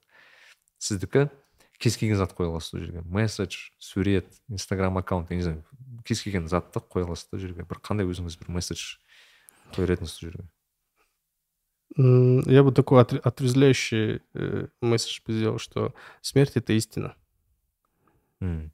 сіздікі 0.82 1.28
кез 1.82 1.98
келген 1.98 2.18
зат 2.18 2.34
қоя 2.38 2.50
аласыз 2.50 2.76
ол 2.76 2.84
жерге. 2.86 3.02
Месседж 3.06 3.72
сурет 3.80 4.28
инстаграм 4.50 4.98
аккаунт 4.98 5.32
я 5.32 5.38
не 5.38 5.44
знаю 5.44 5.64
кез 6.06 6.24
келген 6.24 6.48
затты 6.48 6.80
қоя 6.80 7.06
аласыз 7.06 7.30
да 7.32 7.38
ол 7.38 7.42
жерге. 7.46 7.66
Бір 7.66 7.82
қандай 7.82 8.10
өзіңіз 8.10 8.38
бір 8.42 8.52
месседж 8.58 8.98
қояр 9.74 9.96
едіңіз 9.98 10.14
сол 10.14 10.30
жерге? 10.30 10.46
я 11.97 12.63
бы 12.63 12.73
такой 12.73 13.01
отр- 13.03 13.21
отрезвляющий 13.25 14.21
э, 14.35 14.67
месседж 14.83 15.21
бы 15.27 15.33
сделал 15.33 15.59
что 15.59 15.95
смерть 16.21 16.53
это 16.57 16.73
истина 16.75 17.15
М. 18.41 18.71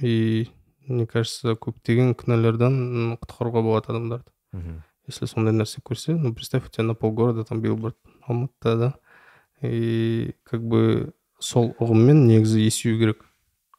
и 0.00 0.48
мне 0.86 1.06
кажется 1.06 1.52
көптеген 1.58 2.14
күнәлардан 2.14 2.74
м, 2.74 3.14
құтқаруға 3.18 3.62
болады 3.64 3.90
адамдарды 3.90 4.30
мхм 4.52 4.82
если 5.06 5.26
сондай 5.26 5.52
нәрсе 5.52 5.82
көрсе 5.84 6.14
ну 6.16 6.32
представь 6.34 6.66
у 6.66 6.70
тебя 6.70 6.84
на 6.84 6.94
полгорода 6.94 7.44
там 7.44 7.60
билборд 7.60 7.96
алматыда 8.26 8.76
да 8.76 9.66
и 9.68 10.34
как 10.44 10.62
бы 10.62 11.12
сол 11.40 11.74
ұғыммен 11.80 12.24
негізі 12.28 12.62
есею 12.64 12.98
керек 12.98 13.24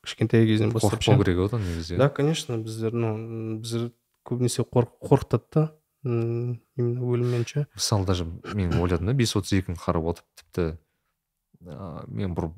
кішкентай 0.03 0.45
кезінен 0.45 0.72
бастап 0.76 1.01
ше. 1.01 1.11
қорықпау 1.11 1.23
керек 1.23 1.39
одан 1.47 1.63
негізі 1.65 1.97
да 1.97 2.09
конечно 2.09 2.57
біздер 2.57 2.93
ну 2.93 3.15
м, 3.15 3.61
біздер 3.61 3.91
көбінесе 4.26 4.65
қорқ- 4.67 4.99
қорқытады 5.01 5.47
да 5.53 5.72
м, 6.05 6.60
именно 6.77 7.10
өлімнен 7.12 7.47
ше 7.47 7.66
мысалы 7.74 8.06
даже 8.06 8.24
мен 8.55 8.74
ойладым 8.81 9.10
да 9.10 9.14
бес 9.14 9.36
отыз 9.36 9.59
екіні 9.60 9.81
қарап 9.81 10.12
отырып 10.14 10.40
тіпті 10.40 10.66
ыыы 11.60 12.05
мен 12.09 12.35
бір 12.35 12.48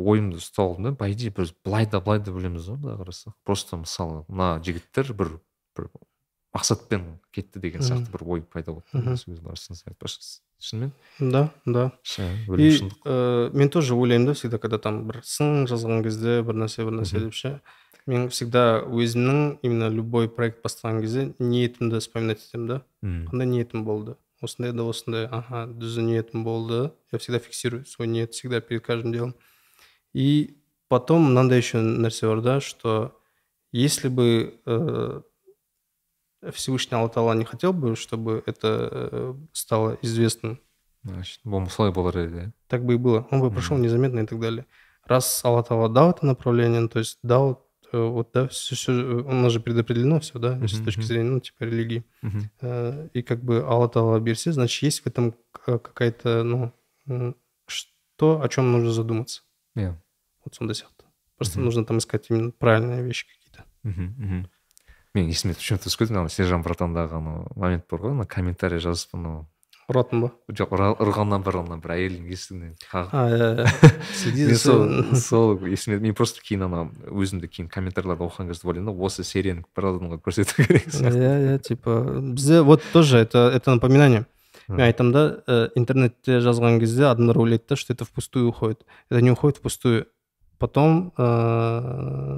ойымды 0.00 0.40
ұстап 0.40 0.64
алдым 0.64 0.88
да 0.88 0.92
по 0.96 1.08
идее 1.12 1.30
біз 1.34 1.52
былай 1.64 1.86
да 1.86 2.00
былай 2.00 2.20
да 2.24 2.32
білеміз 2.32 2.70
ғой 2.70 2.80
былай 2.80 2.96
қарасақ. 3.02 3.36
Просто 3.44 3.76
мысалы 3.76 4.24
мына 4.28 4.56
жігіттер 4.64 5.12
бір 5.12 5.36
бір 5.76 5.90
мақсатпен 6.56 7.18
кетті 7.36 7.60
деген 7.60 7.84
сияқты 7.84 8.10
бір 8.14 8.24
ой 8.24 8.42
пайда 8.42 8.72
болды. 8.72 8.88
Сөз 9.20 9.42
барысыңыз 9.44 9.84
айтпақшы 9.90 10.40
шынымен. 10.58 10.92
Да 11.20 11.50
да. 11.66 11.92
И 12.56 12.80
э, 13.04 13.50
мен 13.52 13.68
тоже 13.68 13.94
ойлаймын 13.94 14.26
да 14.26 14.34
всегда 14.34 14.58
когда 14.58 14.78
там 14.78 15.04
бір 15.06 15.20
сын 15.22 15.66
жазған 15.68 16.02
кезде 16.02 16.40
бір 16.42 16.56
нәрсе 16.64 16.88
бір 16.88 17.02
нәрсе 17.02 17.20
деп 17.20 17.36
ше 17.36 17.60
мен 18.07 18.29
всегда 18.29 18.81
өзімнің 18.81 19.59
именно 19.61 19.89
любой 19.89 20.27
проект 20.29 20.63
бастаған 20.65 21.01
кезде 21.01 21.33
ниетімді 21.39 21.99
вспоминать 22.01 22.41
етемін 22.41 22.67
да 22.67 22.81
М, 23.03 23.27
қандай 23.29 23.45
ниетім 23.47 23.83
болды 23.85 24.15
осындай 24.41 24.73
да 24.73 24.83
осындай 24.89 25.27
ага 25.29 25.67
дүзі 25.67 26.01
ниетім 26.01 26.43
болды 26.43 26.91
я 27.11 27.19
всегда 27.19 27.39
фиксирую 27.39 27.85
свой 27.85 28.07
ниет 28.07 28.33
всегда 28.33 28.59
перед 28.61 28.83
каждым 28.85 29.13
делом 29.13 29.35
и 30.13 30.57
потом 30.87 31.21
мынандай 31.29 31.57
еще 31.59 31.77
нәрсе 31.77 32.27
бар 32.27 32.41
да 32.41 32.59
что 32.59 33.17
если 33.71 34.09
бы 34.09 34.59
э, 34.65 35.21
Всевышний 36.51 36.97
Алла 36.97 37.07
Тағала 37.09 37.35
не 37.35 37.45
хотел 37.45 37.71
бы 37.71 37.95
чтобы 37.95 38.43
это 38.47 38.89
э, 38.91 39.33
стало 39.53 39.97
известным 40.01 40.59
значит 41.03 41.39
бұл 41.45 41.69
солай 41.69 41.93
болар 41.93 42.17
еді 42.17 42.35
иә 42.37 42.51
так 42.67 42.85
бы 42.85 42.93
и 42.93 42.97
было. 42.97 43.27
Он 43.31 43.41
бы 43.41 43.51
прошел 43.51 43.77
незаметно 43.77 44.21
и 44.21 44.25
так 44.25 44.39
далее. 44.39 44.65
Раз 45.05 45.43
Аллах 45.43 45.67
Таала 45.67 45.89
дал 45.89 46.11
это 46.11 46.25
направление, 46.25 46.79
ну, 46.79 46.87
то 46.87 46.99
есть 46.99 47.19
дал 47.21 47.51
э, 47.51 47.55
вот, 47.91 48.31
да, 48.33 48.47
все, 48.47 48.75
все, 48.75 48.91
у 48.93 49.31
нас 49.33 49.51
же 49.51 49.59
предопределено 49.59 50.19
все, 50.19 50.39
да, 50.39 50.55
с 50.67 50.73
Мгм, 50.73 50.85
точки 50.85 50.99
мгм. 51.01 51.07
зрения, 51.07 51.29
ну, 51.29 51.39
типа 51.39 51.63
религии. 51.63 52.03
Мгм. 52.21 52.49
Э, 52.61 53.09
И 53.13 53.21
как 53.21 53.43
бы 53.43 53.59
Аллах 53.67 53.91
Таала 53.91 54.19
берсе, 54.19 54.51
значит, 54.51 54.83
есть 54.83 55.01
в 55.01 55.07
этом 55.07 55.33
к- 55.51 55.77
какая-то, 55.79 56.43
ну, 56.43 56.71
м, 57.07 57.35
что, 57.67 58.41
о 58.41 58.47
чем 58.49 58.71
нужно 58.71 58.91
задуматься. 58.91 59.41
иә 59.75 59.95
Вот 60.45 60.55
сондай 60.55 60.75
сияқты. 60.75 61.05
Просто 61.37 61.57
Мгм. 61.59 61.65
нужно 61.65 61.85
там 61.85 61.97
искать 61.97 62.29
именно 62.29 62.51
правильные 62.51 63.03
вещи 63.03 63.25
какие-то. 63.27 63.65
мхм 63.83 64.15
мхм 64.17 64.45
мен 65.13 65.27
есіме 65.27 65.53
почему 65.53 65.79
то 65.79 65.89
түсіп 65.89 65.99
кетті 65.99 66.15
ана 66.15 66.29
сержан 66.29 66.61
братандағы 66.63 67.17
анау 67.17 67.51
момент 67.55 67.83
бар 67.89 67.99
ғой 67.99 68.11
ана 68.11 68.25
комментарий 68.25 68.79
жазып 68.79 69.15
анау 69.15 69.47
ұратын 69.90 70.22
ба? 70.24 70.30
Жоқ 70.50 70.72
ұрғаннан 70.74 71.44
бір 71.46 71.60
ана 71.62 71.78
бір. 71.82 71.94
Әйелдің 71.96 72.30
есігінен 72.32 72.72
қағып. 72.90 73.12
Иә, 73.14 73.66
иә. 74.46 74.56
сол 74.58 75.14
сол 75.14 75.66
есіме 75.66 75.98
мен 76.02 76.16
просто 76.18 76.42
кейін 76.44 76.66
ана 76.66 76.86
өзімді 77.06 77.50
кейін 77.52 77.68
комментарийларды 77.72 78.26
оқыған 78.26 78.50
кезде 78.50 78.68
ойлаймын 78.68 78.90
да 78.92 79.06
осы 79.06 79.24
серияны 79.26 79.66
бір 79.76 79.90
адамға 79.92 80.20
көрсету 80.24 80.58
керек 80.58 80.88
сияқты. 80.90 81.14
иә 81.22 81.34
иә 81.54 81.58
типа 81.62 82.00
бізде 82.20 82.62
вот 82.62 82.82
тоже 82.92 83.18
это 83.18 83.50
это 83.54 83.74
напоминание. 83.74 84.26
Мен 84.68 84.80
айтамын 84.88 85.12
да 85.12 85.24
э, 85.46 85.68
интернетте 85.76 86.40
жазған 86.42 86.80
кезде 86.80 87.06
адамдар 87.06 87.38
ойлайды 87.38 87.64
да 87.70 87.76
что 87.76 87.92
это 87.92 88.04
впустую 88.04 88.48
уходит. 88.48 88.84
Это 89.10 89.20
не 89.20 89.30
уходит 89.30 89.58
впустую. 89.58 90.06
Потом 90.58 91.12
э, 91.16 91.22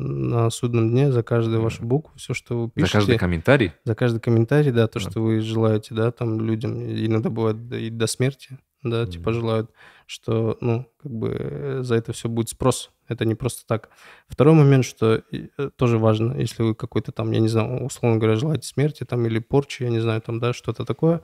на 0.01 0.51
судном 0.51 0.91
дне 0.91 1.13
за 1.13 1.23
каждую 1.23 1.63
вашу 1.63 1.85
букву 1.85 2.13
все 2.17 2.35
что 2.35 2.59
вы 2.59 2.67
за 2.67 2.73
пишете 2.73 2.93
каждый 2.99 3.19
комментарий 3.19 3.73
за 3.85 3.95
каждый 3.95 4.21
комментарий 4.21 4.73
да 4.73 4.87
то 4.87 4.99
Да. 4.99 5.11
что 5.11 5.21
вы 5.23 5.41
желаете 5.41 5.95
да 5.95 6.11
там 6.11 6.41
людям 6.41 6.81
иногда 6.83 7.31
бывает 7.31 7.57
и 7.73 7.91
до 7.91 8.07
смерти 8.07 8.59
да 8.83 9.07
типа 9.07 9.31
Мгм. 9.31 9.41
желают 9.41 9.71
что 10.07 10.57
ну 10.61 10.87
как 11.03 11.13
бы 11.13 11.37
э, 11.39 11.79
за 11.83 11.97
это 11.97 12.13
все 12.13 12.29
будет 12.29 12.49
спрос 12.49 12.91
это 13.09 13.25
не 13.25 13.35
просто 13.35 13.67
так 13.67 13.91
второй 14.29 14.55
момент 14.55 14.85
что 14.85 15.23
э, 15.33 15.71
тоже 15.77 15.99
важно 15.99 16.35
если 16.39 16.63
вы 16.63 16.75
какой-то 16.75 17.13
там 17.13 17.31
я 17.33 17.41
не 17.41 17.49
знаю 17.49 17.85
условно 17.85 18.19
говоря 18.19 18.37
желаете 18.37 18.67
смерти 18.69 19.05
там 19.05 19.27
или 19.27 19.39
порчи 19.39 19.83
я 19.85 19.91
не 19.91 20.01
знаю 20.01 20.21
там 20.21 20.39
да 20.41 20.53
что-то 20.53 20.85
такое 20.85 21.21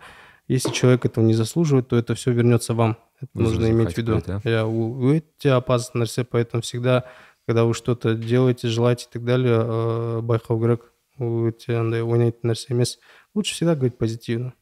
если 0.47 0.72
человек 0.72 1.06
этого 1.06 1.23
не 1.23 1.34
заслуживает 1.34 1.88
то 1.88 1.95
это 1.95 2.15
все 2.15 2.31
вернется 2.31 2.73
вам 2.73 2.97
это 3.22 3.30
Вы 3.34 3.43
нужно 3.43 3.69
иметь 3.69 3.93
в 3.93 3.97
виду 3.97 4.15
захватите, 4.19 4.49
я 4.49 4.64
өте 4.65 5.51
опасный 5.51 6.01
нәрсе 6.01 6.23
поэтому 6.23 6.61
всегда 6.61 7.06
когда 7.45 7.65
вы 7.65 7.73
что-то 7.73 8.14
делаете 8.15 8.68
желаете 8.68 9.06
и 9.10 9.14
так 9.14 9.26
далее 9.26 9.60
э, 9.60 10.19
байқау 10.22 10.60
керек 10.61 10.91
өте 11.19 11.76
андай 11.76 12.01
ойнайтын 12.01 12.51
нәрсе 12.51 12.73
емес 12.73 12.99
лучше 13.35 13.53
всегда 13.53 13.76
говорить 13.76 13.97
позитивно 13.97 14.53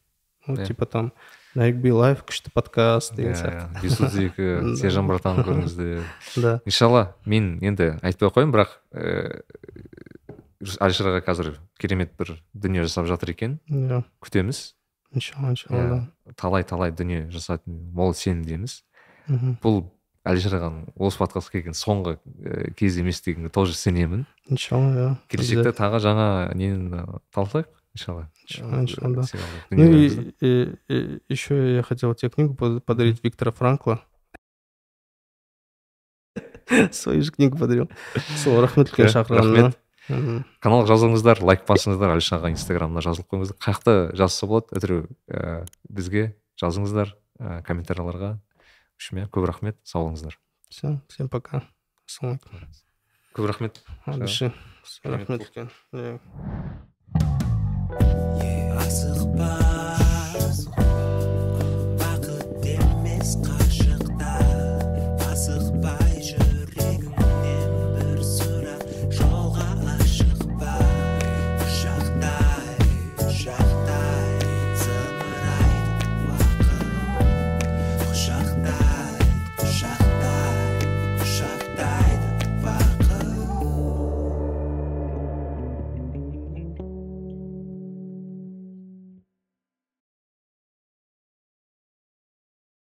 ну 0.46 0.56
Да. 0.56 0.64
типа 0.64 0.86
там 0.86 1.12
найк 1.54 1.76
би 1.76 1.90
лайф 1.92 2.24
күшті 2.24 2.50
подкаст 2.54 3.14
деген 3.14 3.32
иә 3.32 3.36
сияқты 3.36 3.82
бесутз 3.82 4.16
екі 4.16 4.76
сержан 4.80 5.06
братан 5.06 5.40
көріңіздер 5.44 6.02
да 6.36 6.60
иншалла 6.64 7.16
мен 7.26 7.58
енді 7.62 7.98
айтпай 8.02 8.28
ақ 8.28 8.36
қояйын 8.38 8.52
бірақ 8.54 8.74
ііі 8.92 10.78
әлішер 10.82 11.10
аға 11.12 11.22
қазір 11.26 11.52
керемет 11.78 12.14
бір 12.18 12.36
дүние 12.54 12.82
жасап 12.86 13.06
жатыр 13.10 13.30
екен 13.34 13.58
иә 13.70 14.02
күтеміз 14.24 14.74
Иншалла 15.13 15.51
иншалла 15.53 15.83
иә 16.27 16.33
талай 16.35 16.63
талай 16.63 16.91
дүние 16.91 17.29
жасайтын 17.31 17.91
мол 17.93 18.13
сенімдеміз 18.13 18.83
мхм 19.27 19.57
бұл 19.63 19.83
ағаның 20.23 20.93
осы 20.95 21.19
подкастқа 21.19 21.57
келген 21.59 21.75
соңғы 21.75 22.13
і 22.23 22.73
кезі 22.79 23.01
емес 23.03 23.19
дегенге 23.25 23.49
тоже 23.51 23.73
сенемін. 23.75 24.25
Иншалла 24.47 24.93
иә 24.95 25.09
келешекте 25.27 25.73
тағы 25.75 25.99
жаңа 25.99 26.27
нені 26.55 27.03
талқылайық 27.35 27.67
иншалла. 27.93 28.29
Иншалла, 28.47 28.81
иншалла, 28.81 29.25
Ну 29.69 29.83
и, 29.83 30.33
еще 31.29 31.75
я 31.75 31.83
хотел 31.83 32.15
тебе 32.15 32.29
книгу 32.29 32.55
под- 32.55 32.83
подарить 32.85 33.21
Виктора 33.23 33.51
Франкла. 33.51 33.99
Свою 36.91 37.21
же 37.21 37.31
книгу 37.31 37.57
подарил. 37.57 37.89
сол 38.37 38.61
рахмет 38.61 38.89
үлкен 38.89 39.11
шақырғанына 39.11 39.73
Мгм. 40.09 40.43
каналға 40.59 40.87
жазылыңыздар 40.91 41.39
лайк 41.47 41.61
басыңыздар. 41.67 42.11
Әлішер 42.17 42.39
аға 42.41 42.49
инстаграмына 42.51 42.99
жазылып 43.05 43.29
қойыңыздар. 43.31 43.57
Қай 43.63 43.73
жақта 43.77 43.93
жазса 44.19 44.47
болады? 44.49 44.75
Әйтеуір 44.75 45.05
ііі 45.31 45.65
бізге 45.89 46.23
жазыңыздар 46.59 47.13
ііі 47.39 47.61
комментарийларға 47.63 48.33
үшіме 48.99 49.27
көп 49.31 49.47
рахмет. 49.47 49.77
Сау 49.87 50.09
болыңыздар. 50.09 50.35
Все 50.69 50.99
всем 51.07 51.29
пока. 51.29 51.63
Ассалаумағалейкум 52.03 52.67
көп 53.33 53.47
рахмет. 53.47 53.83
От 54.05 54.19
души 54.19 54.51
Рахмет. 55.03 55.29
рахмет 55.29 55.41
үлкен 55.47 55.69
Иә. 55.93 56.19
асықпа. 58.77 59.72